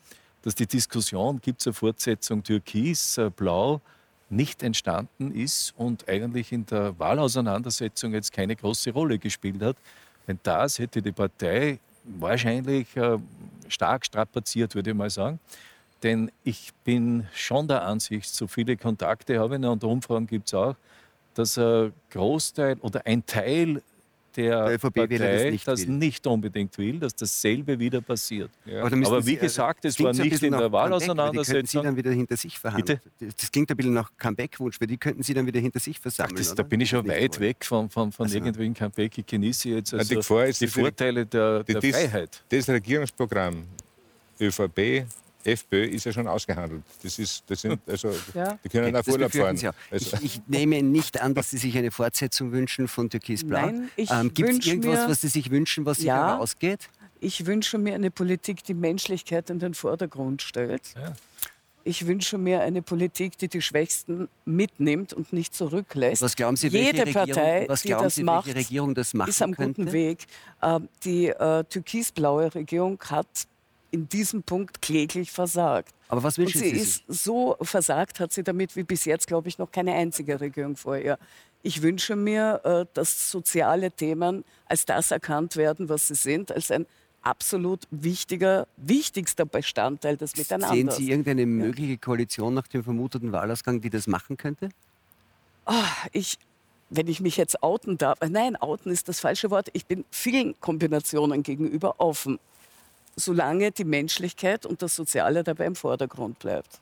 dass 0.43 0.55
die 0.55 0.67
Diskussion, 0.67 1.41
gibt 1.41 1.61
es 1.61 1.67
eine 1.67 1.75
Fortsetzung 1.75 2.43
Türkis, 2.43 3.19
äh, 3.19 3.31
Blau, 3.31 3.83
nicht 4.29 4.63
entstanden 4.63 5.33
ist 5.33 5.73
und 5.77 6.09
eigentlich 6.09 6.53
in 6.53 6.67
der 6.67 6.99
Wahlauseinandersetzung 6.99 8.13
jetzt 8.13 8.33
keine 8.33 8.57
große 8.57 8.91
Rolle 8.91 9.19
gespielt 9.19 9.63
hat. 9.63 9.77
Denn 10.27 10.39
das 10.43 10.79
hätte 10.79 11.01
die 11.01 11.13
Partei 11.13 11.79
wahrscheinlich 12.05 12.97
äh, 12.97 13.19
stark 13.69 14.07
strapaziert, 14.07 14.75
würde 14.75 14.91
ich 14.91 14.97
mal 14.97 15.11
sagen. 15.11 15.39
Denn 16.03 16.31
ich 16.45 16.73
bin 16.85 17.27
schon 17.33 17.69
der 17.69 17.83
Ansicht, 17.83 18.33
so 18.33 18.47
viele 18.47 18.77
Kontakte 18.77 19.39
habe 19.39 19.57
ich 19.57 19.65
und 19.65 19.83
Umfragen 19.83 20.27
gibt 20.27 20.49
es 20.49 20.55
auch, 20.55 20.77
dass 21.35 21.59
ein 21.59 21.93
Großteil 22.11 22.77
oder 22.81 23.03
ein 23.07 23.25
Teil 23.25 23.83
der, 24.37 24.69
der 24.69 24.79
Partei 24.79 25.07
das, 25.07 25.45
nicht, 25.51 25.69
das 25.69 25.87
nicht, 25.87 26.27
unbedingt 26.27 26.77
will, 26.79 26.99
dass 26.99 27.15
dasselbe 27.15 27.79
wieder 27.79 28.01
passiert. 28.01 28.51
Ja. 28.65 28.85
Aber, 28.85 28.97
Aber, 28.97 29.27
wie 29.27 29.31
Sie, 29.31 29.37
gesagt, 29.37 29.85
es 29.85 29.99
war 30.01 30.13
nicht 30.13 30.43
in 30.43 30.53
der 30.53 30.71
Wahlauseinandersetzung. 30.71 31.83
Sie 31.83 31.87
dann 31.87 31.97
wieder 31.97 32.11
hinter 32.11 32.37
sich 32.37 32.59
verhandeln. 32.59 33.01
Bitte? 33.19 33.35
Das 33.37 33.51
klingt 33.51 33.71
ein 33.71 33.77
bisschen 33.77 33.95
nach 33.95 34.11
Comeback-Wunsch, 34.19 34.81
weil 34.81 34.89
die 34.89 34.97
könnten 34.97 35.23
Sie 35.23 35.35
dann 35.35 35.47
wieder 35.47 35.61
hinter 35.61 35.81
sich 35.81 35.99
versammeln. 35.99 36.35
Ach, 36.37 36.39
das, 36.39 36.55
da 36.55 36.63
bin 36.63 36.81
ich 36.81 36.91
schon 36.91 37.07
weit 37.09 37.41
weg 37.41 37.65
von, 37.65 37.91
von, 37.91 38.13
von 38.13 38.27
also. 38.27 38.37
irgendwelchen 38.37 38.75
Comeback. 38.75 39.19
Ich 39.19 39.27
genieße 39.27 39.69
jetzt 39.71 39.95
also 39.95 40.21
die, 40.21 40.53
die 40.53 40.67
Vorteile 40.67 41.27
der, 41.27 41.65
der 41.65 41.81
das, 41.81 41.91
Freiheit. 41.91 42.43
Das 42.49 42.69
Regierungsprogramm 42.69 43.65
ÖVP, 44.41 45.07
FPÖ 45.47 45.85
ist 45.85 46.05
ja 46.05 46.13
schon 46.13 46.27
ausgehandelt. 46.27 46.83
Das 47.03 47.19
ist, 47.19 47.45
das 47.47 47.61
sind, 47.61 47.81
also, 47.87 48.11
ja. 48.35 48.59
Die 48.63 48.69
können 48.69 48.95
auf 48.97 49.07
Urlaub 49.09 49.33
fahren. 49.33 49.59
Also. 49.91 50.17
Ich, 50.17 50.25
ich, 50.25 50.41
nehme 50.47 50.83
nicht 50.83 51.21
an, 51.21 51.35
dass 51.35 51.51
Sie 51.51 51.59
sich 51.59 51.77
eine 51.77 51.91
Fortsetzung 51.91 52.53
wünschen 52.53 52.89
von 52.89 53.11
Türkis 53.11 53.45
Blau. 53.45 53.71
ähm, 53.97 54.35
Gibt 54.35 54.51
es 54.51 54.67
irgendwas, 54.67 55.01
mir, 55.01 55.09
was 55.09 55.21
Sie 55.21 55.29
sich 55.29 55.51
wünschen, 55.51 55.87
was 55.87 55.99
sich 55.99 56.07
ja, 56.07 56.39
ausgeht? 56.39 56.89
Ich 57.21 57.47
wünsche 57.47 57.79
mir 57.79 57.95
eine 57.95 58.11
Politik, 58.11 58.65
die 58.65 58.75
Menschlichkeit 58.75 59.51
in 59.51 59.59
den 59.59 59.75
Vordergrund 59.75 60.43
stellt. 60.43 60.83
Ja. 60.95 61.15
Ich 61.85 62.05
wünsche 62.05 62.37
mir 62.37 62.63
eine 62.63 62.83
Politik, 62.83 63.39
die 63.39 63.47
die 63.47 63.63
Schwächsten 63.63 64.29
mitnimmt 64.45 65.13
und 65.13 65.33
nicht 65.33 65.55
zurücklässt. 65.55 66.21
Was 66.21 66.35
glauben 66.35 66.57
Sie, 66.57 66.67
Jede 66.67 66.99
welche 66.99 67.13
Partei, 67.13 67.65
was 67.69 67.83
die 67.83 67.91
das 67.91 68.17
Sie, 68.17 68.25
macht, 68.25 68.53
Regierung 68.53 68.93
das 68.93 69.15
machen 69.15 69.31
ist 69.31 69.41
am 69.41 69.55
könnte? 69.55 69.83
guten 69.83 69.93
Weg. 69.93 70.27
Äh, 70.63 70.81
die 71.05 71.29
äh, 71.29 71.63
türkisblaue 71.63 72.53
Regierung 72.57 73.01
hat 73.09 73.29
in 73.91 74.09
diesem 74.09 74.43
Punkt 74.43 74.83
kläglich 74.83 75.31
versagt. 75.31 75.95
Aber 76.09 76.23
was 76.23 76.39
wünschen 76.39 76.61
sie, 76.61 76.71
sie 76.71 76.77
ist 76.77 77.05
so 77.09 77.57
versagt 77.61 78.21
hat 78.21 78.33
sie 78.33 78.43
damit 78.43 78.77
wie 78.77 78.85
bis 78.85 79.05
jetzt, 79.05 79.27
glaube 79.27 79.49
ich, 79.49 79.59
noch 79.59 79.71
keine 79.71 79.95
einzige 79.95 80.41
Regierung 80.41 80.77
vorher. 80.77 81.19
Ich 81.63 81.83
wünsche 81.83 82.15
mir, 82.15 82.61
äh, 82.65 82.87
dass 82.95 83.31
soziale 83.31 83.91
Themen 83.91 84.45
als 84.67 84.85
das 84.85 85.11
erkannt 85.11 85.57
werden, 85.57 85.89
was 85.89 86.09
sie 86.09 86.15
sind, 86.15 86.53
als 86.53 86.71
ein 86.71 86.87
absolut 87.23 87.89
wichtiger, 87.91 88.69
wichtigster 88.77 89.45
Bestandteil 89.45 90.17
des 90.17 90.37
Miteinanders. 90.37 90.77
Sehen 90.77 90.91
Sie 90.91 91.11
irgendeine 91.11 91.45
mögliche 91.45 91.99
Koalition 91.99 92.55
nach 92.55 92.69
dem 92.69 92.85
vermuteten 92.85 93.33
Wahlausgang, 93.33 93.81
die 93.81 93.91
das 93.91 94.07
machen 94.07 94.37
könnte? 94.37 94.69
Oh, 95.67 95.73
ich, 96.13 96.39
wenn 96.89 97.09
ich 97.09 97.21
mich 97.21 97.37
jetzt 97.37 97.65
outen 97.65 97.99
darf, 97.99 98.19
nein, 98.29 98.55
outen 98.55 98.93
ist 98.93 99.09
das 99.09 99.19
falsche 99.19 99.51
Wort. 99.51 99.71
Ich 99.73 99.87
bin 99.87 100.05
vielen 100.13 100.55
Kombinationen 100.61 101.43
gegenüber 101.43 101.97
offen 101.99 102.39
solange 103.17 103.73
die 103.73 103.85
Menschlichkeit 103.85 104.67
und 104.67 104.83
das 104.83 104.95
Soziale 104.95 105.43
dabei 105.43 105.67
im 105.67 105.75
Vordergrund 105.75 106.39
bleibt. 106.39 106.81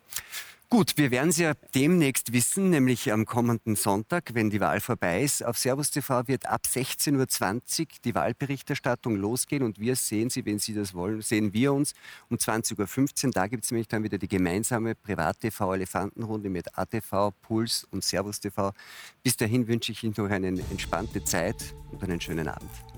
Gut, 0.67 0.97
wir 0.97 1.11
werden 1.11 1.29
es 1.29 1.37
ja 1.37 1.53
demnächst 1.75 2.33
wissen, 2.33 2.71
nämlich 2.71 3.11
am 3.13 3.25
kommenden 3.25 3.75
Sonntag, 3.75 4.33
wenn 4.33 4.49
die 4.49 4.59
Wahl 4.59 4.81
vorbei 4.81 5.21
ist. 5.21 5.45
Auf 5.45 5.59
Servus 5.59 5.91
TV 5.91 6.27
wird 6.27 6.47
ab 6.47 6.63
16.20 6.67 7.81
Uhr 7.81 7.87
die 8.03 8.15
Wahlberichterstattung 8.15 9.15
losgehen 9.15 9.61
und 9.61 9.79
wir 9.79 9.95
sehen 9.95 10.31
Sie, 10.31 10.43
wenn 10.45 10.57
Sie 10.57 10.73
das 10.73 10.95
wollen, 10.95 11.21
sehen 11.21 11.53
wir 11.53 11.71
uns 11.71 11.93
um 12.29 12.37
20.15 12.37 13.27
Uhr. 13.27 13.31
Da 13.31 13.45
gibt 13.45 13.63
es 13.63 13.71
nämlich 13.71 13.87
dann 13.87 14.03
wieder 14.03 14.17
die 14.17 14.27
gemeinsame 14.27 14.95
Privat-TV-Elefantenrunde 14.95 16.49
mit 16.49 16.75
ATV, 16.77 17.31
Puls 17.43 17.87
und 17.91 18.03
Servus 18.03 18.39
TV. 18.39 18.73
Bis 19.21 19.37
dahin 19.37 19.67
wünsche 19.67 19.91
ich 19.91 20.03
Ihnen 20.03 20.15
noch 20.17 20.29
eine 20.29 20.47
entspannte 20.47 21.23
Zeit 21.23 21.75
und 21.91 22.03
einen 22.03 22.19
schönen 22.19 22.47
Abend. 22.47 22.94